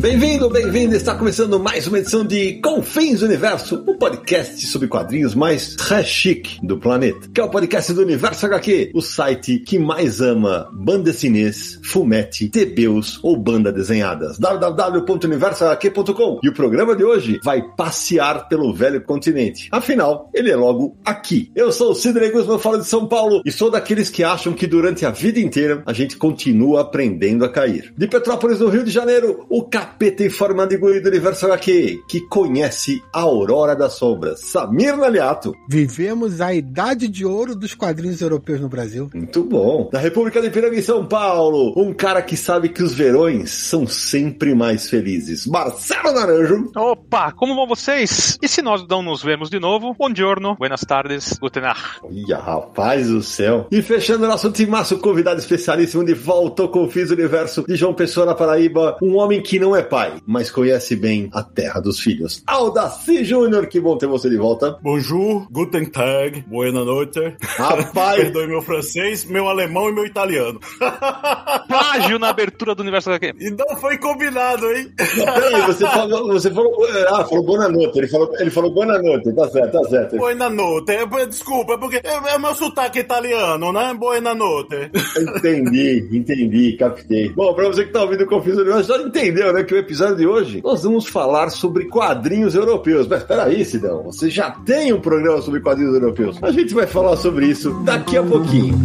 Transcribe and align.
Bem-vindo, 0.00 0.48
bem-vindo! 0.48 0.96
Está 0.96 1.14
começando 1.14 1.60
mais 1.60 1.86
uma 1.86 1.98
edição 1.98 2.24
de 2.24 2.54
Confins 2.62 3.20
Universo, 3.20 3.84
o 3.86 3.98
podcast 3.98 4.66
sobre 4.66 4.88
quadrinhos 4.88 5.34
mais 5.34 5.76
chic 6.06 6.58
do 6.62 6.78
planeta, 6.78 7.28
que 7.28 7.38
é 7.38 7.44
o 7.44 7.50
podcast 7.50 7.92
do 7.92 8.00
Universo 8.00 8.46
HQ, 8.46 8.92
o 8.94 9.02
site 9.02 9.58
que 9.58 9.78
mais 9.78 10.22
ama 10.22 10.70
bandecinês, 10.72 11.78
fumete, 11.84 12.48
tebeus 12.48 13.20
ou 13.22 13.36
banda 13.36 13.70
desenhadas. 13.70 14.38
www.universohq.com 14.38 16.40
E 16.42 16.48
o 16.48 16.54
programa 16.54 16.96
de 16.96 17.04
hoje 17.04 17.38
vai 17.44 17.60
passear 17.76 18.48
pelo 18.48 18.72
velho 18.72 19.02
continente. 19.02 19.68
Afinal, 19.70 20.30
ele 20.32 20.50
é 20.50 20.56
logo 20.56 20.96
aqui. 21.04 21.52
Eu 21.54 21.70
sou 21.70 21.90
o 21.90 21.94
Sidney 21.94 22.30
Guzman, 22.30 22.58
falo 22.58 22.78
de 22.78 22.86
São 22.86 23.06
Paulo 23.06 23.42
e 23.44 23.52
sou 23.52 23.70
daqueles 23.70 24.08
que 24.08 24.24
acham 24.24 24.54
que 24.54 24.66
durante 24.66 25.04
a 25.04 25.10
vida 25.10 25.38
inteira 25.38 25.82
a 25.84 25.92
gente 25.92 26.16
continua 26.16 26.80
aprendendo 26.80 27.44
a 27.44 27.50
cair. 27.50 27.92
De 27.98 28.08
Petrópolis, 28.08 28.60
no 28.60 28.70
Rio 28.70 28.82
de 28.82 28.90
Janeiro, 28.90 29.44
o 29.50 29.62
capeta 29.90 30.24
em 30.24 30.30
forma 30.30 30.66
de 30.66 30.76
guri 30.76 31.00
do 31.00 31.08
universo 31.08 31.46
HQ, 31.46 32.04
que 32.08 32.20
conhece 32.20 33.02
a 33.12 33.20
aurora 33.20 33.74
das 33.74 33.94
sombras, 33.94 34.40
Samir 34.40 34.96
Naliato. 34.96 35.54
Vivemos 35.68 36.40
a 36.40 36.54
idade 36.54 37.08
de 37.08 37.26
ouro 37.26 37.56
dos 37.56 37.74
quadrinhos 37.74 38.20
europeus 38.20 38.60
no 38.60 38.68
Brasil. 38.68 39.10
Muito 39.12 39.42
bom. 39.42 39.90
Da 39.92 39.98
República 39.98 40.40
de 40.40 40.48
Piranga 40.48 40.76
em 40.76 40.82
São 40.82 41.04
Paulo, 41.04 41.74
um 41.76 41.92
cara 41.92 42.22
que 42.22 42.36
sabe 42.36 42.68
que 42.68 42.82
os 42.82 42.94
verões 42.94 43.50
são 43.50 43.86
sempre 43.86 44.54
mais 44.54 44.88
felizes, 44.88 45.46
Marcelo 45.46 46.12
Naranjo. 46.12 46.70
Opa, 46.76 47.32
como 47.32 47.54
vão 47.54 47.66
vocês? 47.66 48.38
E 48.40 48.48
se 48.48 48.62
nós 48.62 48.86
não 48.88 49.02
nos 49.02 49.22
vemos 49.22 49.50
de 49.50 49.58
novo? 49.58 49.94
Bom 49.98 50.14
giorno, 50.14 50.54
buenas 50.56 50.82
tardes, 50.82 51.36
guten 51.40 51.62
Nacht. 51.62 52.00
Olha, 52.02 52.38
rapaz 52.38 53.08
do 53.08 53.22
céu. 53.22 53.66
E 53.70 53.82
fechando 53.82 54.26
nosso 54.26 54.50
timaço, 54.52 54.98
convidado 54.98 55.40
especialíssimo 55.40 56.04
de 56.04 56.14
volta 56.14 56.62
ao 56.62 56.68
Confis 56.68 57.10
Universo 57.10 57.64
de 57.66 57.74
João 57.74 57.92
Pessoa 57.92 58.24
na 58.24 58.34
Paraíba, 58.34 58.96
um 59.02 59.16
homem 59.16 59.42
que 59.42 59.58
não 59.58 59.74
é 59.74 59.79
pai, 59.82 60.20
mas 60.26 60.50
conhece 60.50 60.96
bem 60.96 61.28
a 61.32 61.42
terra 61.42 61.80
dos 61.80 62.00
filhos. 62.00 62.42
Aldaci 62.46 63.24
Júnior, 63.24 63.66
que 63.66 63.80
bom 63.80 63.96
ter 63.96 64.06
você 64.06 64.28
de 64.28 64.36
volta. 64.36 64.78
Bonjour, 64.82 65.46
guten 65.50 65.86
tag, 65.86 66.44
buena 66.46 66.84
noite. 66.84 67.36
Rapaz! 67.40 68.20
Perdoe 68.30 68.46
meu 68.46 68.62
francês, 68.62 69.24
meu 69.24 69.48
alemão 69.48 69.88
e 69.88 69.92
meu 69.92 70.06
italiano. 70.06 70.60
Plágio 71.68 72.18
na 72.18 72.28
abertura 72.28 72.74
do 72.74 72.82
universo 72.82 73.10
HQ. 73.10 73.34
E 73.38 73.50
não 73.50 73.76
foi 73.76 73.98
combinado, 73.98 74.70
hein? 74.72 74.92
Peraí, 74.96 75.62
você 75.66 75.86
falou, 75.86 76.26
você 76.28 76.50
falou, 76.50 76.72
ah, 77.08 77.24
falou 77.24 77.44
buona 77.44 77.68
noite, 77.68 77.98
ele 77.98 78.08
falou, 78.08 78.30
ele 78.38 78.50
falou 78.50 78.70
buona 78.72 78.98
noite, 79.00 79.32
tá 79.32 79.48
certo, 79.48 79.72
tá 79.72 79.88
certo. 79.88 80.16
Buena 80.16 80.48
noite, 80.48 80.92
é, 80.92 81.26
desculpa, 81.26 81.74
é 81.74 81.78
porque 81.78 81.96
é, 81.96 82.34
é 82.34 82.38
meu 82.38 82.54
sotaque 82.54 83.00
italiano, 83.00 83.72
né? 83.72 83.94
Buena 83.94 84.34
noite. 84.34 84.90
Entendi, 85.16 86.08
entendi, 86.12 86.76
captei. 86.78 87.30
Bom, 87.30 87.54
pra 87.54 87.68
você 87.68 87.84
que 87.84 87.92
tá 87.92 88.02
ouvindo 88.02 88.24
o 88.24 88.26
Confis 88.26 88.56
Universo, 88.56 88.88
já 88.88 89.02
entendeu, 89.02 89.52
né, 89.52 89.64
que 89.70 89.74
o 89.74 89.78
episódio 89.78 90.16
de 90.16 90.26
hoje 90.26 90.60
nós 90.64 90.82
vamos 90.82 91.06
falar 91.06 91.48
sobre 91.48 91.84
quadrinhos 91.84 92.56
europeus. 92.56 93.06
Mas 93.06 93.22
peraí, 93.22 93.64
Sidão, 93.64 94.02
você 94.02 94.28
já 94.28 94.50
tem 94.50 94.92
um 94.92 95.00
programa 95.00 95.40
sobre 95.40 95.60
quadrinhos 95.60 95.94
europeus. 95.94 96.42
A 96.42 96.50
gente 96.50 96.74
vai 96.74 96.88
falar 96.88 97.16
sobre 97.16 97.46
isso 97.46 97.72
daqui 97.84 98.16
a 98.16 98.22
pouquinho. 98.22 98.76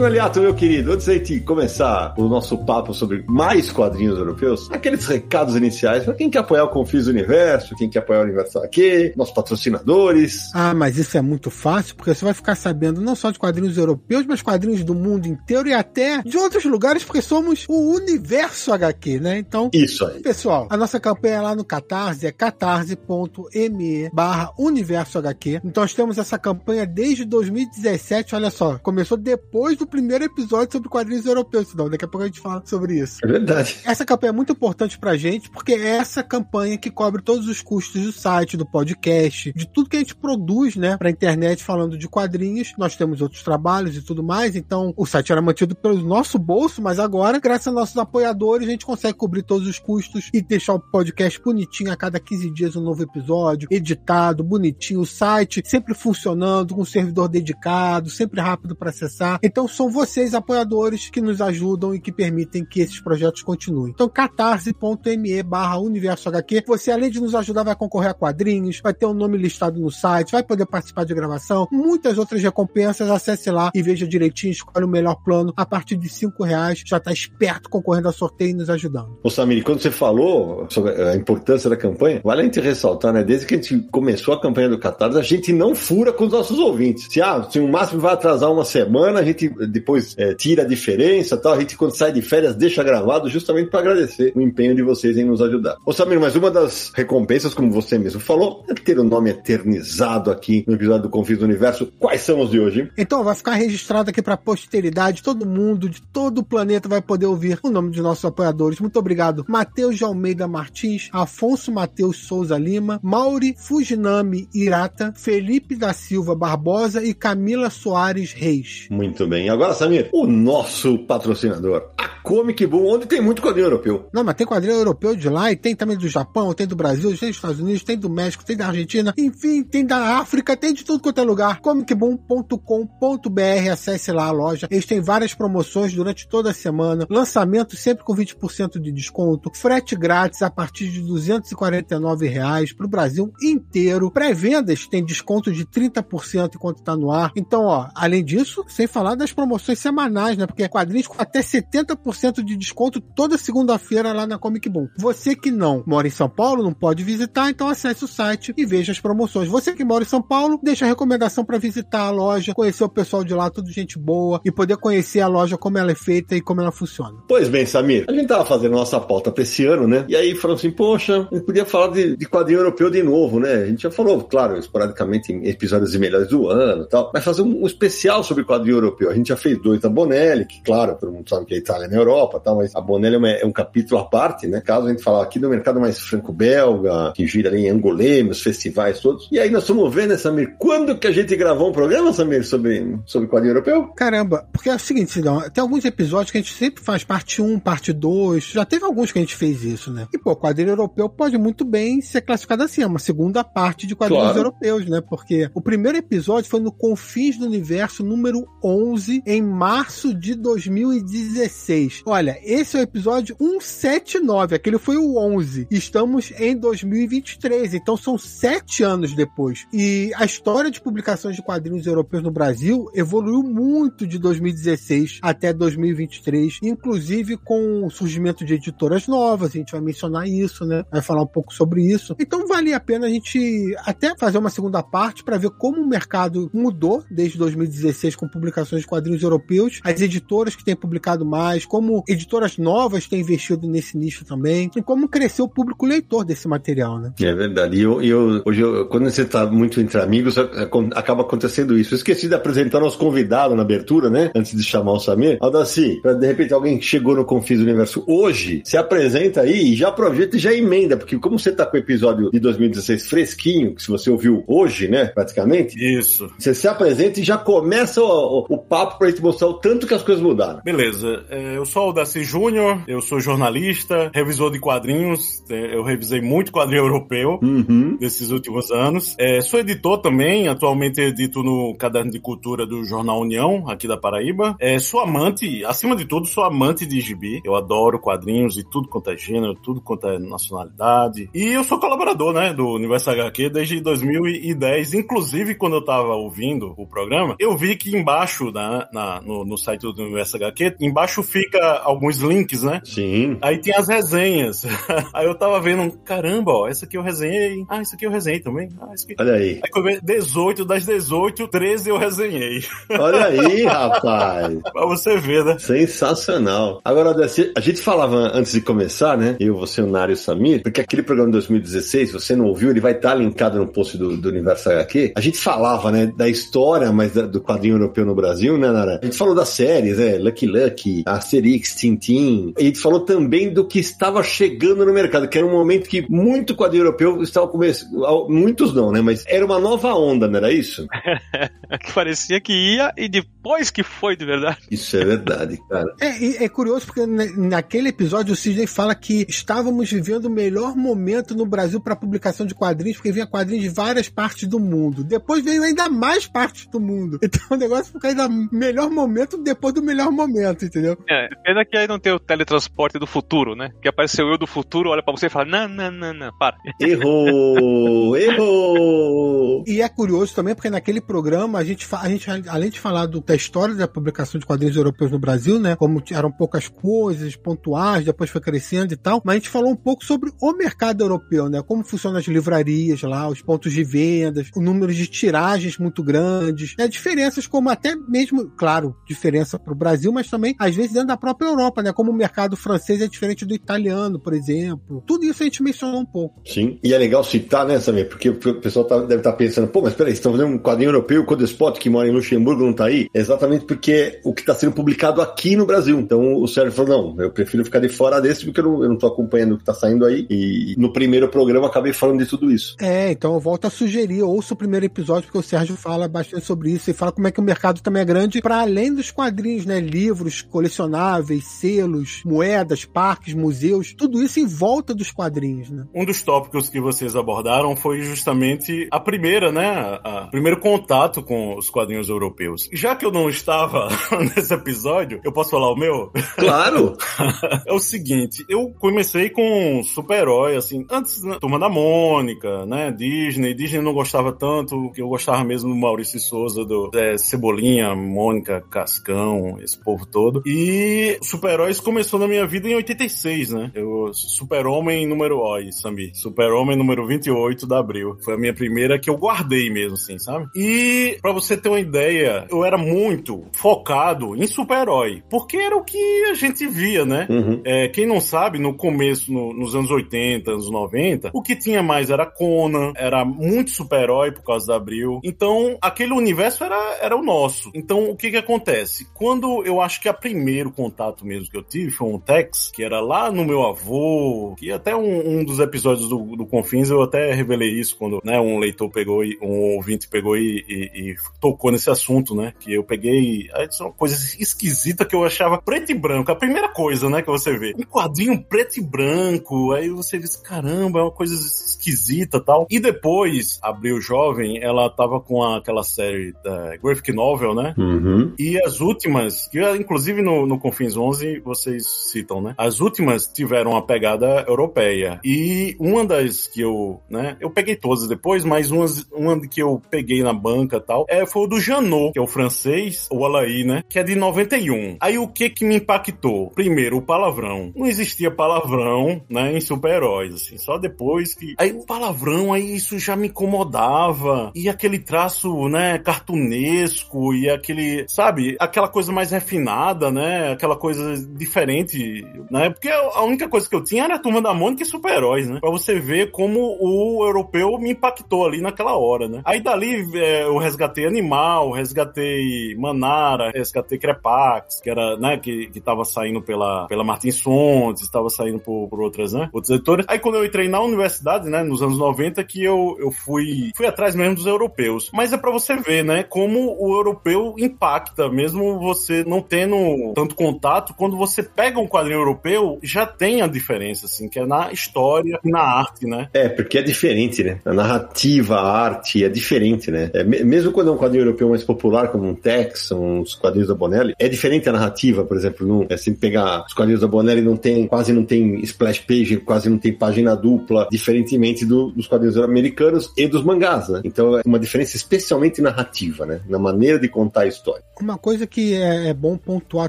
Samir 0.00 0.10
Meliato, 0.10 0.40
meu 0.40 0.54
querido, 0.54 0.92
antes 0.92 1.06
de 1.28 1.40
começar 1.40 2.14
o 2.16 2.26
nosso 2.26 2.56
papo 2.64 2.94
sobre 2.94 3.22
mais 3.28 3.70
quadrinhos 3.70 4.18
europeus, 4.18 4.66
aqueles 4.70 5.04
recados 5.06 5.54
iniciais 5.54 6.04
para 6.04 6.14
quem 6.14 6.30
quer 6.30 6.38
apoiar 6.38 6.64
o 6.64 6.68
Confis 6.68 7.06
Universo, 7.06 7.76
quem 7.76 7.88
quer 7.88 7.98
apoiar 7.98 8.20
o 8.20 8.24
Universo 8.24 8.58
aqui, 8.60 9.12
nossos 9.14 9.34
patrocinadores. 9.34 10.50
Ah, 10.54 10.72
mas 10.72 10.96
isso 10.96 11.18
é 11.18 11.20
muito 11.20 11.50
fácil, 11.50 11.94
porque 11.96 12.14
você 12.14 12.24
vai 12.24 12.32
ficar 12.32 12.54
sabendo 12.54 13.00
não 13.00 13.14
só 13.14 13.30
de 13.30 13.38
quadrinhos 13.38 13.76
europeus, 13.76 14.24
mas 14.26 14.40
quadrinhos 14.40 14.82
do 14.84 14.94
mundo 14.94 15.26
inteiro 15.26 15.68
e 15.68 15.74
até 15.74 16.22
de 16.22 16.38
outros 16.38 16.64
lugares, 16.64 17.04
porque 17.04 17.20
somos 17.20 17.66
o 17.68 17.94
Universo 17.94 18.72
HQ, 18.72 19.20
né? 19.20 19.38
Então, 19.38 19.70
isso 19.72 20.06
aí. 20.06 20.20
Pessoal, 20.22 20.66
a 20.70 20.76
nossa 20.78 20.98
campanha 20.98 21.42
lá 21.42 21.54
no 21.54 21.64
Catarse 21.64 22.26
é 22.26 22.32
catarse.me 22.32 24.10
barra 24.12 24.50
Universo 24.58 25.18
HQ. 25.18 25.60
Então, 25.62 25.82
nós 25.82 25.92
temos 25.92 26.16
essa 26.16 26.38
campanha 26.38 26.86
desde 26.86 27.24
2017, 27.26 28.34
olha 28.34 28.50
só, 28.50 28.78
começou 28.78 29.18
depois 29.18 29.76
do 29.76 29.89
primeiro 29.90 30.24
episódio 30.24 30.72
sobre 30.72 30.88
quadrinhos 30.88 31.26
europeus, 31.26 31.68
senão 31.68 31.90
daqui 31.90 32.04
a 32.04 32.08
pouco 32.08 32.24
a 32.24 32.26
gente 32.26 32.40
fala 32.40 32.62
sobre 32.64 32.98
isso. 32.98 33.18
É 33.22 33.26
verdade. 33.26 33.78
Essa 33.84 34.04
campanha 34.04 34.30
é 34.30 34.32
muito 34.32 34.52
importante 34.52 34.98
pra 34.98 35.16
gente, 35.16 35.50
porque 35.50 35.72
é 35.72 35.96
essa 35.96 36.22
campanha 36.22 36.78
que 36.78 36.90
cobre 36.90 37.20
todos 37.20 37.48
os 37.48 37.60
custos 37.60 38.02
do 38.02 38.12
site, 38.12 38.56
do 38.56 38.64
podcast, 38.64 39.52
de 39.52 39.66
tudo 39.66 39.90
que 39.90 39.96
a 39.96 40.00
gente 40.00 40.14
produz, 40.14 40.76
né, 40.76 40.96
pra 40.96 41.10
internet 41.10 41.62
falando 41.62 41.98
de 41.98 42.08
quadrinhos. 42.08 42.72
Nós 42.78 42.96
temos 42.96 43.20
outros 43.20 43.42
trabalhos 43.42 43.96
e 43.96 44.02
tudo 44.02 44.22
mais, 44.22 44.54
então 44.56 44.94
o 44.96 45.04
site 45.04 45.32
era 45.32 45.42
mantido 45.42 45.74
pelo 45.74 46.00
nosso 46.02 46.38
bolso, 46.38 46.80
mas 46.80 46.98
agora, 46.98 47.38
graças 47.38 47.66
a 47.66 47.72
nossos 47.72 47.96
apoiadores, 47.96 48.68
a 48.68 48.70
gente 48.70 48.86
consegue 48.86 49.14
cobrir 49.14 49.42
todos 49.42 49.66
os 49.66 49.78
custos 49.78 50.30
e 50.32 50.40
deixar 50.40 50.74
o 50.74 50.80
podcast 50.80 51.40
bonitinho 51.42 51.92
a 51.92 51.96
cada 51.96 52.20
15 52.20 52.50
dias 52.50 52.76
um 52.76 52.80
novo 52.80 53.02
episódio, 53.02 53.68
editado, 53.70 54.44
bonitinho, 54.44 55.00
o 55.00 55.06
site 55.06 55.62
sempre 55.64 55.94
funcionando, 55.94 56.74
com 56.74 56.82
um 56.82 56.86
servidor 56.86 57.28
dedicado, 57.28 58.08
sempre 58.10 58.40
rápido 58.40 58.76
para 58.76 58.90
acessar. 58.90 59.38
Então 59.42 59.66
são 59.80 59.88
vocês, 59.88 60.34
apoiadores, 60.34 61.08
que 61.08 61.22
nos 61.22 61.40
ajudam 61.40 61.94
e 61.94 61.98
que 61.98 62.12
permitem 62.12 62.62
que 62.62 62.82
esses 62.82 63.00
projetos 63.00 63.40
continuem. 63.40 63.92
Então, 63.94 64.10
catarse.me 64.10 65.42
barra 65.42 65.78
Universo 65.78 66.28
HQ. 66.28 66.64
Você, 66.66 66.90
além 66.90 67.10
de 67.10 67.18
nos 67.18 67.34
ajudar, 67.34 67.62
vai 67.62 67.74
concorrer 67.74 68.10
a 68.10 68.14
quadrinhos, 68.14 68.78
vai 68.82 68.92
ter 68.92 69.06
o 69.06 69.12
um 69.12 69.14
nome 69.14 69.38
listado 69.38 69.80
no 69.80 69.90
site, 69.90 70.32
vai 70.32 70.42
poder 70.42 70.66
participar 70.66 71.04
de 71.04 71.14
gravação, 71.14 71.66
muitas 71.72 72.18
outras 72.18 72.42
recompensas. 72.42 73.08
Acesse 73.08 73.50
lá 73.50 73.70
e 73.74 73.80
veja 73.80 74.06
direitinho, 74.06 74.52
escolhe 74.52 74.84
o 74.84 74.88
melhor 74.88 75.14
plano. 75.24 75.50
A 75.56 75.64
partir 75.64 75.96
de 75.96 76.10
cinco 76.10 76.44
reais, 76.44 76.82
já 76.84 76.98
está 76.98 77.10
esperto 77.10 77.70
concorrendo 77.70 78.08
a 78.08 78.12
sorteio 78.12 78.50
e 78.50 78.54
nos 78.54 78.68
ajudando. 78.68 79.18
Ô 79.22 79.30
Samir, 79.30 79.64
quando 79.64 79.80
você 79.80 79.90
falou 79.90 80.66
sobre 80.68 80.92
a 80.92 81.16
importância 81.16 81.70
da 81.70 81.76
campanha, 81.76 82.20
vale 82.22 82.42
a 82.42 82.44
gente 82.44 82.60
ressaltar, 82.60 83.14
né? 83.14 83.24
Desde 83.24 83.46
que 83.46 83.54
a 83.54 83.56
gente 83.56 83.78
começou 83.90 84.34
a 84.34 84.42
campanha 84.42 84.68
do 84.68 84.78
Catarse, 84.78 85.16
a 85.16 85.22
gente 85.22 85.54
não 85.54 85.74
fura 85.74 86.12
com 86.12 86.24
os 86.24 86.32
nossos 86.32 86.58
ouvintes. 86.58 87.06
Se, 87.10 87.22
ah, 87.22 87.48
se 87.50 87.58
o 87.58 87.66
máximo 87.66 88.02
vai 88.02 88.12
atrasar 88.12 88.52
uma 88.52 88.66
semana, 88.66 89.20
a 89.20 89.24
gente 89.24 89.48
depois 89.70 90.14
é, 90.18 90.34
tira 90.34 90.62
a 90.62 90.66
diferença 90.66 91.36
tal. 91.36 91.54
A 91.54 91.60
gente, 91.60 91.76
quando 91.76 91.96
sai 91.96 92.12
de 92.12 92.22
férias, 92.22 92.54
deixa 92.54 92.82
gravado 92.82 93.28
justamente 93.28 93.70
para 93.70 93.80
agradecer 93.80 94.32
o 94.34 94.40
empenho 94.40 94.74
de 94.74 94.82
vocês 94.82 95.16
em 95.16 95.24
nos 95.24 95.40
ajudar. 95.40 95.76
Ô 95.84 95.92
Samir, 95.92 96.20
mas 96.20 96.36
uma 96.36 96.50
das 96.50 96.90
recompensas, 96.94 97.54
como 97.54 97.70
você 97.70 97.98
mesmo 97.98 98.20
falou, 98.20 98.64
é 98.68 98.74
ter 98.74 98.98
o 98.98 99.04
nome 99.04 99.30
eternizado 99.30 100.30
aqui 100.30 100.64
no 100.66 100.74
episódio 100.74 101.02
do 101.02 101.10
Confis 101.10 101.38
do 101.38 101.44
Universo. 101.44 101.92
Quais 101.98 102.20
são 102.22 102.40
os 102.40 102.50
de 102.50 102.58
hoje? 102.58 102.90
Então, 102.96 103.22
vai 103.22 103.34
ficar 103.34 103.54
registrado 103.54 104.10
aqui 104.10 104.22
para 104.22 104.36
posteridade. 104.36 105.22
Todo 105.22 105.46
mundo 105.46 105.88
de 105.88 106.02
todo 106.02 106.38
o 106.38 106.44
planeta 106.44 106.88
vai 106.88 107.00
poder 107.00 107.26
ouvir 107.26 107.58
o 107.62 107.70
nome 107.70 107.90
de 107.90 108.00
nossos 108.00 108.24
apoiadores. 108.24 108.80
Muito 108.80 108.98
obrigado. 108.98 109.44
Matheus 109.48 109.96
de 109.96 110.04
Almeida 110.04 110.48
Martins, 110.48 111.08
Afonso 111.12 111.72
Matheus 111.72 112.18
Souza 112.18 112.58
Lima, 112.58 112.98
Mauri 113.02 113.54
Fujinami 113.56 114.48
Irata, 114.54 115.12
Felipe 115.16 115.76
da 115.76 115.92
Silva 115.92 116.34
Barbosa 116.34 117.04
e 117.04 117.14
Camila 117.14 117.70
Soares 117.70 118.32
Reis. 118.32 118.86
Muito 118.90 119.26
bem. 119.26 119.48
Agora, 119.48 119.59
Samir, 119.74 120.08
o 120.12 120.26
nosso 120.26 120.98
patrocinador, 121.00 121.90
Comic 122.22 122.66
Boom, 122.66 122.86
onde 122.86 123.06
tem 123.06 123.20
muito 123.20 123.42
quadrinho 123.42 123.66
europeu. 123.66 124.08
Não, 124.12 124.24
mas 124.24 124.34
tem 124.34 124.46
quadrinho 124.46 124.76
europeu 124.76 125.16
de 125.16 125.28
lá 125.28 125.50
e 125.50 125.56
tem 125.56 125.74
também 125.74 125.96
do 125.96 126.08
Japão, 126.08 126.52
tem 126.54 126.66
do 126.66 126.76
Brasil, 126.76 127.16
tem 127.16 127.28
dos 127.28 127.36
Estados 127.36 127.60
Unidos, 127.60 127.84
tem 127.84 127.98
do 127.98 128.10
México, 128.10 128.44
tem 128.44 128.56
da 128.56 128.66
Argentina, 128.66 129.14
enfim, 129.16 129.62
tem 129.62 129.84
da 129.84 130.18
África, 130.18 130.56
tem 130.56 130.72
de 130.72 130.84
tudo 130.84 131.02
quanto 131.02 131.20
é 131.20 131.24
lugar. 131.24 131.60
comicboom.com.br, 131.60 133.72
acesse 133.72 134.12
lá 134.12 134.26
a 134.26 134.30
loja. 134.30 134.68
Eles 134.70 134.86
têm 134.86 135.00
várias 135.00 135.34
promoções 135.34 135.92
durante 135.92 136.28
toda 136.28 136.50
a 136.50 136.54
semana, 136.54 137.06
lançamento 137.08 137.76
sempre 137.76 138.04
com 138.04 138.14
20% 138.14 138.78
de 138.78 138.92
desconto, 138.92 139.50
frete 139.54 139.96
grátis 139.96 140.42
a 140.42 140.50
partir 140.50 140.88
de 140.88 141.00
249 141.00 142.26
reais 142.26 142.72
pro 142.72 142.88
Brasil 142.88 143.32
inteiro. 143.42 144.10
Pré-vendas 144.10 144.86
tem 144.86 145.04
desconto 145.04 145.52
de 145.52 145.64
30% 145.64 146.54
enquanto 146.54 146.82
tá 146.82 146.96
no 146.96 147.10
ar. 147.10 147.32
Então, 147.36 147.64
ó, 147.64 147.88
além 147.94 148.24
disso, 148.24 148.64
sem 148.68 148.86
falar 148.86 149.14
das 149.14 149.32
promoções 149.32 149.78
semanais, 149.78 150.36
né? 150.36 150.46
Porque 150.46 150.68
quadrinhos 150.68 151.06
com 151.06 151.20
até 151.20 151.40
70% 151.40 152.09
20% 152.10 152.44
de 152.44 152.56
desconto 152.56 153.00
toda 153.00 153.38
segunda-feira 153.38 154.12
lá 154.12 154.26
na 154.26 154.38
Comic 154.38 154.68
Boom. 154.68 154.88
Você 154.98 155.34
que 155.34 155.50
não 155.50 155.82
mora 155.86 156.06
em 156.06 156.10
São 156.10 156.28
Paulo, 156.28 156.62
não 156.62 156.72
pode 156.72 157.02
visitar, 157.02 157.50
então 157.50 157.68
acesse 157.68 158.04
o 158.04 158.08
site 158.08 158.52
e 158.56 158.66
veja 158.66 158.92
as 158.92 159.00
promoções. 159.00 159.48
Você 159.48 159.72
que 159.72 159.84
mora 159.84 160.04
em 160.04 160.06
São 160.06 160.22
Paulo, 160.22 160.58
deixa 160.62 160.84
a 160.84 160.88
recomendação 160.88 161.44
para 161.44 161.58
visitar 161.58 162.02
a 162.02 162.10
loja, 162.10 162.54
conhecer 162.54 162.84
o 162.84 162.88
pessoal 162.88 163.24
de 163.24 163.34
lá, 163.34 163.50
tudo 163.50 163.70
gente 163.70 163.98
boa, 163.98 164.40
e 164.44 164.50
poder 164.50 164.76
conhecer 164.76 165.20
a 165.20 165.28
loja, 165.28 165.56
como 165.56 165.78
ela 165.78 165.92
é 165.92 165.94
feita 165.94 166.36
e 166.36 166.40
como 166.40 166.60
ela 166.60 166.72
funciona. 166.72 167.18
Pois 167.28 167.48
bem, 167.48 167.66
Samir, 167.66 168.04
a 168.08 168.12
gente 168.12 168.26
tava 168.26 168.44
fazendo 168.44 168.72
nossa 168.72 169.00
pauta 169.00 169.30
pra 169.30 169.42
esse 169.42 169.64
ano, 169.64 169.86
né? 169.86 170.04
E 170.08 170.16
aí 170.16 170.34
falou 170.34 170.56
assim, 170.56 170.70
poxa, 170.70 171.28
a 171.30 171.34
gente 171.34 171.44
podia 171.44 171.64
falar 171.64 171.88
de, 171.88 172.16
de 172.16 172.26
quadrinho 172.26 172.60
europeu 172.60 172.90
de 172.90 173.02
novo, 173.02 173.38
né? 173.38 173.54
A 173.54 173.66
gente 173.66 173.82
já 173.82 173.90
falou, 173.90 174.22
claro, 174.24 174.58
esporadicamente 174.58 175.32
em 175.32 175.48
episódios 175.48 175.92
de 175.92 175.98
melhores 175.98 176.28
do 176.28 176.48
ano 176.48 176.84
e 176.84 176.88
tal, 176.88 177.10
mas 177.12 177.24
fazer 177.24 177.42
um, 177.42 177.62
um 177.62 177.66
especial 177.66 178.22
sobre 178.22 178.44
quadrinho 178.44 178.76
europeu. 178.76 179.10
A 179.10 179.14
gente 179.14 179.28
já 179.28 179.36
fez 179.36 179.60
dois 179.60 179.80
da 179.80 179.88
Bonelli, 179.88 180.46
que 180.46 180.62
claro, 180.62 180.96
todo 180.98 181.12
mundo 181.12 181.28
sabe 181.28 181.46
que 181.46 181.54
a 181.54 181.58
Itália 181.58 181.86
é 181.86 181.88
na 181.88 181.96
Europa 182.00 182.40
tal, 182.40 182.56
mas 182.56 182.74
a 182.74 182.80
Bonelli 182.80 183.14
é, 183.14 183.18
uma, 183.18 183.30
é, 183.30 183.46
um 183.46 183.52
capítulo 183.52 184.00
à 184.00 184.04
parte, 184.04 184.46
né? 184.46 184.60
Caso 184.60 184.86
a 184.86 184.90
gente 184.90 185.02
falar 185.02 185.22
aqui 185.22 185.38
do 185.38 185.48
mercado 185.48 185.80
mais 185.80 185.98
franco-belga, 185.98 187.12
que 187.14 187.26
gira 187.26 187.48
ali 187.48 187.66
em 187.66 187.70
Angolema, 187.70 188.30
os 188.30 188.42
festivais 188.42 189.00
todos. 189.00 189.28
E 189.30 189.38
aí 189.38 189.50
nós 189.50 189.66
vamos 189.66 189.92
ver, 189.94 190.06
né, 190.06 190.16
Samir, 190.16 190.54
quando 190.58 190.96
que 190.98 191.06
a 191.06 191.12
gente 191.12 191.34
gravou 191.36 191.70
um 191.70 191.72
programa, 191.72 192.12
Samir, 192.12 192.44
sobre, 192.44 192.98
sobre 193.06 193.28
quadrinho 193.28 193.52
europeu? 193.52 193.88
Caramba, 193.96 194.46
porque 194.52 194.68
é 194.68 194.74
o 194.74 194.78
seguinte, 194.78 195.12
Cidão, 195.12 195.40
tem 195.50 195.62
alguns 195.62 195.84
episódios 195.84 196.30
que 196.30 196.38
a 196.38 196.40
gente 196.40 196.54
sempre 196.54 196.82
faz 196.82 197.04
parte 197.04 197.42
1, 197.42 197.58
parte 197.58 197.92
2, 197.92 198.44
já 198.44 198.64
teve 198.64 198.84
alguns 198.84 199.12
que 199.12 199.18
a 199.18 199.22
gente 199.22 199.36
fez 199.36 199.64
isso, 199.64 199.92
né? 199.92 200.06
E, 200.12 200.18
pô, 200.18 200.34
quadrinho 200.36 200.70
europeu 200.70 201.08
pode 201.08 201.36
muito 201.38 201.64
bem 201.64 202.00
ser 202.00 202.20
classificado 202.20 202.62
assim, 202.62 202.82
é 202.82 202.86
uma 202.86 202.98
segunda 202.98 203.42
parte 203.42 203.86
de 203.86 203.94
quadrinhos 203.94 204.24
claro. 204.24 204.38
europeus, 204.38 204.86
né? 204.86 205.00
Porque 205.00 205.50
o 205.54 205.60
primeiro 205.60 205.98
episódio 205.98 206.50
foi 206.50 206.60
no 206.60 206.72
Confins 206.72 207.38
do 207.38 207.46
Universo 207.46 208.04
número 208.04 208.46
11, 208.62 209.22
em 209.26 209.42
março 209.42 210.14
de 210.14 210.34
2016. 210.34 211.89
Olha, 212.06 212.38
esse 212.42 212.76
é 212.76 212.80
o 212.80 212.82
episódio 212.82 213.36
179, 213.38 214.54
aquele 214.54 214.78
foi 214.78 214.96
o 214.96 215.16
11. 215.16 215.68
Estamos 215.70 216.32
em 216.38 216.56
2023, 216.56 217.74
então 217.74 217.96
são 217.96 218.16
sete 218.18 218.82
anos 218.82 219.14
depois. 219.14 219.66
E 219.72 220.12
a 220.16 220.24
história 220.24 220.70
de 220.70 220.80
publicações 220.80 221.36
de 221.36 221.42
quadrinhos 221.42 221.86
europeus 221.86 222.22
no 222.22 222.30
Brasil 222.30 222.86
evoluiu 222.94 223.42
muito 223.42 224.06
de 224.06 224.18
2016 224.18 225.18
até 225.22 225.52
2023, 225.52 226.58
inclusive 226.62 227.36
com 227.36 227.84
o 227.84 227.90
surgimento 227.90 228.44
de 228.44 228.54
editoras 228.54 229.06
novas, 229.06 229.50
a 229.50 229.58
gente 229.58 229.72
vai 229.72 229.80
mencionar 229.80 230.28
isso, 230.28 230.64
né? 230.64 230.84
Vai 230.90 231.02
falar 231.02 231.22
um 231.22 231.26
pouco 231.26 231.52
sobre 231.52 231.82
isso. 231.82 232.14
Então 232.18 232.46
vale 232.46 232.72
a 232.72 232.80
pena 232.80 233.06
a 233.06 233.10
gente 233.10 233.74
até 233.84 234.16
fazer 234.16 234.38
uma 234.38 234.50
segunda 234.50 234.82
parte 234.82 235.24
para 235.24 235.38
ver 235.38 235.50
como 235.50 235.80
o 235.80 235.88
mercado 235.88 236.50
mudou 236.52 237.04
desde 237.10 237.38
2016 237.38 238.16
com 238.16 238.28
publicações 238.28 238.82
de 238.82 238.88
quadrinhos 238.88 239.22
europeus, 239.22 239.80
as 239.84 240.00
editoras 240.00 240.56
que 240.56 240.64
têm 240.64 240.76
publicado 240.76 241.24
mais, 241.24 241.64
como 241.64 241.79
editoras 242.08 242.58
novas 242.58 243.06
têm 243.06 243.20
investido 243.20 243.68
nesse 243.68 243.96
nicho 243.96 244.24
também, 244.24 244.70
e 244.76 244.82
como 244.82 245.08
cresceu 245.08 245.44
o 245.44 245.48
público 245.48 245.86
leitor 245.86 246.24
desse 246.24 246.48
material, 246.48 246.98
né? 246.98 247.12
É 247.20 247.34
verdade. 247.34 247.76
E 247.76 247.82
eu, 247.82 248.02
eu, 248.02 248.42
hoje, 248.44 248.60
eu, 248.60 248.86
quando 248.86 249.10
você 249.10 249.22
está 249.22 249.46
muito 249.46 249.80
entre 249.80 250.00
amigos, 250.00 250.36
acaba 250.38 251.22
acontecendo 251.22 251.78
isso. 251.78 251.94
Eu 251.94 251.96
esqueci 251.96 252.28
de 252.28 252.34
apresentar 252.34 252.80
nosso 252.80 252.98
convidado 252.98 253.54
na 253.54 253.62
abertura, 253.62 254.10
né? 254.10 254.30
Antes 254.34 254.56
de 254.56 254.62
chamar 254.62 254.92
o 254.92 255.00
Samir. 255.00 255.38
Aldaci, 255.40 256.00
para 256.02 256.14
de 256.14 256.26
repente 256.26 256.52
alguém 256.52 256.78
que 256.78 256.84
chegou 256.84 257.14
no 257.14 257.24
Confis 257.24 257.58
do 257.58 257.64
Universo 257.64 258.04
hoje, 258.06 258.62
se 258.64 258.76
apresenta 258.76 259.42
aí 259.42 259.72
e 259.72 259.76
já 259.76 259.88
aproveita 259.88 260.36
e 260.36 260.40
já 260.40 260.52
emenda, 260.52 260.96
porque 260.96 261.18
como 261.18 261.38
você 261.38 261.52
tá 261.52 261.66
com 261.66 261.76
o 261.76 261.80
episódio 261.80 262.30
de 262.30 262.40
2016 262.40 263.06
fresquinho, 263.06 263.74
que 263.74 263.82
se 263.82 263.88
você 263.88 264.10
ouviu 264.10 264.44
hoje, 264.46 264.88
né, 264.88 265.06
praticamente. 265.06 265.76
Isso. 265.78 266.30
Você 266.38 266.54
se 266.54 266.68
apresenta 266.68 267.20
e 267.20 267.22
já 267.22 267.38
começa 267.38 268.02
o, 268.02 268.46
o, 268.48 268.54
o 268.54 268.58
papo 268.58 268.98
pra 268.98 269.08
gente 269.08 269.22
mostrar 269.22 269.48
o 269.48 269.54
tanto 269.54 269.86
que 269.86 269.94
as 269.94 270.02
coisas 270.02 270.22
mudaram. 270.22 270.60
Beleza. 270.64 271.24
É, 271.30 271.56
eu 271.56 271.64
sou 271.70 271.90
o 271.90 271.92
Daci 271.92 272.24
Júnior, 272.24 272.82
eu 272.88 273.00
sou 273.00 273.20
jornalista, 273.20 274.10
revisor 274.12 274.50
de 274.50 274.58
quadrinhos, 274.58 275.40
é, 275.48 275.76
eu 275.76 275.84
revisei 275.84 276.20
muito 276.20 276.50
quadrinho 276.50 276.82
europeu 276.82 277.38
uhum. 277.40 277.96
nesses 278.00 278.32
últimos 278.32 278.72
anos. 278.72 279.14
É, 279.16 279.40
sou 279.40 279.60
editor 279.60 279.98
também, 279.98 280.48
atualmente 280.48 281.00
edito 281.00 281.44
no 281.44 281.76
Caderno 281.76 282.10
de 282.10 282.18
Cultura 282.18 282.66
do 282.66 282.84
Jornal 282.84 283.20
União, 283.20 283.70
aqui 283.70 283.86
da 283.86 283.96
Paraíba. 283.96 284.56
É, 284.58 284.80
sou 284.80 284.98
amante, 284.98 285.64
acima 285.64 285.94
de 285.94 286.06
tudo, 286.06 286.26
sou 286.26 286.42
amante 286.42 286.84
de 286.84 287.00
gibi. 287.00 287.40
Eu 287.44 287.54
adoro 287.54 288.00
quadrinhos 288.00 288.58
e 288.58 288.64
tudo 288.64 288.88
quanto 288.88 289.10
é 289.10 289.16
gênero, 289.16 289.54
tudo 289.54 289.80
quanto 289.80 290.08
é 290.08 290.18
nacionalidade. 290.18 291.30
E 291.32 291.54
eu 291.54 291.62
sou 291.62 291.78
colaborador, 291.78 292.32
né, 292.32 292.52
do 292.52 292.66
Universo 292.66 293.10
HQ 293.10 293.48
desde 293.50 293.80
2010. 293.80 294.94
Inclusive, 294.94 295.54
quando 295.54 295.76
eu 295.76 295.84
tava 295.84 296.14
ouvindo 296.14 296.74
o 296.76 296.84
programa, 296.84 297.36
eu 297.38 297.56
vi 297.56 297.76
que 297.76 297.96
embaixo, 297.96 298.50
na, 298.50 298.88
na 298.92 299.20
no, 299.20 299.44
no, 299.44 299.56
site 299.56 299.82
do 299.82 300.02
Universo 300.02 300.36
HQ, 300.36 300.76
embaixo 300.80 301.22
fica 301.22 301.59
alguns 301.82 302.18
links, 302.18 302.62
né? 302.62 302.80
Sim. 302.84 303.38
Aí 303.42 303.60
tem 303.60 303.74
as 303.74 303.88
resenhas. 303.88 304.64
aí 305.12 305.26
eu 305.26 305.34
tava 305.34 305.60
vendo, 305.60 305.92
caramba, 306.04 306.52
ó, 306.52 306.68
essa 306.68 306.84
aqui 306.84 306.96
eu 306.96 307.02
resenhei. 307.02 307.64
Ah, 307.68 307.80
essa 307.80 307.96
aqui 307.96 308.06
eu 308.06 308.10
resenhei 308.10 308.40
também. 308.40 308.68
Ah, 308.80 308.90
essa 308.92 309.04
aqui. 309.04 309.14
Olha 309.18 309.34
aí. 309.34 309.60
Aí 309.62 309.70
eu 309.74 309.82
vi 309.82 310.00
18 310.00 310.64
das 310.64 310.84
18, 310.84 311.48
13 311.48 311.90
eu 311.90 311.98
resenhei. 311.98 312.62
Olha 312.98 313.26
aí, 313.26 313.64
rapaz. 313.64 314.58
pra 314.72 314.86
você 314.86 315.16
ver, 315.18 315.44
né? 315.44 315.58
Sensacional. 315.58 316.80
Agora, 316.84 317.10
a 317.10 317.60
gente 317.60 317.80
falava 317.80 318.16
antes 318.34 318.52
de 318.52 318.60
começar, 318.60 319.16
né? 319.16 319.36
Eu, 319.38 319.56
você, 319.56 319.82
o 319.82 319.86
Nário 319.86 320.12
e 320.12 320.14
o 320.14 320.16
Samir, 320.16 320.62
porque 320.62 320.80
aquele 320.80 321.02
programa 321.02 321.28
de 321.28 321.34
2016, 321.34 322.08
se 322.08 322.12
você 322.12 322.36
não 322.36 322.46
ouviu, 322.46 322.70
ele 322.70 322.80
vai 322.80 322.92
estar 322.92 323.14
linkado 323.14 323.58
no 323.58 323.66
post 323.66 323.96
do, 323.96 324.16
do 324.16 324.28
Universo 324.28 324.70
HQ. 324.70 325.12
A 325.16 325.20
gente 325.20 325.38
falava, 325.38 325.90
né, 325.90 326.12
da 326.16 326.28
história, 326.28 326.92
mas 326.92 327.12
da, 327.12 327.22
do 327.22 327.40
quadrinho 327.40 327.74
europeu 327.74 328.04
no 328.04 328.14
Brasil, 328.14 328.56
né, 328.58 328.70
Nara? 328.70 328.98
A 329.02 329.04
gente 329.04 329.16
falou 329.16 329.34
das 329.34 329.48
séries, 329.50 329.98
né? 329.98 330.18
Lucky 330.18 330.46
Lucky, 330.46 331.02
Asterix, 331.06 331.49
Tintin. 331.58 332.54
E 332.58 332.62
a 332.62 332.64
gente 332.66 332.80
falou 332.80 333.00
também 333.00 333.52
do 333.52 333.66
que 333.66 333.78
estava 333.78 334.22
chegando 334.22 334.84
no 334.84 334.92
mercado, 334.92 335.28
que 335.28 335.38
era 335.38 335.46
um 335.46 335.50
momento 335.50 335.88
que 335.88 336.06
muito 336.08 336.54
quadrinho 336.54 336.84
europeu 336.84 337.22
estava 337.22 337.48
começando. 337.48 337.90
Muitos 338.28 338.74
não, 338.74 338.92
né? 338.92 339.00
Mas 339.00 339.24
era 339.26 339.44
uma 339.44 339.58
nova 339.58 339.94
onda, 339.94 340.28
não 340.28 340.36
era 340.36 340.52
isso? 340.52 340.86
que 341.80 341.92
parecia 341.92 342.40
que 342.40 342.52
ia 342.52 342.92
e 342.96 343.08
depois 343.08 343.70
que 343.70 343.82
foi 343.82 344.16
de 344.16 344.24
verdade. 344.24 344.58
Isso 344.70 344.96
é 344.96 345.04
verdade, 345.04 345.58
cara. 345.68 345.94
É, 346.00 346.44
é 346.44 346.48
curioso 346.48 346.86
porque 346.86 347.06
naquele 347.06 347.88
episódio 347.88 348.32
o 348.32 348.36
Sidney 348.36 348.66
fala 348.66 348.94
que 348.94 349.26
estávamos 349.28 349.90
vivendo 349.90 350.26
o 350.26 350.30
melhor 350.30 350.76
momento 350.76 351.34
no 351.34 351.46
Brasil 351.46 351.80
para 351.80 351.96
publicação 351.96 352.46
de 352.46 352.54
quadrinhos, 352.54 352.96
porque 352.96 353.12
vinha 353.12 353.26
quadrinhos 353.26 353.64
de 353.64 353.70
várias 353.70 354.08
partes 354.08 354.48
do 354.48 354.58
mundo. 354.58 355.04
Depois 355.04 355.44
veio 355.44 355.62
ainda 355.62 355.88
mais 355.88 356.26
partes 356.26 356.66
do 356.66 356.80
mundo. 356.80 357.18
Então 357.30 357.56
o 357.56 357.60
negócio 357.60 357.92
ficou 357.92 358.10
ainda 358.10 358.28
melhor 358.50 358.90
momento 358.90 359.38
depois 359.38 359.72
do 359.72 359.82
melhor 359.82 360.10
momento, 360.10 360.64
entendeu? 360.64 360.98
É, 361.08 361.28
pena 361.42 361.64
que 361.64 361.76
aí 361.76 361.86
não 361.86 361.98
tem 361.98 362.12
o 362.12 362.18
teletransporte 362.18 362.98
do 362.98 363.06
futuro, 363.06 363.54
né? 363.54 363.70
Que 363.80 363.88
apareceu 363.88 364.28
eu 364.28 364.38
do 364.38 364.46
futuro, 364.46 364.90
olha 364.90 365.02
para 365.02 365.16
você 365.16 365.26
e 365.26 365.30
fala: 365.30 365.44
não, 365.44 365.68
não, 365.68 365.90
não, 365.90 366.14
não, 366.14 366.38
para. 366.38 366.56
Errou! 366.80 368.16
errou! 368.16 369.64
E 369.66 369.80
é 369.80 369.88
curioso 369.88 370.34
também, 370.34 370.54
porque 370.54 370.70
naquele 370.70 371.00
programa 371.00 371.58
a 371.58 371.64
gente, 371.64 371.86
a 371.92 372.08
gente 372.08 372.28
além 372.48 372.70
de 372.70 372.78
falar 372.78 373.06
do, 373.06 373.20
da 373.20 373.34
história 373.34 373.74
da 373.74 373.88
publicação 373.88 374.38
de 374.38 374.46
quadrinhos 374.46 374.76
europeus 374.76 375.10
no 375.10 375.18
Brasil, 375.18 375.58
né? 375.58 375.76
Como 375.76 376.02
eram 376.10 376.30
poucas 376.30 376.68
coisas, 376.68 377.36
pontuais, 377.36 378.04
depois 378.04 378.30
foi 378.30 378.40
crescendo 378.40 378.92
e 378.92 378.96
tal, 378.96 379.22
mas 379.24 379.34
a 379.34 379.38
gente 379.38 379.48
falou 379.48 379.70
um 379.70 379.76
pouco 379.76 380.04
sobre 380.04 380.30
o 380.40 380.52
mercado 380.52 381.02
europeu, 381.02 381.48
né? 381.48 381.62
Como 381.62 381.84
funcionam 381.84 382.18
as 382.18 382.26
livrarias 382.26 383.02
lá, 383.02 383.28
os 383.28 383.42
pontos 383.42 383.72
de 383.72 383.84
vendas, 383.84 384.48
o 384.54 384.60
número 384.60 384.92
de 384.92 385.06
tiragens 385.06 385.78
muito 385.78 386.02
grandes, 386.02 386.74
né? 386.78 386.86
diferenças 386.88 387.46
como 387.46 387.70
até 387.70 387.94
mesmo, 387.96 388.50
claro, 388.50 388.96
diferença 389.06 389.58
para 389.58 389.72
o 389.72 389.76
Brasil, 389.76 390.12
mas 390.12 390.28
também 390.28 390.54
às 390.58 390.74
vezes 390.74 390.92
dentro 390.92 391.08
da 391.08 391.16
própria 391.16 391.29
Europa, 391.40 391.82
né? 391.82 391.92
Como 391.92 392.10
o 392.10 392.14
mercado 392.14 392.56
francês 392.56 393.00
é 393.00 393.06
diferente 393.06 393.44
do 393.44 393.54
italiano, 393.54 394.18
por 394.18 394.32
exemplo. 394.32 395.02
Tudo 395.06 395.24
isso 395.24 395.42
a 395.42 395.46
gente 395.46 395.62
mencionou 395.62 396.00
um 396.00 396.06
pouco. 396.06 396.40
Sim, 396.44 396.78
e 396.82 396.92
é 396.92 396.98
legal 396.98 397.22
citar, 397.24 397.66
né, 397.66 397.78
Samir? 397.78 398.08
Porque 398.08 398.30
o 398.30 398.60
pessoal 398.60 398.84
tá, 398.84 398.98
deve 399.00 399.16
estar 399.16 399.32
tá 399.32 399.36
pensando, 399.36 399.68
pô, 399.68 399.82
mas 399.82 399.94
peraí, 399.94 400.12
estão 400.12 400.32
fazendo 400.32 400.50
um 400.50 400.58
quadrinho 400.58 400.88
europeu, 400.88 401.22
o 401.22 401.24
Codespot 401.24 401.78
que 401.78 401.90
mora 401.90 402.08
em 402.08 402.12
Luxemburgo 402.12 402.64
não 402.64 402.72
tá 402.72 402.86
aí? 402.86 403.08
É 403.14 403.20
exatamente 403.20 403.64
porque 403.64 404.20
o 404.24 404.32
que 404.32 404.42
está 404.42 404.54
sendo 404.54 404.72
publicado 404.72 405.20
aqui 405.20 405.56
no 405.56 405.66
Brasil. 405.66 405.98
Então 405.98 406.34
o 406.34 406.46
Sérgio 406.46 406.72
falou, 406.72 407.14
não, 407.14 407.24
eu 407.24 407.30
prefiro 407.30 407.64
ficar 407.64 407.80
de 407.80 407.88
fora 407.88 408.20
desse 408.20 408.44
porque 408.44 408.60
eu 408.60 408.64
não, 408.64 408.82
eu 408.82 408.88
não 408.90 408.96
tô 408.96 409.06
acompanhando 409.06 409.54
o 409.54 409.58
que 409.58 409.64
tá 409.64 409.74
saindo 409.74 410.04
aí. 410.04 410.26
E 410.30 410.74
no 410.78 410.92
primeiro 410.92 411.28
programa 411.28 411.66
acabei 411.66 411.92
falando 411.92 412.18
de 412.18 412.26
tudo 412.26 412.50
isso. 412.50 412.76
É, 412.80 413.10
então 413.10 413.34
eu 413.34 413.40
volto 413.40 413.66
a 413.66 413.70
sugerir, 413.70 414.22
ouça 414.22 414.54
o 414.54 414.56
primeiro 414.56 414.86
episódio, 414.86 415.24
porque 415.24 415.38
o 415.38 415.42
Sérgio 415.42 415.76
fala 415.76 416.08
bastante 416.08 416.44
sobre 416.44 416.70
isso 416.70 416.90
e 416.90 416.94
fala 416.94 417.12
como 417.12 417.26
é 417.26 417.30
que 417.30 417.40
o 417.40 417.42
mercado 417.42 417.80
também 417.80 418.02
é 418.02 418.04
grande 418.04 418.40
para 418.40 418.60
além 418.60 418.94
dos 418.94 419.10
quadrinhos, 419.10 419.66
né? 419.66 419.80
Livros, 419.80 420.42
colecionáveis, 420.42 421.09
selos, 421.42 422.22
moedas, 422.24 422.84
parques, 422.84 423.34
museus, 423.34 423.94
tudo 423.94 424.22
isso 424.22 424.40
em 424.40 424.46
volta 424.46 424.94
dos 424.94 425.10
quadrinhos, 425.10 425.70
né? 425.70 425.86
Um 425.94 426.04
dos 426.04 426.22
tópicos 426.22 426.68
que 426.68 426.80
vocês 426.80 427.16
abordaram 427.16 427.76
foi 427.76 428.02
justamente 428.02 428.88
a 428.90 429.00
primeira, 429.00 429.50
né? 429.52 429.98
O 430.26 430.30
primeiro 430.30 430.60
contato 430.60 431.22
com 431.22 431.56
os 431.56 431.68
quadrinhos 431.70 432.08
europeus. 432.08 432.68
Já 432.72 432.94
que 432.94 433.04
eu 433.04 433.12
não 433.12 433.28
estava 433.28 433.88
nesse 434.36 434.52
episódio, 434.52 435.20
eu 435.24 435.32
posso 435.32 435.50
falar 435.50 435.72
o 435.72 435.76
meu? 435.76 436.10
Claro! 436.36 436.96
é 437.66 437.72
o 437.72 437.78
seguinte, 437.78 438.44
eu 438.48 438.72
comecei 438.78 439.30
com 439.30 439.82
super-herói, 439.82 440.56
assim, 440.56 440.84
antes, 440.90 441.22
né, 441.22 441.38
Turma 441.40 441.58
da 441.58 441.68
Mônica, 441.68 442.66
né? 442.66 442.90
Disney. 442.90 443.54
Disney 443.54 443.80
não 443.80 443.92
gostava 443.92 444.32
tanto, 444.32 444.90
que 444.92 445.02
eu 445.02 445.08
gostava 445.08 445.44
mesmo 445.44 445.70
do 445.70 445.76
Maurício 445.76 446.18
Souza, 446.18 446.64
do 446.64 446.90
é, 446.94 447.16
Cebolinha, 447.16 447.94
Mônica, 447.94 448.62
Cascão, 448.70 449.58
esse 449.62 449.78
povo 449.78 450.06
todo. 450.06 450.42
E 450.46 450.99
Super-Heróis 451.22 451.80
começou 451.80 452.18
na 452.20 452.26
minha 452.28 452.46
vida 452.46 452.68
em 452.68 452.74
86, 452.74 453.50
né? 453.52 453.70
Eu, 453.74 454.10
Super-Homem 454.12 455.06
número 455.06 455.38
Oi, 455.40 455.70
Sambi. 455.72 456.10
Super-Homem 456.14 456.76
número 456.76 457.06
28 457.06 457.66
da 457.66 457.78
Abril. 457.78 458.16
Foi 458.24 458.34
a 458.34 458.38
minha 458.38 458.54
primeira 458.54 458.98
que 458.98 459.08
eu 459.10 459.16
guardei 459.16 459.70
mesmo, 459.70 459.94
assim, 459.94 460.18
sabe? 460.18 460.46
E 460.54 461.18
pra 461.22 461.32
você 461.32 461.56
ter 461.56 461.68
uma 461.68 461.80
ideia, 461.80 462.46
eu 462.50 462.64
era 462.64 462.76
muito 462.78 463.44
focado 463.52 464.34
em 464.36 464.46
super-herói. 464.46 465.22
Porque 465.30 465.56
era 465.56 465.76
o 465.76 465.84
que 465.84 466.24
a 466.30 466.34
gente 466.34 466.66
via, 466.66 467.04
né? 467.04 467.26
Uhum. 467.30 467.60
É, 467.64 467.88
quem 467.88 468.06
não 468.06 468.20
sabe, 468.20 468.58
no 468.58 468.74
começo, 468.74 469.32
no- 469.32 469.52
nos 469.52 469.74
anos 469.74 469.90
80, 469.90 470.50
anos 470.52 470.70
90, 470.70 471.30
o 471.32 471.42
que 471.42 471.56
tinha 471.56 471.82
mais 471.82 472.10
era 472.10 472.26
Conan, 472.26 472.92
era 472.96 473.24
muito 473.24 473.70
super-herói 473.70 474.32
por 474.32 474.42
causa 474.44 474.66
da 474.66 474.76
Abril. 474.76 475.20
Então, 475.24 475.76
aquele 475.80 476.12
universo 476.12 476.64
era, 476.64 476.98
era 477.00 477.16
o 477.16 477.22
nosso. 477.22 477.70
Então, 477.74 478.10
o 478.10 478.16
que 478.16 478.30
que 478.30 478.36
acontece? 478.36 479.06
Quando 479.14 479.64
eu 479.64 479.80
acho 479.80 480.00
que 480.00 480.08
o 480.08 480.14
primeiro 480.14 480.70
contato 480.70 480.89
mesmo 481.22 481.50
que 481.50 481.56
eu 481.56 481.62
tive 481.62 481.90
foi 481.90 482.08
um 482.08 482.18
Tex, 482.18 482.70
que 482.72 482.82
era 482.82 483.00
lá 483.00 483.30
no 483.30 483.44
meu 483.44 483.62
avô, 483.66 484.54
que 484.58 484.70
até 484.70 484.94
um, 484.94 485.38
um 485.40 485.44
dos 485.44 485.58
episódios 485.58 486.08
do, 486.08 486.36
do 486.36 486.46
Confins 486.46 486.90
eu 486.90 487.02
até 487.02 487.32
revelei 487.32 487.70
isso 487.70 487.96
quando 487.96 488.20
né, 488.24 488.40
um 488.40 488.58
leitor 488.58 488.90
pegou 488.90 489.24
e 489.24 489.38
um 489.42 489.76
ouvinte 489.76 490.08
pegou 490.08 490.36
e, 490.36 490.64
e- 490.68 491.10
e 491.10 491.16
tocou 491.40 491.70
nesse 491.70 491.90
assunto, 491.90 492.34
né? 492.34 492.52
Que 492.60 492.72
eu 492.74 492.82
peguei. 492.84 493.48
Isso 493.70 493.82
é 493.82 493.86
uma 493.86 493.92
coisa 493.92 494.14
esquisita 494.38 495.04
que 495.04 495.14
eu 495.14 495.24
achava 495.24 495.60
preto 495.60 495.90
e 495.92 495.94
branco. 495.94 496.30
A 496.30 496.36
primeira 496.36 496.68
coisa, 496.68 497.08
né, 497.08 497.22
que 497.22 497.30
você 497.30 497.56
vê. 497.58 497.74
Um 497.76 497.82
quadrinho 497.84 498.42
preto 498.42 498.78
e 498.78 498.82
branco. 498.82 499.72
Aí 499.72 499.88
você 499.90 500.18
vê, 500.18 500.26
caramba, 500.42 501.00
é 501.00 501.02
uma 501.02 501.10
coisa 501.10 501.34
esquisita 501.34 502.40
tal. 502.40 502.66
E 502.70 502.78
depois, 502.78 503.58
Abril 503.62 504.00
Jovem, 504.00 504.62
ela 504.62 504.88
tava 504.90 505.20
com 505.20 505.42
aquela 505.42 505.82
série 505.82 506.32
da 506.44 506.76
Graphic 506.76 507.12
Novel, 507.12 507.54
né? 507.54 507.74
Uhum. 507.76 508.32
E 508.38 508.58
as 508.64 508.80
últimas, 508.80 509.46
que 509.48 509.60
inclusive 509.76 510.22
no, 510.22 510.46
no 510.46 510.58
Confins 510.58 510.79
11 510.96 511.40
vocês 511.40 511.86
citam, 512.10 512.40
né? 512.40 512.54
As 512.56 512.80
últimas 512.80 513.26
tiveram 513.26 513.72
uma 513.72 513.84
pegada 513.84 514.44
europeia. 514.46 515.20
E 515.24 515.76
uma 515.78 516.04
das 516.04 516.46
que 516.46 516.60
eu, 516.60 517.00
né? 517.08 517.36
Eu 517.40 517.50
peguei 517.50 517.76
todas 517.76 518.06
depois, 518.08 518.44
mas 518.44 518.70
umas, 518.70 519.06
uma 519.12 519.40
que 519.40 519.62
eu 519.62 519.80
peguei 519.90 520.22
na 520.22 520.32
banca 520.32 520.76
e 520.76 520.80
tal, 520.80 521.06
é, 521.08 521.26
foi 521.26 521.44
o 521.44 521.46
do 521.46 521.60
Janot, 521.60 522.12
que 522.12 522.18
é 522.18 522.22
o 522.22 522.26
francês, 522.26 523.08
o 523.10 523.24
Alaí, 523.24 523.64
né? 523.64 523.82
Que 523.88 523.98
é 523.98 524.02
de 524.02 524.14
91. 524.14 524.96
Aí 525.00 525.18
o 525.18 525.28
que 525.28 525.50
que 525.50 525.64
me 525.64 525.76
impactou? 525.76 526.50
Primeiro, 526.50 526.98
o 526.98 527.02
palavrão. 527.02 527.72
Não 527.74 527.86
existia 527.86 528.30
palavrão, 528.30 529.22
né? 529.28 529.56
Em 529.56 529.60
super-heróis, 529.60 530.34
assim. 530.34 530.58
Só 530.58 530.78
depois 530.78 531.34
que... 531.34 531.54
Aí 531.58 531.72
o 531.72 531.84
palavrão, 531.84 532.52
aí 532.52 532.74
isso 532.74 532.98
já 532.98 533.16
me 533.16 533.28
incomodava. 533.28 534.50
E 534.54 534.68
aquele 534.68 534.98
traço, 534.98 535.68
né? 535.68 535.98
Cartunesco 535.98 537.34
e 537.34 537.48
aquele, 537.48 538.04
sabe? 538.08 538.56
Aquela 538.58 538.88
coisa 538.88 539.12
mais 539.12 539.30
refinada, 539.30 540.10
né? 540.10 540.52
Aquela 540.52 540.69
coisa 540.76 541.16
diferente, 541.34 542.24
né? 542.50 542.70
Porque 542.70 542.88
a 542.88 543.22
única 543.22 543.48
coisa 543.48 543.68
que 543.68 543.74
eu 543.74 543.84
tinha 543.84 544.04
era 544.04 544.16
a 544.16 544.18
Turma 544.18 544.40
da 544.40 544.54
Mônica 544.54 544.82
e 544.82 544.86
super-heróis, 544.86 545.48
né? 545.48 545.60
Pra 545.60 545.70
você 545.70 545.98
ver 545.98 546.30
como 546.30 546.76
o 546.80 547.24
europeu 547.24 547.78
me 547.78 547.90
impactou 547.90 548.46
ali 548.46 548.60
naquela 548.60 548.96
hora, 548.96 549.28
né? 549.28 549.42
Aí 549.44 549.60
dali 549.60 550.04
é, 550.14 550.44
eu 550.44 550.56
resgatei 550.58 551.06
Animal, 551.06 551.70
resgatei 551.70 552.74
Manara, 552.76 553.50
resgatei 553.50 553.98
Crepax, 553.98 554.80
que 554.80 554.90
era, 554.90 555.16
né? 555.16 555.38
Que, 555.38 555.66
que 555.70 555.80
tava 555.80 556.04
saindo 556.04 556.42
pela, 556.42 556.86
pela 556.86 557.04
Martins 557.04 557.40
Fontes, 557.40 558.02
estava 558.02 558.28
saindo 558.28 558.60
por, 558.60 558.88
por 558.88 559.00
outras, 559.00 559.32
né? 559.32 559.48
Outros 559.52 559.70
editores. 559.74 560.06
Aí 560.08 560.18
quando 560.18 560.36
eu 560.36 560.44
entrei 560.44 560.68
na 560.68 560.80
universidade, 560.80 561.48
né? 561.48 561.62
Nos 561.62 561.82
anos 561.82 561.98
90, 561.98 562.42
que 562.44 562.62
eu, 562.62 562.96
eu 562.98 563.10
fui, 563.10 563.70
fui 563.76 563.86
atrás 563.86 564.14
mesmo 564.14 564.34
dos 564.34 564.46
europeus. 564.46 565.10
Mas 565.12 565.32
é 565.32 565.36
pra 565.36 565.50
você 565.50 565.76
ver, 565.76 566.04
né? 566.04 566.22
Como 566.22 566.76
o 566.78 566.94
europeu 566.94 567.54
impacta, 567.58 568.28
mesmo 568.28 568.78
você 568.78 569.24
não 569.24 569.40
tendo 569.42 570.12
tanto 570.14 570.34
contato, 570.34 570.59
quando 570.96 571.16
você 571.16 571.42
pega 571.42 571.78
um 571.78 571.86
quadrinho 571.86 572.18
europeu, 572.20 572.78
já 572.82 573.06
tem 573.06 573.42
a 573.42 573.46
diferença, 573.46 574.06
assim, 574.06 574.28
que 574.28 574.38
é 574.38 574.46
na 574.46 574.72
história 574.72 575.38
e 575.44 575.50
na 575.50 575.60
arte, 575.60 576.06
né? 576.06 576.28
É, 576.32 576.48
porque 576.48 576.78
é 576.78 576.82
diferente, 576.82 577.42
né? 577.42 577.60
A 577.64 577.72
narrativa, 577.72 578.56
a 578.56 578.70
arte 578.84 579.24
é 579.24 579.28
diferente, 579.28 579.90
né? 579.90 580.10
É, 580.12 580.24
me- 580.24 580.42
mesmo 580.44 580.72
quando 580.72 580.88
é 580.88 580.92
um 580.92 580.96
quadrinho 580.96 581.22
europeu 581.22 581.48
mais 581.48 581.62
popular, 581.64 582.08
como 582.08 582.26
um 582.28 582.34
Tex, 582.34 582.90
uns 582.92 583.34
quadrinhos 583.34 583.68
da 583.68 583.74
Bonelli, 583.74 584.14
é 584.18 584.28
diferente 584.28 584.68
a 584.68 584.72
narrativa, 584.72 585.24
por 585.24 585.36
exemplo, 585.36 585.66
não, 585.66 585.86
é, 585.88 585.96
se 585.96 586.10
pegar 586.12 586.64
os 586.66 586.74
quadrinhos 586.74 587.00
da 587.00 587.08
Bonelli 587.08 587.40
não 587.42 587.56
tem, 587.56 587.86
quase 587.86 588.12
não 588.12 588.24
tem 588.24 588.60
splash 588.62 589.00
page, 589.00 589.36
quase 589.38 589.68
não 589.68 589.78
tem 589.78 589.92
página 589.92 590.34
dupla, 590.34 590.88
diferentemente 590.90 591.64
do- 591.64 591.90
dos 591.90 592.06
quadrinhos 592.06 592.36
americanos 592.36 593.12
e 593.16 593.26
dos 593.26 593.42
mangás, 593.44 593.88
né? 593.88 594.00
Então 594.04 594.38
é 594.38 594.42
uma 594.44 594.58
diferença 594.58 594.96
especialmente 594.96 595.60
narrativa, 595.60 596.26
né? 596.26 596.40
Na 596.48 596.58
maneira 596.58 596.98
de 596.98 597.08
contar 597.08 597.42
a 597.42 597.46
história. 597.46 597.82
Uma 598.00 598.16
coisa 598.18 598.46
que 598.46 598.74
é, 598.74 599.08
é 599.08 599.14
bom 599.14 599.36
pontuar 599.36 599.88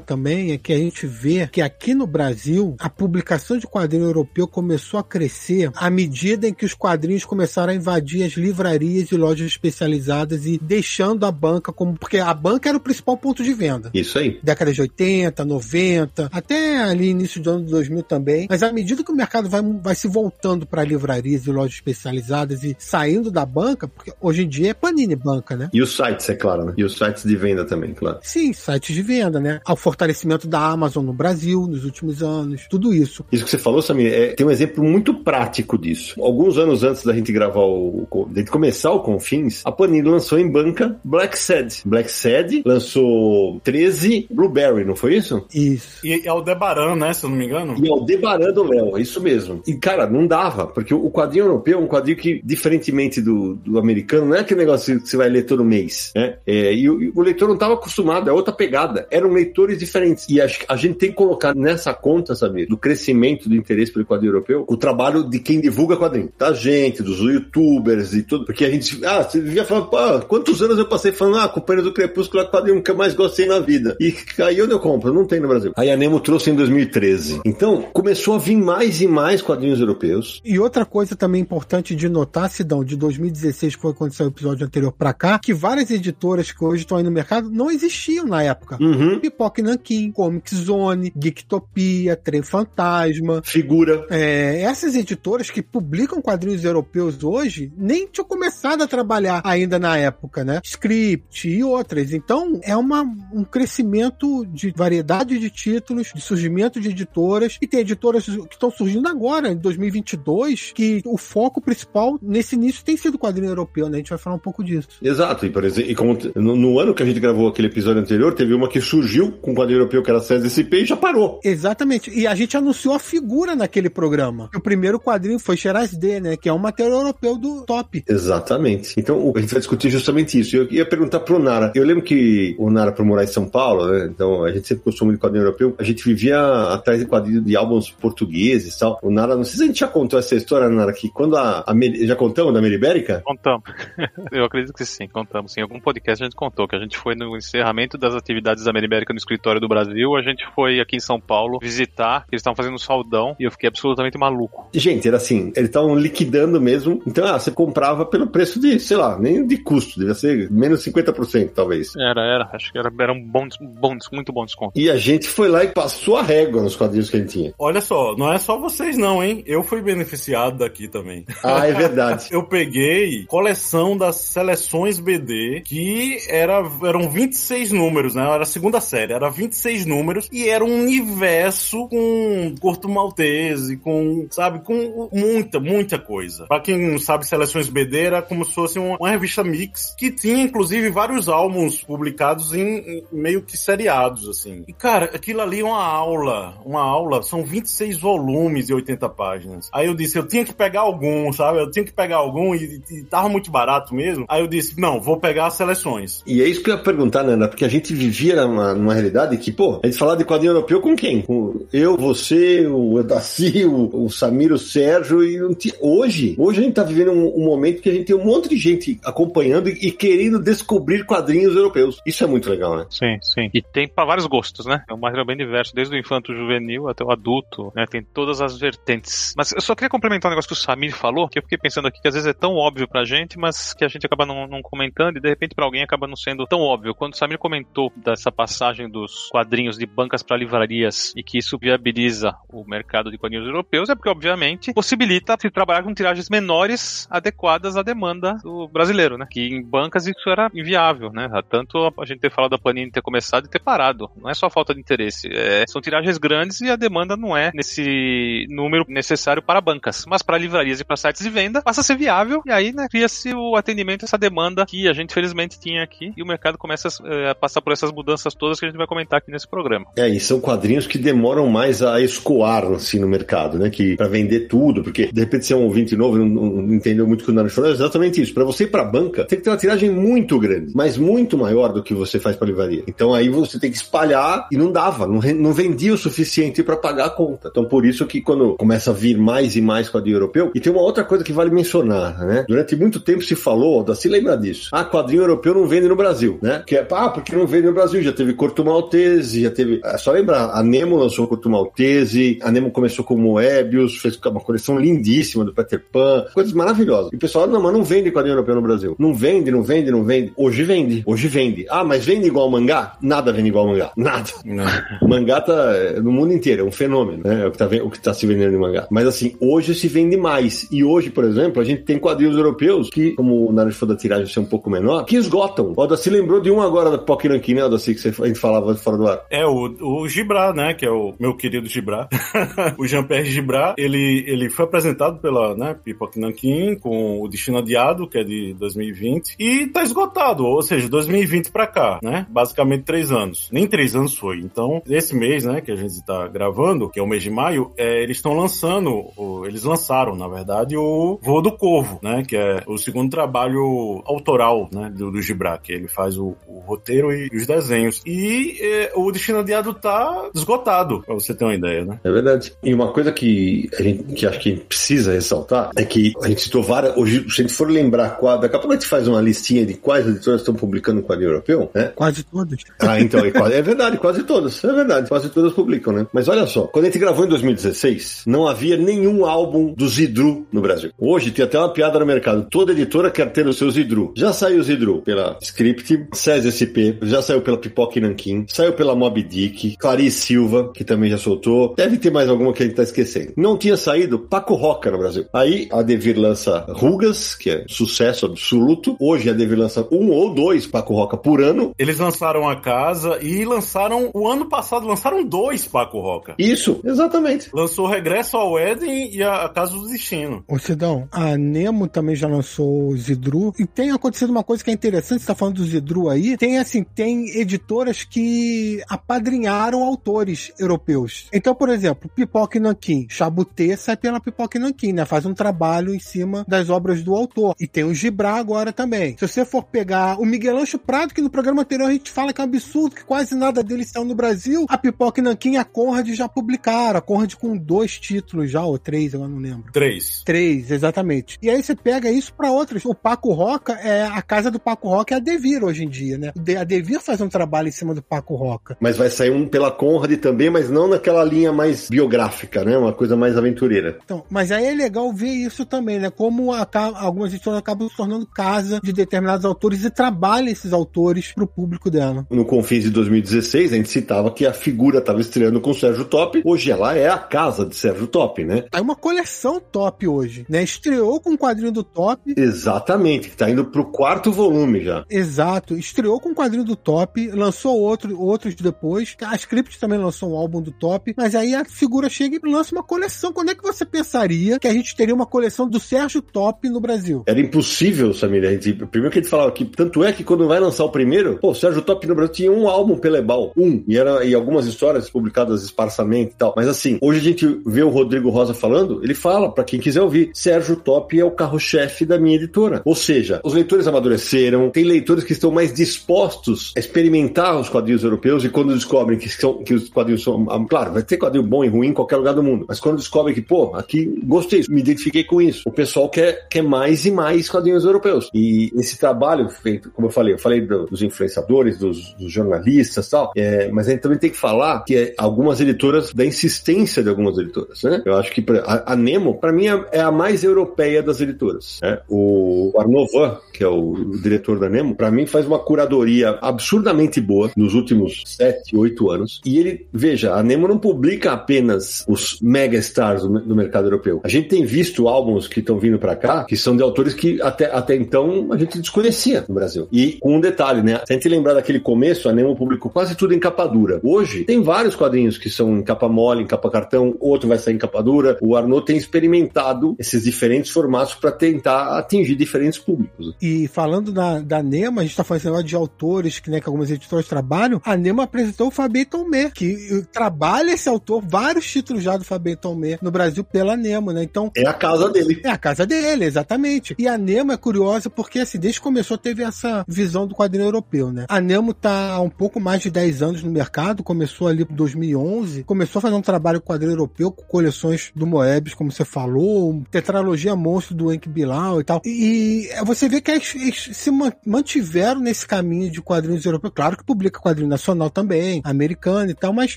também 0.00 0.52
é 0.52 0.58
que 0.62 0.72
a 0.72 0.78
gente 0.78 1.06
vê 1.06 1.46
que 1.46 1.60
aqui 1.60 1.94
no 1.94 2.06
Brasil 2.06 2.76
a 2.78 2.88
publicação 2.88 3.58
de 3.58 3.66
quadrinho 3.66 4.04
europeu 4.04 4.46
começou 4.46 4.98
a 5.00 5.04
crescer 5.04 5.70
à 5.74 5.90
medida 5.90 6.48
em 6.48 6.54
que 6.54 6.64
os 6.64 6.74
quadrinhos 6.74 7.24
começaram 7.24 7.72
a 7.72 7.76
invadir 7.76 8.24
as 8.24 8.32
livrarias 8.32 9.10
e 9.10 9.16
lojas 9.16 9.46
especializadas 9.46 10.46
e 10.46 10.58
deixando 10.58 11.26
a 11.26 11.32
banca 11.32 11.72
como. 11.72 11.98
Porque 11.98 12.18
a 12.18 12.32
banca 12.32 12.68
era 12.68 12.78
o 12.78 12.80
principal 12.80 13.16
ponto 13.16 13.42
de 13.42 13.52
venda. 13.52 13.90
Isso 13.92 14.18
aí. 14.18 14.38
Décadas 14.42 14.74
de 14.74 14.82
80, 14.82 15.44
90, 15.44 16.30
até 16.32 16.82
ali 16.82 17.08
início 17.08 17.40
do 17.42 17.50
ano 17.50 17.66
2000 17.66 18.02
também. 18.02 18.46
Mas 18.48 18.62
à 18.62 18.72
medida 18.72 19.02
que 19.02 19.12
o 19.12 19.14
mercado 19.14 19.48
vai, 19.48 19.62
vai 19.62 19.94
se 19.94 20.08
voltando 20.08 20.66
para 20.66 20.84
livrarias 20.84 21.46
e 21.46 21.50
lojas 21.50 21.74
especializadas 21.74 22.62
e 22.62 22.76
saindo 22.78 23.30
da 23.30 23.44
banca, 23.44 23.88
porque 23.88 24.12
hoje 24.20 24.44
em 24.44 24.48
dia 24.48 24.70
é 24.70 24.74
Panini 24.74 25.16
Banca, 25.16 25.56
né? 25.56 25.70
E 25.72 25.82
os 25.82 25.96
sites, 25.96 26.28
é 26.28 26.34
claro, 26.34 26.66
né? 26.66 26.74
E 26.76 26.84
os 26.84 26.96
sites 26.96 27.24
de 27.24 27.36
venda 27.36 27.64
também, 27.64 27.94
claro. 27.94 28.18
Sim, 28.22 28.52
sites 28.52 28.94
de 28.94 29.02
venda, 29.02 29.40
né? 29.40 29.60
Ao 29.64 29.76
fortalecimento 29.76 30.46
da 30.52 30.60
Amazon 30.60 31.04
no 31.04 31.14
Brasil 31.14 31.66
nos 31.66 31.84
últimos 31.84 32.22
anos, 32.22 32.66
tudo 32.68 32.92
isso. 32.92 33.24
Isso 33.32 33.44
que 33.44 33.50
você 33.50 33.58
falou, 33.58 33.80
Samir, 33.80 34.12
é, 34.12 34.26
tem 34.34 34.46
um 34.46 34.50
exemplo 34.50 34.84
muito 34.84 35.14
prático 35.14 35.78
disso. 35.78 36.22
Alguns 36.22 36.58
anos 36.58 36.84
antes 36.84 37.02
da 37.04 37.14
gente 37.14 37.32
gravar 37.32 37.64
o. 37.64 38.06
de 38.30 38.44
começar 38.44 38.90
o 38.90 39.00
Confins, 39.00 39.62
a 39.64 39.72
Panini 39.72 40.06
lançou 40.06 40.38
em 40.38 40.48
banca 40.48 41.00
Black 41.02 41.38
Sad. 41.38 41.82
Black 41.86 42.10
Sad 42.10 42.62
lançou 42.66 43.60
13 43.64 44.28
Blueberry, 44.30 44.84
não 44.84 44.94
foi 44.94 45.16
isso? 45.16 45.44
Isso. 45.54 46.06
E 46.06 46.28
Aldebaran, 46.28 46.96
né? 46.96 47.14
Se 47.14 47.24
eu 47.24 47.30
não 47.30 47.36
me 47.36 47.46
engano. 47.46 47.74
E 47.82 47.90
Aldebaran 47.90 48.52
do 48.52 48.62
Léo, 48.62 48.98
é 48.98 49.00
isso 49.00 49.20
mesmo. 49.20 49.62
E, 49.66 49.74
cara, 49.74 50.06
não 50.06 50.26
dava, 50.26 50.66
porque 50.66 50.92
o 50.92 51.10
quadrinho 51.10 51.46
europeu 51.46 51.78
é 51.78 51.82
um 51.82 51.88
quadrinho 51.88 52.18
que, 52.18 52.42
diferentemente 52.44 53.22
do, 53.22 53.54
do 53.54 53.78
americano, 53.78 54.26
não 54.26 54.36
é 54.36 54.40
aquele 54.40 54.60
negócio 54.60 55.00
que 55.00 55.08
você 55.08 55.16
vai 55.16 55.30
ler 55.30 55.44
todo 55.44 55.64
mês, 55.64 56.12
né? 56.14 56.36
É, 56.46 56.74
e, 56.74 56.90
o, 56.90 57.02
e 57.02 57.12
o 57.14 57.20
leitor 57.22 57.48
não 57.48 57.54
estava 57.54 57.74
acostumado, 57.74 58.28
é 58.28 58.32
outra 58.32 58.52
pegada. 58.52 59.06
Eram 59.10 59.30
leitores 59.30 59.78
diferentes. 59.78 60.26
E 60.32 60.58
que 60.58 60.66
a 60.68 60.76
gente 60.76 60.96
tem 60.96 61.10
que 61.10 61.16
colocar 61.16 61.54
nessa 61.54 61.92
conta, 61.92 62.34
sabe, 62.34 62.66
do 62.66 62.76
crescimento 62.76 63.48
do 63.48 63.54
interesse 63.54 63.92
pelo 63.92 64.04
quadrinho 64.04 64.30
europeu, 64.30 64.64
o 64.68 64.76
trabalho 64.76 65.28
de 65.28 65.38
quem 65.38 65.60
divulga 65.60 65.96
quadrinho. 65.96 66.30
Da 66.38 66.52
gente, 66.52 67.02
dos 67.02 67.18
youtubers 67.18 68.12
e 68.14 68.22
tudo. 68.22 68.44
Porque 68.44 68.64
a 68.64 68.70
gente, 68.70 69.04
ah, 69.04 69.22
você 69.22 69.40
devia 69.40 69.64
falar, 69.64 69.82
pô, 69.82 70.20
quantos 70.26 70.62
anos 70.62 70.78
eu 70.78 70.88
passei 70.88 71.12
falando, 71.12 71.38
ah, 71.38 71.48
Companhia 71.48 71.82
do 71.82 71.92
Crepúsculo 71.92 72.42
é 72.42 72.46
o 72.46 72.50
quadrinho 72.50 72.82
que 72.82 72.90
eu 72.90 72.96
mais 72.96 73.14
gostei 73.14 73.46
na 73.46 73.60
vida. 73.60 73.96
E 74.00 74.14
aí 74.42 74.60
onde 74.62 74.72
eu 74.72 74.80
compro? 74.80 75.12
Não 75.12 75.26
tem 75.26 75.40
no 75.40 75.48
Brasil. 75.48 75.72
Aí 75.76 75.90
a 75.90 75.96
Nemo 75.96 76.20
trouxe 76.20 76.50
em 76.50 76.54
2013. 76.54 77.42
Então, 77.44 77.82
começou 77.92 78.34
a 78.34 78.38
vir 78.38 78.56
mais 78.56 79.00
e 79.00 79.06
mais 79.06 79.42
quadrinhos 79.42 79.80
europeus. 79.80 80.40
E 80.44 80.58
outra 80.58 80.84
coisa 80.84 81.14
também 81.14 81.42
importante 81.42 81.94
de 81.94 82.08
notar, 82.08 82.50
Sidão, 82.50 82.84
de 82.84 82.96
2016, 82.96 83.76
que 83.76 83.82
foi 83.82 83.94
quando 83.94 84.12
saiu 84.12 84.28
o 84.28 84.32
episódio 84.32 84.66
anterior 84.66 84.92
pra 84.92 85.12
cá, 85.12 85.38
que 85.38 85.52
várias 85.52 85.90
editoras 85.90 86.50
que 86.50 86.64
hoje 86.64 86.82
estão 86.82 86.96
aí 86.96 87.04
no 87.04 87.10
mercado 87.10 87.50
não 87.50 87.70
existiam 87.70 88.26
na 88.26 88.42
época. 88.42 88.78
Uhum. 88.80 89.18
Pipoca 89.20 89.60
e 89.60 89.64
Nanquim, 89.64 90.10
Comic 90.22 90.54
Zone, 90.54 91.12
Geektopia, 91.20 92.14
Trem 92.14 92.42
Fantasma. 92.42 93.42
Figura. 93.42 94.06
É, 94.08 94.62
essas 94.62 94.94
editoras 94.94 95.50
que 95.50 95.60
publicam 95.60 96.22
quadrinhos 96.22 96.62
europeus 96.62 97.24
hoje 97.24 97.72
nem 97.76 98.06
tinham 98.06 98.24
começado 98.24 98.82
a 98.82 98.86
trabalhar 98.86 99.42
ainda 99.44 99.80
na 99.80 99.98
época, 99.98 100.44
né? 100.44 100.60
Script 100.64 101.48
e 101.48 101.64
outras. 101.64 102.12
Então 102.12 102.60
é 102.62 102.76
uma, 102.76 103.02
um 103.32 103.42
crescimento 103.42 104.46
de 104.46 104.72
variedade 104.76 105.40
de 105.40 105.50
títulos, 105.50 106.12
de 106.14 106.20
surgimento 106.20 106.80
de 106.80 106.90
editoras, 106.90 107.58
e 107.60 107.66
tem 107.66 107.80
editoras 107.80 108.24
que 108.24 108.54
estão 108.54 108.70
surgindo 108.70 109.08
agora, 109.08 109.50
em 109.50 109.56
2022, 109.56 110.70
que 110.72 111.02
o 111.04 111.18
foco 111.18 111.60
principal 111.60 112.16
nesse 112.22 112.54
início 112.54 112.84
tem 112.84 112.96
sido 112.96 113.16
o 113.16 113.18
quadrinho 113.18 113.50
europeu, 113.50 113.88
né? 113.88 113.96
A 113.96 113.98
gente 113.98 114.10
vai 114.10 114.18
falar 114.18 114.36
um 114.36 114.40
pouco 114.40 114.62
disso. 114.62 114.88
Exato. 115.02 115.44
E, 115.46 115.50
por 115.50 115.64
exemplo, 115.64 115.90
e 115.90 115.96
como 115.96 116.16
no, 116.36 116.54
no 116.54 116.78
ano 116.78 116.94
que 116.94 117.02
a 117.02 117.06
gente 117.06 117.18
gravou 117.18 117.48
aquele 117.48 117.66
episódio 117.66 118.00
anterior, 118.00 118.32
teve 118.34 118.54
uma 118.54 118.68
que 118.68 118.80
surgiu 118.80 119.32
com 119.32 119.52
quadrinho 119.52 119.80
europeu 119.80 120.00
que 120.00 120.11
era 120.12 120.20
CSCP 120.20 120.82
e 120.82 120.84
já 120.86 120.96
parou. 120.96 121.40
Exatamente. 121.44 122.10
E 122.10 122.26
a 122.26 122.34
gente 122.34 122.56
anunciou 122.56 122.94
a 122.94 122.98
figura 122.98 123.54
naquele 123.54 123.90
programa. 123.90 124.50
O 124.54 124.60
primeiro 124.60 124.98
quadrinho 125.00 125.38
foi 125.38 125.56
Xeraz 125.56 125.96
D, 125.96 126.20
né? 126.20 126.36
Que 126.36 126.48
é 126.48 126.52
um 126.52 126.58
material 126.58 127.00
europeu 127.00 127.36
do 127.36 127.64
top. 127.64 128.04
Exatamente. 128.08 128.94
Então 128.98 129.32
a 129.34 129.40
gente 129.40 129.50
vai 129.50 129.60
discutir 129.60 129.90
justamente 129.90 130.38
isso. 130.38 130.56
Eu 130.56 130.70
ia 130.70 130.84
perguntar 130.84 131.20
pro 131.20 131.38
Nara. 131.38 131.72
Eu 131.74 131.84
lembro 131.84 132.02
que 132.02 132.54
o 132.58 132.70
Nara, 132.70 132.92
por 132.92 133.04
morar 133.04 133.24
em 133.24 133.28
São 133.28 133.48
Paulo, 133.48 133.86
né? 133.86 134.06
Então 134.06 134.44
a 134.44 134.52
gente 134.52 134.66
sempre 134.66 134.84
costuma 134.84 135.12
de 135.12 135.18
quadrinho 135.18 135.44
europeu. 135.44 135.74
A 135.78 135.82
gente 135.82 136.04
vivia 136.04 136.40
atrás 136.72 137.00
de 137.00 137.06
quadrinhos 137.06 137.44
de 137.44 137.56
álbuns 137.56 137.90
portugueses 137.90 138.74
e 138.74 138.78
tal. 138.78 138.98
O 139.02 139.10
Nara, 139.10 139.36
não 139.36 139.44
sei 139.44 139.56
se 139.56 139.62
a 139.62 139.66
gente 139.66 139.80
já 139.80 139.88
contou 139.88 140.18
essa 140.18 140.34
história, 140.34 140.68
Nara, 140.68 140.92
que 140.92 141.08
quando 141.10 141.36
a. 141.36 141.64
a 141.66 141.72
já 142.04 142.16
contamos 142.16 142.54
da 142.54 142.60
Meribérica? 142.60 143.22
Contamos. 143.24 143.62
Eu 144.30 144.44
acredito 144.44 144.72
que 144.72 144.84
sim, 144.84 145.08
contamos. 145.08 145.52
Sim, 145.52 145.60
em 145.60 145.62
algum 145.62 145.80
podcast 145.80 146.22
a 146.22 146.26
gente 146.26 146.36
contou 146.36 146.68
que 146.68 146.76
a 146.76 146.78
gente 146.78 146.96
foi 146.96 147.14
no 147.14 147.36
encerramento 147.36 147.98
das 147.98 148.14
atividades 148.14 148.64
da 148.64 148.72
Meribérica 148.72 149.12
no 149.12 149.18
escritório 149.18 149.60
do 149.60 149.68
Brasil. 149.68 150.01
A 150.16 150.22
gente 150.22 150.44
foi 150.54 150.80
aqui 150.80 150.96
em 150.96 151.00
São 151.00 151.20
Paulo 151.20 151.58
visitar, 151.60 152.24
eles 152.30 152.40
estavam 152.40 152.56
fazendo 152.56 152.74
um 152.74 152.78
saldão 152.78 153.34
e 153.38 153.44
eu 153.44 153.50
fiquei 153.50 153.68
absolutamente 153.68 154.18
maluco. 154.18 154.68
Gente, 154.74 155.08
era 155.08 155.16
assim, 155.16 155.52
eles 155.56 155.68
estavam 155.68 155.94
liquidando 155.94 156.60
mesmo. 156.60 157.00
Então, 157.06 157.26
ah, 157.26 157.38
você 157.38 157.50
comprava 157.50 158.04
pelo 158.04 158.26
preço 158.26 158.60
de, 158.60 158.78
sei 158.80 158.96
lá, 158.96 159.18
nem 159.18 159.46
de 159.46 159.58
custo, 159.58 159.98
devia 159.98 160.14
ser 160.14 160.50
menos 160.50 160.84
50%, 160.84 161.50
talvez. 161.54 161.94
Era, 161.96 162.22
era. 162.22 162.50
Acho 162.52 162.72
que 162.72 162.78
era, 162.78 162.90
era 163.00 163.12
um 163.12 163.22
bom, 163.22 163.46
bom, 163.60 163.96
muito 164.12 164.32
bom 164.32 164.44
desconto. 164.44 164.72
E 164.78 164.90
a 164.90 164.96
gente 164.96 165.28
foi 165.28 165.48
lá 165.48 165.64
e 165.64 165.68
passou 165.68 166.16
a 166.16 166.22
régua 166.22 166.62
nos 166.62 166.76
quadrinhos 166.76 167.10
que 167.10 167.16
a 167.16 167.20
gente 167.20 167.32
tinha. 167.32 167.54
Olha 167.58 167.80
só, 167.80 168.16
não 168.16 168.32
é 168.32 168.38
só 168.38 168.58
vocês 168.58 168.96
não, 168.96 169.22
hein? 169.22 169.42
Eu 169.46 169.62
fui 169.62 169.80
beneficiado 169.80 170.58
daqui 170.58 170.88
também. 170.88 171.24
Ah, 171.44 171.66
é 171.66 171.72
verdade. 171.72 172.28
eu 172.30 172.44
peguei 172.44 173.26
coleção 173.26 173.96
das 173.96 174.16
seleções 174.16 175.00
BD, 175.00 175.62
que 175.64 176.18
era, 176.28 176.62
eram 176.84 177.10
26 177.10 177.72
números, 177.72 178.14
né? 178.14 178.22
Era 178.22 178.42
a 178.42 178.46
segunda 178.46 178.80
série, 178.80 179.12
era 179.12 179.28
26 179.28 179.84
números, 179.84 179.91
e 180.32 180.48
era 180.48 180.64
um 180.64 180.82
universo 180.82 181.88
com 181.88 182.54
Corto 182.60 182.88
Maltese, 182.88 183.76
com, 183.76 184.26
sabe, 184.30 184.60
com 184.60 185.08
muita, 185.12 185.60
muita 185.60 185.98
coisa. 185.98 186.46
Pra 186.46 186.60
quem 186.60 186.90
não 186.90 186.98
sabe, 186.98 187.26
seleções 187.26 187.68
BD 187.68 188.00
era 188.00 188.22
como 188.22 188.44
se 188.44 188.54
fosse 188.54 188.78
uma, 188.78 188.96
uma 188.96 189.10
revista 189.10 189.42
mix, 189.42 189.94
que 189.98 190.10
tinha, 190.10 190.44
inclusive, 190.44 190.90
vários 190.90 191.28
álbuns 191.28 191.82
publicados 191.82 192.54
em, 192.54 192.78
em 192.78 193.04
meio 193.12 193.42
que 193.42 193.56
seriados, 193.56 194.28
assim. 194.28 194.64
E, 194.66 194.72
cara, 194.72 195.06
aquilo 195.06 195.40
ali 195.40 195.60
é 195.60 195.64
uma 195.64 195.84
aula, 195.84 196.54
uma 196.64 196.82
aula, 196.82 197.22
são 197.22 197.44
26 197.44 197.98
volumes 197.98 198.68
e 198.68 198.74
80 198.74 199.08
páginas. 199.10 199.68
Aí 199.72 199.86
eu 199.86 199.94
disse, 199.94 200.18
eu 200.18 200.26
tinha 200.26 200.44
que 200.44 200.54
pegar 200.54 200.80
algum, 200.80 201.32
sabe? 201.32 201.58
Eu 201.58 201.70
tinha 201.70 201.84
que 201.84 201.92
pegar 201.92 202.16
algum 202.16 202.54
e, 202.54 202.82
e 202.90 203.02
tava 203.04 203.28
muito 203.28 203.50
barato 203.50 203.94
mesmo. 203.94 204.24
Aí 204.28 204.40
eu 204.40 204.46
disse, 204.46 204.78
não, 204.80 205.00
vou 205.00 205.18
pegar 205.18 205.46
as 205.46 205.54
seleções. 205.54 206.22
E 206.26 206.42
é 206.42 206.48
isso 206.48 206.62
que 206.62 206.70
eu 206.70 206.76
ia 206.76 206.82
perguntar, 206.82 207.22
Nana, 207.22 207.48
porque 207.48 207.64
a 207.64 207.68
gente 207.68 207.94
vivia 207.94 208.46
numa, 208.46 208.74
numa 208.74 208.94
realidade 208.94 209.36
que, 209.36 209.52
pô, 209.52 209.80
a 209.82 209.86
gente 209.86 209.98
falava 209.98 210.18
de 210.18 210.24
quadrinho 210.24 210.52
europeu 210.52 210.80
com 210.80 210.94
quem? 210.94 211.22
Com 211.22 211.66
eu, 211.72 211.96
você, 211.96 212.66
o 212.66 213.00
Edaci, 213.00 213.64
o, 213.64 214.04
o 214.04 214.08
Samir, 214.08 214.52
o 214.52 214.58
Sérgio 214.58 215.24
e 215.24 215.40
hoje, 215.80 216.36
hoje 216.38 216.60
a 216.60 216.62
gente 216.62 216.74
tá 216.74 216.84
vivendo 216.84 217.10
um, 217.10 217.42
um, 217.42 217.44
momento 217.44 217.82
que 217.82 217.88
a 217.88 217.92
gente 217.92 218.04
tem 218.04 218.14
um 218.14 218.24
monte 218.24 218.48
de 218.48 218.56
gente 218.56 219.00
acompanhando 219.04 219.68
e, 219.68 219.88
e, 219.88 219.90
querendo 219.90 220.38
descobrir 220.38 221.04
quadrinhos 221.04 221.56
europeus. 221.56 222.00
Isso 222.06 222.22
é 222.22 222.26
muito 222.28 222.48
legal, 222.48 222.76
né? 222.76 222.86
Sim, 222.90 223.18
sim. 223.20 223.50
E 223.52 223.60
tem 223.60 223.88
para 223.88 224.04
vários 224.04 224.26
gostos, 224.26 224.66
né? 224.66 224.84
É 224.88 224.94
um 224.94 224.98
material 224.98 225.26
bem 225.26 225.36
diverso, 225.36 225.74
desde 225.74 225.96
o 225.96 225.98
infanto 225.98 226.32
juvenil 226.32 226.88
até 226.88 227.04
o 227.04 227.10
adulto, 227.10 227.72
né? 227.74 227.84
Tem 227.90 228.02
todas 228.02 228.40
as 228.40 228.58
vertentes. 228.58 229.34
Mas 229.36 229.52
eu 229.52 229.60
só 229.60 229.74
queria 229.74 229.90
complementar 229.90 230.30
um 230.30 230.32
negócio 230.34 230.48
que 230.48 230.54
o 230.54 230.56
Samir 230.56 230.94
falou, 230.94 231.28
que 231.28 231.38
eu 231.38 231.42
fiquei 231.42 231.58
pensando 231.58 231.88
aqui 231.88 232.00
que 232.00 232.08
às 232.08 232.14
vezes 232.14 232.28
é 232.28 232.32
tão 232.32 232.54
óbvio 232.54 232.86
pra 232.86 233.04
gente, 233.04 233.36
mas 233.36 233.74
que 233.74 233.84
a 233.84 233.88
gente 233.88 234.06
acaba 234.06 234.24
não, 234.24 234.46
não 234.46 234.62
comentando 234.62 235.16
e 235.16 235.20
de 235.20 235.28
repente 235.28 235.56
para 235.56 235.64
alguém 235.64 235.82
acaba 235.82 236.06
não 236.06 236.16
sendo 236.16 236.46
tão 236.46 236.60
óbvio. 236.60 236.94
Quando 236.94 237.14
o 237.14 237.16
Samir 237.16 237.38
comentou 237.38 237.92
dessa 237.96 238.30
passagem 238.30 238.88
dos 238.88 239.28
quadrinhos 239.30 239.71
de 239.76 239.86
bancas 239.86 240.22
para 240.22 240.36
livrarias 240.36 241.12
e 241.16 241.22
que 241.22 241.38
isso 241.38 241.58
viabiliza 241.58 242.34
o 242.48 242.64
mercado 242.64 243.10
de 243.10 243.18
quadrinhos 243.18 243.46
europeus, 243.46 243.88
é 243.88 243.94
porque 243.94 244.08
obviamente 244.08 244.72
possibilita 244.72 245.36
se 245.40 245.50
trabalhar 245.50 245.82
com 245.82 245.94
tiragens 245.94 246.28
menores 246.28 247.06
adequadas 247.10 247.76
à 247.76 247.82
demanda 247.82 248.34
do 248.42 248.68
brasileiro, 248.68 249.16
né? 249.18 249.26
Que 249.30 249.40
em 249.40 249.62
bancas 249.62 250.06
isso 250.06 250.28
era 250.28 250.50
inviável, 250.54 251.10
né? 251.10 251.28
Tanto 251.48 251.92
a 251.98 252.04
gente 252.04 252.20
ter 252.20 252.30
falado 252.30 252.52
da 252.52 252.58
Panini 252.58 252.90
ter 252.90 253.02
começado 253.02 253.46
e 253.46 253.48
ter 253.48 253.60
parado. 253.60 254.10
Não 254.16 254.30
é 254.30 254.34
só 254.34 254.48
falta 254.50 254.74
de 254.74 254.80
interesse, 254.80 255.28
é, 255.32 255.64
são 255.68 255.80
tiragens 255.80 256.18
grandes 256.18 256.60
e 256.60 256.70
a 256.70 256.76
demanda 256.76 257.16
não 257.16 257.36
é 257.36 257.50
nesse 257.54 258.46
número 258.50 258.84
necessário 258.88 259.42
para 259.42 259.60
bancas, 259.60 260.04
mas 260.06 260.22
para 260.22 260.38
livrarias 260.38 260.80
e 260.80 260.84
para 260.84 260.96
sites 260.96 261.22
de 261.22 261.30
venda 261.30 261.62
passa 261.62 261.80
a 261.80 261.84
ser 261.84 261.96
viável 261.96 262.42
e 262.46 262.52
aí 262.52 262.72
né, 262.72 262.86
cria-se 262.90 263.34
o 263.34 263.56
atendimento 263.56 264.02
a 264.02 264.06
essa 264.06 264.18
demanda 264.18 264.66
que 264.66 264.88
a 264.88 264.92
gente 264.92 265.14
felizmente 265.14 265.58
tinha 265.58 265.82
aqui 265.82 266.12
e 266.16 266.22
o 266.22 266.26
mercado 266.26 266.58
começa 266.58 266.88
é, 267.04 267.30
a 267.30 267.34
passar 267.34 267.60
por 267.60 267.72
essas 267.72 267.92
mudanças 267.92 268.34
todas 268.34 268.58
que 268.58 268.66
a 268.66 268.68
gente 268.68 268.78
vai 268.78 268.86
comentar 268.86 269.18
aqui 269.18 269.30
nesse 269.30 269.48
programa. 269.48 269.61
É, 269.96 270.08
e 270.08 270.20
são 270.20 270.40
quadrinhos 270.40 270.86
que 270.86 270.98
demoram 270.98 271.46
mais 271.48 271.82
a 271.82 272.00
escoar 272.00 272.64
assim 272.72 272.98
no 272.98 273.08
mercado, 273.08 273.58
né? 273.58 273.70
Que 273.70 273.96
para 273.96 274.08
vender 274.08 274.48
tudo, 274.48 274.82
porque 274.82 275.10
de 275.12 275.20
repente 275.20 275.46
você 275.46 275.52
é 275.52 275.56
um 275.56 275.64
ouvinte 275.64 275.96
novo 275.96 276.18
não, 276.18 276.26
não 276.26 276.74
entendeu 276.74 277.06
muito 277.06 277.22
o 277.22 277.24
que 277.24 277.30
o 277.30 277.34
Nando 277.34 277.50
falou, 277.50 277.70
é 277.70 277.72
exatamente 277.72 278.20
isso. 278.20 278.34
Para 278.34 278.44
você 278.44 278.64
ir 278.64 278.68
para 278.68 278.84
banca, 278.84 279.24
tem 279.24 279.38
que 279.38 279.44
ter 279.44 279.50
uma 279.50 279.56
tiragem 279.56 279.90
muito 279.90 280.38
grande, 280.38 280.72
mas 280.74 280.96
muito 280.96 281.36
maior 281.36 281.72
do 281.72 281.82
que 281.82 281.94
você 281.94 282.18
faz 282.18 282.36
para 282.36 282.48
livraria. 282.48 282.82
Então 282.86 283.14
aí 283.14 283.28
você 283.28 283.58
tem 283.58 283.70
que 283.70 283.76
espalhar 283.76 284.48
e 284.50 284.56
não 284.56 284.70
dava, 284.70 285.06
não, 285.06 285.20
não 285.20 285.52
vendia 285.52 285.94
o 285.94 285.98
suficiente 285.98 286.62
para 286.62 286.76
pagar 286.76 287.06
a 287.06 287.10
conta. 287.10 287.48
Então 287.50 287.64
por 287.64 287.84
isso 287.84 288.06
que 288.06 288.20
quando 288.20 288.56
começa 288.56 288.90
a 288.90 288.94
vir 288.94 289.18
mais 289.18 289.56
e 289.56 289.60
mais 289.60 289.88
quadrinho 289.88 290.16
europeu, 290.16 290.50
e 290.54 290.60
tem 290.60 290.72
uma 290.72 290.82
outra 290.82 291.04
coisa 291.04 291.24
que 291.24 291.32
vale 291.32 291.50
mencionar, 291.50 292.18
né? 292.26 292.44
Durante 292.48 292.76
muito 292.76 293.00
tempo 293.00 293.22
se 293.22 293.34
falou, 293.34 293.84
se 293.94 294.08
lembra 294.08 294.36
disso. 294.36 294.68
Ah, 294.72 294.84
quadrinho 294.84 295.22
europeu 295.22 295.54
não 295.54 295.66
vende 295.66 295.88
no 295.88 295.96
Brasil, 295.96 296.38
né? 296.42 296.62
Que 296.66 296.76
é, 296.76 296.86
ah, 296.90 297.08
porque 297.08 297.34
não 297.34 297.46
vende 297.46 297.66
no 297.66 297.72
Brasil, 297.72 298.02
já 298.02 298.12
teve 298.12 298.34
Corto 298.34 298.64
Maltese, 298.64 299.41
já 299.42 299.50
teve, 299.50 299.80
é 299.84 299.98
só 299.98 300.12
lembrar, 300.12 300.50
a 300.52 300.62
Nemo 300.62 300.96
lançou 300.96 301.26
Corto 301.26 301.50
Maltese, 301.50 302.38
a 302.42 302.50
Nemo 302.50 302.70
começou 302.70 303.04
com 303.04 303.16
Moebius, 303.16 303.96
fez 303.96 304.18
uma 304.24 304.40
coleção 304.40 304.78
lindíssima 304.78 305.44
do 305.44 305.52
Peter 305.52 305.82
Pan, 305.92 306.26
coisas 306.32 306.52
maravilhosas. 306.52 307.12
E 307.12 307.16
o 307.16 307.18
pessoal, 307.18 307.46
não, 307.46 307.60
mas 307.60 307.72
não 307.72 307.84
vende 307.84 308.10
quadrinho 308.10 308.34
europeu 308.34 308.54
no 308.54 308.62
Brasil. 308.62 308.96
Não 308.98 309.14
vende, 309.14 309.50
não 309.50 309.62
vende, 309.62 309.90
não 309.90 310.04
vende. 310.04 310.32
Hoje 310.36 310.62
vende, 310.62 311.02
hoje 311.06 311.28
vende. 311.28 311.66
Ah, 311.68 311.84
mas 311.84 312.04
vende 312.04 312.26
igual 312.26 312.50
mangá? 312.50 312.96
Nada 313.00 313.32
vende 313.32 313.48
igual 313.48 313.66
mangá. 313.66 313.92
Nada. 313.96 314.30
Mangá 315.02 315.40
tá 315.40 316.00
no 316.02 316.12
mundo 316.12 316.32
inteiro, 316.32 316.62
é 316.62 316.64
um 316.64 316.72
fenômeno, 316.72 317.22
né? 317.24 317.42
É 317.42 317.46
o 317.46 317.50
que 317.50 317.58
tá, 317.58 317.66
o 317.66 317.90
que 317.90 318.00
tá 318.00 318.14
se 318.14 318.26
vendendo 318.26 318.54
em 318.54 318.58
mangá. 318.58 318.86
Mas 318.90 319.06
assim, 319.06 319.36
hoje 319.40 319.74
se 319.74 319.88
vende 319.88 320.16
mais. 320.16 320.66
E 320.70 320.84
hoje, 320.84 321.10
por 321.10 321.24
exemplo, 321.24 321.60
a 321.60 321.64
gente 321.64 321.82
tem 321.82 321.98
quadrinhos 321.98 322.36
europeus 322.36 322.88
que, 322.90 323.12
como 323.12 323.48
o 323.48 323.52
Naruto 323.52 323.86
da 323.86 323.96
tiragem 323.96 324.26
ser 324.26 324.40
um 324.40 324.44
pouco 324.44 324.70
menor, 324.70 325.04
que 325.04 325.16
esgotam. 325.16 325.72
O 325.76 325.80
Odaci 325.80 326.10
lembrou 326.10 326.40
de 326.40 326.50
um 326.50 326.60
agora 326.60 326.90
da 326.90 326.98
Pokiranki, 326.98 327.54
né, 327.54 327.64
Odaci, 327.64 327.94
que 327.94 328.08
a 328.08 328.26
gente 328.26 328.38
falava 328.38 328.74
fora 328.74 328.96
do 328.96 329.06
ar. 329.06 329.24
É, 329.32 329.46
o, 329.46 329.74
o 329.80 330.06
Gibra, 330.06 330.52
né, 330.52 330.74
que 330.74 330.84
é 330.84 330.90
o 330.90 331.14
meu 331.18 331.34
querido 331.34 331.66
Gibra. 331.66 332.06
o 332.76 332.86
Jean-Pierre 332.86 333.30
Gibra, 333.30 333.74
ele, 333.78 334.22
ele 334.26 334.50
foi 334.50 334.66
apresentado 334.66 335.20
pela, 335.20 335.56
né, 335.56 335.74
Pipoque 335.82 336.20
Nankin 336.20 336.76
com 336.76 337.22
o 337.22 337.28
Destino 337.28 337.56
Adiado, 337.56 338.06
que 338.06 338.18
é 338.18 338.24
de 338.24 338.52
2020, 338.58 339.36
e 339.38 339.66
tá 339.68 339.82
esgotado, 339.82 340.44
ou 340.44 340.60
seja, 340.60 340.86
2020 340.86 341.50
pra 341.50 341.66
cá, 341.66 341.98
né, 342.02 342.26
basicamente 342.28 342.84
três 342.84 343.10
anos. 343.10 343.48
Nem 343.50 343.66
três 343.66 343.96
anos 343.96 344.14
foi. 344.14 344.38
Então, 344.40 344.82
esse 344.86 345.16
mês, 345.16 345.44
né, 345.44 345.62
que 345.62 345.72
a 345.72 345.76
gente 345.76 346.04
tá 346.04 346.28
gravando, 346.28 346.90
que 346.90 347.00
é 347.00 347.02
o 347.02 347.06
mês 347.06 347.22
de 347.22 347.30
maio, 347.30 347.72
é, 347.78 348.02
eles 348.02 348.18
estão 348.18 348.34
lançando, 348.34 349.08
eles 349.46 349.64
lançaram, 349.64 350.14
na 350.14 350.28
verdade, 350.28 350.76
o 350.76 351.18
Voo 351.22 351.40
do 351.40 351.52
Corvo, 351.52 351.98
né, 352.02 352.22
que 352.22 352.36
é 352.36 352.62
o 352.66 352.76
segundo 352.76 353.10
trabalho 353.10 354.02
autoral, 354.04 354.68
né, 354.70 354.90
do, 354.90 355.10
do 355.10 355.22
Gibra, 355.22 355.56
que 355.56 355.72
ele 355.72 355.88
faz 355.88 356.18
o, 356.18 356.36
o 356.46 356.60
roteiro 356.66 357.10
e, 357.10 357.30
os 357.34 357.46
desenhos. 357.46 358.02
E 358.04 358.58
é, 358.60 358.92
o 358.94 359.10
Destino 359.22 359.38
Adiado 359.38 359.72
tá 359.72 360.30
esgotado, 360.34 361.00
pra 361.06 361.14
você 361.14 361.32
ter 361.32 361.44
uma 361.44 361.54
ideia, 361.54 361.84
né? 361.84 362.00
É 362.02 362.10
verdade. 362.10 362.52
E 362.62 362.74
uma 362.74 362.92
coisa 362.92 363.12
que 363.12 363.70
a 363.78 363.82
gente 363.82 364.02
que 364.14 364.26
acho 364.26 364.40
que 364.40 364.56
precisa 364.56 365.12
ressaltar 365.12 365.70
é 365.76 365.84
que 365.84 366.12
a 366.22 366.28
gente 366.28 366.42
citou 366.42 366.62
várias. 366.62 366.96
Hoje, 366.96 367.24
se 367.30 367.40
a 367.40 367.44
gente 367.44 367.54
for 367.54 367.70
lembrar 367.70 368.16
qual, 368.16 368.38
daqui 368.38 368.56
a 368.56 368.58
pouco 368.58 368.72
a 368.72 368.76
gente 368.76 368.88
faz 368.88 369.06
uma 369.06 369.20
listinha 369.20 369.64
de 369.64 369.74
quais 369.74 370.06
editoras 370.06 370.40
estão 370.40 370.54
publicando 370.54 371.00
o 371.00 371.04
quadrinho 371.04 371.30
europeu, 371.30 371.70
né? 371.72 371.92
Quase 371.94 372.24
todas. 372.24 372.58
Ah, 372.80 373.00
então, 373.00 373.24
é, 373.24 373.30
quase, 373.30 373.54
é 373.54 373.62
verdade, 373.62 373.98
quase 373.98 374.22
todas. 374.24 374.62
É 374.64 374.72
verdade, 374.72 375.08
quase 375.08 375.28
todas 375.28 375.52
publicam, 375.52 375.92
né? 375.92 376.06
Mas 376.12 376.26
olha 376.26 376.46
só, 376.46 376.62
quando 376.66 376.86
a 376.86 376.88
gente 376.88 376.98
gravou 376.98 377.24
em 377.24 377.28
2016, 377.28 378.24
não 378.26 378.48
havia 378.48 378.76
nenhum 378.76 379.24
álbum 379.24 379.72
do 379.72 379.88
Zidru 379.88 380.46
no 380.52 380.60
Brasil. 380.60 380.90
Hoje 380.98 381.30
tem 381.30 381.44
até 381.44 381.58
uma 381.58 381.72
piada 381.72 381.98
no 381.98 382.06
mercado. 382.06 382.46
Toda 382.50 382.72
editora 382.72 383.10
quer 383.10 383.30
ter 383.30 383.46
o 383.46 383.52
seu 383.52 383.70
Zidru. 383.70 384.12
Já 384.16 384.32
saiu 384.32 384.60
o 384.60 384.62
Zidru 384.64 385.00
pela 385.02 385.38
Script, 385.40 386.06
SES 386.12 386.54
SP, 386.58 386.98
já 387.02 387.22
saiu 387.22 387.40
pela 387.40 387.56
Pipoca 387.56 388.00
Nankin, 388.00 388.44
saiu 388.48 388.72
pela 388.72 388.94
Mob 388.94 389.11
Dick, 389.20 389.76
Clarice 389.76 390.26
Silva, 390.26 390.70
que 390.72 390.84
também 390.84 391.10
já 391.10 391.18
soltou. 391.18 391.74
Deve 391.76 391.98
ter 391.98 392.10
mais 392.10 392.28
alguma 392.28 392.52
que 392.52 392.62
a 392.62 392.66
gente 392.66 392.76
tá 392.76 392.82
esquecendo. 392.82 393.32
Não 393.36 393.58
tinha 393.58 393.76
saído 393.76 394.18
Paco 394.18 394.54
Roca 394.54 394.90
no 394.90 394.98
Brasil. 394.98 395.26
Aí 395.32 395.68
a 395.72 395.82
Devir 395.82 396.18
lança 396.18 396.64
Rugas, 396.68 397.34
que 397.34 397.50
é 397.50 397.64
sucesso 397.68 398.26
absoluto. 398.26 398.96
Hoje 399.00 399.28
a 399.28 399.32
Devir 399.32 399.58
lança 399.58 399.86
um 399.90 400.10
ou 400.10 400.32
dois 400.32 400.66
Paco 400.66 400.94
Roca 400.94 401.16
por 401.16 401.42
ano. 401.42 401.72
Eles 401.78 401.98
lançaram 401.98 402.48
a 402.48 402.60
casa 402.60 403.18
e 403.20 403.44
lançaram, 403.44 404.10
o 404.14 404.28
ano 404.28 404.48
passado, 404.48 404.86
lançaram 404.86 405.24
dois 405.24 405.66
Paco 405.66 406.00
Roca. 406.00 406.34
Isso, 406.38 406.80
exatamente. 406.84 407.50
Lançou 407.52 407.86
Regresso 407.86 408.36
ao 408.36 408.58
Éden 408.58 409.14
e 409.14 409.22
a, 409.22 409.48
Casa 409.48 409.72
do 409.72 409.88
Destino. 409.88 410.44
Ô 410.48 410.58
Cidão, 410.58 411.08
a 411.10 411.36
Nemo 411.36 411.88
também 411.88 412.14
já 412.14 412.28
lançou 412.28 412.88
o 412.88 412.96
Zidru. 412.96 413.52
E 413.58 413.66
tem 413.66 413.90
acontecido 413.90 414.30
uma 414.30 414.44
coisa 414.44 414.62
que 414.62 414.70
é 414.70 414.72
interessante, 414.72 415.20
você 415.20 415.26
tá 415.26 415.34
falando 415.34 415.56
do 415.56 415.64
Zidru 415.64 416.08
aí. 416.08 416.36
Tem 416.36 416.58
assim, 416.58 416.82
tem 416.82 417.38
editoras 417.38 418.04
que 418.04 418.82
apadrinharam 419.02 419.82
autores 419.82 420.52
europeus. 420.58 421.28
Então, 421.32 421.54
por 421.54 421.68
exemplo, 421.68 422.10
Pipoca 422.14 422.58
e 422.58 422.60
Nanquim. 422.60 423.06
Chabutê 423.08 423.76
sai 423.76 423.96
pela 423.96 424.20
Pipoca 424.20 424.58
e 424.58 424.60
Nanquim, 424.60 424.92
né? 424.92 425.04
Faz 425.04 425.26
um 425.26 425.34
trabalho 425.34 425.94
em 425.94 425.98
cima 425.98 426.44
das 426.46 426.70
obras 426.70 427.02
do 427.02 427.14
autor. 427.14 427.54
E 427.60 427.66
tem 427.66 427.84
o 427.84 427.94
Gibran 427.94 428.34
agora 428.34 428.72
também. 428.72 429.16
Se 429.18 429.26
você 429.26 429.44
for 429.44 429.64
pegar 429.64 430.20
o 430.20 430.24
Miguel 430.24 430.58
Ancho 430.58 430.78
Prado, 430.78 431.12
que 431.12 431.20
no 431.20 431.30
programa 431.30 431.62
anterior 431.62 431.88
a 431.88 431.92
gente 431.92 432.10
fala 432.10 432.32
que 432.32 432.40
é 432.40 432.44
um 432.44 432.46
absurdo, 432.46 432.96
que 432.96 433.04
quase 433.04 433.34
nada 433.34 433.62
dele 433.62 433.84
saiu 433.84 434.04
no 434.04 434.14
Brasil, 434.14 434.66
a 434.68 434.78
Pipoca 434.78 435.20
e 435.20 435.24
Nanquim 435.24 435.52
e 435.52 435.56
a 435.56 435.64
Conrad 435.64 436.08
já 436.08 436.28
publicaram. 436.28 436.98
A 436.98 437.02
Conrad 437.02 437.34
com 437.34 437.56
dois 437.56 437.98
títulos 437.98 438.50
já, 438.50 438.62
ou 438.62 438.78
três, 438.78 439.14
eu 439.14 439.28
não 439.28 439.38
lembro. 439.38 439.72
Três. 439.72 440.22
Três, 440.24 440.70
exatamente. 440.70 441.38
E 441.42 441.50
aí 441.50 441.62
você 441.62 441.74
pega 441.74 442.10
isso 442.10 442.32
para 442.34 442.50
outras. 442.50 442.84
O 442.84 442.94
Paco 442.94 443.32
Roca, 443.32 443.72
é 443.74 444.04
a 444.04 444.22
casa 444.22 444.50
do 444.50 444.60
Paco 444.60 444.88
Roca 444.88 445.14
é 445.14 445.16
a 445.16 445.20
Devir 445.20 445.64
hoje 445.64 445.84
em 445.84 445.88
dia, 445.88 446.18
né? 446.18 446.32
A 446.58 446.64
Devir 446.64 447.00
faz 447.00 447.20
um 447.20 447.28
trabalho 447.28 447.68
em 447.68 447.72
cima 447.72 447.94
do 447.94 448.02
Paco 448.02 448.34
Roca. 448.34 448.76
Mas 448.80 448.91
vai 448.96 449.10
sair 449.10 449.30
um 449.30 449.46
pela 449.46 449.70
Conrad 449.70 450.12
também, 450.18 450.50
mas 450.50 450.70
não 450.70 450.88
naquela 450.88 451.24
linha 451.24 451.52
mais 451.52 451.88
biográfica, 451.88 452.64
né? 452.64 452.76
Uma 452.76 452.92
coisa 452.92 453.16
mais 453.16 453.36
aventureira. 453.36 453.98
Então, 454.04 454.24
mas 454.30 454.50
aí 454.50 454.66
é 454.66 454.74
legal 454.74 455.12
ver 455.12 455.30
isso 455.30 455.64
também, 455.64 455.98
né? 455.98 456.10
Como 456.10 456.52
a, 456.52 456.66
algumas 456.96 457.32
editoras 457.32 457.58
acabam 457.58 457.88
se 457.88 457.96
tornando 457.96 458.26
casa 458.26 458.80
de 458.82 458.92
determinados 458.92 459.44
autores 459.44 459.84
e 459.84 459.90
trabalham 459.90 460.48
esses 460.48 460.72
autores 460.72 461.32
pro 461.32 461.46
público 461.46 461.90
dela. 461.90 462.26
No 462.30 462.44
Confins 462.44 462.84
de 462.84 462.90
2016, 462.90 463.72
a 463.72 463.76
gente 463.76 463.88
citava 463.88 464.30
que 464.30 464.46
a 464.46 464.52
figura 464.52 464.98
estava 464.98 465.20
estreando 465.20 465.60
com 465.60 465.70
o 465.70 465.74
Sérgio 465.74 466.04
Top. 466.04 466.40
Hoje 466.44 466.70
ela 466.70 466.96
é 466.96 467.08
a 467.08 467.18
casa 467.18 467.64
de 467.66 467.76
Sérgio 467.76 468.06
Top, 468.06 468.44
né? 468.44 468.64
É 468.72 468.80
uma 468.80 468.96
coleção 468.96 469.60
Top 469.60 470.06
hoje, 470.06 470.44
né? 470.48 470.62
Estreou 470.62 471.20
com 471.20 471.30
o 471.30 471.38
quadrinho 471.38 471.72
do 471.72 471.82
Top. 471.82 472.34
Exatamente, 472.36 473.30
que 473.30 473.36
tá 473.36 473.48
indo 473.48 473.64
pro 473.64 473.86
quarto 473.86 474.32
volume 474.32 474.82
já. 474.84 475.04
Exato. 475.10 475.76
Estreou 475.76 476.20
com 476.20 476.30
o 476.30 476.34
quadrinho 476.34 476.64
do 476.64 476.76
Top, 476.76 477.30
lançou 477.30 477.78
outro, 477.78 478.18
outros 478.20 478.54
depois. 478.54 478.81
A 479.22 479.36
Script 479.36 479.78
também 479.78 479.98
lançou 479.98 480.32
um 480.32 480.36
álbum 480.36 480.60
do 480.60 480.72
Top, 480.72 481.14
mas 481.16 481.34
aí 481.34 481.54
a 481.54 481.64
figura 481.64 482.08
chega 482.08 482.36
e 482.36 482.50
lança 482.50 482.74
uma 482.74 482.82
coleção. 482.82 483.32
Quando 483.32 483.50
é 483.50 483.54
que 483.54 483.62
você 483.62 483.84
pensaria 483.84 484.58
que 484.58 484.66
a 484.66 484.72
gente 484.72 484.96
teria 484.96 485.14
uma 485.14 485.26
coleção 485.26 485.68
do 485.68 485.78
Sérgio 485.78 486.20
Top 486.20 486.68
no 486.68 486.80
Brasil? 486.80 487.22
Era 487.26 487.40
impossível, 487.40 488.12
Samir. 488.12 488.44
A 488.44 488.52
gente, 488.52 488.72
primeiro 488.86 489.12
que 489.12 489.18
a 489.18 489.22
gente 489.22 489.30
falava 489.30 489.52
que, 489.52 489.64
tanto 489.64 490.02
é 490.02 490.12
que 490.12 490.24
quando 490.24 490.48
vai 490.48 490.58
lançar 490.58 490.84
o 490.84 490.90
primeiro, 490.90 491.38
pô, 491.38 491.50
o 491.50 491.54
Sérgio 491.54 491.82
Top 491.82 492.06
no 492.06 492.14
Brasil 492.14 492.32
tinha 492.32 492.52
um 492.52 492.68
álbum 492.68 492.96
Pelebal, 492.96 493.52
um, 493.56 493.82
e, 493.86 493.96
era, 493.96 494.24
e 494.24 494.34
algumas 494.34 494.66
histórias 494.66 495.08
publicadas 495.08 495.62
esparsamente 495.62 496.32
e 496.32 496.36
tal. 496.36 496.54
Mas 496.56 496.66
assim, 496.66 496.98
hoje 497.00 497.20
a 497.20 497.22
gente 497.22 497.60
vê 497.64 497.82
o 497.82 497.88
Rodrigo 497.88 498.30
Rosa 498.30 498.54
falando, 498.54 499.00
ele 499.02 499.14
fala, 499.14 499.52
para 499.52 499.64
quem 499.64 499.80
quiser 499.80 500.02
ouvir, 500.02 500.30
Sérgio 500.34 500.76
Top 500.76 501.18
é 501.18 501.24
o 501.24 501.30
carro-chefe 501.30 502.04
da 502.04 502.18
minha 502.18 502.36
editora. 502.36 502.82
Ou 502.84 502.94
seja, 502.94 503.40
os 503.44 503.54
leitores 503.54 503.86
amadureceram, 503.86 504.70
tem 504.70 504.84
leitores 504.84 505.24
que 505.24 505.32
estão 505.32 505.50
mais 505.50 505.72
dispostos 505.72 506.72
a 506.76 506.80
experimentar 506.80 507.58
os 507.58 507.68
quadrinhos 507.68 508.02
europeus 508.02 508.44
e 508.44 508.48
quando 508.48 508.71
descobrem 508.74 509.18
que, 509.18 509.28
são, 509.28 509.62
que 509.62 509.74
os 509.74 509.88
quadrinhos 509.88 510.22
são. 510.22 510.46
Ah, 510.50 510.64
claro, 510.68 510.92
vai 510.92 511.02
ter 511.02 511.16
quadrinho 511.16 511.46
bom 511.46 511.64
e 511.64 511.68
ruim 511.68 511.88
em 511.88 511.92
qualquer 511.92 512.16
lugar 512.16 512.34
do 512.34 512.42
mundo, 512.42 512.64
mas 512.68 512.80
quando 512.80 512.96
descobrem 512.96 513.34
que, 513.34 513.42
pô, 513.42 513.74
aqui 513.74 514.20
gostei, 514.24 514.62
me 514.68 514.80
identifiquei 514.80 515.24
com 515.24 515.40
isso, 515.40 515.62
o 515.66 515.72
pessoal 515.72 516.08
quer, 516.08 516.48
quer 516.48 516.62
mais 516.62 517.04
e 517.06 517.10
mais 517.10 517.48
quadrinhos 517.48 517.84
europeus. 517.84 518.28
E 518.34 518.70
esse 518.76 518.98
trabalho 518.98 519.48
feito, 519.48 519.90
como 519.90 520.08
eu 520.08 520.12
falei, 520.12 520.34
eu 520.34 520.38
falei 520.38 520.60
do, 520.60 520.86
dos 520.86 521.02
influenciadores, 521.02 521.78
dos, 521.78 522.14
dos 522.14 522.30
jornalistas 522.32 523.06
e 523.06 523.10
tal, 523.10 523.32
é, 523.36 523.68
mas 523.70 523.88
a 523.88 523.90
gente 523.92 524.00
também 524.00 524.18
tem 524.18 524.30
que 524.30 524.36
falar 524.38 524.84
que 524.84 524.96
é, 524.96 525.14
algumas 525.18 525.60
editoras, 525.60 526.12
da 526.12 526.24
insistência 526.24 527.02
de 527.02 527.08
algumas 527.08 527.38
editoras, 527.38 527.82
né? 527.82 528.02
Eu 528.04 528.14
acho 528.16 528.30
que 528.32 528.44
a, 528.64 528.92
a 528.92 528.96
Nemo, 528.96 529.38
para 529.38 529.52
mim, 529.52 529.66
é, 529.66 529.84
é 529.92 530.00
a 530.00 530.10
mais 530.10 530.44
europeia 530.44 531.02
das 531.02 531.20
editoras. 531.20 531.78
Né? 531.82 532.00
O 532.08 532.72
Arnovan, 532.78 533.38
que 533.52 533.62
é 533.62 533.68
o, 533.68 533.92
o 533.92 534.20
diretor 534.20 534.58
da 534.58 534.68
Nemo, 534.68 534.94
para 534.94 535.10
mim 535.10 535.26
faz 535.26 535.46
uma 535.46 535.58
curadoria 535.58 536.38
absurdamente 536.40 537.20
boa 537.20 537.50
nos 537.56 537.74
últimos 537.74 538.22
sete, 538.26 538.61
oito 538.74 539.10
anos. 539.10 539.40
E 539.44 539.58
ele, 539.58 539.86
veja, 539.92 540.34
a 540.34 540.42
Nemo 540.42 540.68
não 540.68 540.78
publica 540.78 541.32
apenas 541.32 542.04
os 542.06 542.38
mega 542.40 542.78
stars 542.78 543.22
do, 543.22 543.40
do 543.40 543.56
mercado 543.56 543.86
europeu. 543.86 544.20
A 544.24 544.28
gente 544.28 544.48
tem 544.48 544.64
visto 544.64 545.08
álbuns 545.08 545.48
que 545.48 545.60
estão 545.60 545.78
vindo 545.78 545.98
para 545.98 546.16
cá, 546.16 546.44
que 546.44 546.56
são 546.56 546.76
de 546.76 546.82
autores 546.82 547.14
que 547.14 547.40
até, 547.42 547.66
até 547.66 547.96
então 547.96 548.48
a 548.50 548.56
gente 548.56 548.78
desconhecia 548.78 549.44
no 549.48 549.54
Brasil. 549.54 549.88
E 549.90 550.18
com 550.20 550.36
um 550.36 550.40
detalhe, 550.40 550.82
né? 550.82 551.00
Se 551.06 551.12
a 551.12 551.16
gente 551.16 551.28
lembrar 551.28 551.54
daquele 551.54 551.80
começo, 551.80 552.28
a 552.28 552.32
Nemo 552.32 552.56
publicou 552.56 552.90
quase 552.90 553.16
tudo 553.16 553.34
em 553.34 553.38
capa 553.38 553.66
dura. 553.66 554.00
Hoje, 554.02 554.44
tem 554.44 554.62
vários 554.62 554.94
quadrinhos 554.94 555.38
que 555.38 555.50
são 555.50 555.78
em 555.78 555.82
capa 555.82 556.08
mole, 556.08 556.42
em 556.42 556.46
capa 556.46 556.70
cartão, 556.70 557.16
outro 557.20 557.48
vai 557.48 557.58
sair 557.58 557.74
em 557.74 557.78
capa 557.78 558.02
dura. 558.02 558.38
O 558.40 558.56
Arnaud 558.56 558.84
tem 558.84 558.96
experimentado 558.96 559.94
esses 559.98 560.24
diferentes 560.24 560.70
formatos 560.70 561.14
para 561.14 561.32
tentar 561.32 561.98
atingir 561.98 562.34
diferentes 562.36 562.78
públicos. 562.78 563.34
E 563.40 563.68
falando 563.68 564.12
da, 564.12 564.40
da 564.40 564.62
Nemo, 564.62 565.00
a 565.00 565.02
gente 565.02 565.12
está 565.12 565.24
falando 565.24 565.64
de 565.64 565.74
autores 565.74 566.38
que, 566.38 566.50
né, 566.50 566.60
que 566.60 566.68
algumas 566.68 566.90
editoras 566.90 567.26
trabalham. 567.26 567.80
A 567.84 567.96
Nemo 567.96 568.22
apresentou 568.42 568.68
o 568.68 568.70
Fabien 568.70 569.04
Tomé, 569.04 569.50
que 569.50 570.04
trabalha 570.12 570.72
esse 570.72 570.88
autor, 570.88 571.22
vários 571.26 571.70
títulos 571.70 572.02
já 572.02 572.16
do 572.16 572.24
Fabien 572.24 572.56
Tomé 572.56 572.98
no 573.00 573.10
Brasil 573.10 573.44
pela 573.44 573.76
Nemo, 573.76 574.12
né? 574.12 574.22
Então. 574.22 574.50
É 574.56 574.66
a 574.66 574.72
casa 574.72 575.08
dele. 575.08 575.40
É 575.44 575.50
a 575.50 575.56
casa 575.56 575.86
dele, 575.86 576.24
exatamente. 576.24 576.94
E 576.98 577.06
a 577.06 577.16
Nemo 577.16 577.52
é 577.52 577.56
curiosa 577.56 578.10
porque, 578.10 578.40
assim, 578.40 578.58
desde 578.58 578.80
que 578.80 578.84
começou, 578.84 579.16
teve 579.16 579.42
essa 579.42 579.84
visão 579.86 580.26
do 580.26 580.34
quadrinho 580.34 580.66
europeu, 580.66 581.12
né? 581.12 581.26
A 581.28 581.40
Nemo 581.40 581.72
tá 581.72 582.12
há 582.12 582.20
um 582.20 582.30
pouco 582.30 582.60
mais 582.60 582.82
de 582.82 582.90
10 582.90 583.22
anos 583.22 583.42
no 583.42 583.50
mercado, 583.50 584.02
começou 584.02 584.48
ali 584.48 584.66
em 584.68 584.74
2011, 584.74 585.64
começou 585.64 586.00
a 586.00 586.02
fazer 586.02 586.14
um 586.14 586.22
trabalho 586.22 586.60
com 586.60 586.72
quadrinho 586.72 586.92
europeu, 586.92 587.30
com 587.30 587.44
coleções 587.44 588.10
do 588.14 588.26
Moebius, 588.26 588.74
como 588.74 588.90
você 588.90 589.04
falou, 589.04 589.82
tetralogia 589.90 590.56
monstro 590.56 590.94
do 590.94 591.12
Enki 591.12 591.28
Bilal 591.28 591.80
e 591.80 591.84
tal. 591.84 592.02
E 592.04 592.68
você 592.84 593.08
vê 593.08 593.20
que 593.20 593.30
eles, 593.30 593.54
eles 593.54 593.90
se 593.92 594.10
mantiveram 594.44 595.20
nesse 595.20 595.46
caminho 595.46 595.90
de 595.90 596.00
quadrinhos 596.00 596.44
europeus. 596.44 596.72
Claro 596.74 596.96
que 596.96 597.04
publica 597.04 597.40
quadrinho 597.40 597.68
nacional 597.68 598.10
também, 598.10 598.31
americano 598.64 599.30
e 599.30 599.34
tal, 599.34 599.52
mas 599.52 599.76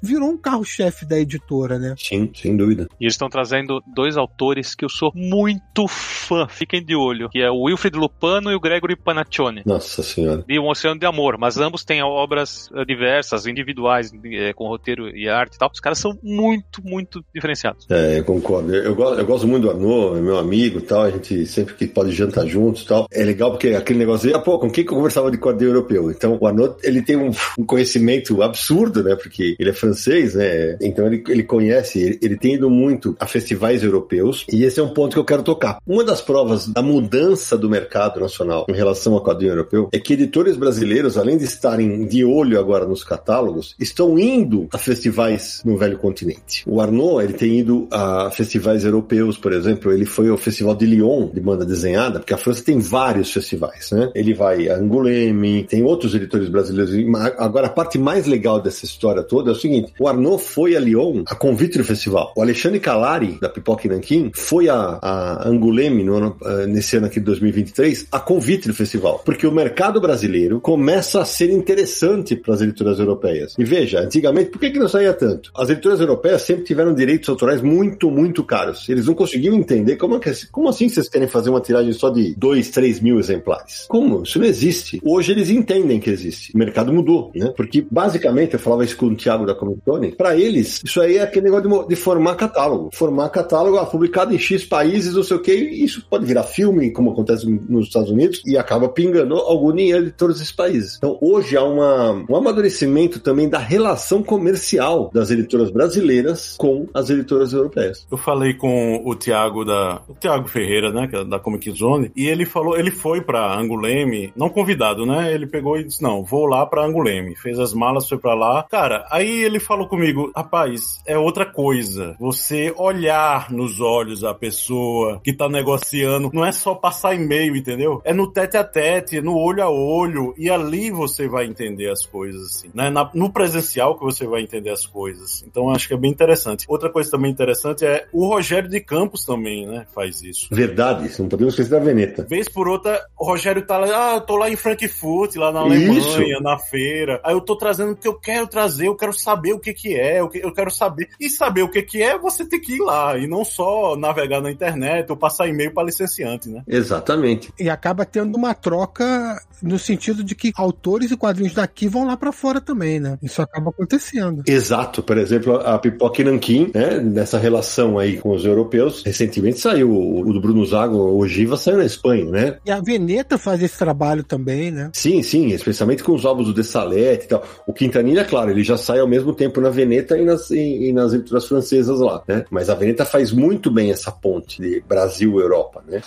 virou 0.02 0.30
um 0.30 0.38
carro-chefe 0.38 1.06
da 1.06 1.20
editora, 1.20 1.78
né? 1.80 1.96
Sim, 1.98 2.30
sem 2.34 2.56
dúvida. 2.56 2.88
E 3.00 3.06
eles 3.06 3.14
estão 3.14 3.30
trazendo 3.30 3.82
dois 3.94 4.18
autores 4.18 4.76
que 4.76 4.86
eu 4.86 4.90
sou 4.90 5.12
muito 5.14 5.88
fã, 5.88 6.48
fiquem 6.48 6.84
de 6.84 6.96
olho, 6.96 7.30
que 7.30 7.40
é 7.40 7.50
o 7.50 7.64
Wilfred 7.64 7.98
Lupano 7.98 8.52
e 8.52 8.56
o 8.56 8.60
Gregory 8.60 8.96
Panaccione. 8.96 9.64
Nossa 9.66 10.02
senhora. 10.04 10.44
De 10.48 10.60
Um 10.60 10.68
Oceano 10.68 11.00
de 11.00 11.06
Amor, 11.06 11.38
mas 11.38 11.58
ambos 11.58 11.84
têm 11.84 12.02
obras 12.04 12.70
eh, 12.74 12.86
diversas, 12.86 13.46
individuais, 13.46 14.12
eh, 14.26 14.54
com 14.54 14.68
roteiro 14.68 15.10
e 15.16 15.30
arte 15.30 15.56
e 15.56 15.58
tal. 15.58 15.70
Os 15.74 15.80
caras 15.80 16.00
são 16.00 16.18
muito, 16.22 16.82
muito 16.84 17.24
diferenciados. 17.34 17.86
É, 17.90 18.20
eu 18.20 18.24
concordo. 18.24 18.74
Eu, 18.74 18.84
eu, 18.84 18.96
gosto, 18.96 19.20
eu 19.20 19.26
gosto 19.26 19.48
muito 19.48 19.64
do 19.64 19.72
Arnaud, 19.72 20.22
meu 20.22 20.38
amigo 20.38 20.80
e 20.80 20.82
tal, 20.82 21.04
a 21.04 21.12
gente 21.12 21.46
sempre 21.46 21.74
que 21.76 21.88
pode 21.88 22.12
jantar 22.12 22.46
juntos 22.48 22.84
e 22.84 22.88
tal. 22.88 23.08
É 23.12 23.24
legal 23.24 23.52
porque 23.52 23.70
aquele 23.70 24.00
negócio 24.00 24.28
de, 24.28 24.36
ah, 24.36 24.40
pô, 24.40 24.60
com 24.60 24.70
quem 24.70 24.84
que 24.84 24.92
eu 24.92 24.96
conversava 24.96 25.32
de 25.32 25.38
quadrinho 25.38 25.72
europeu? 25.72 26.12
Então, 26.12 26.38
o 26.40 26.48
Arnaud, 26.48 26.76
ele 26.84 27.02
tem 27.02 27.16
um, 27.16 27.32
um 27.58 27.66
conhecimento 27.66 28.44
absurdo, 28.46 29.04
né, 29.04 29.16
porque 29.16 29.56
ele 29.60 29.70
é 29.70 29.74
francês, 29.74 30.36
né, 30.36 30.78
então 30.82 31.06
ele, 31.06 31.24
ele 31.28 31.44
conhece, 31.44 32.00
ele, 32.00 32.20
ele 32.22 32.38
tem 32.38 32.56
ido 32.56 32.70
muito 32.70 33.16
a 33.20 33.26
festivais 33.26 33.84
europeus 33.84 34.46
e 34.52 34.64
esse 34.64 34.80
é 34.80 34.84
um 34.84 34.94
ponto 34.94 35.14
que 35.14 35.20
eu 35.20 35.26
quero 35.26 35.44
tocar. 35.44 35.80
Uma 35.86 36.04
das 36.04 36.22
provas 36.22 36.68
da 36.68 36.82
mudança 36.82 37.58
do 37.58 37.70
mercado 37.70 38.20
nacional 38.20 38.66
em 38.70 38.74
relação 38.74 39.14
ao 39.14 39.24
quadrinho 39.24 39.52
europeu 39.52 39.90
é 39.92 40.00
que 40.00 40.14
editores 40.14 40.56
brasileiros, 40.58 41.18
além 41.18 41.38
de 41.38 41.44
estarem 41.44 42.06
de 42.06 42.24
olho 42.24 42.60
agora 42.60 42.86
nos 42.86 43.04
catálogos, 43.04 43.76
estão 43.80 44.18
indo 44.18 44.68
a 44.72 44.78
festivais 44.78 45.62
no 45.66 45.78
velho 45.78 45.98
continente. 45.98 46.64
O 46.68 46.82
Arnaud, 46.82 47.24
ele 47.24 47.34
tem 47.34 47.60
ido 47.60 47.88
a 47.92 48.30
festivais 48.32 48.84
europeus, 48.84 49.38
por 49.38 49.54
exemplo, 49.54 49.92
ele 49.92 50.06
foi 50.06 50.30
ao 50.30 50.38
Festival 50.38 50.76
de 50.76 50.86
Lyon 50.86 51.30
de 51.34 51.40
banda 51.40 51.66
desenhada, 51.66 52.20
porque 52.20 52.34
a 52.34 52.38
França 52.38 52.64
tem 52.64 52.80
vários 52.80 53.32
festivais, 53.32 53.92
né? 53.92 54.12
Ele 54.14 54.34
vai 54.34 54.70
a 54.70 54.78
Angoulême, 54.78 55.64
tem 55.64 55.84
outros 55.84 56.14
editores 56.14 56.50
brasileiros. 56.50 56.94
Agora, 57.38 57.68
a 57.68 57.70
parte 57.70 57.98
mais 57.98 58.26
legal 58.26 58.35
dessa 58.64 58.86
história 58.86 59.24
toda 59.24 59.52
é 59.52 59.54
o 59.54 59.56
seguinte: 59.56 59.94
o 60.00 60.08
Arnaud 60.08 60.42
foi 60.42 60.76
a 60.76 60.80
Lyon 60.80 61.24
a 61.28 61.36
convite 61.36 61.78
do 61.78 61.84
festival. 61.84 62.34
O 62.36 62.42
Alexandre 62.42 62.80
Calari, 62.80 63.38
da 63.40 63.50
Pipoca 63.50 63.88
e 63.88 63.90
Nanquim, 63.90 64.32
foi 64.34 64.70
a, 64.70 65.00
a 65.02 65.48
Angoulême 65.48 66.04
no 66.04 66.16
ano, 66.16 66.38
eh, 66.44 66.68
nesse 66.68 66.98
ano 66.98 67.08
aqui 67.08 67.20
de 67.20 67.26
2023 67.26 68.08
a 68.12 68.20
convite 68.20 68.68
do 68.68 68.74
festival. 68.74 69.22
Porque 69.26 69.48
o 69.48 69.52
mercado 69.52 70.00
brasileiro 70.00 70.60
começa 70.60 71.22
a 71.22 71.26
ser 71.26 71.50
interessante 71.50 72.36
para 72.36 72.54
as 72.54 72.62
editoras 72.62 73.00
europeias. 73.00 73.56
E 73.58 73.64
veja, 73.64 74.00
antigamente, 74.02 74.50
por 74.50 74.60
que, 74.60 74.72
que 74.72 74.80
não 74.80 74.88
saía 74.88 75.14
tanto? 75.14 75.52
As 75.56 75.70
editoras 75.70 76.00
europeias 76.00 76.42
sempre 76.42 76.64
tiveram 76.64 76.94
direitos 76.94 77.30
autorais 77.30 77.62
muito, 77.62 78.10
muito 78.12 78.44
caros. 78.44 78.88
Eles 78.90 79.06
não 79.06 79.14
conseguiam 79.14 79.56
entender 79.56 79.96
como, 79.96 80.20
que, 80.20 80.32
como 80.52 80.70
assim 80.70 80.90
vocês 80.90 81.10
querem 81.10 81.28
fazer 81.28 81.50
uma 81.50 81.62
tiragem 81.62 81.94
só 81.94 82.10
de 82.10 82.36
2, 82.36 82.70
3 82.70 83.00
mil 83.00 83.20
exemplares. 83.20 83.86
Como? 83.88 84.24
Isso 84.24 84.40
não 84.40 84.46
existe. 84.46 85.02
Hoje 85.04 85.32
eles 85.32 85.50
entendem 85.50 86.00
que 86.00 86.10
existe. 86.10 86.54
O 86.54 86.58
mercado 86.58 86.92
mudou, 86.94 87.32
né? 87.36 87.54
Porque 87.56 87.86
basicamente, 87.90 88.25
eu 88.26 88.60
falava 88.60 88.84
isso 88.84 88.98
com 88.98 89.08
o 89.08 89.16
Thiago 89.16 89.46
da 89.46 89.56
Comitone, 89.56 90.12
para 90.12 90.36
eles, 90.36 90.82
isso 90.84 91.02
aí 91.02 91.18
é 91.18 91.24
aquele 91.24 91.46
negócio 91.46 91.70
de, 91.70 91.90
de, 91.90 91.96
formar 91.96 92.36
catálogo. 92.36 92.90
Formar 92.94 93.30
catálogo, 93.30 93.78
ah, 93.78 93.86
publicado 93.86 94.34
em 94.34 94.40
X 94.40 94.66
países, 94.66 95.16
não 95.16 95.24
sei 95.24 95.38
o 95.38 95.42
que, 95.42 95.54
isso 95.54 96.06
pode 96.10 96.26
virar 96.26 96.44
filme, 96.44 96.92
como 96.92 97.12
acontece 97.12 97.48
nos 97.70 97.88
Estados 97.88 98.10
Unidos, 98.10 98.42
e 98.46 98.58
acaba 98.58 98.90
pingando 98.90 99.36
algum 99.36 99.74
dinheiro 99.74 100.06
de 100.06 100.12
todos 100.12 100.38
esses 100.38 100.52
países. 100.52 100.96
Então, 100.98 101.18
hoje 101.22 101.56
há 101.56 101.64
uma, 101.64 102.26
um 102.30 102.36
amadurecimento 102.36 103.20
também 103.20 103.50
da 103.50 103.60
relação 103.60 104.24
comercial 104.24 105.10
das 105.14 105.32
editoras 105.32 105.72
brasileiras 105.72 106.56
com 106.58 106.88
as 106.94 107.10
editoras 107.10 107.54
europeias. 107.54 108.06
Eu 108.10 108.18
falei 108.18 108.54
com 108.54 109.02
o 109.06 109.16
Thiago 109.16 109.64
da. 109.64 110.02
O 110.08 110.14
Thiago 110.14 110.48
Ferreira, 110.48 110.92
né? 110.92 111.10
É 111.12 111.24
da 111.24 111.40
Comic 111.40 111.72
Zone, 111.72 112.12
e 112.16 112.28
ele 112.28 112.46
falou, 112.46 112.78
ele 112.78 112.92
foi 112.92 113.22
para 113.22 113.58
Anguleme, 113.58 114.34
não 114.36 114.50
convidado, 114.50 115.06
né? 115.06 115.34
Ele 115.34 115.48
pegou 115.48 115.78
e 115.78 115.84
disse: 115.84 116.02
Não, 116.02 116.24
vou 116.24 116.46
lá 116.46 116.66
para 116.66 116.86
Anguleme. 116.86 117.36
Fez 117.36 117.60
as 117.60 117.74
malas, 117.74 118.08
foi 118.16 118.18
para 118.18 118.34
lá. 118.34 118.64
Cara, 118.70 119.06
aí 119.12 119.44
ele 119.44 119.60
falou 119.60 119.88
comigo: 119.88 120.32
Rapaz, 120.36 121.02
é 121.06 121.18
outra 121.18 121.46
coisa. 121.46 122.16
Você 122.20 122.74
olhar 122.78 123.52
nos 123.52 123.80
olhos 123.80 124.24
a 124.24 124.34
pessoa 124.34 125.20
que 125.24 125.34
tá 125.34 125.48
negociando, 125.50 126.32
não 126.34 126.46
é 126.46 126.52
só 126.52 126.74
passar 126.74 127.16
e-mail, 127.16 127.56
entendeu? 127.56 128.02
É 128.04 128.14
no 128.14 128.32
tete 128.32 128.58
a 128.58 128.64
tete, 128.64 129.22
no 129.22 129.38
olho 129.38 129.64
a 129.64 129.70
olho, 129.70 130.34
e 130.38 130.50
ali 130.50 130.92
você 130.92 131.28
vai 131.28 131.46
entender 131.46 131.90
as 131.92 132.06
coisas, 132.06 132.42
assim. 132.48 132.70
Né? 132.74 132.90
Na, 132.90 133.10
no 133.14 133.32
presencial 133.32 133.98
que 133.98 134.04
você 134.04 134.26
vai 134.26 134.42
entender 134.42 134.70
as 134.70 134.86
coisas. 134.86 135.44
Então 135.48 135.70
acho 135.70 135.88
que 135.88 135.94
é 135.94 135.98
bem 135.98 136.12
interessante. 136.12 136.66
Outra 136.68 136.90
coisa 136.90 137.12
também 137.12 137.32
interessante 137.32 137.86
é 137.86 138.06
o 138.12 138.28
Rogério 138.28 138.70
de 138.70 138.80
Campos 138.80 139.24
também, 139.24 139.68
né? 139.68 139.86
Faz 139.94 140.22
isso. 140.22 140.48
Verdade, 140.52 141.10
não 141.20 141.30
podemos 141.30 141.54
esquecer 141.54 141.72
da 141.72 141.80
Veneta. 141.80 142.24
Vez 142.24 142.48
por 142.48 142.68
outra, 142.68 143.02
o 143.18 143.26
Rogério 143.26 143.66
tá 143.66 143.78
lá, 143.78 144.14
ah, 144.14 144.16
eu 144.16 144.22
tô 144.22 144.36
lá 144.36 144.50
em 144.50 144.56
Frankfurt, 144.56 145.36
lá 145.36 145.52
na 145.52 145.62
Alemanha, 145.62 146.00
isso. 146.00 146.42
na 146.42 146.58
feira. 146.60 147.20
Aí 147.24 147.34
eu 147.34 147.42
tô 147.42 147.56
trazendo 147.56 147.96
eu 148.08 148.14
quero 148.14 148.48
trazer, 148.48 148.88
eu 148.88 148.96
quero 148.96 149.14
saber 149.14 149.54
o 149.54 149.60
que 149.60 149.74
que 149.74 149.96
é, 149.96 150.20
eu 150.20 150.54
quero 150.54 150.72
saber. 150.72 151.10
E 151.20 151.30
saber 151.30 151.64
o 151.64 151.70
que 151.70 151.82
que 151.82 152.02
é, 152.02 152.18
você 152.18 152.46
tem 152.46 152.60
que 152.60 152.74
ir 152.74 152.82
lá, 152.82 153.18
e 153.18 153.28
não 153.28 153.44
só 153.44 153.96
navegar 153.96 154.42
na 154.42 154.52
internet 154.52 155.10
ou 155.10 155.18
passar 155.18 155.48
e-mail 155.48 155.74
para 155.74 155.86
licenciante, 155.86 156.50
né? 156.50 156.64
Exatamente. 156.68 157.54
E 157.60 157.70
acaba 157.70 158.06
tendo 158.06 158.36
uma 158.36 158.54
troca 158.54 159.42
no 159.62 159.80
sentido 159.80 160.24
de 160.24 160.36
que 160.36 160.52
autores 160.56 161.12
e 161.12 161.18
quadrinhos 161.18 161.54
daqui 161.54 161.88
vão 161.88 162.06
lá 162.06 162.18
para 162.18 162.32
fora 162.32 162.62
também, 162.62 163.00
né? 163.00 163.18
Isso 163.22 163.42
acaba 163.42 163.70
acontecendo. 163.70 164.44
Exato. 164.48 165.02
Por 165.02 165.18
exemplo, 165.18 165.56
a 165.56 165.78
Pipoca 165.80 166.24
Nankin, 166.24 166.72
né? 166.74 167.00
Nessa 167.00 167.38
relação 167.38 167.98
aí 167.98 168.18
com 168.18 168.32
os 168.32 168.46
europeus, 168.46 169.04
recentemente 169.06 169.60
saiu 169.60 169.92
o 169.92 170.34
do 170.34 170.42
Bruno 170.42 170.66
Zago, 170.66 170.98
o 170.98 171.28
Giva 171.28 171.58
saiu 171.58 171.78
na 171.78 171.86
Espanha, 171.86 172.26
né? 172.26 172.58
E 172.66 172.72
a 172.72 172.80
Veneta 172.80 173.38
faz 173.38 173.62
esse 173.62 173.78
trabalho 173.78 174.24
também, 174.24 174.72
né? 174.72 174.90
Sim, 174.94 175.22
sim, 175.24 175.48
especialmente 175.48 176.04
com 176.04 176.14
os 176.14 176.26
álbuns 176.26 176.48
do 176.48 176.54
Dessalete 176.54 177.26
e 177.26 177.28
tal. 177.28 177.44
O 177.68 177.74
Quintanilha, 177.96 178.26
claro, 178.26 178.52
ele 178.52 178.62
já 178.62 178.76
sai 178.76 179.00
ao 179.00 179.08
mesmo 179.08 179.34
tempo 179.34 179.62
na 179.62 179.70
Veneta 179.70 180.18
e 180.18 180.26
nas, 180.26 180.52
e, 180.52 180.90
e 180.90 180.92
nas 180.92 181.14
editoras 181.14 181.48
francesas 181.48 181.98
lá, 182.02 182.22
né? 182.28 182.44
Mas 182.50 182.70
a 182.70 182.76
Veneta 182.76 183.06
faz 183.06 183.32
muito 183.32 183.72
bem 183.72 183.90
essa 183.90 184.12
ponte 184.12 184.62
de 184.62 184.84
Brasil-Europa, 184.86 185.82
né? 185.88 186.02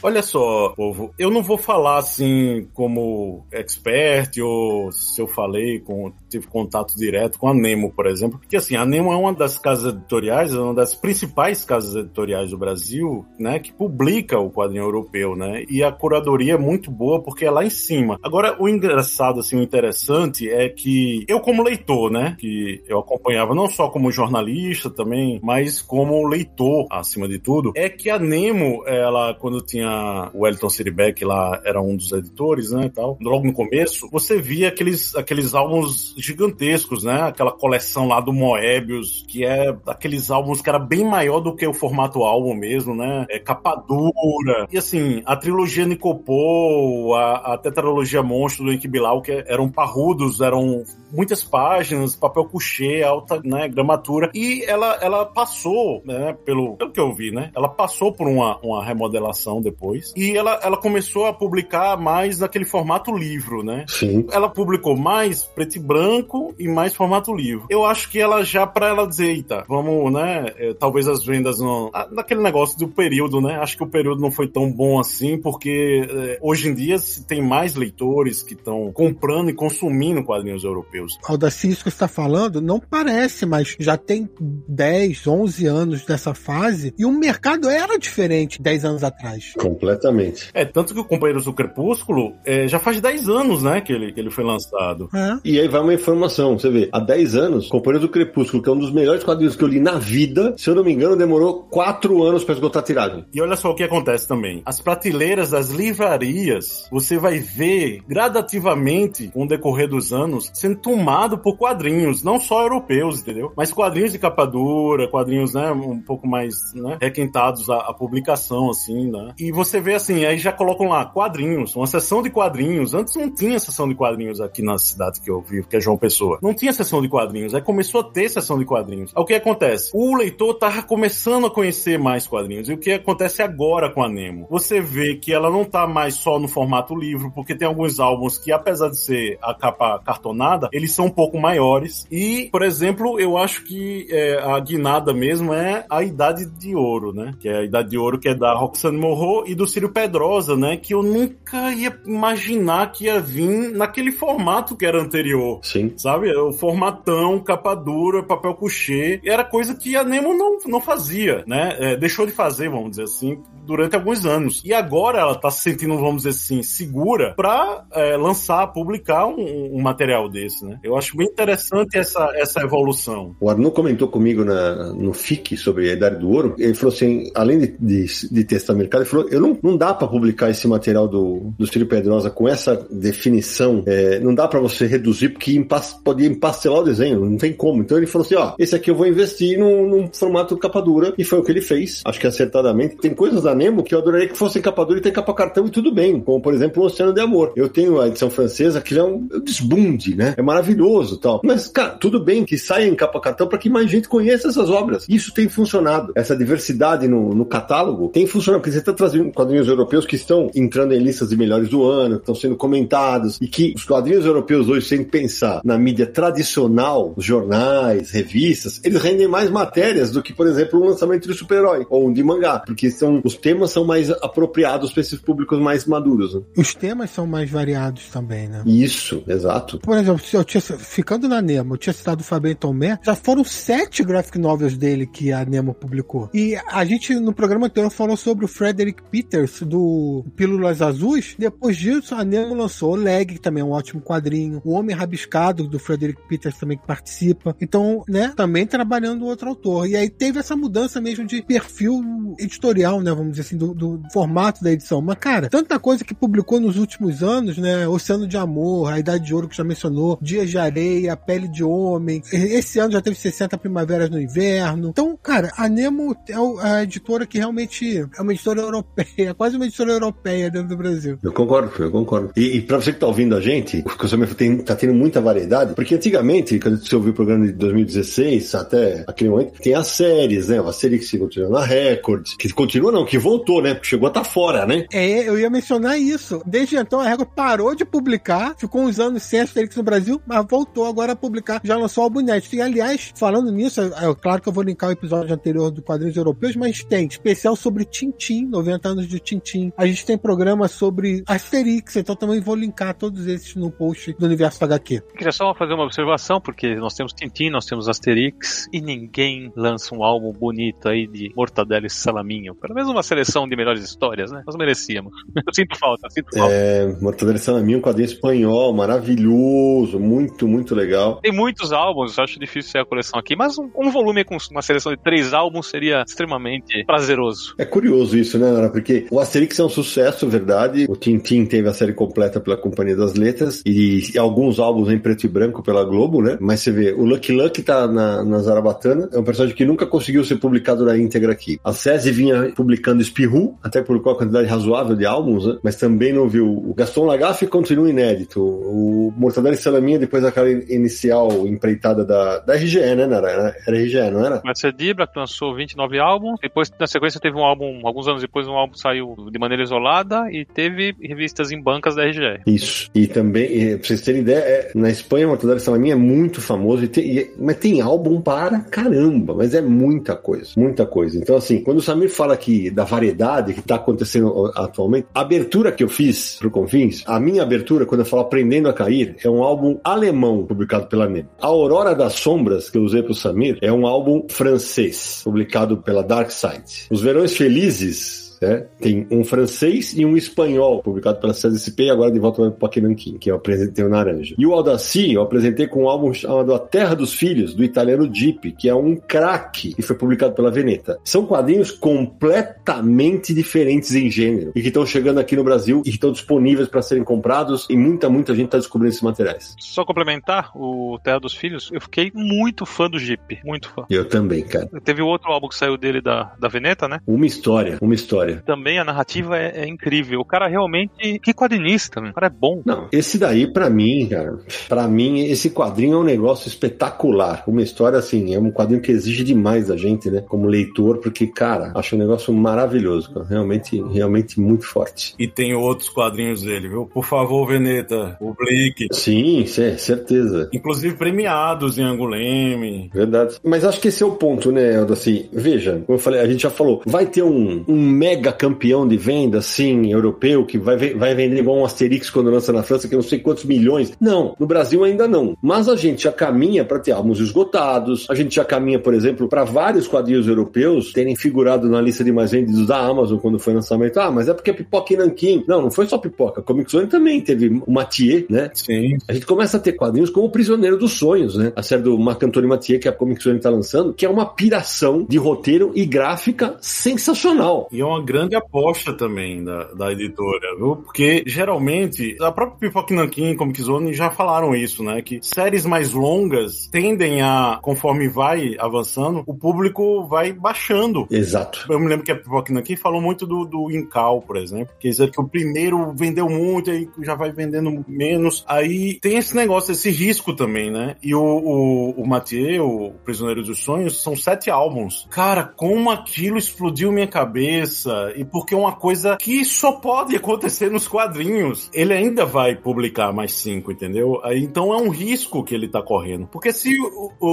Olha 0.00 0.22
só, 0.22 0.70
povo, 0.76 1.12
eu 1.18 1.28
não 1.28 1.42
vou 1.42 1.58
falar 1.58 1.98
assim 1.98 2.68
como 2.72 3.44
expert 3.50 4.38
ou 4.40 4.92
se 4.92 5.20
eu 5.20 5.26
falei 5.26 5.80
com 5.80 6.12
tive 6.28 6.46
contato 6.46 6.94
direto 6.94 7.38
com 7.38 7.48
a 7.48 7.54
Nemo, 7.54 7.90
por 7.90 8.06
exemplo, 8.06 8.38
porque 8.38 8.56
assim, 8.56 8.76
a 8.76 8.84
Nemo 8.84 9.12
é 9.12 9.16
uma 9.16 9.32
das 9.32 9.58
casas 9.58 9.94
editoriais, 9.94 10.54
é 10.54 10.58
uma 10.58 10.74
das 10.74 10.94
principais 10.94 11.64
casas 11.64 11.96
editoriais 11.96 12.50
do 12.50 12.58
Brasil, 12.58 13.26
né, 13.38 13.58
que 13.58 13.72
publica 13.72 14.38
o 14.38 14.50
quadrinho 14.50 14.84
europeu, 14.84 15.34
né? 15.34 15.64
E 15.68 15.82
a 15.82 15.90
curadoria 15.90 16.54
é 16.54 16.58
muito 16.58 16.90
boa 16.90 17.20
porque 17.20 17.44
é 17.44 17.50
lá 17.50 17.64
em 17.64 17.70
cima. 17.70 18.18
Agora, 18.22 18.56
o 18.60 18.68
engraçado 18.68 19.40
assim, 19.40 19.56
o 19.56 19.62
interessante 19.62 20.48
é 20.48 20.68
que 20.68 21.24
eu 21.26 21.40
como 21.40 21.62
leitor, 21.62 22.10
né, 22.10 22.36
que 22.38 22.84
eu 22.86 23.00
acompanhava 23.00 23.54
não 23.54 23.68
só 23.68 23.88
como 23.88 24.12
jornalista 24.12 24.88
também, 24.88 25.40
mas 25.42 25.82
como 25.82 26.28
leitor 26.28 26.86
acima 26.90 27.26
de 27.26 27.38
tudo, 27.38 27.72
é 27.74 27.88
que 27.88 28.10
a 28.10 28.18
Nemo, 28.18 28.84
ela 28.86 29.34
quando 29.34 29.60
tinha 29.60 29.87
o 30.34 30.40
Wellington 30.40 30.68
Siribeck 30.68 31.24
lá 31.24 31.60
era 31.64 31.80
um 31.80 31.96
dos 31.96 32.12
editores, 32.12 32.70
né, 32.70 32.86
e 32.86 32.90
tal. 32.90 33.16
Logo 33.20 33.46
no 33.46 33.52
começo, 33.52 34.08
você 34.10 34.40
via 34.40 34.68
aqueles, 34.68 35.14
aqueles 35.14 35.54
álbuns 35.54 36.14
gigantescos, 36.16 37.04
né? 37.04 37.22
Aquela 37.22 37.52
coleção 37.52 38.08
lá 38.08 38.20
do 38.20 38.32
Moebius, 38.32 39.24
que 39.28 39.44
é 39.44 39.74
aqueles 39.86 40.30
álbuns 40.30 40.60
que 40.60 40.68
era 40.68 40.78
bem 40.78 41.04
maior 41.04 41.40
do 41.40 41.54
que 41.54 41.66
o 41.66 41.74
formato 41.74 42.22
álbum 42.22 42.54
mesmo, 42.54 42.94
né? 42.94 43.26
É 43.30 43.38
capa 43.38 43.74
dura. 43.74 44.66
E 44.70 44.78
assim, 44.78 45.22
a 45.24 45.36
trilogia 45.36 45.84
Nicopô, 45.84 47.14
a, 47.14 47.54
a 47.54 47.58
tetralogia 47.58 48.22
Monstro 48.22 48.64
do 48.64 48.72
Enki 48.72 48.88
Bilal, 48.88 49.22
que 49.22 49.44
eram 49.46 49.68
parrudos, 49.68 50.40
eram 50.40 50.82
muitas 51.10 51.42
páginas, 51.42 52.14
papel 52.14 52.44
couché, 52.44 53.02
alta, 53.02 53.40
né, 53.44 53.68
gramatura. 53.68 54.30
E 54.34 54.64
ela, 54.66 54.98
ela 55.00 55.24
passou, 55.24 56.02
né, 56.04 56.36
pelo, 56.44 56.76
pelo 56.76 56.92
que 56.92 57.00
eu 57.00 57.12
vi, 57.14 57.30
né? 57.30 57.50
Ela 57.54 57.68
passou 57.68 58.12
por 58.12 58.26
uma, 58.26 58.58
uma 58.58 58.84
remodelação 58.84 59.60
depois 59.60 59.77
depois. 59.78 60.12
E 60.16 60.36
ela, 60.36 60.58
ela 60.62 60.76
começou 60.76 61.26
a 61.26 61.32
publicar 61.32 61.96
mais 61.96 62.40
naquele 62.40 62.64
formato 62.64 63.16
livro, 63.16 63.62
né? 63.62 63.84
Sim. 63.88 64.26
Ela 64.32 64.48
publicou 64.48 64.96
mais 64.96 65.44
preto 65.44 65.76
e 65.76 65.78
branco 65.78 66.54
e 66.58 66.68
mais 66.68 66.94
formato 66.94 67.34
livro. 67.34 67.66
Eu 67.70 67.84
acho 67.84 68.10
que 68.10 68.18
ela 68.18 68.44
já, 68.44 68.66
para 68.66 68.88
ela 68.88 69.06
dizer, 69.06 69.28
eita, 69.28 69.64
vamos, 69.68 70.12
né? 70.12 70.46
É, 70.56 70.74
talvez 70.74 71.06
as 71.06 71.24
vendas 71.24 71.60
não. 71.60 71.90
Naquele 72.10 72.42
negócio 72.42 72.78
do 72.78 72.88
período, 72.88 73.40
né? 73.40 73.56
Acho 73.56 73.76
que 73.76 73.84
o 73.84 73.88
período 73.88 74.20
não 74.20 74.30
foi 74.30 74.48
tão 74.48 74.70
bom 74.70 74.98
assim, 74.98 75.38
porque 75.38 76.06
é, 76.10 76.38
hoje 76.42 76.68
em 76.68 76.74
dia 76.74 76.98
se 76.98 77.24
tem 77.24 77.40
mais 77.40 77.74
leitores 77.74 78.42
que 78.42 78.54
estão 78.54 78.90
comprando 78.92 79.50
e 79.50 79.54
consumindo 79.54 80.24
quadrinhos 80.24 80.64
europeus. 80.64 81.18
Aldaci, 81.24 81.68
isso 81.68 81.84
que 81.84 81.90
você 81.90 81.96
está 81.96 82.08
falando, 82.08 82.60
não 82.60 82.80
parece, 82.80 83.46
mas 83.46 83.76
já 83.78 83.96
tem 83.96 84.28
10, 84.40 85.26
11 85.26 85.66
anos 85.66 86.04
dessa 86.04 86.34
fase 86.34 86.92
e 86.98 87.04
o 87.04 87.12
mercado 87.12 87.68
era 87.68 87.98
diferente 87.98 88.60
10 88.60 88.84
anos 88.84 89.04
atrás. 89.04 89.54
Completamente. 89.68 90.50
É, 90.54 90.64
tanto 90.64 90.94
que 90.94 91.00
o 91.00 91.04
Companheiros 91.04 91.44
do 91.44 91.52
Crepúsculo 91.52 92.34
é, 92.44 92.66
já 92.66 92.78
faz 92.78 93.00
10 93.00 93.28
anos, 93.28 93.62
né, 93.62 93.80
que 93.80 93.92
ele, 93.92 94.12
que 94.12 94.20
ele 94.20 94.30
foi 94.30 94.44
lançado. 94.44 95.08
É. 95.14 95.38
E 95.44 95.60
aí 95.60 95.68
vai 95.68 95.80
uma 95.80 95.94
informação, 95.94 96.58
você 96.58 96.70
vê, 96.70 96.88
há 96.90 96.98
10 96.98 97.36
anos, 97.36 97.68
Companheiros 97.68 98.08
do 98.08 98.12
Crepúsculo, 98.12 98.62
que 98.62 98.68
é 98.68 98.72
um 98.72 98.78
dos 98.78 98.90
melhores 98.90 99.22
quadrinhos 99.22 99.56
que 99.56 99.62
eu 99.62 99.68
li 99.68 99.78
na 99.78 99.98
vida, 99.98 100.54
se 100.56 100.70
eu 100.70 100.74
não 100.74 100.82
me 100.82 100.92
engano, 100.92 101.16
demorou 101.16 101.64
4 101.64 102.22
anos 102.22 102.44
para 102.44 102.54
esgotar 102.54 102.82
a 102.82 102.86
tiragem. 102.86 103.24
E 103.32 103.40
olha 103.40 103.56
só 103.56 103.70
o 103.70 103.74
que 103.74 103.82
acontece 103.82 104.26
também. 104.26 104.62
As 104.64 104.80
prateleiras 104.80 105.50
das 105.50 105.68
livrarias, 105.68 106.88
você 106.90 107.18
vai 107.18 107.38
ver 107.38 108.02
gradativamente, 108.08 109.28
com 109.28 109.44
o 109.44 109.48
decorrer 109.48 109.88
dos 109.88 110.12
anos, 110.12 110.50
sendo 110.54 110.76
tomado 110.76 111.38
por 111.38 111.56
quadrinhos, 111.56 112.22
não 112.22 112.40
só 112.40 112.62
europeus, 112.62 113.20
entendeu? 113.20 113.52
Mas 113.56 113.72
quadrinhos 113.72 114.12
de 114.12 114.18
capa 114.18 114.46
dura, 114.46 115.08
quadrinhos, 115.08 115.54
né, 115.54 115.70
um 115.70 116.00
pouco 116.00 116.26
mais, 116.26 116.72
né, 116.74 116.96
requentados 117.00 117.68
à, 117.68 117.76
à 117.78 117.94
publicação, 117.94 118.70
assim, 118.70 119.10
né? 119.10 119.34
E 119.38 119.52
você 119.58 119.80
vê 119.80 119.94
assim, 119.94 120.24
aí 120.24 120.38
já 120.38 120.52
colocam 120.52 120.88
lá 120.88 121.04
quadrinhos, 121.04 121.74
uma 121.74 121.86
sessão 121.86 122.22
de 122.22 122.30
quadrinhos. 122.30 122.94
Antes 122.94 123.16
não 123.16 123.28
tinha 123.28 123.58
sessão 123.58 123.88
de 123.88 123.94
quadrinhos 123.94 124.40
aqui 124.40 124.62
na 124.62 124.78
cidade 124.78 125.20
que 125.20 125.28
eu 125.28 125.40
vivo, 125.40 125.66
que 125.66 125.76
é 125.76 125.80
João 125.80 125.98
Pessoa. 125.98 126.38
Não 126.40 126.54
tinha 126.54 126.72
sessão 126.72 127.02
de 127.02 127.08
quadrinhos, 127.08 127.54
aí 127.54 127.60
começou 127.60 128.00
a 128.00 128.04
ter 128.04 128.28
sessão 128.28 128.56
de 128.56 128.64
quadrinhos. 128.64 129.12
Aí 129.16 129.22
o 129.22 129.26
que 129.26 129.34
acontece? 129.34 129.90
O 129.92 130.16
leitor 130.16 130.54
tava 130.54 130.80
começando 130.82 131.48
a 131.48 131.50
conhecer 131.50 131.98
mais 131.98 132.26
quadrinhos. 132.26 132.68
E 132.68 132.72
o 132.72 132.78
que 132.78 132.92
acontece 132.92 133.42
agora 133.42 133.92
com 133.92 134.02
a 134.02 134.08
Nemo? 134.08 134.46
Você 134.48 134.80
vê 134.80 135.16
que 135.16 135.32
ela 135.32 135.50
não 135.50 135.64
tá 135.64 135.86
mais 135.88 136.14
só 136.14 136.38
no 136.38 136.46
formato 136.46 136.94
livro, 136.94 137.32
porque 137.34 137.56
tem 137.56 137.66
alguns 137.66 137.98
álbuns 137.98 138.38
que, 138.38 138.52
apesar 138.52 138.90
de 138.90 138.98
ser 138.98 139.38
a 139.42 139.52
capa 139.54 139.98
cartonada, 139.98 140.68
eles 140.72 140.92
são 140.92 141.06
um 141.06 141.10
pouco 141.10 141.36
maiores. 141.36 142.06
E, 142.10 142.48
por 142.52 142.62
exemplo, 142.62 143.18
eu 143.18 143.36
acho 143.36 143.64
que 143.64 144.06
é, 144.10 144.38
a 144.38 144.60
guinada 144.60 145.12
mesmo 145.12 145.52
é 145.52 145.84
a 145.90 146.04
Idade 146.04 146.46
de 146.46 146.76
Ouro, 146.76 147.12
né? 147.12 147.34
Que 147.40 147.48
é 147.48 147.58
a 147.58 147.64
Idade 147.64 147.90
de 147.90 147.98
Ouro 147.98 148.20
que 148.20 148.28
é 148.28 148.34
da 148.34 148.54
Roxane 148.54 148.96
Morro 148.96 149.47
e 149.48 149.54
do 149.54 149.66
Círio 149.66 149.90
Pedrosa, 149.90 150.56
né? 150.56 150.76
Que 150.76 150.94
eu 150.94 151.02
nunca 151.02 151.72
ia 151.72 151.98
imaginar 152.06 152.92
que 152.92 153.04
ia 153.04 153.18
vir 153.18 153.72
naquele 153.72 154.12
formato 154.12 154.76
que 154.76 154.84
era 154.84 155.00
anterior. 155.00 155.60
Sim. 155.62 155.92
Sabe? 155.96 156.30
O 156.36 156.52
formatão, 156.52 157.40
capa 157.40 157.74
dura, 157.74 158.22
papel 158.22 158.54
couché. 158.54 159.20
Era 159.24 159.44
coisa 159.44 159.74
que 159.74 159.96
a 159.96 160.04
Nemo 160.04 160.34
não, 160.34 160.58
não 160.66 160.80
fazia, 160.80 161.44
né? 161.46 161.76
É, 161.78 161.96
deixou 161.96 162.26
de 162.26 162.32
fazer, 162.32 162.68
vamos 162.68 162.90
dizer 162.90 163.04
assim, 163.04 163.38
durante 163.64 163.94
alguns 163.96 164.24
anos. 164.24 164.62
E 164.64 164.72
agora 164.72 165.18
ela 165.18 165.34
tá 165.34 165.50
se 165.50 165.62
sentindo, 165.62 165.96
vamos 165.96 166.18
dizer 166.22 166.30
assim, 166.30 166.62
segura 166.62 167.34
pra 167.34 167.84
é, 167.92 168.16
lançar, 168.16 168.66
publicar 168.68 169.26
um, 169.26 169.76
um, 169.76 169.80
material 169.80 170.28
desse, 170.28 170.64
né? 170.64 170.78
Eu 170.82 170.96
acho 170.96 171.16
bem 171.16 171.26
interessante 171.26 171.96
essa, 171.96 172.30
essa 172.34 172.60
evolução. 172.60 173.36
O 173.40 173.48
Arno 173.48 173.70
comentou 173.70 174.08
comigo 174.08 174.44
na, 174.44 174.92
no 174.92 175.12
FIC 175.12 175.56
sobre 175.56 175.90
a 175.90 175.92
Idade 175.92 176.16
do 176.16 176.30
Ouro. 176.30 176.54
Ele 176.58 176.74
falou 176.74 176.94
assim, 176.94 177.30
além 177.34 177.58
de, 177.58 177.76
de, 177.78 178.06
de 178.30 178.44
testar 178.44 178.74
mercado, 178.74 179.02
ele 179.02 179.10
falou, 179.10 179.28
eu 179.38 179.42
não, 179.42 179.58
não 179.62 179.76
dá 179.76 179.94
para 179.94 180.08
publicar 180.08 180.50
esse 180.50 180.66
material 180.66 181.08
do, 181.08 181.52
do 181.58 181.66
Círio 181.66 181.86
Pedrosa 181.86 182.30
com 182.30 182.48
essa 182.48 182.76
definição, 182.90 183.82
é, 183.86 184.18
não 184.18 184.34
dá 184.34 184.46
para 184.46 184.60
você 184.60 184.86
reduzir, 184.86 185.30
porque 185.30 185.52
empas, 185.52 185.92
podia 185.92 186.26
empastelar 186.26 186.80
o 186.80 186.84
desenho, 186.84 187.24
não 187.24 187.38
tem 187.38 187.52
como. 187.52 187.82
Então 187.82 187.96
ele 187.96 188.06
falou 188.06 188.26
assim, 188.26 188.34
ó, 188.34 188.54
esse 188.58 188.74
aqui 188.74 188.90
eu 188.90 188.94
vou 188.94 189.06
investir 189.06 189.58
num, 189.58 189.88
num 189.88 190.10
formato 190.12 190.56
capa 190.56 190.82
dura, 190.82 191.14
e 191.16 191.24
foi 191.24 191.38
o 191.38 191.44
que 191.44 191.52
ele 191.52 191.60
fez, 191.60 192.02
acho 192.04 192.20
que 192.20 192.26
acertadamente. 192.26 192.96
Tem 192.96 193.14
coisas 193.14 193.42
da 193.42 193.54
Nemo 193.54 193.82
que 193.82 193.94
eu 193.94 193.98
adoraria 193.98 194.28
que 194.28 194.36
fossem 194.36 194.60
capa 194.60 194.84
dura 194.84 194.98
e 194.98 195.02
tem 195.02 195.12
capa 195.12 195.32
cartão 195.32 195.66
e 195.66 195.70
tudo 195.70 195.92
bem, 195.92 196.20
como 196.20 196.40
por 196.42 196.52
exemplo 196.52 196.82
o 196.82 196.86
Oceano 196.86 197.12
de 197.12 197.20
Amor. 197.20 197.52
Eu 197.56 197.68
tenho 197.68 198.00
a 198.00 198.08
edição 198.08 198.30
francesa 198.30 198.80
que 198.80 198.98
é 198.98 199.02
um 199.02 199.28
desbunde, 199.44 200.16
né? 200.16 200.34
É 200.36 200.42
maravilhoso 200.42 201.18
tal. 201.18 201.40
Mas, 201.44 201.68
cara, 201.68 201.90
tudo 201.90 202.22
bem 202.22 202.44
que 202.44 202.58
saia 202.58 202.86
em 202.86 202.94
capa 202.94 203.20
cartão 203.20 203.46
para 203.46 203.58
que 203.58 203.70
mais 203.70 203.90
gente 203.90 204.08
conheça 204.08 204.48
essas 204.48 204.68
obras. 204.68 205.06
Isso 205.08 205.32
tem 205.32 205.48
funcionado. 205.48 206.12
Essa 206.14 206.36
diversidade 206.36 207.06
no, 207.06 207.34
no 207.34 207.44
catálogo 207.44 208.08
tem 208.08 208.26
funcionado, 208.26 208.60
porque 208.60 208.72
você 208.72 208.78
está 208.78 208.92
trazendo 208.92 209.27
quadrinhos 209.30 209.68
europeus 209.68 210.06
que 210.06 210.16
estão 210.16 210.50
entrando 210.54 210.92
em 210.94 210.98
listas 210.98 211.28
de 211.28 211.36
melhores 211.36 211.68
do 211.68 211.84
ano, 211.84 212.16
que 212.16 212.22
estão 212.22 212.34
sendo 212.34 212.56
comentados, 212.56 213.38
e 213.40 213.46
que 213.46 213.74
os 213.76 213.84
quadrinhos 213.84 214.24
europeus 214.24 214.68
hoje, 214.68 214.86
sem 214.86 215.04
pensar 215.04 215.60
na 215.64 215.78
mídia 215.78 216.06
tradicional, 216.06 217.14
jornais, 217.16 218.10
revistas, 218.10 218.80
eles 218.84 219.02
rendem 219.02 219.28
mais 219.28 219.50
matérias 219.50 220.10
do 220.10 220.22
que, 220.22 220.32
por 220.32 220.46
exemplo, 220.46 220.80
um 220.80 220.88
lançamento 220.88 221.28
de 221.28 221.34
super-herói 221.34 221.86
ou 221.88 222.08
um 222.08 222.12
de 222.12 222.22
mangá, 222.22 222.60
porque 222.60 222.90
são, 222.90 223.20
os 223.24 223.36
temas 223.36 223.70
são 223.70 223.84
mais 223.84 224.10
apropriados 224.10 224.92
para 224.92 225.00
esses 225.00 225.18
públicos 225.18 225.58
mais 225.58 225.86
maduros. 225.86 226.34
Né? 226.34 226.42
Os 226.56 226.74
temas 226.74 227.10
são 227.10 227.26
mais 227.26 227.50
variados 227.50 228.08
também, 228.08 228.48
né? 228.48 228.62
Isso, 228.66 229.22
exato. 229.26 229.78
Por 229.80 229.96
exemplo, 229.96 230.24
se 230.24 230.36
eu 230.36 230.44
tinha, 230.44 230.60
ficando 230.60 231.28
na 231.28 231.40
Nemo, 231.40 231.74
eu 231.74 231.78
tinha 231.78 231.92
citado 231.92 232.22
o 232.22 232.24
Fabien 232.24 232.54
Tomé, 232.54 232.98
já 233.02 233.14
foram 233.14 233.44
sete 233.44 234.02
graphic 234.02 234.38
novels 234.38 234.76
dele 234.76 235.06
que 235.06 235.32
a 235.32 235.44
Nemo 235.44 235.74
publicou. 235.74 236.28
E 236.32 236.56
a 236.56 236.84
gente, 236.84 237.14
no 237.14 237.32
programa 237.32 237.66
anterior, 237.66 237.90
falou 237.90 238.16
sobre 238.16 238.44
o 238.44 238.48
Frederick 238.48 239.02
Peters, 239.18 239.62
do 239.62 240.24
Pílulas 240.36 240.80
Azuis. 240.80 241.34
Depois 241.36 241.76
disso, 241.76 242.14
a 242.14 242.24
Nemo 242.24 242.54
lançou 242.54 242.92
o 242.92 242.96
Leg, 242.96 243.34
que 243.34 243.40
também 243.40 243.62
é 243.62 243.64
um 243.64 243.72
ótimo 243.72 244.00
quadrinho. 244.00 244.62
O 244.64 244.72
Homem 244.72 244.94
Rabiscado, 244.94 245.66
do 245.66 245.78
Frederick 245.78 246.20
Peters, 246.28 246.56
também 246.56 246.78
que 246.78 246.86
participa. 246.86 247.56
Então, 247.60 248.04
né, 248.08 248.32
também 248.36 248.64
trabalhando 248.64 249.26
outro 249.26 249.48
autor. 249.48 249.88
E 249.88 249.96
aí 249.96 250.08
teve 250.08 250.38
essa 250.38 250.54
mudança 250.54 251.00
mesmo 251.00 251.26
de 251.26 251.42
perfil 251.42 252.00
editorial, 252.38 253.00
né, 253.00 253.10
vamos 253.10 253.32
dizer 253.32 253.42
assim, 253.42 253.56
do, 253.56 253.74
do 253.74 254.00
formato 254.12 254.62
da 254.62 254.70
edição. 254.70 255.00
Mas, 255.00 255.18
cara, 255.18 255.48
tanta 255.48 255.78
coisa 255.80 256.04
que 256.04 256.14
publicou 256.14 256.60
nos 256.60 256.76
últimos 256.76 257.22
anos, 257.22 257.58
né, 257.58 257.88
Oceano 257.88 258.28
de 258.28 258.36
Amor, 258.36 258.92
A 258.92 259.00
Idade 259.00 259.26
de 259.26 259.34
Ouro, 259.34 259.48
que 259.48 259.56
já 259.56 259.64
mencionou, 259.64 260.16
Dias 260.22 260.48
de 260.48 260.58
Areia, 260.58 261.16
Pele 261.16 261.48
de 261.48 261.64
Homem. 261.64 262.22
Esse 262.32 262.78
ano 262.78 262.92
já 262.92 263.00
teve 263.00 263.16
60 263.16 263.58
Primaveras 263.58 264.08
no 264.10 264.20
Inverno. 264.20 264.90
Então, 264.90 265.18
cara, 265.20 265.52
a 265.56 265.68
Nemo 265.68 266.16
é 266.28 266.68
a 266.68 266.82
editora 266.84 267.26
que 267.26 267.38
realmente 267.38 267.98
é 268.16 268.22
uma 268.22 268.32
editora 268.32 268.60
europeia, 268.60 269.07
quase 269.36 269.56
uma 269.56 269.66
editora 269.66 269.92
europeia 269.92 270.50
dentro 270.50 270.68
do 270.68 270.76
Brasil. 270.76 271.18
Eu 271.22 271.32
concordo, 271.32 271.72
eu 271.82 271.90
concordo. 271.90 272.32
E, 272.36 272.56
e 272.56 272.60
pra 272.60 272.76
você 272.80 272.92
que 272.92 272.98
tá 272.98 273.06
ouvindo 273.06 273.36
a 273.36 273.40
gente, 273.40 273.84
o 273.86 274.08
você 274.08 274.34
tem, 274.34 274.58
tá 274.58 274.74
tendo 274.74 274.94
muita 274.94 275.20
variedade, 275.20 275.74
porque 275.74 275.94
antigamente, 275.94 276.58
quando 276.58 276.78
você 276.78 276.94
ouviu 276.94 277.12
o 277.12 277.14
programa 277.14 277.46
de 277.46 277.52
2016 277.52 278.54
até 278.54 279.04
aquele 279.06 279.30
momento, 279.30 279.60
tem 279.60 279.74
as 279.74 279.88
séries, 279.88 280.48
né? 280.48 280.58
A 280.58 280.72
série 280.72 280.98
que 280.98 281.04
se 281.04 281.18
continua 281.18 281.48
na 281.48 281.64
Record, 281.64 282.26
que 282.38 282.48
continua 282.52 282.92
não, 282.92 283.04
que 283.04 283.18
voltou, 283.18 283.62
né? 283.62 283.78
Chegou 283.82 284.08
a 284.08 284.10
tá 284.10 284.24
fora, 284.24 284.66
né? 284.66 284.86
É, 284.92 285.28
eu 285.28 285.38
ia 285.38 285.50
mencionar 285.50 285.98
isso. 285.98 286.42
Desde 286.46 286.76
então 286.76 287.00
a 287.00 287.08
Record 287.08 287.28
parou 287.34 287.74
de 287.74 287.84
publicar, 287.84 288.54
ficou 288.58 288.82
uns 288.82 288.98
anos 288.98 289.22
sem 289.22 289.40
Asterix 289.40 289.76
no 289.76 289.82
Brasil, 289.82 290.20
mas 290.26 290.44
voltou 290.48 290.86
agora 290.86 291.12
a 291.12 291.16
publicar, 291.16 291.60
já 291.64 291.76
lançou 291.76 292.10
o 292.12 292.20
inédito. 292.20 292.54
E 292.56 292.62
aliás, 292.62 293.12
falando 293.14 293.50
nisso, 293.50 293.80
é, 293.80 293.86
é 293.86 294.14
claro 294.14 294.42
que 294.42 294.48
eu 294.48 294.52
vou 294.52 294.64
linkar 294.64 294.90
o 294.90 294.92
episódio 294.92 295.34
anterior 295.34 295.70
do 295.70 295.82
Quadrinhos 295.82 296.16
Europeus, 296.16 296.56
mas 296.56 296.82
tem 296.84 297.06
especial 297.06 297.54
sobre 297.56 297.84
Tintim, 297.84 298.46
90 298.46 298.87
anos 298.88 299.06
de 299.06 299.18
Tintim. 299.18 299.72
A 299.76 299.86
gente 299.86 300.04
tem 300.04 300.18
programa 300.18 300.68
sobre 300.68 301.22
Asterix, 301.26 301.96
então 301.96 302.16
também 302.16 302.40
vou 302.40 302.54
linkar 302.54 302.94
todos 302.94 303.26
esses 303.26 303.54
no 303.54 303.70
post 303.70 304.14
do 304.18 304.26
Universo 304.26 304.64
HQ. 304.64 304.94
Eu 304.96 305.14
queria 305.14 305.32
só 305.32 305.54
fazer 305.54 305.74
uma 305.74 305.84
observação, 305.84 306.40
porque 306.40 306.74
nós 306.76 306.94
temos 306.94 307.12
Tintim, 307.12 307.50
nós 307.50 307.66
temos 307.66 307.88
Asterix, 307.88 308.66
e 308.72 308.80
ninguém 308.80 309.52
lança 309.56 309.94
um 309.94 310.02
álbum 310.02 310.32
bonito 310.32 310.88
aí 310.88 311.06
de 311.06 311.32
Mortadela 311.36 311.86
e 311.86 311.90
Salaminho. 311.90 312.54
Pelo 312.54 312.74
menos 312.74 312.90
uma 312.90 313.02
seleção 313.02 313.48
de 313.48 313.56
melhores 313.56 313.82
histórias, 313.82 314.30
né? 314.32 314.42
Nós 314.46 314.56
merecíamos. 314.56 315.12
Eu 315.46 315.54
sinto 315.54 315.78
falta, 315.78 316.06
eu 316.06 316.10
sinto 316.10 316.36
falta. 316.36 316.52
É, 316.52 316.86
Mortadela 317.00 317.36
e 317.36 317.40
Salaminho, 317.40 317.78
um 317.78 317.80
quadrinho 317.80 318.06
espanhol, 318.06 318.72
maravilhoso, 318.74 319.98
muito, 319.98 320.46
muito 320.46 320.74
legal. 320.74 321.20
Tem 321.22 321.32
muitos 321.32 321.72
álbuns, 321.72 322.18
eu 322.18 322.24
acho 322.24 322.38
difícil 322.38 322.70
ser 322.70 322.78
a 322.78 322.84
coleção 322.84 323.18
aqui, 323.18 323.34
mas 323.34 323.58
um, 323.58 323.70
um 323.76 323.90
volume 323.90 324.24
com 324.24 324.36
uma 324.50 324.62
seleção 324.62 324.92
de 324.92 324.98
três 325.02 325.32
álbuns 325.32 325.68
seria 325.68 326.02
extremamente 326.06 326.84
prazeroso. 326.84 327.54
É 327.58 327.64
curioso 327.64 328.16
isso, 328.18 328.38
né, 328.38 328.50
Nara? 328.50 328.70
Porque 328.78 329.06
o 329.10 329.18
Asterix 329.18 329.58
é 329.58 329.64
um 329.64 329.68
sucesso, 329.68 330.28
verdade. 330.28 330.86
O 330.88 330.96
Tintin 330.96 331.44
teve 331.44 331.68
a 331.68 331.74
série 331.74 331.92
completa 331.92 332.40
pela 332.40 332.56
Companhia 332.56 332.96
das 332.96 333.14
Letras 333.14 333.62
e, 333.66 334.12
e 334.14 334.18
alguns 334.18 334.58
álbuns 334.58 334.88
em 334.88 334.98
preto 334.98 335.24
e 335.24 335.28
branco 335.28 335.62
pela 335.62 335.84
Globo, 335.84 336.22
né? 336.22 336.38
Mas 336.40 336.60
você 336.60 336.70
vê, 336.70 336.92
o 336.92 337.04
Lucky 337.04 337.32
Lucky 337.32 337.62
tá 337.62 337.86
na, 337.86 338.24
na 338.24 338.38
Zarabatana, 338.38 339.08
é 339.12 339.18
um 339.18 339.24
personagem 339.24 339.56
que 339.56 339.64
nunca 339.64 339.86
conseguiu 339.86 340.24
ser 340.24 340.36
publicado 340.36 340.84
na 340.84 340.96
íntegra 340.96 341.32
aqui. 341.32 341.58
A 341.64 341.72
SESI 341.72 342.12
vinha 342.12 342.52
publicando 342.54 343.02
Espirru, 343.02 343.56
até 343.62 343.82
por 343.82 344.00
qual 344.00 344.16
quantidade 344.16 344.46
razoável 344.46 344.94
de 344.94 345.04
álbuns, 345.04 345.46
né? 345.46 345.58
Mas 345.62 345.76
também 345.76 346.12
não 346.12 346.28
viu. 346.28 346.46
O 346.46 346.74
Gaston 346.74 347.04
Lagaffe 347.04 347.46
continua 347.46 347.90
inédito. 347.90 348.40
O 348.40 349.12
Mortadela 349.16 349.54
e 349.54 349.58
Salaminha, 349.58 349.98
depois 349.98 350.22
daquela 350.22 350.50
inicial 350.50 351.46
empreitada 351.46 352.04
da, 352.04 352.38
da 352.38 352.54
RGE, 352.54 352.94
né, 352.94 353.06
Nara? 353.06 353.30
Era, 353.30 353.56
era 353.66 353.76
RGE, 353.76 354.10
não 354.10 354.24
era? 354.24 354.40
Mas 354.44 354.60
Dibra, 354.76 355.06
que 355.06 355.18
lançou 355.18 355.54
29 355.54 355.98
álbuns, 355.98 356.38
depois 356.40 356.70
na 356.78 356.86
sequência 356.86 357.20
teve 357.20 357.36
um 357.36 357.44
álbum, 357.44 357.80
alguns 357.84 358.06
anos 358.06 358.22
depois 358.22 358.46
um 358.46 358.52
álbum 358.52 358.67
saiu 358.74 359.14
de 359.30 359.38
maneira 359.38 359.62
isolada 359.62 360.30
e 360.30 360.44
teve 360.44 360.94
revistas 361.00 361.50
em 361.50 361.60
bancas 361.60 361.96
da 361.96 362.04
RGE. 362.04 362.40
Isso. 362.46 362.90
E 362.94 363.06
também, 363.06 363.76
pra 363.76 363.86
vocês 363.86 364.00
terem 364.00 364.20
ideia, 364.20 364.38
é, 364.38 364.70
na 364.74 364.90
Espanha, 364.90 365.26
Mortadela 365.26 365.58
e 365.58 365.60
Salaminha 365.60 365.94
é 365.94 365.96
muito 365.96 366.40
famoso, 366.40 366.84
e 366.84 366.88
tem, 366.88 367.18
e, 367.18 367.30
mas 367.38 367.56
tem 367.56 367.80
álbum 367.80 368.20
para 368.20 368.60
caramba, 368.60 369.34
mas 369.34 369.54
é 369.54 369.60
muita 369.60 370.16
coisa, 370.16 370.50
muita 370.56 370.86
coisa. 370.86 371.18
Então, 371.18 371.36
assim, 371.36 371.62
quando 371.62 371.78
o 371.78 371.82
Samir 371.82 372.10
fala 372.10 372.34
aqui 372.34 372.70
da 372.70 372.84
variedade 372.84 373.54
que 373.54 373.62
tá 373.62 373.76
acontecendo 373.76 374.52
atualmente, 374.54 375.06
a 375.14 375.20
abertura 375.20 375.72
que 375.72 375.82
eu 375.82 375.88
fiz 375.88 376.36
pro 376.38 376.50
Confins, 376.50 377.02
a 377.06 377.18
minha 377.20 377.42
abertura, 377.42 377.86
quando 377.86 378.00
eu 378.00 378.06
falo 378.06 378.22
Aprendendo 378.22 378.68
a 378.68 378.72
Cair, 378.72 379.16
é 379.22 379.28
um 379.28 379.42
álbum 379.42 379.78
alemão 379.82 380.44
publicado 380.44 380.86
pela 380.86 381.08
NEM. 381.08 381.26
A 381.40 381.46
Aurora 381.46 381.94
das 381.94 382.14
Sombras, 382.14 382.70
que 382.70 382.78
eu 382.78 382.82
usei 382.82 383.02
pro 383.02 383.14
Samir, 383.14 383.58
é 383.60 383.72
um 383.72 383.86
álbum 383.86 384.26
francês, 384.28 385.20
publicado 385.24 385.78
pela 385.78 386.02
Dark 386.02 386.30
Side. 386.30 386.86
Os 386.90 387.00
Verões 387.00 387.36
Felizes, 387.36 388.27
né? 388.40 388.66
Tem 388.80 389.06
um 389.10 389.24
francês 389.24 389.94
e 389.96 390.04
um 390.04 390.16
espanhol, 390.16 390.82
publicado 390.82 391.20
pela 391.20 391.32
CSP 391.32 391.84
e 391.84 391.90
agora 391.90 392.10
de 392.10 392.18
volta 392.18 392.42
para 392.42 392.50
o 392.50 392.52
Paquinanquim, 392.52 393.18
que 393.18 393.30
eu 393.30 393.36
apresentei 393.36 393.84
o 393.84 393.88
Naranja. 393.88 394.34
E 394.38 394.46
o 394.46 394.52
Audacy 394.52 395.14
eu 395.14 395.22
apresentei 395.22 395.66
com 395.66 395.84
um 395.84 395.88
álbum 395.88 396.12
chamado 396.12 396.54
A 396.54 396.58
Terra 396.58 396.94
dos 396.94 397.12
Filhos, 397.12 397.54
do 397.54 397.64
italiano 397.64 398.12
Jeep, 398.12 398.52
que 398.52 398.68
é 398.68 398.74
um 398.74 398.96
craque 398.96 399.74
e 399.78 399.82
foi 399.82 399.96
publicado 399.96 400.34
pela 400.34 400.50
Veneta. 400.50 400.98
São 401.04 401.26
quadrinhos 401.26 401.70
completamente 401.70 403.32
diferentes 403.34 403.94
em 403.94 404.10
gênero 404.10 404.52
e 404.54 404.62
que 404.62 404.68
estão 404.68 404.86
chegando 404.86 405.18
aqui 405.18 405.36
no 405.36 405.44
Brasil 405.44 405.82
e 405.84 405.90
estão 405.90 406.12
disponíveis 406.12 406.68
para 406.68 406.82
serem 406.82 407.04
comprados 407.04 407.66
e 407.70 407.76
muita, 407.76 408.08
muita 408.08 408.34
gente 408.34 408.46
está 408.46 408.58
descobrindo 408.58 408.90
esses 408.90 409.02
materiais. 409.02 409.54
Só 409.58 409.84
complementar 409.84 410.50
o 410.54 410.98
Terra 411.02 411.20
dos 411.20 411.34
Filhos, 411.34 411.70
eu 411.72 411.80
fiquei 411.80 412.10
muito 412.14 412.66
fã 412.66 412.88
do 412.88 412.98
Jeep, 412.98 413.40
muito 413.44 413.68
fã. 413.70 413.84
Eu 413.88 414.04
também, 414.08 414.42
cara. 414.42 414.68
Teve 414.84 415.02
outro 415.02 415.30
álbum 415.30 415.48
que 415.48 415.54
saiu 415.54 415.76
dele 415.76 416.00
da, 416.00 416.34
da 416.38 416.48
Veneta, 416.48 416.88
né? 416.88 417.00
Uma 417.06 417.26
história, 417.26 417.78
uma 417.80 417.94
história. 417.94 418.27
Também 418.36 418.78
a 418.78 418.84
narrativa 418.84 419.36
é, 419.36 419.62
é 419.62 419.68
incrível. 419.68 420.20
O 420.20 420.24
cara 420.24 420.48
realmente, 420.48 421.18
que 421.18 421.32
quadrinista, 421.32 422.00
né? 422.00 422.10
O 422.10 422.14
cara 422.14 422.26
é 422.26 422.30
bom. 422.30 422.62
Não, 422.64 422.88
esse 422.92 423.18
daí 423.18 423.46
para 423.46 423.68
mim, 423.70 424.06
cara, 424.08 424.38
para 424.68 424.86
mim 424.88 425.20
esse 425.20 425.50
quadrinho 425.50 425.94
é 425.94 425.98
um 425.98 426.04
negócio 426.04 426.48
espetacular. 426.48 427.44
Uma 427.46 427.62
história 427.62 427.98
assim, 427.98 428.34
é 428.34 428.38
um 428.38 428.50
quadrinho 428.50 428.80
que 428.80 428.92
exige 428.92 429.24
demais 429.24 429.68
da 429.68 429.76
gente, 429.76 430.10
né? 430.10 430.22
Como 430.28 430.46
leitor, 430.46 430.98
porque 430.98 431.26
cara, 431.26 431.72
acho 431.74 431.96
um 431.96 431.98
negócio 431.98 432.32
maravilhoso, 432.32 433.12
cara. 433.12 433.26
realmente, 433.26 433.80
realmente 433.92 434.40
muito 434.40 434.66
forte. 434.66 435.14
E 435.18 435.26
tem 435.26 435.54
outros 435.54 435.88
quadrinhos 435.88 436.42
dele, 436.42 436.68
viu? 436.68 436.86
Por 436.86 437.04
favor, 437.04 437.46
Veneta, 437.46 438.16
publique. 438.18 438.88
Sim, 438.92 439.44
certeza. 439.46 440.48
Inclusive 440.52 440.96
premiados 440.96 441.78
em 441.78 441.82
Anguleme. 441.82 442.90
Verdade. 442.92 443.36
Mas 443.44 443.64
acho 443.64 443.80
que 443.80 443.88
esse 443.88 444.02
é 444.02 444.06
o 444.06 444.12
ponto, 444.12 444.50
né, 444.50 444.74
Eldo? 444.74 444.92
Assim, 444.92 445.28
veja, 445.32 445.82
como 445.86 445.98
eu 445.98 446.02
falei, 446.02 446.20
a 446.20 446.26
gente 446.26 446.42
já 446.42 446.50
falou, 446.50 446.82
vai 446.86 447.06
ter 447.06 447.22
um, 447.22 447.64
um 447.68 447.80
mega 447.80 448.17
campeão 448.32 448.86
de 448.86 448.96
venda, 448.96 449.38
assim, 449.38 449.92
europeu, 449.92 450.44
que 450.44 450.58
vai, 450.58 450.76
vai 450.76 451.14
vender 451.14 451.38
igual 451.38 451.58
um 451.58 451.64
Asterix 451.64 452.10
quando 452.10 452.30
lança 452.30 452.52
na 452.52 452.62
França, 452.62 452.88
que 452.88 452.94
não 452.94 453.02
sei 453.02 453.18
quantos 453.18 453.44
milhões. 453.44 453.92
Não, 454.00 454.34
no 454.38 454.46
Brasil 454.46 454.84
ainda 454.84 455.06
não. 455.06 455.36
Mas 455.42 455.68
a 455.68 455.76
gente 455.76 456.04
já 456.04 456.12
caminha 456.12 456.64
para 456.64 456.78
ter 456.78 456.92
álbuns 456.92 457.20
esgotados, 457.20 458.06
a 458.10 458.14
gente 458.14 458.34
já 458.34 458.44
caminha, 458.44 458.78
por 458.78 458.94
exemplo, 458.94 459.28
para 459.28 459.44
vários 459.44 459.86
quadrinhos 459.86 460.26
europeus 460.26 460.92
terem 460.92 461.16
figurado 461.16 461.68
na 461.68 461.80
lista 461.80 462.04
de 462.04 462.12
mais 462.12 462.30
vendidos 462.30 462.66
da 462.66 462.78
Amazon 462.78 463.18
quando 463.18 463.38
foi 463.38 463.54
lançamento. 463.54 463.98
Ah, 463.98 464.10
mas 464.10 464.28
é 464.28 464.34
porque 464.34 464.50
é 464.50 464.54
pipoca 464.54 464.92
e 464.92 464.96
nanquim. 464.96 465.44
Não, 465.46 465.62
não 465.62 465.70
foi 465.70 465.86
só 465.86 465.98
pipoca. 465.98 466.40
A 466.40 466.44
Comic 466.44 466.70
Zone 466.70 466.86
também 466.86 467.20
teve 467.20 467.48
o 467.66 467.72
Mathieu, 467.72 468.26
né? 468.28 468.50
Sim. 468.54 468.98
A 469.06 469.12
gente 469.12 469.26
começa 469.26 469.56
a 469.56 469.60
ter 469.60 469.72
quadrinhos 469.72 470.10
como 470.10 470.26
o 470.26 470.30
Prisioneiro 470.30 470.76
dos 470.76 470.92
Sonhos, 470.92 471.36
né? 471.36 471.52
A 471.54 471.62
série 471.62 471.82
do 471.82 471.98
Marc 471.98 472.22
Anthony 472.22 472.46
Mathieu, 472.46 472.80
que 472.80 472.88
a 472.88 472.92
Comic 472.92 473.22
Zone 473.22 473.38
tá 473.38 473.50
lançando, 473.50 473.92
que 473.92 474.04
é 474.04 474.08
uma 474.08 474.26
piração 474.26 475.06
de 475.08 475.18
roteiro 475.18 475.72
e 475.74 475.84
gráfica 475.84 476.56
sensacional. 476.60 477.68
E 477.72 477.80
é 477.80 477.84
uma 477.84 478.02
grande 478.08 478.34
aposta 478.34 478.94
também 478.94 479.44
da, 479.44 479.64
da 479.74 479.92
editora, 479.92 480.56
viu? 480.56 480.76
Porque 480.76 481.22
geralmente, 481.26 482.16
a 482.22 482.32
própria 482.32 482.58
Pipoca 482.58 482.94
Nankin 482.94 483.32
e 483.32 483.36
Comic 483.36 483.60
Zone 483.60 483.92
já 483.92 484.10
falaram 484.10 484.54
isso, 484.54 484.82
né? 484.82 485.02
Que 485.02 485.20
séries 485.20 485.66
mais 485.66 485.92
longas 485.92 486.66
tendem 486.68 487.20
a, 487.20 487.58
conforme 487.60 488.08
vai 488.08 488.56
avançando, 488.58 489.22
o 489.26 489.34
público 489.34 490.06
vai 490.08 490.32
baixando. 490.32 491.06
Exato. 491.10 491.66
Eu 491.68 491.78
me 491.78 491.86
lembro 491.86 492.04
que 492.04 492.10
a 492.10 492.16
Pipoca 492.16 492.50
Nankin 492.50 492.76
falou 492.76 493.02
muito 493.02 493.26
do, 493.26 493.44
do 493.44 493.70
Incal, 493.70 494.22
por 494.22 494.38
exemplo. 494.38 494.74
Quer 494.80 494.88
dizer 494.88 495.10
que 495.10 495.20
o 495.20 495.28
primeiro 495.28 495.92
vendeu 495.94 496.30
muito, 496.30 496.70
aí 496.70 496.88
já 497.02 497.14
vai 497.14 497.30
vendendo 497.30 497.84
menos. 497.86 498.42
Aí 498.48 498.98
tem 499.02 499.18
esse 499.18 499.36
negócio, 499.36 499.72
esse 499.72 499.90
risco 499.90 500.34
também, 500.34 500.70
né? 500.70 500.96
E 501.02 501.14
o, 501.14 501.20
o, 501.20 501.90
o 501.90 502.08
Mathieu, 502.08 502.66
o 502.66 502.90
Prisioneiro 503.04 503.42
dos 503.42 503.62
Sonhos, 503.62 504.02
são 504.02 504.16
sete 504.16 504.50
álbuns. 504.50 505.06
Cara, 505.10 505.44
como 505.44 505.90
aquilo 505.90 506.38
explodiu 506.38 506.90
minha 506.90 507.06
cabeça 507.06 507.97
e 508.16 508.24
porque 508.24 508.54
é 508.54 508.58
uma 508.58 508.72
coisa 508.72 509.16
que 509.16 509.44
só 509.44 509.72
pode 509.72 510.16
acontecer 510.16 510.70
nos 510.70 510.88
quadrinhos. 510.88 511.70
Ele 511.72 511.92
ainda 511.92 512.24
vai 512.24 512.54
publicar 512.54 513.12
mais 513.12 513.32
cinco, 513.32 513.72
entendeu? 513.72 514.20
Então 514.34 514.72
é 514.72 514.76
um 514.76 514.88
risco 514.88 515.42
que 515.44 515.54
ele 515.54 515.68
tá 515.68 515.82
correndo. 515.82 516.26
Porque 516.26 516.52
se, 516.52 516.76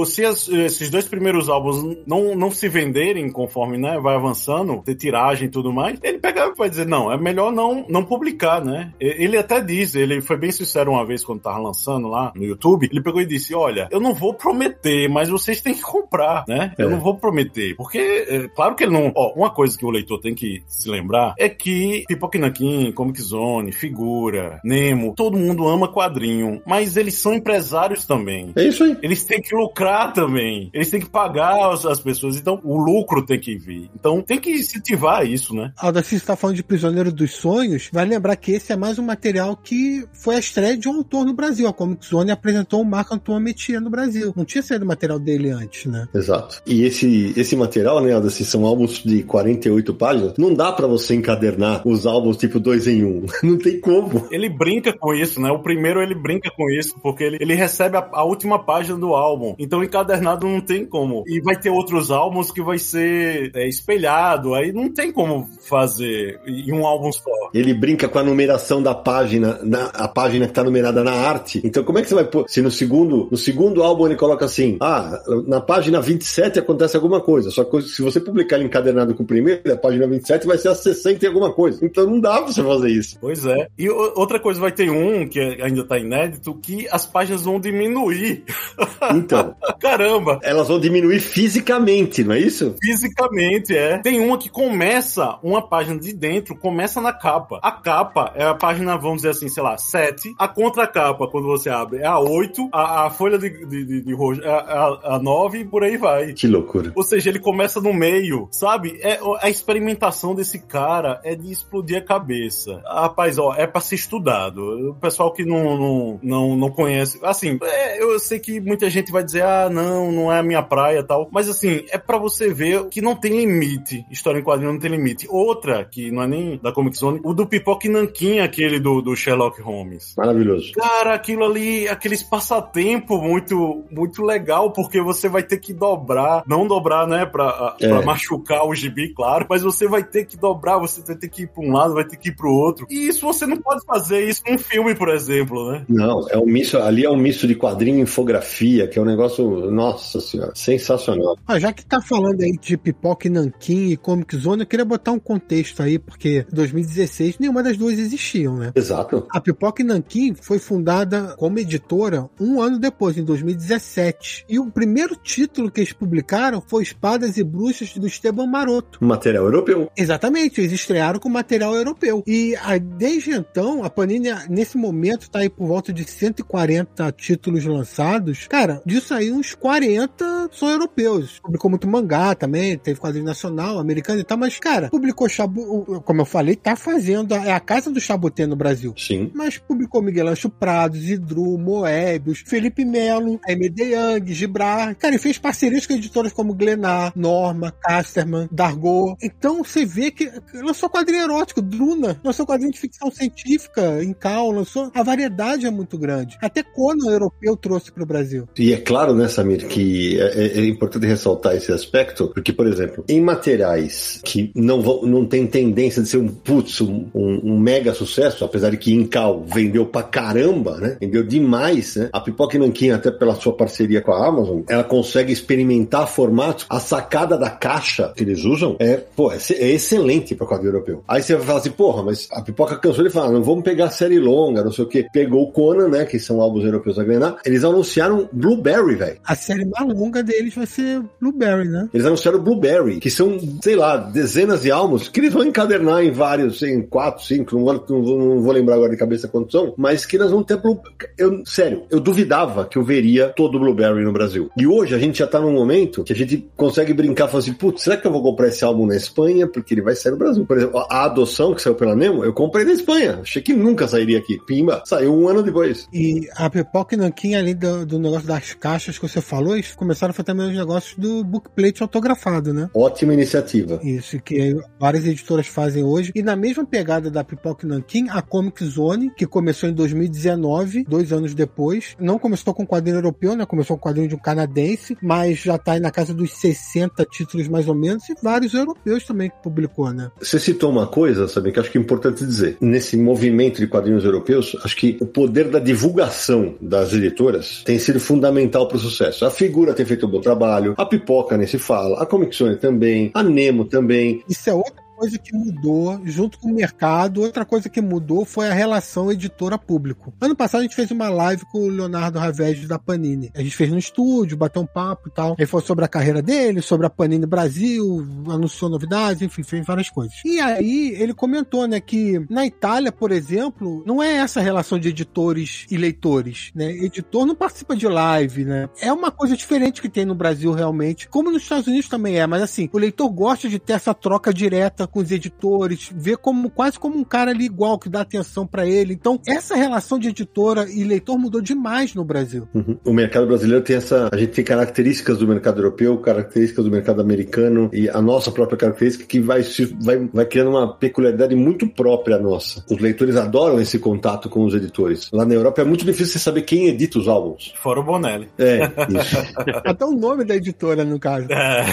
se 0.06 0.24
as, 0.24 0.48
esses 0.48 0.90
dois 0.90 1.06
primeiros 1.06 1.48
álbuns 1.48 1.98
não, 2.06 2.34
não 2.34 2.50
se 2.50 2.68
venderem 2.68 3.30
conforme 3.30 3.78
né, 3.78 3.98
vai 3.98 4.16
avançando, 4.16 4.82
ter 4.82 4.94
tiragem 4.94 5.48
e 5.48 5.50
tudo 5.50 5.72
mais, 5.72 5.98
ele 6.02 6.18
pega 6.18 6.46
e 6.46 6.54
vai 6.54 6.68
dizer, 6.68 6.86
não, 6.86 7.12
é 7.12 7.16
melhor 7.16 7.52
não, 7.52 7.84
não 7.88 8.04
publicar, 8.04 8.64
né? 8.64 8.92
Ele 9.00 9.36
até 9.36 9.60
diz, 9.60 9.94
ele 9.94 10.20
foi 10.20 10.36
bem 10.36 10.50
sincero 10.50 10.92
uma 10.92 11.04
vez 11.04 11.24
quando 11.24 11.40
tava 11.40 11.58
lançando 11.58 12.08
lá 12.08 12.32
no 12.34 12.44
YouTube, 12.44 12.88
ele 12.90 13.02
pegou 13.02 13.20
e 13.20 13.26
disse, 13.26 13.54
olha, 13.54 13.88
eu 13.90 14.00
não 14.00 14.14
vou 14.14 14.34
prometer, 14.34 15.08
mas 15.08 15.28
vocês 15.28 15.60
têm 15.60 15.74
que 15.74 15.82
comprar, 15.82 16.44
né? 16.48 16.72
É. 16.78 16.82
Eu 16.82 16.90
não 16.90 17.00
vou 17.00 17.16
prometer. 17.16 17.74
Porque, 17.76 17.98
é, 17.98 18.48
claro 18.48 18.74
que 18.74 18.84
ele 18.84 18.92
não... 18.92 19.12
Ó, 19.14 19.34
uma 19.34 19.50
coisa 19.50 19.76
que 19.76 19.84
o 19.84 19.90
leitor 19.90 20.20
tem 20.20 20.34
que 20.34 20.55
se 20.66 20.88
lembrar 20.88 21.34
é 21.38 21.48
que 21.48 22.04
Pipoca 22.06 22.38
Nankin, 22.38 22.92
Comic 22.92 23.20
Zone, 23.20 23.72
Figura, 23.72 24.60
Nemo, 24.64 25.14
todo 25.14 25.36
mundo 25.36 25.68
ama 25.68 25.88
quadrinho, 25.88 26.60
mas 26.66 26.96
eles 26.96 27.14
são 27.14 27.34
empresários 27.34 28.04
também. 28.04 28.52
É 28.56 28.64
isso 28.64 28.84
aí. 28.84 28.96
Eles 29.02 29.24
têm 29.24 29.40
que 29.40 29.54
lucrar 29.54 30.12
também. 30.12 30.70
Eles 30.72 30.90
têm 30.90 31.00
que 31.00 31.08
pagar 31.08 31.72
as, 31.72 31.84
as 31.84 32.00
pessoas. 32.00 32.36
Então, 32.36 32.60
o 32.62 32.76
lucro 32.76 33.24
tem 33.24 33.38
que 33.38 33.56
vir. 33.56 33.90
Então, 33.94 34.20
tem 34.22 34.38
que 34.38 34.50
incentivar 34.50 35.26
isso, 35.26 35.54
né? 35.54 35.72
Aldaci 35.76 36.16
está 36.16 36.36
falando 36.36 36.56
de 36.56 36.62
Prisioneiro 36.62 37.12
dos 37.12 37.32
Sonhos. 37.32 37.88
Vai 37.92 38.04
lembrar 38.04 38.36
que 38.36 38.52
esse 38.52 38.72
é 38.72 38.76
mais 38.76 38.98
um 38.98 39.02
material 39.02 39.56
que 39.56 40.04
foi 40.12 40.36
a 40.36 40.38
estreia 40.38 40.76
de 40.76 40.88
um 40.88 40.96
autor 40.96 41.24
no 41.24 41.32
Brasil. 41.32 41.66
A 41.68 41.72
Comic 41.72 42.06
Zone 42.06 42.30
apresentou 42.30 42.80
o 42.80 42.84
Marco 42.84 43.14
Antoine 43.14 43.44
Metier 43.44 43.80
no 43.80 43.90
Brasil. 43.90 44.32
Não 44.36 44.44
tinha 44.44 44.62
saído 44.62 44.86
material 44.86 45.18
dele 45.18 45.50
antes, 45.50 45.86
né? 45.86 46.08
Exato. 46.14 46.62
E 46.66 46.82
esse, 46.84 47.32
esse 47.36 47.56
material, 47.56 48.00
né, 48.00 48.12
Aldaci, 48.12 48.44
são 48.44 48.64
álbuns 48.64 49.02
de 49.04 49.22
48 49.22 49.94
páginas. 49.94 50.34
Não 50.38 50.45
dá 50.54 50.72
para 50.72 50.86
você 50.86 51.14
encadernar 51.14 51.86
os 51.86 52.06
álbuns 52.06 52.36
tipo 52.36 52.58
dois 52.58 52.86
em 52.86 53.04
um. 53.04 53.26
Não 53.42 53.58
tem 53.58 53.80
como. 53.80 54.26
Ele 54.30 54.48
brinca 54.48 54.92
com 54.92 55.14
isso, 55.14 55.40
né? 55.40 55.50
O 55.50 55.60
primeiro 55.60 56.02
ele 56.02 56.14
brinca 56.14 56.50
com 56.50 56.70
isso, 56.70 56.96
porque 57.02 57.24
ele, 57.24 57.38
ele 57.40 57.54
recebe 57.54 57.96
a, 57.96 58.08
a 58.12 58.24
última 58.24 58.58
página 58.58 58.98
do 58.98 59.14
álbum. 59.14 59.54
Então 59.58 59.82
encadernado 59.82 60.46
não 60.46 60.60
tem 60.60 60.84
como. 60.84 61.24
E 61.26 61.40
vai 61.40 61.56
ter 61.56 61.70
outros 61.70 62.10
álbuns 62.10 62.50
que 62.50 62.62
vai 62.62 62.78
ser 62.78 63.50
é, 63.54 63.68
espelhado. 63.68 64.54
Aí 64.54 64.72
não 64.72 64.92
tem 64.92 65.12
como 65.12 65.48
fazer 65.60 66.40
em 66.46 66.72
um 66.72 66.86
álbum 66.86 67.12
só. 67.12 67.30
Ele 67.54 67.72
brinca 67.72 68.08
com 68.08 68.18
a 68.18 68.22
numeração 68.22 68.82
da 68.82 68.94
página, 68.94 69.58
na, 69.62 69.86
a 69.86 70.08
página 70.08 70.46
que 70.46 70.52
tá 70.52 70.64
numerada 70.64 71.02
na 71.02 71.12
arte. 71.12 71.60
Então 71.64 71.84
como 71.84 71.98
é 71.98 72.02
que 72.02 72.08
você 72.08 72.14
vai 72.14 72.24
pôr? 72.24 72.44
Se 72.48 72.60
no 72.60 72.70
segundo, 72.70 73.28
no 73.30 73.36
segundo 73.36 73.82
álbum 73.82 74.06
ele 74.06 74.16
coloca 74.16 74.44
assim, 74.44 74.76
ah, 74.80 75.22
na 75.46 75.60
página 75.60 76.00
27 76.00 76.58
acontece 76.58 76.96
alguma 76.96 77.20
coisa. 77.20 77.50
Só 77.50 77.64
que 77.64 77.82
se 77.82 78.02
você 78.02 78.20
publicar 78.20 78.56
ele 78.56 78.66
encadernado 78.66 79.14
com 79.14 79.22
o 79.22 79.26
primeiro, 79.26 79.60
a 79.72 79.76
página 79.76 80.06
27 80.06 80.35
vai 80.44 80.58
ser 80.58 80.68
a 80.68 80.74
60 80.74 81.24
e 81.24 81.28
alguma 81.28 81.52
coisa. 81.52 81.84
Então 81.84 82.04
não 82.04 82.20
dá 82.20 82.42
pra 82.42 82.52
você 82.52 82.62
fazer 82.62 82.90
isso. 82.90 83.16
Pois 83.20 83.46
é. 83.46 83.68
E 83.78 83.88
outra 83.88 84.40
coisa, 84.40 84.60
vai 84.60 84.72
ter 84.72 84.90
um 84.90 85.28
que 85.28 85.38
ainda 85.40 85.84
tá 85.84 85.98
inédito, 85.98 86.54
que 86.54 86.88
as 86.90 87.06
páginas 87.06 87.42
vão 87.42 87.60
diminuir. 87.60 88.44
Então. 89.14 89.54
Caramba! 89.78 90.40
Elas 90.42 90.68
vão 90.68 90.80
diminuir 90.80 91.20
fisicamente, 91.20 92.24
não 92.24 92.34
é 92.34 92.40
isso? 92.40 92.74
Fisicamente, 92.82 93.76
é. 93.76 93.98
Tem 93.98 94.18
uma 94.18 94.36
que 94.36 94.48
começa, 94.48 95.38
uma 95.42 95.62
página 95.62 96.00
de 96.00 96.12
dentro, 96.12 96.56
começa 96.56 97.00
na 97.00 97.12
capa. 97.12 97.60
A 97.62 97.70
capa 97.70 98.32
é 98.34 98.44
a 98.44 98.54
página, 98.54 98.96
vamos 98.96 99.18
dizer 99.18 99.30
assim, 99.30 99.48
sei 99.48 99.62
lá, 99.62 99.78
7. 99.78 100.34
A 100.38 100.48
contracapa, 100.48 101.28
quando 101.28 101.46
você 101.46 101.68
abre, 101.68 101.98
é 101.98 102.06
a 102.06 102.18
8. 102.18 102.68
A, 102.72 103.06
a 103.06 103.10
folha 103.10 103.38
de, 103.38 103.50
de, 103.66 103.84
de, 103.84 104.00
de 104.02 104.14
roxo 104.14 104.42
é 104.42 104.48
a, 104.48 104.58
a, 104.58 105.16
a 105.16 105.18
9 105.18 105.58
e 105.60 105.64
por 105.64 105.84
aí 105.84 105.96
vai. 105.96 106.32
Que 106.32 106.46
loucura. 106.46 106.92
Ou 106.94 107.02
seja, 107.02 107.30
ele 107.30 107.38
começa 107.38 107.80
no 107.80 107.92
meio, 107.92 108.48
sabe? 108.50 108.98
É, 109.02 109.18
a 109.40 109.48
experimentação 109.48 110.15
desse 110.34 110.58
cara 110.58 111.20
é 111.24 111.34
de 111.34 111.50
explodir 111.50 111.98
a 111.98 112.02
cabeça. 112.02 112.82
Rapaz, 112.84 113.38
ó, 113.38 113.54
é 113.54 113.66
pra 113.66 113.80
ser 113.80 113.96
estudado. 113.96 114.90
O 114.90 114.94
pessoal 114.94 115.32
que 115.32 115.44
não, 115.44 115.78
não, 115.78 116.20
não, 116.22 116.56
não 116.56 116.70
conhece. 116.70 117.18
Assim, 117.22 117.58
é, 117.62 118.02
eu 118.02 118.18
sei 118.18 118.38
que 118.38 118.60
muita 118.60 118.88
gente 118.88 119.12
vai 119.12 119.24
dizer, 119.24 119.42
ah, 119.42 119.68
não, 119.68 120.10
não 120.12 120.32
é 120.32 120.38
a 120.38 120.42
minha 120.42 120.62
praia 120.62 121.02
tal. 121.02 121.28
Mas 121.30 121.48
assim, 121.48 121.84
é 121.90 121.98
para 121.98 122.18
você 122.18 122.52
ver 122.52 122.88
que 122.88 123.00
não 123.00 123.14
tem 123.14 123.36
limite. 123.36 124.04
História 124.10 124.38
em 124.38 124.44
quadrinho 124.44 124.72
não 124.72 124.78
tem 124.78 124.90
limite. 124.90 125.26
Outra, 125.28 125.84
que 125.84 126.10
não 126.10 126.22
é 126.22 126.26
nem 126.26 126.58
da 126.58 126.72
Comic 126.72 126.96
Zone, 126.96 127.20
o 127.22 127.34
do 127.34 127.46
Pipoque 127.46 127.88
Nankin, 127.88 128.40
aquele 128.40 128.80
do, 128.80 129.00
do 129.00 129.16
Sherlock 129.16 129.60
Holmes. 129.60 130.14
Maravilhoso. 130.16 130.72
Cara, 130.72 131.14
aquilo 131.14 131.44
ali, 131.44 131.88
aqueles 131.88 132.22
passatempo 132.22 133.18
muito, 133.18 133.84
muito 133.90 134.22
legal, 134.22 134.70
porque 134.72 135.00
você 135.00 135.28
vai 135.28 135.42
ter 135.42 135.58
que 135.58 135.72
dobrar, 135.72 136.42
não 136.46 136.66
dobrar, 136.66 137.06
né, 137.06 137.26
pra, 137.26 137.76
é. 137.80 137.88
pra 137.88 138.02
machucar 138.02 138.66
o 138.66 138.74
gibi, 138.74 139.12
claro, 139.14 139.46
mas 139.48 139.62
você 139.62 139.88
vai 139.88 140.02
ter 140.06 140.24
que 140.24 140.36
dobrar, 140.36 140.78
você 140.78 141.02
vai 141.02 141.16
ter 141.16 141.28
que 141.28 141.42
ir 141.42 141.48
pra 141.48 141.62
um 141.62 141.72
lado, 141.72 141.94
vai 141.94 142.04
ter 142.04 142.16
que 142.16 142.28
ir 142.28 142.36
pro 142.36 142.50
outro. 142.50 142.86
E 142.90 143.08
isso 143.08 143.20
você 143.20 143.46
não 143.46 143.58
pode 143.58 143.84
fazer 143.84 144.28
isso 144.28 144.42
num 144.48 144.58
filme, 144.58 144.94
por 144.94 145.08
exemplo, 145.08 145.70
né? 145.70 145.84
Não, 145.88 146.28
é 146.30 146.38
um 146.38 146.46
misto, 146.46 146.78
ali 146.78 147.04
é 147.04 147.10
um 147.10 147.16
misto 147.16 147.46
de 147.46 147.54
quadrinho 147.54 147.98
e 147.98 148.02
infografia, 148.02 148.86
que 148.88 148.98
é 148.98 149.02
um 149.02 149.04
negócio, 149.04 149.70
nossa 149.70 150.20
senhora, 150.20 150.52
sensacional. 150.54 151.36
Ah, 151.46 151.58
já 151.58 151.72
que 151.72 151.84
tá 151.84 152.00
falando 152.00 152.40
aí 152.42 152.56
de 152.56 152.76
Pipoca 152.76 153.26
e 153.26 153.30
Nankin 153.30 153.90
e 153.90 153.96
Comic 153.96 154.36
Zone, 154.36 154.62
eu 154.62 154.66
queria 154.66 154.84
botar 154.84 155.12
um 155.12 155.18
contexto 155.18 155.82
aí, 155.82 155.98
porque 155.98 156.46
em 156.50 156.54
2016 156.54 157.38
nenhuma 157.38 157.62
das 157.62 157.76
duas 157.76 157.98
existiam, 157.98 158.56
né? 158.56 158.72
Exato. 158.74 159.26
A 159.30 159.40
Pipoca 159.40 159.82
e 159.82 159.84
Nankin 159.84 160.34
foi 160.34 160.58
fundada 160.58 161.34
como 161.38 161.58
editora 161.58 162.28
um 162.40 162.60
ano 162.60 162.78
depois, 162.78 163.16
em 163.16 163.24
2017. 163.24 164.44
E 164.48 164.58
o 164.58 164.70
primeiro 164.70 165.16
título 165.16 165.70
que 165.70 165.80
eles 165.80 165.92
publicaram 165.92 166.62
foi 166.66 166.82
Espadas 166.82 167.36
e 167.36 167.44
Bruxas 167.44 167.94
do 167.94 168.06
Esteban 168.06 168.46
Maroto. 168.46 169.04
Material 169.04 169.44
europeu. 169.44 169.90
Exatamente, 169.96 170.60
eles 170.60 170.72
estrearam 170.72 171.18
com 171.18 171.28
material 171.28 171.74
europeu. 171.74 172.22
E 172.26 172.54
desde 172.98 173.30
então, 173.30 173.82
a 173.84 173.90
Panini, 173.90 174.28
nesse 174.48 174.76
momento, 174.76 175.30
tá 175.30 175.40
aí 175.40 175.48
por 175.48 175.66
volta 175.66 175.92
de 175.92 176.04
140 176.04 177.10
títulos 177.12 177.64
lançados. 177.64 178.46
Cara, 178.46 178.82
disso 178.84 179.14
aí, 179.14 179.32
uns 179.32 179.54
40 179.54 180.50
são 180.52 180.68
europeus. 180.68 181.40
Publicou 181.40 181.70
muito 181.70 181.88
mangá 181.88 182.34
também, 182.34 182.76
teve 182.76 183.00
quadrinho 183.00 183.24
nacional, 183.24 183.78
americano 183.78 184.20
e 184.20 184.24
tal, 184.24 184.36
mas, 184.36 184.58
cara, 184.58 184.90
publicou 184.90 185.28
Chabu, 185.28 186.02
como 186.04 186.20
eu 186.20 186.26
falei, 186.26 186.56
tá 186.56 186.76
fazendo, 186.76 187.34
é 187.34 187.52
a 187.52 187.60
casa 187.60 187.90
do 187.90 188.00
Chaboté 188.00 188.46
no 188.46 188.56
Brasil. 188.56 188.92
Sim. 188.96 189.30
Mas 189.34 189.58
publicou 189.58 190.02
Miguel 190.02 190.28
Ancho 190.28 190.50
Prados, 190.50 191.08
Idru, 191.08 191.56
Moebius, 191.58 192.42
Felipe 192.46 192.84
Melo, 192.84 193.40
MD 193.48 193.94
Young, 193.94 194.34
Gibrar. 194.34 194.94
Cara, 194.96 195.14
e 195.14 195.18
fez 195.18 195.38
parcerias 195.38 195.86
com 195.86 195.94
editoras 195.94 196.32
como 196.32 196.54
Glenar, 196.54 197.12
Norma, 197.16 197.72
Casterman, 197.80 198.48
Dargo. 198.50 199.16
Então 199.22 199.62
você 199.64 199.85
vê 199.86 200.10
que 200.10 200.30
lançou 200.54 200.88
quadrinho 200.88 201.22
erótico, 201.22 201.62
Druna, 201.62 202.20
lançou 202.22 202.46
quadrinho 202.46 202.72
de 202.72 202.78
ficção 202.78 203.10
científica, 203.10 204.02
em 204.02 204.12
Cal, 204.12 204.50
lançou. 204.50 204.90
A 204.94 205.02
variedade 205.02 205.66
é 205.66 205.70
muito 205.70 205.96
grande. 205.98 206.36
Até 206.40 206.62
Conan 206.62 207.10
europeu 207.10 207.56
trouxe 207.56 207.92
para 207.92 208.02
o 208.02 208.06
Brasil. 208.06 208.48
E 208.58 208.72
é 208.72 208.76
claro, 208.76 209.14
né, 209.14 209.28
Samir, 209.28 209.66
que 209.66 210.20
é, 210.20 210.24
é, 210.24 210.58
é, 210.58 210.66
importante 210.66 211.06
ressaltar 211.06 211.54
esse 211.54 211.72
aspecto, 211.72 212.28
porque, 212.28 212.52
por 212.52 212.66
exemplo, 212.66 213.04
em 213.08 213.20
materiais 213.20 214.20
que 214.24 214.50
não, 214.54 214.82
vão, 214.82 215.02
não 215.02 215.26
tem 215.26 215.46
tendência 215.46 216.02
de 216.02 216.08
ser 216.08 216.18
um 216.18 216.28
putz, 216.28 216.80
um, 216.80 217.06
um, 217.14 217.58
mega 217.58 217.94
sucesso, 217.94 218.44
apesar 218.44 218.70
de 218.70 218.76
que 218.76 218.92
Incal 218.92 219.44
vendeu 219.44 219.86
pra 219.86 220.02
caramba, 220.02 220.78
né? 220.78 220.96
Vendeu 221.00 221.22
demais, 221.22 221.96
né? 221.96 222.08
A 222.12 222.20
Pipoca 222.20 222.58
Nanquim, 222.58 222.90
até 222.90 223.10
pela 223.10 223.34
sua 223.34 223.56
parceria 223.56 224.00
com 224.00 224.12
a 224.12 224.26
Amazon, 224.26 224.62
ela 224.68 224.84
consegue 224.84 225.32
experimentar 225.32 226.08
formatos. 226.08 226.66
A 226.68 226.80
sacada 226.80 227.38
da 227.38 227.50
caixa 227.50 228.12
que 228.16 228.22
eles 228.22 228.44
usam 228.44 228.76
é, 228.78 228.96
pô, 228.96 229.32
é, 229.32 229.36
é 229.50 229.70
excelente 229.76 230.34
para 230.34 230.46
quadrinho 230.46 230.70
europeu. 230.70 231.02
Aí 231.06 231.22
você 231.22 231.36
vai 231.36 231.46
falar 231.46 231.58
assim, 231.60 231.70
porra, 231.70 232.02
mas 232.02 232.28
a 232.32 232.42
Pipoca 232.42 232.76
cansou 232.76 233.04
de 233.04 233.10
falar, 233.10 233.30
não 233.30 233.42
vamos 233.42 233.64
pegar 233.64 233.90
série 233.90 234.18
longa, 234.18 234.64
não 234.64 234.72
sei 234.72 234.84
o 234.84 234.88
que. 234.88 235.04
Pegou 235.12 235.44
o 235.44 235.52
Conan, 235.52 235.88
né, 235.88 236.04
que 236.04 236.18
são 236.18 236.40
álbuns 236.40 236.64
europeus 236.64 236.96
da 236.96 237.04
Glenar, 237.04 237.36
eles 237.44 237.64
anunciaram 237.64 238.28
Blueberry, 238.32 238.96
velho. 238.96 239.18
A 239.24 239.34
série 239.34 239.64
mais 239.64 239.88
longa 239.88 240.22
deles 240.22 240.54
vai 240.54 240.66
ser 240.66 241.02
Blueberry, 241.20 241.68
né? 241.68 241.88
Eles 241.92 242.06
anunciaram 242.06 242.40
Blueberry, 242.40 242.98
que 242.98 243.10
são, 243.10 243.38
sei 243.62 243.76
lá, 243.76 243.96
dezenas 243.96 244.62
de 244.62 244.70
álbuns 244.70 245.08
que 245.08 245.20
eles 245.20 245.32
vão 245.32 245.44
encadernar 245.44 246.02
em 246.02 246.10
vários, 246.10 246.62
em 246.62 246.82
quatro, 246.82 247.24
cinco, 247.24 247.56
não 247.56 247.64
vou, 247.64 248.18
não 248.18 248.40
vou 248.40 248.52
lembrar 248.52 248.74
agora 248.74 248.90
de 248.90 248.96
cabeça 248.96 249.28
quantos 249.28 249.52
são, 249.52 249.74
mas 249.76 250.04
que 250.04 250.18
nós 250.18 250.30
vamos 250.30 250.46
ter 250.46 250.56
Blue... 250.56 250.80
eu 251.16 251.42
Sério, 251.44 251.84
eu 251.90 252.00
duvidava 252.00 252.64
que 252.66 252.76
eu 252.76 252.84
veria 252.84 253.28
todo 253.28 253.56
o 253.56 253.60
Blueberry 253.60 254.04
no 254.04 254.12
Brasil. 254.12 254.50
E 254.56 254.66
hoje 254.66 254.94
a 254.94 254.98
gente 254.98 255.18
já 255.18 255.26
tá 255.26 255.40
num 255.40 255.52
momento 255.52 256.02
que 256.02 256.12
a 256.12 256.16
gente 256.16 256.48
consegue 256.56 256.92
brincar 256.92 257.26
e 257.26 257.28
falar 257.28 257.38
assim, 257.40 257.52
putz, 257.52 257.82
será 257.82 257.96
que 257.96 258.06
eu 258.06 258.12
vou 258.12 258.22
comprar 258.22 258.48
esse 258.48 258.64
álbum 258.64 258.86
na 258.86 258.96
Espanha? 258.96 259.46
Porque 259.66 259.74
ele 259.74 259.82
vai 259.82 259.96
sair 259.96 260.12
no 260.12 260.18
Brasil. 260.18 260.46
Por 260.46 260.56
exemplo, 260.56 260.86
a 260.88 261.04
adoção 261.06 261.52
que 261.52 261.60
saiu 261.60 261.74
pela 261.74 261.96
Nemo, 261.96 262.24
eu 262.24 262.32
comprei 262.32 262.64
na 262.64 262.70
Espanha. 262.70 263.18
Achei 263.20 263.42
que 263.42 263.52
nunca 263.52 263.88
sairia 263.88 264.18
aqui. 264.18 264.38
Pimba, 264.46 264.80
saiu 264.86 265.12
um 265.12 265.26
ano 265.26 265.42
depois. 265.42 265.88
E 265.92 266.28
a 266.36 266.48
Pipoca 266.48 266.94
e 266.94 266.98
Nanquim, 266.98 267.34
além 267.34 267.56
do, 267.56 267.84
do, 267.84 267.98
negócio 267.98 268.28
das 268.28 268.54
caixas 268.54 268.96
que 268.96 269.08
você 269.08 269.20
falou, 269.20 269.54
eles 269.54 269.74
começaram 269.74 270.12
a 270.12 270.14
fazer 270.14 270.26
também 270.26 270.48
os 270.48 270.56
negócios 270.56 270.96
do 270.96 271.24
bookplate 271.24 271.82
autografado, 271.82 272.54
né? 272.54 272.70
Ótima 272.72 273.12
iniciativa. 273.12 273.80
Isso, 273.82 274.20
que 274.20 274.56
várias 274.78 275.04
editoras 275.04 275.48
fazem 275.48 275.82
hoje. 275.82 276.12
E 276.14 276.22
na 276.22 276.36
mesma 276.36 276.64
pegada 276.64 277.10
da 277.10 277.24
Pipoca 277.24 277.66
e 277.66 277.68
Nanquim, 277.68 278.08
a 278.08 278.22
Comic 278.22 278.64
Zone, 278.64 279.10
que 279.16 279.26
começou 279.26 279.68
em 279.68 279.72
2019, 279.72 280.84
dois 280.84 281.12
anos 281.12 281.34
depois, 281.34 281.96
não 281.98 282.20
começou 282.20 282.54
com 282.54 282.64
quadrinho 282.64 282.98
europeu, 282.98 283.34
né? 283.34 283.44
Começou 283.44 283.76
com 283.76 283.88
quadrinho 283.88 284.08
de 284.08 284.14
um 284.14 284.18
canadense, 284.18 284.96
mas 285.02 285.38
já 285.38 285.58
tá 285.58 285.72
aí 285.72 285.80
na 285.80 285.90
casa 285.90 286.14
dos 286.14 286.32
60 286.34 287.04
títulos 287.06 287.48
mais 287.48 287.66
ou 287.66 287.74
menos, 287.74 288.08
e 288.08 288.14
vários 288.22 288.54
europeus 288.54 289.04
também 289.04 289.30
que 289.30 289.36
publicou, 289.56 289.90
né? 289.90 290.10
Você 290.20 290.38
citou 290.38 290.70
uma 290.70 290.86
coisa, 290.86 291.26
sabe, 291.26 291.50
que 291.50 291.58
acho 291.58 291.70
que 291.70 291.78
é 291.78 291.80
importante 291.80 292.24
dizer. 292.24 292.58
Nesse 292.60 292.96
movimento 292.96 293.58
de 293.58 293.66
quadrinhos 293.66 294.04
europeus, 294.04 294.54
acho 294.62 294.76
que 294.76 294.98
o 295.00 295.06
poder 295.06 295.48
da 295.48 295.58
divulgação 295.58 296.54
das 296.60 296.92
editoras 296.92 297.62
tem 297.64 297.78
sido 297.78 297.98
fundamental 297.98 298.68
para 298.68 298.76
o 298.76 298.80
sucesso. 298.80 299.24
A 299.24 299.30
figura 299.30 299.72
tem 299.72 299.86
feito 299.86 300.06
um 300.06 300.10
bom 300.10 300.20
trabalho, 300.20 300.74
a 300.76 300.84
pipoca 300.84 301.36
nem 301.36 301.46
se 301.46 301.58
fala, 301.58 302.02
a 302.02 302.06
Comic 302.06 302.36
Zone 302.36 302.56
também, 302.56 303.10
a 303.14 303.22
Nemo 303.22 303.64
também. 303.64 304.22
Isso 304.28 304.50
é 304.50 304.54
outra 304.54 304.85
coisa 304.96 305.18
que 305.18 305.34
mudou 305.34 306.00
junto 306.04 306.38
com 306.38 306.48
o 306.48 306.54
mercado, 306.54 307.20
outra 307.20 307.44
coisa 307.44 307.68
que 307.68 307.80
mudou 307.80 308.24
foi 308.24 308.48
a 308.48 308.54
relação 308.54 309.12
editora-público. 309.12 310.12
Ano 310.20 310.34
passado 310.34 310.60
a 310.60 310.62
gente 310.64 310.74
fez 310.74 310.90
uma 310.90 311.08
live 311.08 311.44
com 311.52 311.58
o 311.58 311.68
Leonardo 311.68 312.18
Ravés 312.18 312.66
da 312.66 312.78
Panini. 312.78 313.30
A 313.34 313.42
gente 313.42 313.54
fez 313.54 313.70
no 313.70 313.78
estúdio, 313.78 314.36
bateu 314.36 314.62
um 314.62 314.66
papo 314.66 315.08
e 315.08 315.12
tal. 315.12 315.36
Ele 315.38 315.46
falou 315.46 315.64
sobre 315.64 315.84
a 315.84 315.88
carreira 315.88 316.22
dele, 316.22 316.62
sobre 316.62 316.86
a 316.86 316.90
Panini 316.90 317.26
Brasil, 317.26 318.06
anunciou 318.28 318.70
novidades, 318.70 319.20
enfim, 319.20 319.42
fez 319.42 319.64
várias 319.66 319.90
coisas. 319.90 320.14
E 320.24 320.40
aí 320.40 320.96
ele 320.98 321.12
comentou, 321.12 321.66
né, 321.66 321.78
que 321.78 322.24
na 322.30 322.46
Itália, 322.46 322.90
por 322.90 323.12
exemplo, 323.12 323.82
não 323.86 324.02
é 324.02 324.14
essa 324.16 324.40
relação 324.40 324.78
de 324.78 324.88
editores 324.88 325.66
e 325.70 325.76
leitores, 325.76 326.50
né? 326.54 326.70
Editor 326.70 327.26
não 327.26 327.34
participa 327.34 327.76
de 327.76 327.86
live, 327.86 328.44
né? 328.44 328.68
É 328.80 328.92
uma 328.92 329.10
coisa 329.10 329.36
diferente 329.36 329.82
que 329.82 329.88
tem 329.88 330.06
no 330.06 330.14
Brasil 330.14 330.52
realmente, 330.52 331.08
como 331.08 331.30
nos 331.30 331.42
Estados 331.42 331.66
Unidos 331.66 331.88
também 331.88 332.18
é, 332.18 332.26
mas 332.26 332.42
assim, 332.42 332.70
o 332.72 332.78
leitor 332.78 333.08
gosta 333.10 333.48
de 333.48 333.58
ter 333.58 333.74
essa 333.74 333.92
troca 333.92 334.32
direta 334.32 334.85
com 334.86 335.00
os 335.00 335.10
editores, 335.10 335.90
vê 335.94 336.16
como 336.16 336.50
quase 336.50 336.78
como 336.78 336.96
um 336.96 337.04
cara 337.04 337.30
ali 337.30 337.44
igual 337.44 337.78
que 337.78 337.88
dá 337.88 338.00
atenção 338.00 338.46
para 338.46 338.66
ele. 338.66 338.94
Então, 338.94 339.20
essa 339.26 339.54
relação 339.54 339.98
de 339.98 340.08
editora 340.08 340.70
e 340.70 340.84
leitor 340.84 341.18
mudou 341.18 341.40
demais 341.40 341.94
no 341.94 342.04
Brasil. 342.04 342.48
Uhum. 342.54 342.78
O 342.84 342.92
mercado 342.92 343.26
brasileiro 343.26 343.62
tem 343.64 343.76
essa, 343.76 344.08
a 344.12 344.16
gente 344.16 344.32
tem 344.32 344.44
características 344.44 345.18
do 345.18 345.28
mercado 345.28 345.58
europeu, 345.58 345.98
características 345.98 346.64
do 346.64 346.70
mercado 346.70 347.00
americano 347.00 347.70
e 347.72 347.88
a 347.88 348.00
nossa 348.00 348.30
própria 348.30 348.58
característica 348.58 349.04
que 349.06 349.20
vai 349.20 349.42
vai, 349.80 350.08
vai 350.12 350.26
criando 350.26 350.50
uma 350.50 350.74
peculiaridade 350.74 351.34
muito 351.34 351.66
própria 351.68 352.18
nossa. 352.18 352.64
Os 352.70 352.78
leitores 352.78 353.16
adoram 353.16 353.60
esse 353.60 353.78
contato 353.78 354.28
com 354.28 354.44
os 354.44 354.54
editores. 354.54 355.10
Lá 355.12 355.24
na 355.24 355.34
Europa 355.34 355.62
é 355.62 355.64
muito 355.64 355.84
difícil 355.84 356.14
você 356.14 356.18
saber 356.18 356.42
quem 356.42 356.66
edita 356.66 356.98
os 356.98 357.08
álbuns. 357.08 357.54
Fora 357.62 357.80
o 357.80 357.84
Bonelli. 357.84 358.28
É, 358.38 358.60
isso. 358.90 359.16
Até 359.64 359.84
o 359.84 359.92
nome 359.92 360.24
da 360.24 360.36
editora, 360.36 360.84
no 360.84 360.98
caso. 360.98 361.26
É. 361.30 361.64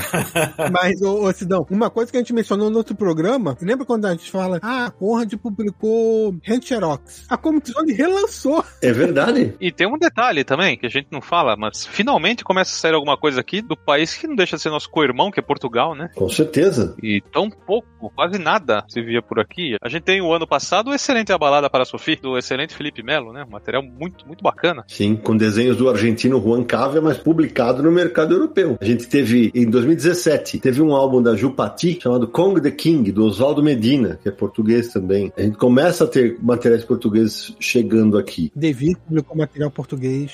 Mas, 0.72 1.02
ô, 1.02 1.24
ô 1.24 1.34
Sidão, 1.34 1.66
uma 1.70 1.90
coisa 1.90 2.12
que 2.12 2.18
a 2.18 2.22
gente 2.22 2.34
mencionou 2.34 2.70
no 2.70 2.78
outro 2.78 2.96
programa, 3.04 3.58
lembra 3.62 3.86
quando 3.86 4.06
a 4.06 4.12
gente 4.12 4.32
fala, 4.32 4.60
ah, 4.62 4.86
a 4.86 4.92
Conrad 4.92 5.34
publicou 5.34 6.34
Hand 6.48 6.62
Xerox? 6.62 7.26
A 7.30 7.36
Comic 7.36 7.70
Zone 7.70 7.92
relançou. 7.92 8.64
É 8.82 8.94
verdade. 8.94 9.54
e 9.60 9.74
tem 9.74 9.86
um 9.86 9.98
detalhe 9.98 10.46
também, 10.46 10.78
que 10.78 10.86
a 10.86 10.90
gente 10.90 11.08
não 11.12 11.22
fala, 11.22 11.58
mas 11.58 11.86
finalmente 11.86 12.46
começa 12.46 12.72
a 12.72 12.78
sair 12.78 12.94
alguma 12.94 13.18
coisa 13.18 13.42
aqui 13.42 13.62
do 13.62 13.76
país 13.76 14.16
que 14.16 14.26
não 14.26 14.36
deixa 14.36 14.56
de 14.56 14.62
ser 14.62 14.70
nosso 14.70 14.90
co-irmão, 14.90 15.32
que 15.32 15.40
é 15.40 15.44
Portugal, 15.44 15.94
né? 15.94 16.10
Com 16.16 16.30
certeza. 16.30 16.96
E 17.04 17.22
tão 17.32 17.50
pouco, 17.50 18.10
quase 18.16 18.40
nada 18.40 18.86
se 18.88 19.02
via 19.02 19.22
por 19.22 19.40
aqui. 19.40 19.76
A 19.82 19.90
gente 19.90 20.04
tem 20.04 20.22
o 20.22 20.34
ano 20.34 20.48
passado 20.48 20.90
o 20.90 20.94
excelente 20.94 21.34
A 21.34 21.38
Balada 21.38 21.70
para 21.70 21.84
a 21.84 21.86
Sofia, 21.86 22.18
do 22.22 22.38
excelente 22.38 22.74
Felipe 22.74 23.04
Melo, 23.04 23.34
né? 23.34 23.44
Um 23.46 23.52
material 23.52 23.84
muito, 23.84 24.26
muito 24.26 24.42
bacana. 24.42 24.86
Sim, 24.88 25.16
com 25.16 25.36
desenhos 25.36 25.76
do 25.76 25.90
argentino 25.90 26.42
Juan 26.42 26.64
Cavia, 26.64 27.02
mas 27.02 27.18
publicado 27.18 27.84
no 27.84 27.92
mercado 27.92 28.34
europeu. 28.34 28.78
A 28.80 28.86
gente 28.86 29.08
teve, 29.08 29.52
em 29.54 29.70
2017, 29.70 30.60
teve 30.60 30.82
um 30.82 30.94
álbum 30.94 31.22
da 31.22 31.36
Jupati 31.36 32.00
chamado 32.02 32.28
Kong 32.28 32.62
the 32.62 32.72
King, 32.72 32.93
King, 32.94 33.12
do 33.12 33.26
Oswaldo 33.26 33.64
Medina, 33.64 34.20
que 34.22 34.30
é 34.30 34.32
português 34.32 34.90
também. 34.90 35.34
A 35.36 35.42
gente 35.42 35.58
começa 35.58 36.04
a 36.04 36.08
ter 36.08 36.38
materiais 36.40 36.86
portugueses 36.86 37.56
chegando 37.60 38.20
aqui. 38.20 38.52
Devi 38.56 38.96
publicou 38.96 39.36
material 39.36 39.72
português. 39.72 40.32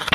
Ah, 0.00 0.14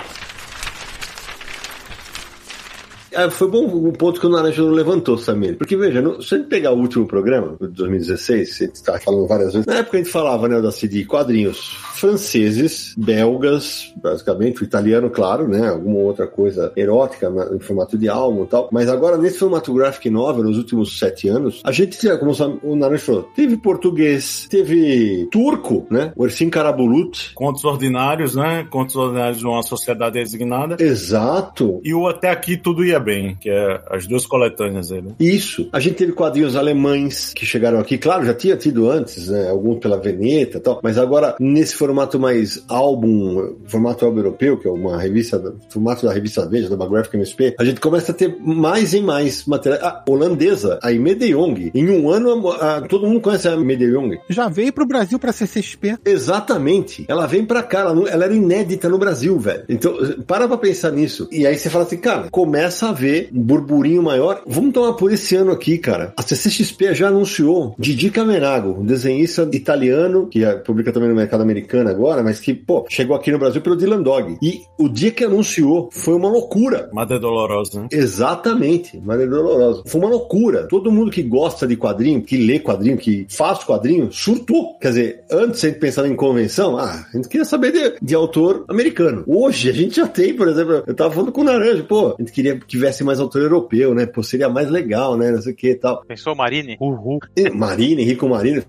foi 3.31 3.47
bom 3.49 3.65
o 3.65 3.91
ponto 3.93 4.19
que 4.19 4.25
o 4.25 4.29
Naranjo 4.29 4.69
levantou, 4.69 5.17
Samir. 5.17 5.57
Porque, 5.57 5.75
veja, 5.75 6.01
no, 6.01 6.21
se 6.21 6.35
a 6.35 6.37
gente 6.37 6.47
pegar 6.47 6.71
o 6.71 6.77
último 6.77 7.05
programa, 7.05 7.55
de 7.59 7.67
2016, 7.67 8.55
você 8.55 8.65
está 8.65 8.99
falando 8.99 9.27
várias 9.27 9.53
vezes, 9.53 9.65
na 9.65 9.77
época 9.77 9.97
a 9.97 9.99
gente 10.01 10.11
falava, 10.11 10.47
né, 10.47 10.61
da 10.61 10.71
CD, 10.71 11.05
quadrinhos 11.05 11.77
franceses, 11.95 12.93
belgas, 12.97 13.93
basicamente, 14.01 14.61
o 14.61 14.63
italiano, 14.63 15.09
claro, 15.09 15.47
né, 15.47 15.69
alguma 15.69 15.99
outra 15.99 16.27
coisa 16.27 16.71
erótica 16.75 17.31
em 17.53 17.59
formato 17.59 17.97
de 17.97 18.07
álbum 18.07 18.43
e 18.43 18.47
tal. 18.47 18.69
Mas 18.71 18.89
agora, 18.89 19.17
nesse 19.17 19.39
formato 19.39 19.73
graphic 19.73 20.09
novel, 20.09 20.43
nos 20.43 20.57
últimos 20.57 20.97
sete 20.97 21.27
anos, 21.27 21.61
a 21.63 21.71
gente, 21.71 21.97
como 22.17 22.31
o 22.63 22.75
Naranjo 22.75 23.03
falou, 23.03 23.23
teve 23.35 23.57
português, 23.57 24.47
teve 24.49 25.27
turco, 25.31 25.85
né, 25.89 26.13
o 26.15 26.25
Ersin 26.25 26.49
Karabulut. 26.49 27.33
Contos 27.33 27.63
ordinários, 27.65 28.35
né, 28.35 28.65
contos 28.69 28.95
ordinários 28.95 29.39
de 29.39 29.45
uma 29.45 29.63
sociedade 29.63 30.13
designada. 30.13 30.77
Exato. 30.79 31.81
E 31.83 31.93
o 31.93 32.07
Até 32.07 32.29
Aqui 32.29 32.57
Tudo 32.57 32.85
Ia 32.85 32.98
Bem, 32.99 33.37
que 33.39 33.49
é 33.49 33.81
as 33.89 34.05
duas 34.07 34.25
coletâneas 34.25 34.89
dele. 34.89 35.13
Isso. 35.19 35.69
A 35.71 35.79
gente 35.79 35.95
teve 35.95 36.11
quadrinhos 36.11 36.55
alemães 36.55 37.33
que 37.33 37.45
chegaram 37.45 37.79
aqui, 37.79 37.97
claro, 37.97 38.25
já 38.25 38.33
tinha 38.33 38.55
tido 38.55 38.89
antes, 38.89 39.29
né, 39.29 39.49
alguns 39.49 39.79
pela 39.79 39.97
Veneta 39.97 40.57
e 40.57 40.61
tal, 40.61 40.79
mas 40.83 40.97
agora 40.97 41.35
nesse 41.39 41.75
formato 41.75 42.19
mais 42.19 42.63
álbum, 42.67 43.55
formato 43.65 44.05
álbum 44.05 44.17
europeu, 44.17 44.57
que 44.57 44.67
é 44.67 44.71
uma 44.71 44.99
revista, 44.99 45.41
formato 45.69 46.05
da 46.05 46.13
revista 46.13 46.47
Veja, 46.47 46.75
da 46.75 46.87
Graphic 46.87 47.15
MSP, 47.15 47.55
a 47.59 47.63
gente 47.63 47.79
começa 47.79 48.11
a 48.11 48.15
ter 48.15 48.35
mais 48.39 48.93
e 48.93 49.01
mais 49.01 49.45
material. 49.45 49.79
A 49.81 50.03
holandesa, 50.09 50.79
a 50.81 50.91
Ime 50.91 51.15
de 51.15 51.33
Jong. 51.33 51.71
Em 51.73 51.89
um 51.89 52.09
ano, 52.09 52.49
a, 52.51 52.77
a, 52.77 52.81
todo 52.81 53.07
mundo 53.07 53.21
conhece 53.21 53.47
a 53.47 53.53
Ime 53.53 53.75
de 53.75 53.91
Jong. 53.91 54.19
Já 54.29 54.49
veio 54.49 54.73
pro 54.73 54.85
Brasil 54.85 55.19
pra 55.19 55.31
CCXP. 55.31 55.97
Exatamente. 56.05 57.05
Ela 57.07 57.25
vem 57.27 57.45
pra 57.45 57.63
cá, 57.63 57.79
ela, 57.79 58.09
ela 58.09 58.25
era 58.25 58.33
inédita 58.33 58.89
no 58.89 58.97
Brasil, 58.97 59.37
velho. 59.39 59.63
Então, 59.69 59.95
para 60.25 60.47
pra 60.47 60.57
pensar 60.57 60.91
nisso. 60.91 61.27
E 61.31 61.45
aí 61.45 61.57
você 61.57 61.69
fala 61.69 61.85
assim, 61.85 61.97
cara, 61.97 62.27
começa 62.31 62.88
a 62.89 62.93
ver 62.93 63.29
um 63.33 63.41
burburinho 63.41 64.03
maior. 64.03 64.41
Vamos 64.45 64.73
tomar 64.73 64.93
por 64.93 65.11
esse 65.11 65.35
ano 65.35 65.51
aqui, 65.51 65.77
cara. 65.77 66.13
A 66.17 66.21
CCXP 66.21 66.93
já 66.93 67.07
anunciou 67.07 67.75
Didi 67.77 68.09
Camenago, 68.09 68.79
um 68.79 68.85
desenhista 68.85 69.47
italiano, 69.53 70.27
que 70.27 70.43
é, 70.43 70.55
publica 70.55 70.91
também 70.91 71.09
no 71.09 71.15
mercado 71.15 71.41
americano 71.41 71.89
agora, 71.89 72.23
mas 72.23 72.39
que, 72.39 72.53
pô, 72.53 72.85
chegou 72.89 73.15
aqui 73.15 73.31
no 73.31 73.39
Brasil 73.39 73.61
pelo 73.61 73.75
Dylan 73.75 74.01
Dog. 74.01 74.37
E 74.41 74.61
o 74.77 74.89
dia 74.89 75.11
que 75.11 75.23
anunciou 75.23 75.89
foi 75.91 76.13
uma 76.13 76.29
loucura. 76.29 76.89
Madre 76.93 77.19
Dolorosa, 77.19 77.81
né? 77.81 77.87
Exatamente, 77.91 78.99
Madre 78.99 79.27
Dolorosa. 79.27 79.83
Foi 79.85 80.01
uma 80.01 80.09
loucura. 80.09 80.67
Todo 80.67 80.91
mundo 80.91 81.11
que 81.11 81.23
gosta 81.23 81.67
de 81.67 81.75
quadrinho, 81.75 82.21
que 82.21 82.37
lê 82.37 82.59
quadrinho, 82.59 82.97
que 82.97 83.25
faz 83.29 83.63
quadrinho, 83.63 84.11
surtou. 84.11 84.77
Quer 84.79 84.89
dizer, 84.89 85.23
antes 85.31 85.63
a 85.63 85.67
gente 85.67 85.79
pensava 85.79 86.07
em 86.07 86.15
convenção, 86.15 86.77
ah, 86.77 87.05
a 87.13 87.15
gente 87.15 87.27
queria 87.27 87.45
saber 87.45 87.71
de, 87.71 87.95
de 88.01 88.15
autor 88.15 88.65
americano. 88.67 89.23
Hoje 89.27 89.69
a 89.69 89.73
gente 89.73 89.97
já 89.97 90.07
tem, 90.07 90.33
por 90.33 90.47
exemplo, 90.47 90.83
eu 90.85 90.93
tava 90.93 91.11
falando 91.11 91.31
com 91.31 91.41
o 91.41 91.43
Naranja, 91.43 91.83
pô, 91.83 92.15
a 92.17 92.21
gente 92.21 92.31
queria 92.31 92.59
que 92.59 92.77
tivesse 92.79 93.03
mais 93.03 93.19
autor 93.19 93.41
europeu, 93.41 93.93
né? 93.93 94.05
Pô, 94.05 94.23
seria 94.23 94.49
mais 94.49 94.69
legal, 94.69 95.17
né? 95.17 95.31
Não 95.31 95.41
sei 95.41 95.53
o 95.53 95.55
que 95.55 95.71
e 95.71 95.75
tal. 95.75 96.03
Pensou 96.05 96.35
Marine? 96.35 96.77
Uhul. 96.79 97.19
Marine, 97.53 98.01
Henrico 98.01 98.27
Marine. 98.27 98.63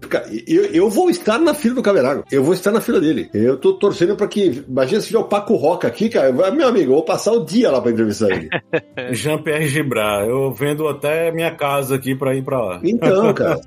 Eu, 0.46 0.64
eu 0.66 0.90
vou 0.90 1.08
estar 1.08 1.38
na 1.38 1.54
fila 1.54 1.76
do 1.76 1.82
Cavernago. 1.82 2.24
Eu 2.30 2.42
vou 2.42 2.52
estar 2.52 2.72
na 2.72 2.80
fila 2.80 3.00
dele. 3.00 3.30
Eu 3.32 3.56
tô 3.56 3.74
torcendo 3.74 4.16
pra 4.16 4.26
que. 4.26 4.64
Imagina 4.68 5.00
se 5.00 5.06
tiver 5.08 5.18
o 5.18 5.24
Paco 5.24 5.54
Roca 5.54 5.88
aqui, 5.88 6.08
cara. 6.08 6.32
Meu 6.32 6.66
amigo, 6.66 6.90
eu 6.90 6.96
vou 6.96 7.04
passar 7.04 7.32
o 7.32 7.44
dia 7.44 7.70
lá 7.70 7.80
pra 7.80 7.92
entrevistar 7.92 8.28
ele. 8.30 8.48
Jean-Pierre 9.12 9.68
Gibrat. 9.68 10.28
Eu 10.28 10.52
vendo 10.52 10.88
até 10.88 11.30
minha 11.30 11.54
casa 11.54 11.94
aqui 11.94 12.14
pra 12.14 12.34
ir 12.34 12.42
pra 12.42 12.61
lá. 12.61 12.80
Então, 12.82 13.32
cara. 13.32 13.61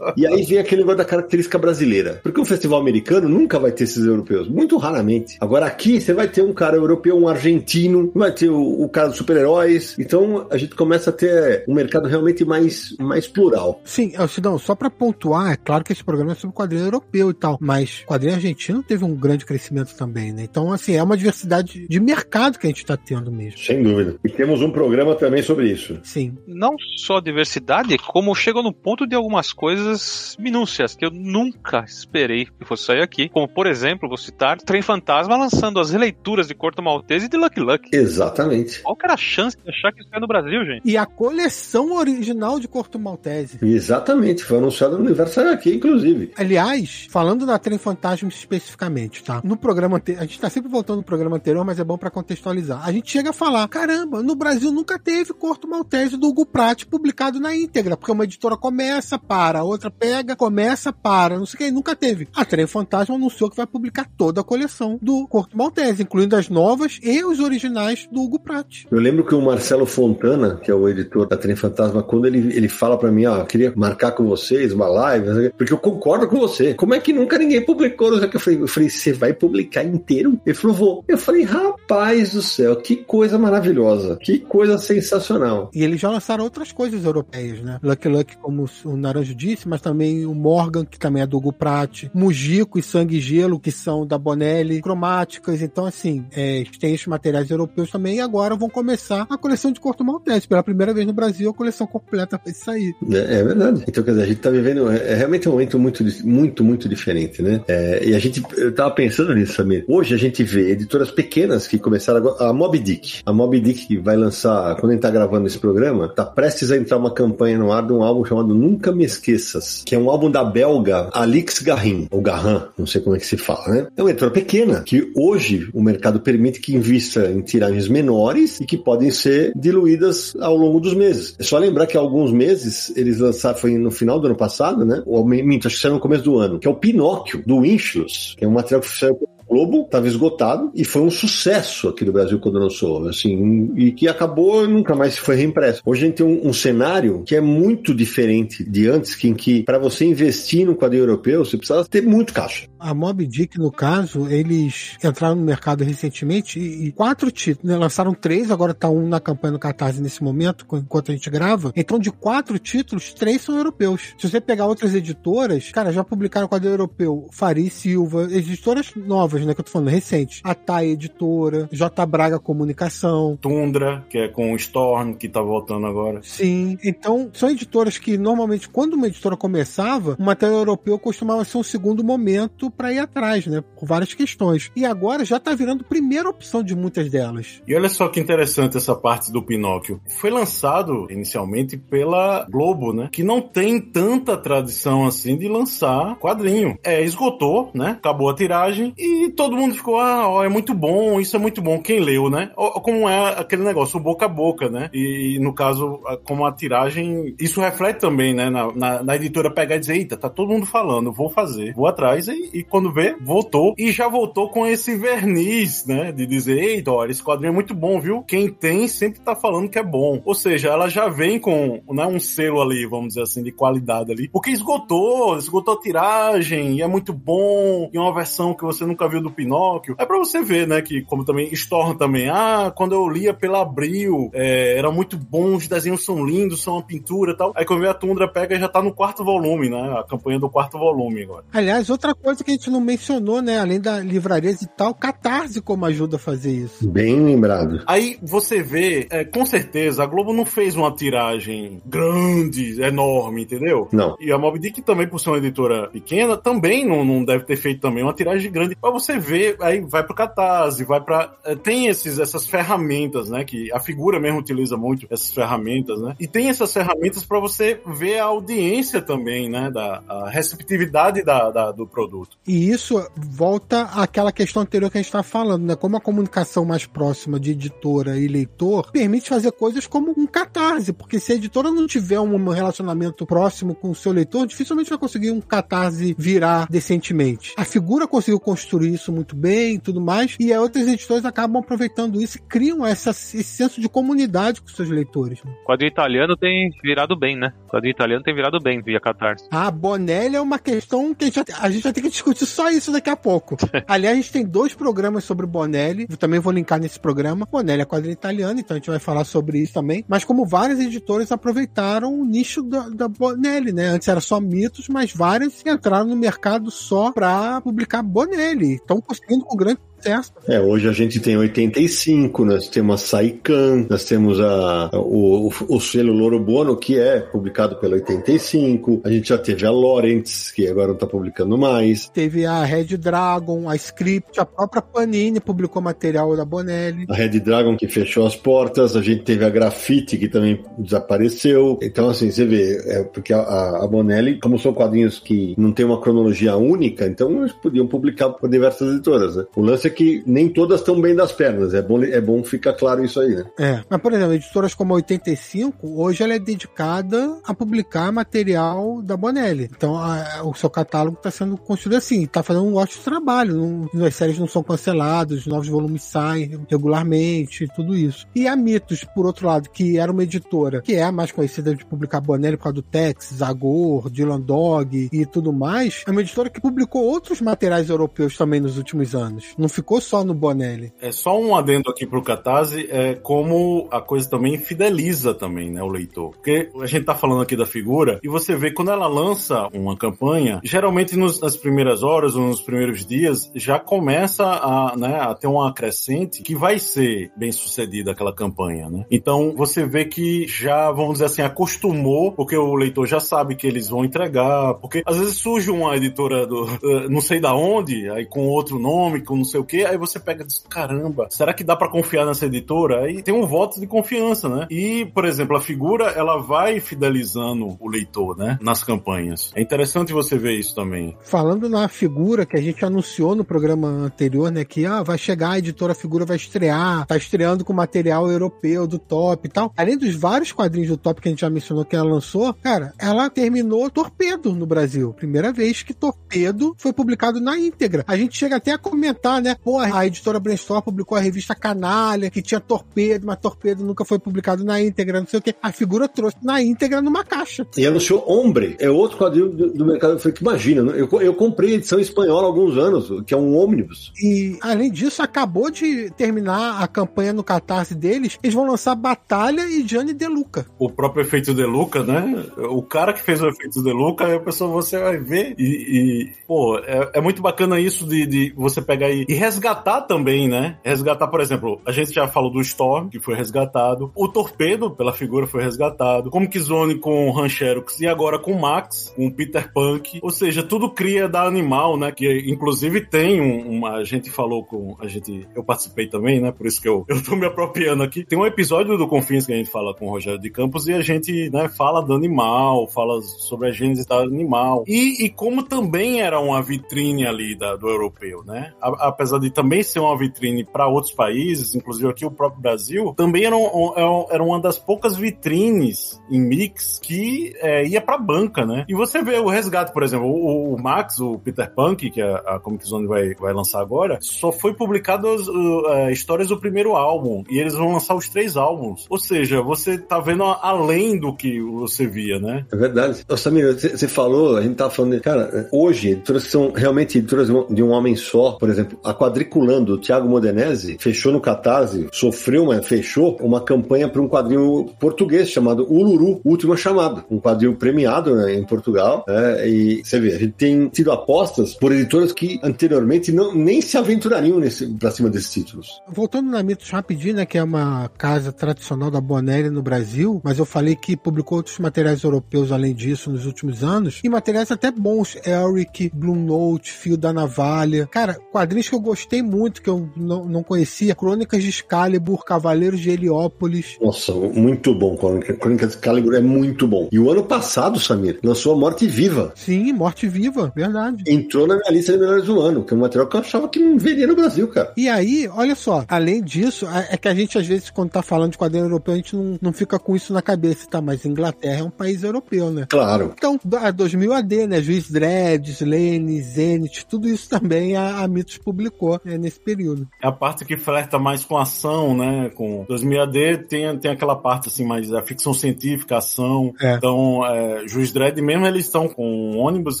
e 0.16 0.26
aí 0.26 0.42
vem 0.42 0.58
aquele 0.58 0.82
negócio 0.82 0.98
da 0.98 1.04
característica 1.04 1.58
brasileira. 1.58 2.20
Porque 2.22 2.40
o 2.40 2.44
festival 2.44 2.80
americano 2.80 3.28
nunca 3.28 3.58
vai 3.58 3.72
ter 3.72 3.84
esses 3.84 4.04
europeus. 4.04 4.48
Muito 4.48 4.76
raramente. 4.76 5.36
Agora 5.40 5.66
aqui 5.66 6.00
você 6.00 6.12
vai 6.12 6.28
ter 6.28 6.42
um 6.42 6.52
cara 6.52 6.76
europeu, 6.76 7.16
um 7.16 7.28
argentino, 7.28 8.10
vai 8.14 8.32
ter 8.32 8.50
o, 8.50 8.82
o 8.82 8.88
cara 8.88 9.08
dos 9.08 9.16
super-heróis. 9.16 9.85
Então 9.98 10.46
a 10.50 10.56
gente 10.56 10.74
começa 10.74 11.10
a 11.10 11.12
ter 11.12 11.64
um 11.68 11.74
mercado 11.74 12.08
realmente 12.08 12.44
mais, 12.44 12.94
mais 12.98 13.26
plural. 13.26 13.80
Sim, 13.84 14.12
Cidão, 14.28 14.58
só 14.58 14.74
pra 14.74 14.90
pontuar, 14.90 15.52
é 15.52 15.56
claro 15.56 15.84
que 15.84 15.92
esse 15.92 16.02
programa 16.04 16.32
é 16.32 16.34
sobre 16.34 16.56
quadrinho 16.56 16.84
europeu 16.84 17.30
e 17.30 17.34
tal, 17.34 17.58
mas 17.60 18.04
quadrinho 18.06 18.34
argentino 18.34 18.82
teve 18.82 19.04
um 19.04 19.14
grande 19.14 19.44
crescimento 19.44 19.94
também, 19.96 20.32
né? 20.32 20.42
Então, 20.42 20.72
assim, 20.72 20.94
é 20.94 21.02
uma 21.02 21.16
diversidade 21.16 21.86
de 21.88 22.00
mercado 22.00 22.58
que 22.58 22.66
a 22.66 22.70
gente 22.70 22.84
tá 22.84 22.96
tendo 22.96 23.30
mesmo. 23.30 23.58
Sem 23.58 23.82
dúvida. 23.82 24.16
E 24.24 24.28
temos 24.28 24.62
um 24.62 24.70
programa 24.70 25.14
também 25.14 25.42
sobre 25.42 25.70
isso. 25.70 25.98
Sim. 26.02 26.36
Não 26.46 26.74
só 26.96 27.20
diversidade, 27.20 27.96
como 27.98 28.34
chegou 28.34 28.62
no 28.62 28.72
ponto 28.72 29.06
de 29.06 29.14
algumas 29.14 29.52
coisas 29.52 30.36
minúcias 30.38 30.94
que 30.94 31.04
eu 31.04 31.10
nunca 31.10 31.84
esperei 31.84 32.46
que 32.46 32.64
fosse 32.64 32.84
sair 32.84 33.02
aqui. 33.02 33.28
Como, 33.28 33.48
por 33.48 33.66
exemplo, 33.66 34.08
vou 34.08 34.18
citar 34.18 34.58
Trem 34.58 34.82
Fantasma 34.82 35.36
lançando 35.36 35.80
as 35.80 35.90
releituras 35.90 36.48
de 36.48 36.54
Corto 36.54 36.82
Maltese 36.82 37.26
e 37.26 37.28
de 37.28 37.36
Lucky 37.36 37.60
Luck. 37.60 37.88
Exatamente. 37.92 38.80
Qual 38.82 38.96
que 38.96 39.04
era 39.04 39.14
a 39.14 39.18
chance 39.18 39.56
de 39.56 39.75
achar 39.76 39.92
que 39.92 40.00
isso 40.00 40.10
é 40.12 40.20
no 40.20 40.26
Brasil, 40.26 40.64
gente? 40.64 40.82
E 40.84 40.96
a 40.96 41.06
coleção 41.06 41.92
original 41.92 42.58
de 42.58 42.66
Corto 42.66 42.98
Maltese. 42.98 43.58
Exatamente. 43.62 44.44
Foi 44.44 44.58
anunciado 44.58 44.98
no 44.98 45.04
universo 45.04 45.40
aqui, 45.40 45.74
inclusive. 45.74 46.32
Aliás, 46.36 47.06
falando 47.10 47.44
da 47.44 47.58
Trem 47.58 47.78
Fantasma 47.78 48.28
especificamente, 48.28 49.22
tá? 49.22 49.40
No 49.44 49.56
programa 49.56 49.96
anterior, 49.96 50.22
a 50.22 50.26
gente 50.26 50.40
tá 50.40 50.48
sempre 50.48 50.70
voltando 50.70 50.98
no 50.98 51.02
programa 51.02 51.36
anterior, 51.36 51.64
mas 51.64 51.78
é 51.78 51.84
bom 51.84 51.98
para 51.98 52.10
contextualizar. 52.10 52.86
A 52.86 52.92
gente 52.92 53.10
chega 53.10 53.30
a 53.30 53.32
falar, 53.32 53.66
caramba, 53.68 54.22
no 54.22 54.34
Brasil 54.34 54.72
nunca 54.72 54.98
teve 54.98 55.32
Corto 55.34 55.68
Maltese 55.68 56.16
do 56.16 56.28
Hugo 56.28 56.46
Pratt 56.46 56.84
publicado 56.84 57.38
na 57.38 57.54
íntegra, 57.54 57.96
porque 57.96 58.12
uma 58.12 58.24
editora 58.24 58.56
começa, 58.56 59.18
para, 59.18 59.62
outra 59.62 59.90
pega, 59.90 60.34
começa, 60.34 60.92
para, 60.92 61.38
não 61.38 61.46
sei 61.46 61.54
o 61.54 61.58
que, 61.58 61.70
nunca 61.70 61.94
teve. 61.94 62.28
A 62.34 62.44
Trem 62.44 62.66
Fantasma 62.66 63.14
anunciou 63.14 63.50
que 63.50 63.56
vai 63.56 63.66
publicar 63.66 64.08
toda 64.16 64.40
a 64.40 64.44
coleção 64.44 64.98
do 65.02 65.26
Corto 65.28 65.56
Maltese, 65.56 66.02
incluindo 66.02 66.36
as 66.36 66.48
novas 66.48 66.98
e 67.02 67.22
os 67.24 67.40
originais 67.40 68.08
do 68.10 68.22
Hugo 68.22 68.38
Pratt. 68.38 68.84
Eu 68.90 68.98
lembro 68.98 69.24
que 69.24 69.34
o 69.34 69.42
Marcelo 69.42 69.65
Fontana, 69.86 70.60
que 70.62 70.70
é 70.70 70.74
o 70.74 70.88
editor 70.88 71.26
da 71.26 71.36
Trem 71.36 71.56
Fantasma, 71.56 72.02
quando 72.02 72.26
ele, 72.26 72.56
ele 72.56 72.68
fala 72.68 72.98
para 72.98 73.10
mim, 73.10 73.26
ó, 73.26 73.40
oh, 73.40 73.44
queria 73.44 73.72
marcar 73.74 74.12
com 74.12 74.26
vocês 74.26 74.72
uma 74.72 74.86
live, 74.86 75.50
porque 75.56 75.72
eu 75.72 75.78
concordo 75.78 76.28
com 76.28 76.38
você. 76.38 76.74
Como 76.74 76.94
é 76.94 77.00
que 77.00 77.12
nunca 77.12 77.38
ninguém 77.38 77.64
publicou? 77.64 78.14
Eu 78.16 78.40
falei, 78.40 78.60
eu 78.60 78.68
falei, 78.68 78.88
você 78.88 79.12
vai 79.12 79.32
publicar 79.32 79.84
inteiro? 79.84 80.38
Ele 80.44 80.54
falou, 80.54 80.76
vou. 80.76 81.04
Eu 81.08 81.18
falei, 81.18 81.42
rapaz 81.42 82.32
do 82.32 82.42
céu, 82.42 82.76
que 82.76 82.96
coisa 82.96 83.38
maravilhosa, 83.38 84.16
que 84.20 84.38
coisa 84.38 84.78
sensacional. 84.78 85.70
E 85.74 85.82
eles 85.82 86.00
já 86.00 86.10
lançaram 86.10 86.44
outras 86.44 86.72
coisas 86.72 87.04
europeias, 87.04 87.60
né? 87.60 87.78
Lucky 87.82 88.08
Lucky, 88.08 88.36
como 88.38 88.66
o 88.84 88.96
Naranjo 88.96 89.34
disse, 89.34 89.68
mas 89.68 89.80
também 89.80 90.26
o 90.26 90.34
Morgan, 90.34 90.84
que 90.84 90.98
também 90.98 91.22
é 91.22 91.26
do 91.26 91.36
Hugo 91.38 91.52
Pratt, 91.52 92.04
Mujico 92.14 92.78
e 92.78 92.82
Sangue 92.82 93.16
e 93.16 93.20
Gelo, 93.20 93.58
que 93.58 93.70
são 93.70 94.06
da 94.06 94.18
Bonelli, 94.18 94.80
cromáticas. 94.80 95.62
Então, 95.62 95.86
assim, 95.86 96.24
é, 96.32 96.64
tem 96.78 96.94
esses 96.94 97.06
materiais 97.06 97.50
europeus 97.50 97.90
também. 97.90 98.16
E 98.16 98.20
agora 98.20 98.54
vão 98.54 98.68
começar 98.68 99.26
a 99.28 99.38
coleção 99.38 99.55
de 99.72 99.80
Corto 99.80 100.04
Maltese. 100.04 100.46
Pela 100.46 100.62
primeira 100.62 100.92
vez 100.92 101.06
no 101.06 101.12
Brasil, 101.12 101.50
a 101.50 101.54
coleção 101.54 101.86
completa 101.86 102.40
vai 102.42 102.54
sair. 102.54 102.94
É, 103.10 103.38
é, 103.38 103.44
verdade. 103.44 103.84
Então, 103.88 104.02
quer 104.04 104.12
dizer, 104.12 104.22
a 104.22 104.26
gente 104.26 104.40
tá 104.40 104.50
vivendo. 104.50 104.90
É, 104.90 105.12
é 105.12 105.14
realmente 105.14 105.48
um 105.48 105.52
momento 105.52 105.78
muito, 105.78 106.04
muito, 106.24 106.64
muito 106.64 106.88
diferente, 106.88 107.42
né? 107.42 107.62
É, 107.68 108.08
e 108.08 108.14
a 108.14 108.18
gente. 108.18 108.42
Eu 108.56 108.74
tava 108.74 108.90
pensando 108.92 109.34
nisso, 109.34 109.54
Samir. 109.54 109.84
Hoje 109.88 110.14
a 110.14 110.18
gente 110.18 110.42
vê 110.42 110.70
editoras 110.70 111.10
pequenas 111.10 111.66
que 111.66 111.78
começaram 111.78 112.18
agora. 112.18 112.44
A 112.44 112.52
Mob 112.52 112.78
Dick. 112.78 113.20
A 113.24 113.32
Mob 113.32 113.58
Dick 113.60 113.96
vai 113.98 114.16
lançar, 114.16 114.76
quando 114.76 114.90
a 114.90 114.94
gente 114.94 115.02
tá 115.02 115.10
gravando 115.10 115.46
esse 115.46 115.58
programa, 115.58 116.08
tá 116.08 116.24
prestes 116.24 116.70
a 116.70 116.76
entrar 116.76 116.98
uma 116.98 117.12
campanha 117.12 117.58
no 117.58 117.72
ar 117.72 117.86
de 117.86 117.92
um 117.92 118.02
álbum 118.02 118.24
chamado 118.24 118.54
Nunca 118.54 118.92
Me 118.92 119.04
Esqueças, 119.04 119.82
que 119.84 119.94
é 119.94 119.98
um 119.98 120.10
álbum 120.10 120.30
da 120.30 120.44
belga 120.44 121.08
Alix 121.12 121.60
Garrin, 121.60 122.08
ou 122.10 122.20
Garrin, 122.20 122.62
não 122.78 122.86
sei 122.86 123.00
como 123.00 123.16
é 123.16 123.18
que 123.18 123.26
se 123.26 123.36
fala, 123.36 123.68
né? 123.68 123.86
É 123.96 124.02
uma 124.02 124.10
editora 124.10 124.30
pequena, 124.30 124.82
que 124.82 125.10
hoje 125.14 125.68
o 125.72 125.82
mercado 125.82 126.20
permite 126.20 126.60
que 126.60 126.74
invista 126.74 127.30
em 127.30 127.40
tiragens 127.40 127.88
menores 127.88 128.60
e 128.60 128.64
que 128.64 128.76
podem 128.76 129.10
ser 129.10 129.45
diluídas 129.54 130.34
ao 130.40 130.56
longo 130.56 130.80
dos 130.80 130.94
meses. 130.94 131.34
É 131.38 131.42
só 131.42 131.58
lembrar 131.58 131.86
que 131.86 131.96
há 131.96 132.00
alguns 132.00 132.32
meses 132.32 132.92
eles 132.96 133.18
lançaram, 133.18 133.58
foi 133.58 133.76
no 133.78 133.90
final 133.90 134.18
do 134.18 134.26
ano 134.26 134.36
passado, 134.36 134.84
né? 134.84 135.02
Ou 135.06 135.24
minto, 135.26 135.66
acho 135.66 135.76
que 135.76 135.82
saiu 135.82 135.94
no 135.94 136.00
começo 136.00 136.24
do 136.24 136.38
ano, 136.38 136.58
que 136.58 136.66
é 136.66 136.70
o 136.70 136.74
Pinóquio, 136.74 137.42
do 137.46 137.64
Inchus, 137.64 138.34
que 138.38 138.44
é 138.44 138.48
um 138.48 138.52
material 138.52 138.80
que 138.80 138.88
saiu 138.88 139.18
Globo 139.48 139.82
estava 139.82 140.08
esgotado 140.08 140.70
e 140.74 140.84
foi 140.84 141.02
um 141.02 141.10
sucesso 141.10 141.88
aqui 141.88 142.04
no 142.04 142.12
Brasil 142.12 142.38
quando 142.40 142.58
lançou, 142.58 143.08
assim, 143.08 143.72
e 143.76 143.92
que 143.92 144.08
acabou 144.08 144.64
e 144.64 144.68
nunca 144.68 144.94
mais 144.94 145.16
foi 145.16 145.36
reimpresso. 145.36 145.82
Hoje 145.84 146.02
a 146.02 146.06
gente 146.06 146.16
tem 146.16 146.26
um, 146.26 146.48
um 146.48 146.52
cenário 146.52 147.22
que 147.24 147.36
é 147.36 147.40
muito 147.40 147.94
diferente 147.94 148.64
de 148.64 148.88
antes, 148.88 149.14
que, 149.14 149.28
em 149.28 149.34
que 149.34 149.62
para 149.62 149.78
você 149.78 150.04
investir 150.04 150.66
no 150.66 150.74
quadrinho 150.74 151.02
europeu 151.02 151.44
você 151.44 151.56
precisa 151.56 151.84
ter 151.84 152.02
muito 152.02 152.34
caixa. 152.34 152.66
A 152.78 152.92
Mob 152.92 153.26
Dick, 153.26 153.58
no 153.58 153.70
caso, 153.70 154.28
eles 154.28 154.96
entraram 155.02 155.36
no 155.36 155.42
mercado 155.42 155.84
recentemente 155.84 156.58
e, 156.58 156.86
e 156.86 156.92
quatro 156.92 157.30
títulos, 157.30 157.70
né? 157.70 157.76
lançaram 157.76 158.12
três, 158.12 158.50
agora 158.50 158.74
tá 158.74 158.88
um 158.90 159.08
na 159.08 159.20
campanha 159.20 159.52
no 159.52 159.58
Catarse 159.58 160.00
nesse 160.00 160.22
momento, 160.22 160.66
enquanto 160.72 161.10
a 161.10 161.14
gente 161.14 161.30
grava. 161.30 161.72
Então, 161.74 161.98
de 161.98 162.10
quatro 162.10 162.58
títulos, 162.58 163.12
três 163.12 163.42
são 163.42 163.56
europeus. 163.56 164.14
Se 164.18 164.28
você 164.28 164.40
pegar 164.40 164.66
outras 164.66 164.94
editoras, 164.94 165.70
cara, 165.70 165.92
já 165.92 166.04
publicaram 166.04 166.48
quadrinho 166.48 166.74
europeu, 166.74 167.28
Fari 167.30 167.70
Silva, 167.70 168.28
editoras 168.30 168.92
novas 168.94 169.35
novas, 169.36 169.46
né? 169.46 169.54
Que 169.54 169.60
eu 169.60 169.64
tô 169.64 169.70
falando, 169.70 169.88
recente. 169.88 170.40
A 170.42 170.54
TAI 170.54 170.90
Editora, 170.90 171.68
J. 171.70 172.06
Braga 172.06 172.38
Comunicação. 172.38 173.36
Tundra, 173.40 174.04
que 174.08 174.18
é 174.18 174.28
com 174.28 174.52
o 174.52 174.56
Storm, 174.56 175.14
que 175.14 175.28
tá 175.28 175.40
voltando 175.40 175.86
agora. 175.86 176.20
Sim. 176.22 176.78
Então, 176.82 177.30
são 177.32 177.50
editoras 177.50 177.98
que 177.98 178.16
normalmente, 178.16 178.68
quando 178.68 178.94
uma 178.94 179.06
editora 179.06 179.36
começava, 179.36 180.16
o 180.18 180.22
material 180.22 180.60
europeu 180.60 180.98
costumava 180.98 181.44
ser 181.44 181.58
um 181.58 181.62
segundo 181.62 182.02
momento 182.02 182.70
para 182.70 182.92
ir 182.92 182.98
atrás, 182.98 183.46
né? 183.46 183.62
Por 183.78 183.86
várias 183.86 184.14
questões. 184.14 184.70
E 184.74 184.84
agora 184.84 185.24
já 185.24 185.38
tá 185.38 185.54
virando 185.54 185.84
primeira 185.84 186.28
opção 186.28 186.62
de 186.62 186.74
muitas 186.74 187.10
delas. 187.10 187.60
E 187.66 187.74
olha 187.74 187.88
só 187.88 188.08
que 188.08 188.20
interessante 188.20 188.76
essa 188.76 188.94
parte 188.94 189.30
do 189.30 189.42
Pinóquio. 189.42 190.00
Foi 190.18 190.30
lançado 190.30 191.06
inicialmente 191.10 191.76
pela 191.76 192.46
Globo, 192.50 192.92
né? 192.92 193.08
Que 193.12 193.22
não 193.22 193.40
tem 193.40 193.80
tanta 193.80 194.36
tradição 194.36 195.06
assim 195.06 195.36
de 195.36 195.48
lançar 195.48 196.16
quadrinho. 196.16 196.78
É, 196.82 197.02
esgotou, 197.02 197.70
né? 197.74 197.90
Acabou 197.90 198.30
a 198.30 198.34
tiragem 198.34 198.92
e 198.96 199.25
todo 199.30 199.56
mundo 199.56 199.74
ficou, 199.74 199.98
ah, 199.98 200.28
ó, 200.28 200.44
é 200.44 200.48
muito 200.48 200.74
bom, 200.74 201.20
isso 201.20 201.36
é 201.36 201.38
muito 201.38 201.60
bom. 201.60 201.80
Quem 201.80 202.00
leu, 202.00 202.30
né? 202.30 202.50
Como 202.54 203.08
é 203.08 203.40
aquele 203.40 203.62
negócio, 203.62 203.98
o 203.98 204.02
boca 204.02 204.26
a 204.26 204.28
boca, 204.28 204.68
né? 204.68 204.90
E 204.92 205.38
no 205.40 205.54
caso, 205.54 206.00
como 206.24 206.44
a 206.44 206.52
tiragem, 206.52 207.34
isso 207.38 207.60
reflete 207.60 208.00
também, 208.00 208.34
né? 208.34 208.50
Na, 208.50 208.72
na, 208.72 209.02
na 209.02 209.16
editora 209.16 209.50
pegar 209.50 209.76
e 209.76 209.80
dizer, 209.80 209.96
eita, 209.96 210.16
tá 210.16 210.28
todo 210.28 210.52
mundo 210.52 210.66
falando, 210.66 211.12
vou 211.12 211.30
fazer, 211.30 211.74
vou 211.74 211.86
atrás, 211.86 212.28
e, 212.28 212.50
e, 212.52 212.62
quando 212.64 212.92
vê, 212.92 213.16
voltou. 213.20 213.74
E 213.78 213.90
já 213.92 214.08
voltou 214.08 214.50
com 214.50 214.66
esse 214.66 214.96
verniz, 214.96 215.86
né? 215.86 216.12
De 216.12 216.26
dizer, 216.26 216.58
eita, 216.58 216.92
olha, 216.92 217.10
esse 217.10 217.22
quadrinho 217.22 217.50
é 217.50 217.54
muito 217.54 217.74
bom, 217.74 218.00
viu? 218.00 218.22
Quem 218.22 218.48
tem 218.48 218.88
sempre 218.88 219.20
tá 219.20 219.34
falando 219.34 219.68
que 219.68 219.78
é 219.78 219.82
bom. 219.82 220.20
Ou 220.24 220.34
seja, 220.34 220.68
ela 220.68 220.88
já 220.88 221.08
vem 221.08 221.38
com 221.38 221.82
né, 221.88 222.06
um 222.06 222.20
selo 222.20 222.60
ali, 222.60 222.86
vamos 222.86 223.08
dizer 223.08 223.22
assim, 223.22 223.42
de 223.42 223.52
qualidade 223.52 224.12
ali. 224.12 224.28
Porque 224.28 224.50
esgotou, 224.50 225.36
esgotou 225.36 225.74
a 225.74 225.80
tiragem, 225.80 226.76
e 226.76 226.82
é 226.82 226.86
muito 226.86 227.12
bom, 227.12 227.90
e 227.92 227.96
é 227.96 228.00
uma 228.00 228.14
versão 228.14 228.54
que 228.54 228.64
você 228.64 228.84
nunca 228.84 229.08
viu 229.08 229.15
do 229.20 229.30
Pinóquio, 229.30 229.94
é 229.98 230.04
pra 230.04 230.18
você 230.18 230.42
ver, 230.42 230.66
né, 230.66 230.82
que 230.82 231.02
como 231.02 231.24
também 231.24 231.48
Storm 231.52 231.96
também, 231.96 232.28
ah, 232.28 232.72
quando 232.74 232.94
eu 232.94 233.08
lia 233.08 233.34
pela 233.34 233.62
Abril, 233.62 234.30
é, 234.32 234.78
era 234.78 234.90
muito 234.90 235.16
bom, 235.16 235.54
os 235.54 235.68
desenhos 235.68 236.04
são 236.04 236.24
lindos, 236.24 236.62
são 236.62 236.74
uma 236.74 236.82
pintura 236.82 237.32
e 237.32 237.36
tal. 237.36 237.52
Aí 237.56 237.64
quando 237.64 237.80
vê 237.80 237.88
a 237.88 237.94
Tundra 237.94 238.30
pega 238.30 238.56
e 238.56 238.60
já 238.60 238.68
tá 238.68 238.82
no 238.82 238.92
quarto 238.92 239.24
volume, 239.24 239.68
né, 239.68 239.96
a 239.98 240.04
campanha 240.04 240.38
do 240.38 240.48
quarto 240.48 240.78
volume 240.78 241.22
agora. 241.22 241.44
Aliás, 241.52 241.90
outra 241.90 242.14
coisa 242.14 242.42
que 242.42 242.50
a 242.50 242.54
gente 242.54 242.70
não 242.70 242.80
mencionou, 242.80 243.40
né, 243.42 243.58
além 243.58 243.80
da 243.80 244.00
livrarias 244.00 244.62
e 244.62 244.66
tal, 244.66 244.94
Catarse 244.94 245.60
como 245.60 245.84
ajuda 245.84 246.16
a 246.16 246.18
fazer 246.18 246.52
isso. 246.52 246.88
Bem 246.88 247.22
lembrado. 247.22 247.82
Aí 247.86 248.18
você 248.22 248.62
vê, 248.62 249.06
é, 249.10 249.24
com 249.24 249.44
certeza, 249.44 250.02
a 250.02 250.06
Globo 250.06 250.32
não 250.32 250.46
fez 250.46 250.74
uma 250.76 250.92
tiragem 250.94 251.80
grande, 251.84 252.80
enorme, 252.82 253.42
entendeu? 253.42 253.88
Não. 253.92 254.16
E 254.20 254.32
a 254.32 254.38
Mob 254.38 254.58
Dick 254.58 254.82
também, 254.82 255.08
por 255.08 255.18
ser 255.18 255.30
uma 255.30 255.38
editora 255.38 255.88
pequena, 255.88 256.36
também 256.36 256.86
não, 256.86 257.04
não 257.04 257.24
deve 257.24 257.44
ter 257.44 257.56
feito 257.56 257.80
também 257.80 258.02
uma 258.02 258.12
tiragem 258.12 258.50
grande. 258.50 258.76
Mas 258.80 258.92
você 258.92 259.05
você 259.06 259.18
vê, 259.18 259.56
aí 259.60 259.80
vai 259.80 260.02
pro 260.04 260.14
Catarse, 260.14 260.84
vai 260.84 261.00
para 261.00 261.32
eh, 261.44 261.54
Tem 261.54 261.86
esses, 261.86 262.18
essas 262.18 262.46
ferramentas, 262.46 263.28
né? 263.30 263.44
Que 263.44 263.72
a 263.72 263.78
figura 263.78 264.18
mesmo 264.18 264.40
utiliza 264.40 264.76
muito 264.76 265.06
essas 265.10 265.32
ferramentas, 265.32 266.00
né? 266.00 266.16
E 266.18 266.26
tem 266.26 266.48
essas 266.48 266.72
ferramentas 266.72 267.24
para 267.24 267.38
você 267.38 267.80
ver 267.86 268.18
a 268.18 268.24
audiência 268.24 269.00
também, 269.00 269.48
né? 269.48 269.70
Da 269.70 270.02
a 270.08 270.28
receptividade 270.28 271.22
da, 271.22 271.50
da, 271.50 271.72
do 271.72 271.86
produto. 271.86 272.36
E 272.46 272.70
isso 272.70 273.04
volta 273.16 273.82
àquela 273.82 274.32
questão 274.32 274.62
anterior 274.62 274.90
que 274.90 274.98
a 274.98 275.00
gente 275.00 275.06
estava 275.08 275.22
falando, 275.22 275.64
né? 275.64 275.76
Como 275.76 275.96
a 275.96 276.00
comunicação 276.00 276.64
mais 276.64 276.84
próxima 276.84 277.38
de 277.38 277.52
editora 277.52 278.18
e 278.18 278.26
leitor 278.26 278.90
permite 278.90 279.28
fazer 279.28 279.52
coisas 279.52 279.86
como 279.86 280.12
um 280.16 280.26
catarse, 280.26 280.92
porque 280.92 281.20
se 281.20 281.32
a 281.32 281.36
editora 281.36 281.70
não 281.70 281.86
tiver 281.86 282.20
um 282.20 282.48
relacionamento 282.48 283.24
próximo 283.24 283.74
com 283.74 283.90
o 283.90 283.94
seu 283.94 284.12
leitor, 284.12 284.46
dificilmente 284.46 284.90
vai 284.90 284.98
conseguir 284.98 285.30
um 285.30 285.40
catarse 285.40 286.14
virar 286.18 286.66
decentemente. 286.68 287.54
A 287.56 287.64
figura 287.64 288.06
conseguiu 288.06 288.40
construir 288.40 288.95
isso 288.96 289.12
muito 289.12 289.36
bem 289.36 289.74
e 289.74 289.78
tudo 289.78 290.00
mais, 290.00 290.36
e 290.38 290.52
outras 290.54 290.88
editoras 290.88 291.24
acabam 291.24 291.62
aproveitando 291.62 292.20
isso 292.20 292.38
e 292.38 292.40
criam 292.40 292.84
essa, 292.86 293.10
esse 293.10 293.44
senso 293.44 293.80
de 293.80 293.88
comunidade 293.88 294.60
com 294.60 294.68
seus 294.68 294.88
leitores. 294.88 295.42
Né? 295.42 295.52
O 295.62 295.66
quadrinho 295.66 295.90
italiano 295.90 296.36
tem 296.36 296.70
virado 296.82 297.16
bem, 297.18 297.36
né? 297.36 297.52
O 297.66 297.70
quadrinho 297.70 297.92
italiano 297.92 298.22
tem 298.22 298.34
virado 298.34 298.58
bem 298.60 298.82
via 298.82 299.00
Catarse. 299.00 299.46
A 299.50 299.70
Bonelli 299.70 300.36
é 300.36 300.40
uma 300.40 300.58
questão 300.58 301.14
que 301.14 301.24
a 301.24 301.30
gente, 301.30 301.52
a 301.52 301.70
gente 301.70 301.82
vai 301.82 301.92
ter 301.92 302.02
que 302.02 302.10
discutir 302.10 302.46
só 302.46 302.70
isso 302.70 302.92
daqui 302.92 303.10
a 303.10 303.16
pouco. 303.16 303.56
Aliás, 303.86 304.18
a 304.18 304.20
gente 304.20 304.32
tem 304.32 304.44
dois 304.44 304.74
programas 304.74 305.24
sobre 305.24 305.46
Bonelli, 305.46 306.06
eu 306.08 306.16
também 306.16 306.40
vou 306.40 306.52
linkar 306.52 306.80
nesse 306.80 306.98
programa. 306.98 307.46
Bonelli 307.50 307.82
é 307.82 307.84
quadrinho 307.84 308.12
italiano, 308.12 308.58
então 308.58 308.74
a 308.74 308.78
gente 308.78 308.90
vai 308.90 308.98
falar 308.98 309.24
sobre 309.24 309.58
isso 309.58 309.74
também. 309.74 310.04
Mas 310.08 310.24
como 310.24 310.46
várias 310.46 310.80
editoras 310.80 311.30
aproveitaram 311.30 312.12
o 312.12 312.24
nicho 312.24 312.62
da, 312.62 312.88
da 312.88 313.08
Bonelli, 313.08 313.72
né? 313.72 313.88
Antes 313.88 314.08
era 314.08 314.20
só 314.20 314.40
mitos, 314.40 314.88
mas 314.88 315.12
várias 315.12 315.64
entraram 315.66 316.06
no 316.06 316.16
mercado 316.16 316.70
só 316.70 317.12
pra 317.12 317.60
publicar 317.60 318.02
Bonelli 318.02 318.80
estão 318.86 319.00
conseguindo 319.00 319.44
com 319.44 319.56
grande 319.56 319.80
sucesso. 319.96 320.32
É, 320.48 320.60
hoje 320.60 320.88
a 320.88 320.92
gente 320.92 321.20
tem 321.20 321.36
85, 321.36 322.44
nós 322.44 322.68
temos 322.68 323.02
a 323.02 323.06
Saikan, 323.06 323.86
nós 323.88 324.04
temos 324.04 324.40
a, 324.40 324.90
o, 324.94 325.48
o, 325.48 325.76
o 325.76 325.80
selo 325.80 326.12
Loro 326.12 326.38
Bono, 326.38 326.76
que 326.76 326.98
é 326.98 327.20
publicado 327.20 327.76
pela 327.76 327.94
85, 327.94 329.02
a 329.04 329.10
gente 329.10 329.28
já 329.28 329.38
teve 329.38 329.66
a 329.66 329.70
Lawrence, 329.70 330.52
que 330.54 330.68
agora 330.68 330.88
não 330.88 330.94
está 330.94 331.06
publicando 331.06 331.56
mais. 331.58 332.08
Teve 332.08 332.46
a 332.46 332.64
Red 332.64 332.96
Dragon, 332.96 333.68
a 333.68 333.76
Script, 333.76 334.38
a 334.38 334.46
própria 334.46 334.82
Panini 334.82 335.40
publicou 335.40 335.82
material 335.82 336.36
da 336.36 336.44
Bonelli. 336.44 337.06
A 337.08 337.14
Red 337.14 337.40
Dragon 337.40 337.76
que 337.76 337.88
fechou 337.88 338.26
as 338.26 338.36
portas, 338.36 338.96
a 338.96 339.02
gente 339.02 339.22
teve 339.22 339.44
a 339.44 339.50
Grafite 339.50 340.16
que 340.16 340.28
também 340.28 340.62
desapareceu. 340.78 341.78
Então, 341.82 342.08
assim, 342.08 342.30
você 342.30 342.44
vê, 342.44 342.76
é 342.86 343.02
porque 343.02 343.32
a, 343.32 343.40
a 343.82 343.86
Bonelli, 343.86 344.38
como 344.38 344.58
são 344.58 344.72
quadrinhos 344.72 345.18
que 345.18 345.54
não 345.58 345.72
tem 345.72 345.84
uma 345.84 346.00
cronologia 346.00 346.56
única, 346.56 347.06
então 347.06 347.40
eles 347.40 347.52
podiam 347.52 347.86
publicar 347.86 348.30
por 348.30 348.48
diversas 348.48 348.94
editoras, 348.94 349.36
né? 349.36 349.44
O 349.56 349.62
lance 349.62 349.85
que 349.90 350.22
nem 350.26 350.48
todas 350.48 350.80
estão 350.80 351.00
bem 351.00 351.14
das 351.14 351.32
pernas. 351.32 351.74
É 351.74 351.82
bom, 351.82 352.02
é 352.02 352.20
bom 352.20 352.42
ficar 352.42 352.72
claro 352.74 353.04
isso 353.04 353.20
aí, 353.20 353.34
né? 353.34 353.44
É. 353.58 353.80
Mas, 353.88 354.00
por 354.00 354.12
exemplo, 354.12 354.34
editoras 354.34 354.74
como 354.74 354.92
a 354.92 354.96
85, 354.96 356.00
hoje 356.00 356.22
ela 356.22 356.34
é 356.34 356.38
dedicada 356.38 357.38
a 357.44 357.54
publicar 357.54 358.10
material 358.12 359.02
da 359.02 359.16
Bonelli. 359.16 359.70
Então, 359.74 359.96
a, 359.96 360.42
o 360.44 360.54
seu 360.54 360.70
catálogo 360.70 361.16
está 361.16 361.30
sendo 361.30 361.56
construído 361.56 361.96
assim, 361.96 362.24
está 362.24 362.42
fazendo 362.42 362.66
um 362.66 362.76
ótimo 362.76 363.02
trabalho. 363.02 363.88
Não, 363.92 364.06
as 364.06 364.14
séries 364.14 364.38
não 364.38 364.46
são 364.46 364.62
canceladas, 364.62 365.46
novos 365.46 365.68
volumes 365.68 366.02
saem 366.02 366.66
regularmente, 366.68 367.66
tudo 367.74 367.94
isso. 367.94 368.26
E 368.34 368.46
a 368.46 368.56
Mitos, 368.56 369.04
por 369.14 369.26
outro 369.26 369.46
lado, 369.46 369.70
que 369.70 369.98
era 369.98 370.10
uma 370.10 370.22
editora 370.22 370.80
que 370.82 370.94
é 370.94 371.02
a 371.02 371.12
mais 371.12 371.32
conhecida 371.32 371.74
de 371.74 371.84
publicar 371.84 372.20
Bonelli 372.20 372.56
por 372.56 372.64
causa 372.64 372.74
do 372.74 372.82
Tex, 372.82 373.34
Zagor, 373.34 374.10
Dylan 374.10 374.40
Dog 374.40 375.08
e 375.12 375.26
tudo 375.26 375.52
mais, 375.52 376.02
é 376.06 376.10
uma 376.10 376.20
editora 376.20 376.50
que 376.50 376.60
publicou 376.60 377.02
outros 377.04 377.40
materiais 377.40 377.90
europeus 377.90 378.36
também 378.36 378.60
nos 378.60 378.76
últimos 378.76 379.14
anos. 379.14 379.54
Não 379.58 379.68
ficou 379.76 380.00
só 380.00 380.24
no 380.24 380.32
Bonelli. 380.32 380.90
É 381.00 381.12
só 381.12 381.38
um 381.38 381.54
adendo 381.54 381.90
aqui 381.90 382.06
pro 382.06 382.22
Catarse, 382.22 382.88
é 382.90 383.14
como 383.14 383.86
a 383.90 384.00
coisa 384.00 384.28
também 384.28 384.56
fideliza 384.58 385.34
também, 385.34 385.70
né, 385.70 385.82
o 385.82 385.88
leitor. 385.88 386.30
Porque 386.30 386.70
a 386.80 386.86
gente 386.86 387.04
tá 387.04 387.14
falando 387.14 387.42
aqui 387.42 387.54
da 387.54 387.66
figura 387.66 388.18
e 388.22 388.28
você 388.28 388.56
vê 388.56 388.72
quando 388.72 388.90
ela 388.90 389.06
lança 389.06 389.68
uma 389.74 389.96
campanha, 389.96 390.60
geralmente 390.64 391.16
nos, 391.16 391.40
nas 391.40 391.56
primeiras 391.56 392.02
horas 392.02 392.34
ou 392.34 392.46
nos 392.46 392.62
primeiros 392.62 393.04
dias 393.04 393.50
já 393.54 393.78
começa 393.78 394.44
a, 394.44 394.96
né, 394.96 395.20
a 395.20 395.34
ter 395.34 395.46
uma 395.46 395.72
crescente 395.74 396.42
que 396.42 396.54
vai 396.54 396.78
ser 396.78 397.30
bem 397.36 397.52
sucedida 397.52 398.12
aquela 398.12 398.34
campanha, 398.34 398.88
né? 398.88 399.04
Então 399.10 399.54
você 399.54 399.84
vê 399.84 400.06
que 400.06 400.46
já, 400.46 400.90
vamos 400.90 401.14
dizer 401.14 401.26
assim, 401.26 401.42
acostumou, 401.42 402.32
porque 402.32 402.56
o 402.56 402.74
leitor 402.74 403.06
já 403.06 403.20
sabe 403.20 403.56
que 403.56 403.66
eles 403.66 403.90
vão 403.90 404.04
entregar, 404.04 404.74
porque 404.74 405.02
às 405.04 405.18
vezes 405.18 405.36
surge 405.36 405.70
uma 405.70 405.94
editora 405.96 406.46
do 406.46 406.64
uh, 406.64 407.10
não 407.10 407.20
sei 407.20 407.40
da 407.40 407.54
onde, 407.54 408.08
aí 408.08 408.24
com 408.24 408.48
outro 408.48 408.78
nome, 408.78 409.20
com 409.20 409.36
não 409.36 409.44
sei 409.44 409.60
o 409.60 409.65
que, 409.66 409.84
aí 409.84 409.98
você 409.98 410.18
pega 410.18 410.42
e 410.42 410.46
diz, 410.46 410.64
caramba, 410.68 411.26
será 411.30 411.52
que 411.52 411.64
dá 411.64 411.76
para 411.76 411.90
confiar 411.90 412.24
nessa 412.24 412.46
editora? 412.46 413.04
Aí 413.04 413.22
tem 413.22 413.34
um 413.34 413.46
voto 413.46 413.80
de 413.80 413.86
confiança, 413.86 414.48
né? 414.48 414.66
E, 414.70 415.04
por 415.06 415.24
exemplo, 415.24 415.56
a 415.56 415.60
figura, 415.60 416.06
ela 416.10 416.38
vai 416.38 416.80
fidelizando 416.80 417.76
o 417.78 417.88
leitor, 417.88 418.36
né? 418.36 418.58
Nas 418.62 418.82
campanhas. 418.82 419.52
É 419.54 419.60
interessante 419.60 420.12
você 420.12 420.38
ver 420.38 420.54
isso 420.54 420.74
também. 420.74 421.16
Falando 421.22 421.68
na 421.68 421.88
figura 421.88 422.46
que 422.46 422.56
a 422.56 422.62
gente 422.62 422.84
anunciou 422.84 423.34
no 423.34 423.44
programa 423.44 423.88
anterior, 423.88 424.50
né? 424.50 424.64
Que 424.64 424.86
ah, 424.86 425.02
vai 425.02 425.18
chegar, 425.18 425.52
a 425.52 425.58
editora 425.58 425.94
Figura 425.94 426.24
vai 426.24 426.36
estrear, 426.36 427.06
tá 427.06 427.16
estreando 427.16 427.64
com 427.64 427.72
material 427.72 428.30
europeu 428.30 428.86
do 428.86 428.98
top 428.98 429.46
e 429.46 429.50
tal. 429.50 429.72
Além 429.76 429.96
dos 429.96 430.14
vários 430.14 430.52
quadrinhos 430.52 430.88
do 430.88 430.96
top 430.96 431.20
que 431.20 431.28
a 431.28 431.30
gente 431.30 431.40
já 431.40 431.50
mencionou 431.50 431.84
que 431.84 431.96
ela 431.96 432.08
lançou, 432.08 432.54
cara, 432.54 432.92
ela 432.98 433.28
terminou 433.28 433.90
Torpedo 433.90 434.52
no 434.52 434.66
Brasil. 434.66 435.12
Primeira 435.14 435.52
vez 435.52 435.82
que 435.82 435.94
Torpedo 435.94 436.74
foi 436.78 436.92
publicado 436.92 437.40
na 437.40 437.58
íntegra. 437.58 438.04
A 438.06 438.16
gente 438.16 438.36
chega 438.36 438.56
até 438.56 438.72
a 438.72 438.78
comentar, 438.78 439.40
né? 439.40 439.55
Pô, 439.62 439.78
a 439.78 440.06
editora 440.06 440.40
Brainstorm 440.40 440.82
publicou 440.82 441.16
a 441.16 441.20
revista 441.20 441.54
Canalha, 441.54 442.30
que 442.30 442.42
tinha 442.42 442.60
Torpedo, 442.60 443.26
mas 443.26 443.38
Torpedo 443.38 443.84
nunca 443.84 444.04
foi 444.04 444.18
publicado 444.18 444.64
na 444.64 444.80
íntegra, 444.80 445.20
não 445.20 445.26
sei 445.26 445.38
o 445.38 445.42
que. 445.42 445.54
A 445.62 445.72
figura 445.72 446.08
trouxe 446.08 446.36
na 446.42 446.62
íntegra 446.62 447.02
numa 447.02 447.24
caixa. 447.24 447.66
E 447.76 447.86
anunciou 447.86 448.24
Ombre, 448.26 448.76
é 448.78 448.90
outro 448.90 449.18
quadrinho 449.18 449.48
do, 449.48 449.72
do 449.72 449.86
mercado. 449.86 450.14
Eu 450.14 450.18
falei, 450.18 450.34
que 450.34 450.42
imagina, 450.42 450.92
eu, 450.92 451.08
eu 451.20 451.34
comprei 451.34 451.72
a 451.72 451.74
edição 451.74 451.98
espanhola 451.98 452.42
há 452.42 452.46
alguns 452.46 452.76
anos, 452.76 453.22
que 453.26 453.34
é 453.34 453.36
um 453.36 453.56
ônibus. 453.56 454.12
E, 454.22 454.58
além 454.60 454.90
disso, 454.90 455.22
acabou 455.22 455.70
de 455.70 456.10
terminar 456.10 456.82
a 456.82 456.88
campanha 456.88 457.32
no 457.32 457.44
Catarse 457.44 457.94
deles, 457.94 458.38
eles 458.42 458.54
vão 458.54 458.66
lançar 458.66 458.94
Batalha 458.94 459.66
e 459.68 459.86
Gianni 459.86 460.14
De 460.14 460.26
Luca. 460.26 460.66
O 460.78 460.90
próprio 460.90 461.22
efeito 461.22 461.54
De 461.54 461.64
Luca, 461.64 462.02
né? 462.02 462.44
O 462.56 462.82
cara 462.82 463.12
que 463.12 463.22
fez 463.22 463.40
o 463.40 463.48
efeito 463.48 463.82
De 463.82 463.92
Luca, 463.92 464.26
aí 464.26 464.34
a 464.34 464.40
pessoa 464.40 464.70
você 464.70 464.98
vai 464.98 465.18
ver 465.18 465.54
e, 465.58 465.64
e 465.64 466.32
pô, 466.46 466.78
é, 466.78 467.10
é, 467.14 467.20
muito 467.20 467.42
bacana 467.42 467.80
isso 467.80 468.06
de, 468.06 468.26
de 468.26 468.52
você 468.56 468.80
pegar 468.80 469.10
e, 469.10 469.24
e, 469.28 469.34
resgatar 469.46 470.02
também, 470.02 470.48
né? 470.48 470.78
Resgatar, 470.84 471.28
por 471.28 471.40
exemplo, 471.40 471.80
a 471.86 471.92
gente 471.92 472.12
já 472.12 472.26
falou 472.26 472.50
do 472.50 472.60
Storm, 472.60 473.08
que 473.08 473.20
foi 473.20 473.36
resgatado, 473.36 474.10
o 474.14 474.26
Torpedo, 474.28 474.90
pela 474.90 475.12
figura, 475.12 475.46
foi 475.46 475.62
resgatado, 475.62 476.30
como 476.30 476.48
Kizone 476.48 476.98
com 476.98 477.28
o 477.28 477.32
Rancherox 477.32 478.00
e 478.00 478.08
agora 478.08 478.38
com 478.40 478.52
o 478.52 478.60
Max, 478.60 479.12
com 479.14 479.30
Peter 479.30 479.72
Punk, 479.72 480.18
ou 480.20 480.30
seja, 480.30 480.62
tudo 480.62 480.90
cria 480.90 481.28
da 481.28 481.44
Animal, 481.44 481.96
né? 481.96 482.10
Que 482.10 482.50
inclusive 482.50 483.02
tem 483.02 483.40
um, 483.40 483.78
uma, 483.78 483.96
a 483.96 484.04
gente 484.04 484.30
falou 484.30 484.64
com, 484.64 484.96
a 485.00 485.06
gente, 485.06 485.46
eu 485.54 485.62
participei 485.62 486.08
também, 486.08 486.40
né? 486.40 486.50
Por 486.50 486.66
isso 486.66 486.82
que 486.82 486.88
eu, 486.88 487.04
eu 487.08 487.22
tô 487.22 487.36
me 487.36 487.46
apropriando 487.46 488.02
aqui. 488.02 488.24
Tem 488.24 488.38
um 488.38 488.46
episódio 488.46 488.98
do 488.98 489.06
Confins 489.06 489.46
que 489.46 489.52
a 489.52 489.56
gente 489.56 489.70
fala 489.70 489.94
com 489.94 490.06
o 490.06 490.10
Rogério 490.10 490.40
de 490.40 490.50
Campos 490.50 490.88
e 490.88 490.92
a 490.92 491.00
gente, 491.00 491.50
né, 491.50 491.68
fala 491.68 492.02
do 492.02 492.14
animal, 492.14 492.88
fala 492.88 493.22
sobre 493.22 493.68
a 493.68 493.72
gênese 493.72 494.06
da 494.06 494.16
animal. 494.16 494.82
E, 494.88 495.24
e 495.24 495.30
como 495.30 495.62
também 495.62 496.20
era 496.20 496.40
uma 496.40 496.60
vitrine 496.60 497.26
ali 497.26 497.54
da, 497.54 497.76
do 497.76 497.88
europeu, 497.88 498.42
né? 498.44 498.72
A, 498.80 499.08
apesar 499.08 499.35
de 499.38 499.50
também 499.50 499.82
ser 499.82 500.00
uma 500.00 500.16
vitrine 500.16 500.64
para 500.64 500.88
outros 500.88 501.12
países, 501.12 501.74
inclusive 501.74 502.08
aqui 502.08 502.24
o 502.24 502.30
próprio 502.30 502.60
Brasil, 502.60 503.14
também 503.16 503.44
era, 503.44 503.56
um, 503.56 503.92
é 503.96 504.34
era 504.34 504.42
uma 504.42 504.60
das 504.60 504.78
poucas 504.78 505.16
vitrines 505.16 506.20
em 506.30 506.40
mix 506.40 506.98
que 507.02 507.54
é, 507.60 507.86
ia 507.86 508.00
pra 508.00 508.18
banca, 508.18 508.64
né? 508.64 508.84
E 508.88 508.94
você 508.94 509.22
vê 509.22 509.38
o 509.38 509.48
resgate, 509.48 509.92
por 509.92 510.02
exemplo, 510.02 510.26
o, 510.26 510.74
o 510.74 510.82
Max, 510.82 511.18
o 511.20 511.38
Peter 511.38 511.72
Punk, 511.74 512.10
que 512.10 512.20
a, 512.20 512.36
a 512.36 512.60
Comic 512.60 512.86
Zone 512.86 513.06
vai, 513.06 513.34
vai 513.34 513.52
lançar 513.52 513.80
agora, 513.80 514.18
só 514.20 514.52
foi 514.52 514.74
publicado 514.74 515.28
as 515.28 515.46
uh, 515.48 516.10
histórias 516.10 516.48
do 516.48 516.58
primeiro 516.58 516.96
álbum. 516.96 517.42
E 517.50 517.58
eles 517.58 517.74
vão 517.74 517.92
lançar 517.92 518.14
os 518.14 518.28
três 518.28 518.56
álbuns. 518.56 519.06
Ou 519.08 519.18
seja, 519.18 519.62
você 519.62 519.98
tá 519.98 520.18
vendo 520.18 520.44
além 520.44 521.18
do 521.18 521.34
que 521.34 521.60
você 521.60 522.06
via, 522.06 522.38
né? 522.38 522.66
É 522.72 522.76
verdade. 522.76 523.24
Samir, 523.36 523.74
você 523.74 524.08
falou, 524.08 524.56
a 524.56 524.62
gente 524.62 524.76
tava 524.76 524.90
falando, 524.90 525.20
cara, 525.20 525.68
hoje, 525.72 526.10
editoras 526.10 526.44
são 526.44 526.72
realmente 526.72 527.18
editoras 527.18 527.48
de 527.70 527.82
um 527.82 527.90
homem 527.90 528.16
só, 528.16 528.52
por 528.52 528.68
exemplo, 528.68 528.98
a 529.04 529.12
Quadriculando, 529.26 529.94
o 529.94 529.98
Thiago 529.98 530.28
Modenese, 530.28 530.96
fechou 531.00 531.32
no 531.32 531.40
Catarse, 531.40 532.06
sofreu, 532.12 532.66
mas 532.66 532.86
fechou 532.86 533.36
uma 533.40 533.60
campanha 533.60 534.08
para 534.08 534.22
um 534.22 534.28
quadrinho 534.28 534.86
português 535.00 535.50
chamado 535.50 535.84
Uluru, 535.92 536.40
Última 536.44 536.76
Chamada. 536.76 537.24
Um 537.28 537.40
quadrinho 537.40 537.74
premiado 537.74 538.36
né, 538.36 538.54
em 538.54 538.64
Portugal. 538.64 539.24
Né, 539.26 539.68
e 539.68 540.02
você 540.04 540.20
vê, 540.20 540.34
a 540.34 540.38
gente 540.38 540.52
tem 540.52 540.88
tido 540.88 541.10
apostas 541.10 541.74
por 541.74 541.90
editoras 541.90 542.32
que 542.32 542.60
anteriormente 542.62 543.32
não, 543.32 543.52
nem 543.52 543.80
se 543.80 543.98
aventurariam 543.98 544.60
pra 545.00 545.10
cima 545.10 545.28
desses 545.28 545.50
títulos. 545.50 546.00
Voltando 546.08 546.48
na 546.48 546.62
Mitos 546.62 546.88
rapidinho, 546.90 547.34
né, 547.34 547.46
que 547.46 547.58
é 547.58 547.62
uma 547.64 548.08
casa 548.16 548.52
tradicional 548.52 549.10
da 549.10 549.20
Bonelli 549.20 549.70
no 549.70 549.82
Brasil, 549.82 550.40
mas 550.44 550.60
eu 550.60 550.64
falei 550.64 550.94
que 550.94 551.16
publicou 551.16 551.58
outros 551.58 551.80
materiais 551.80 552.22
europeus 552.22 552.70
além 552.70 552.94
disso 552.94 553.28
nos 553.28 553.44
últimos 553.44 553.82
anos, 553.82 554.20
e 554.22 554.28
materiais 554.28 554.70
até 554.70 554.92
bons, 554.92 555.36
Eric, 555.44 556.12
Blue 556.14 556.36
Note, 556.36 556.92
Fio 556.92 557.16
da 557.16 557.32
Navalha. 557.32 558.06
Cara, 558.06 558.38
quadrinhos 558.52 558.88
que 558.88 558.94
eu 558.94 559.00
gostei 559.00 559.15
muito, 559.42 559.82
que 559.82 559.90
eu 559.90 560.08
não, 560.16 560.44
não 560.44 560.62
conhecia, 560.62 561.14
Crônicas 561.14 561.62
de 561.62 561.70
Excalibur, 561.70 562.44
Cavaleiros 562.44 563.00
de 563.00 563.10
Heliópolis. 563.10 563.96
Nossa, 564.00 564.32
muito 564.32 564.94
bom, 564.94 565.16
Crônicas 565.16 565.90
de 565.90 565.96
Excalibur 565.96 566.34
é 566.34 566.40
muito 566.40 566.86
bom. 566.86 567.08
E 567.10 567.18
o 567.18 567.30
ano 567.30 567.44
passado, 567.44 567.98
Samir, 567.98 568.38
lançou 568.42 568.74
a 568.74 568.76
Morte 568.76 569.06
Viva. 569.06 569.52
Sim, 569.54 569.92
Morte 569.92 570.26
Viva, 570.28 570.72
verdade. 570.74 571.24
Entrou 571.26 571.66
na 571.66 571.76
minha 571.76 571.90
lista 571.90 572.12
de 572.12 572.18
melhores 572.18 572.44
do 572.44 572.60
ano, 572.60 572.84
que 572.84 572.94
é 572.94 572.96
um 572.96 573.00
material 573.00 573.28
que 573.28 573.36
eu 573.36 573.40
achava 573.40 573.68
que 573.68 573.78
não 573.78 573.98
veria 573.98 574.26
no 574.26 574.34
Brasil, 574.34 574.68
cara. 574.68 574.92
E 574.96 575.08
aí, 575.08 575.48
olha 575.48 575.74
só, 575.74 576.04
além 576.08 576.42
disso, 576.42 576.86
é, 576.86 577.08
é 577.12 577.16
que 577.16 577.28
a 577.28 577.34
gente 577.34 577.58
às 577.58 577.66
vezes, 577.66 577.90
quando 577.90 578.10
tá 578.10 578.22
falando 578.22 578.52
de 578.52 578.58
quadrinho 578.58 578.84
europeu, 578.84 579.14
a 579.14 579.16
gente 579.16 579.36
não, 579.36 579.58
não 579.60 579.72
fica 579.72 579.98
com 579.98 580.16
isso 580.16 580.32
na 580.32 580.42
cabeça, 580.42 580.86
tá? 580.88 581.00
Mas 581.00 581.24
Inglaterra 581.24 581.80
é 581.80 581.82
um 581.82 581.90
país 581.90 582.22
europeu, 582.22 582.70
né? 582.70 582.86
Claro. 582.88 583.32
Então, 583.36 583.58
a 583.80 583.90
2000 583.90 584.32
AD, 584.32 584.66
né? 584.66 584.82
Juiz 584.82 585.10
Dredd, 585.10 585.68
Slane, 585.70 586.40
Zenith, 586.42 587.04
tudo 587.08 587.28
isso 587.28 587.48
também 587.48 587.96
a, 587.96 588.18
a 588.18 588.28
Mitos 588.28 588.58
publicou 588.58 588.95
né, 589.24 589.38
nesse 589.38 589.60
período. 589.60 590.06
É 590.22 590.26
a 590.26 590.32
parte 590.32 590.64
que 590.64 590.76
flerta 590.76 591.18
mais 591.18 591.44
com 591.44 591.56
ação, 591.56 592.16
né? 592.16 592.50
Com 592.54 592.84
2000 592.88 593.22
AD 593.22 593.58
tem, 593.68 593.98
tem 593.98 594.10
aquela 594.10 594.36
parte 594.36 594.68
assim, 594.68 594.84
mais 594.84 595.12
a 595.12 595.22
ficção 595.22 595.52
científica, 595.54 596.18
ação. 596.18 596.72
É. 596.80 596.94
Então, 596.94 597.44
é, 597.44 597.86
Juiz 597.88 598.12
Dredd 598.12 598.40
mesmo, 598.40 598.66
eles 598.66 598.86
estão 598.86 599.08
com 599.08 599.26
um 599.26 599.58
ônibus 599.58 600.00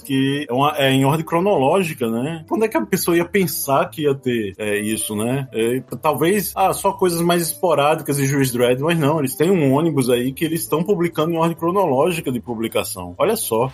que 0.00 0.46
é, 0.48 0.52
uma, 0.52 0.74
é, 0.76 0.90
em 0.90 1.04
ordem 1.04 1.24
cronológica, 1.24 2.08
né? 2.08 2.44
Quando 2.48 2.64
é 2.64 2.68
que 2.68 2.76
a 2.76 2.84
pessoa 2.84 3.16
ia 3.16 3.24
pensar 3.24 3.88
que 3.90 4.02
ia 4.02 4.14
ter 4.14 4.54
é, 4.58 4.78
isso, 4.78 5.14
né? 5.14 5.48
É, 5.52 5.80
talvez, 6.00 6.52
ah, 6.56 6.72
só 6.72 6.92
coisas 6.92 7.20
mais 7.20 7.42
esporádicas 7.42 8.16
de 8.16 8.26
Juiz 8.26 8.52
Dredd, 8.52 8.80
mas 8.80 8.98
não, 8.98 9.18
eles 9.18 9.34
têm 9.34 9.50
um 9.50 9.72
ônibus 9.72 10.10
aí 10.10 10.32
que 10.32 10.44
eles 10.44 10.62
estão 10.62 10.82
publicando 10.82 11.32
em 11.32 11.36
ordem 11.36 11.56
cronológica 11.56 12.30
de 12.30 12.40
publicação. 12.40 13.14
Olha 13.18 13.36
só. 13.36 13.70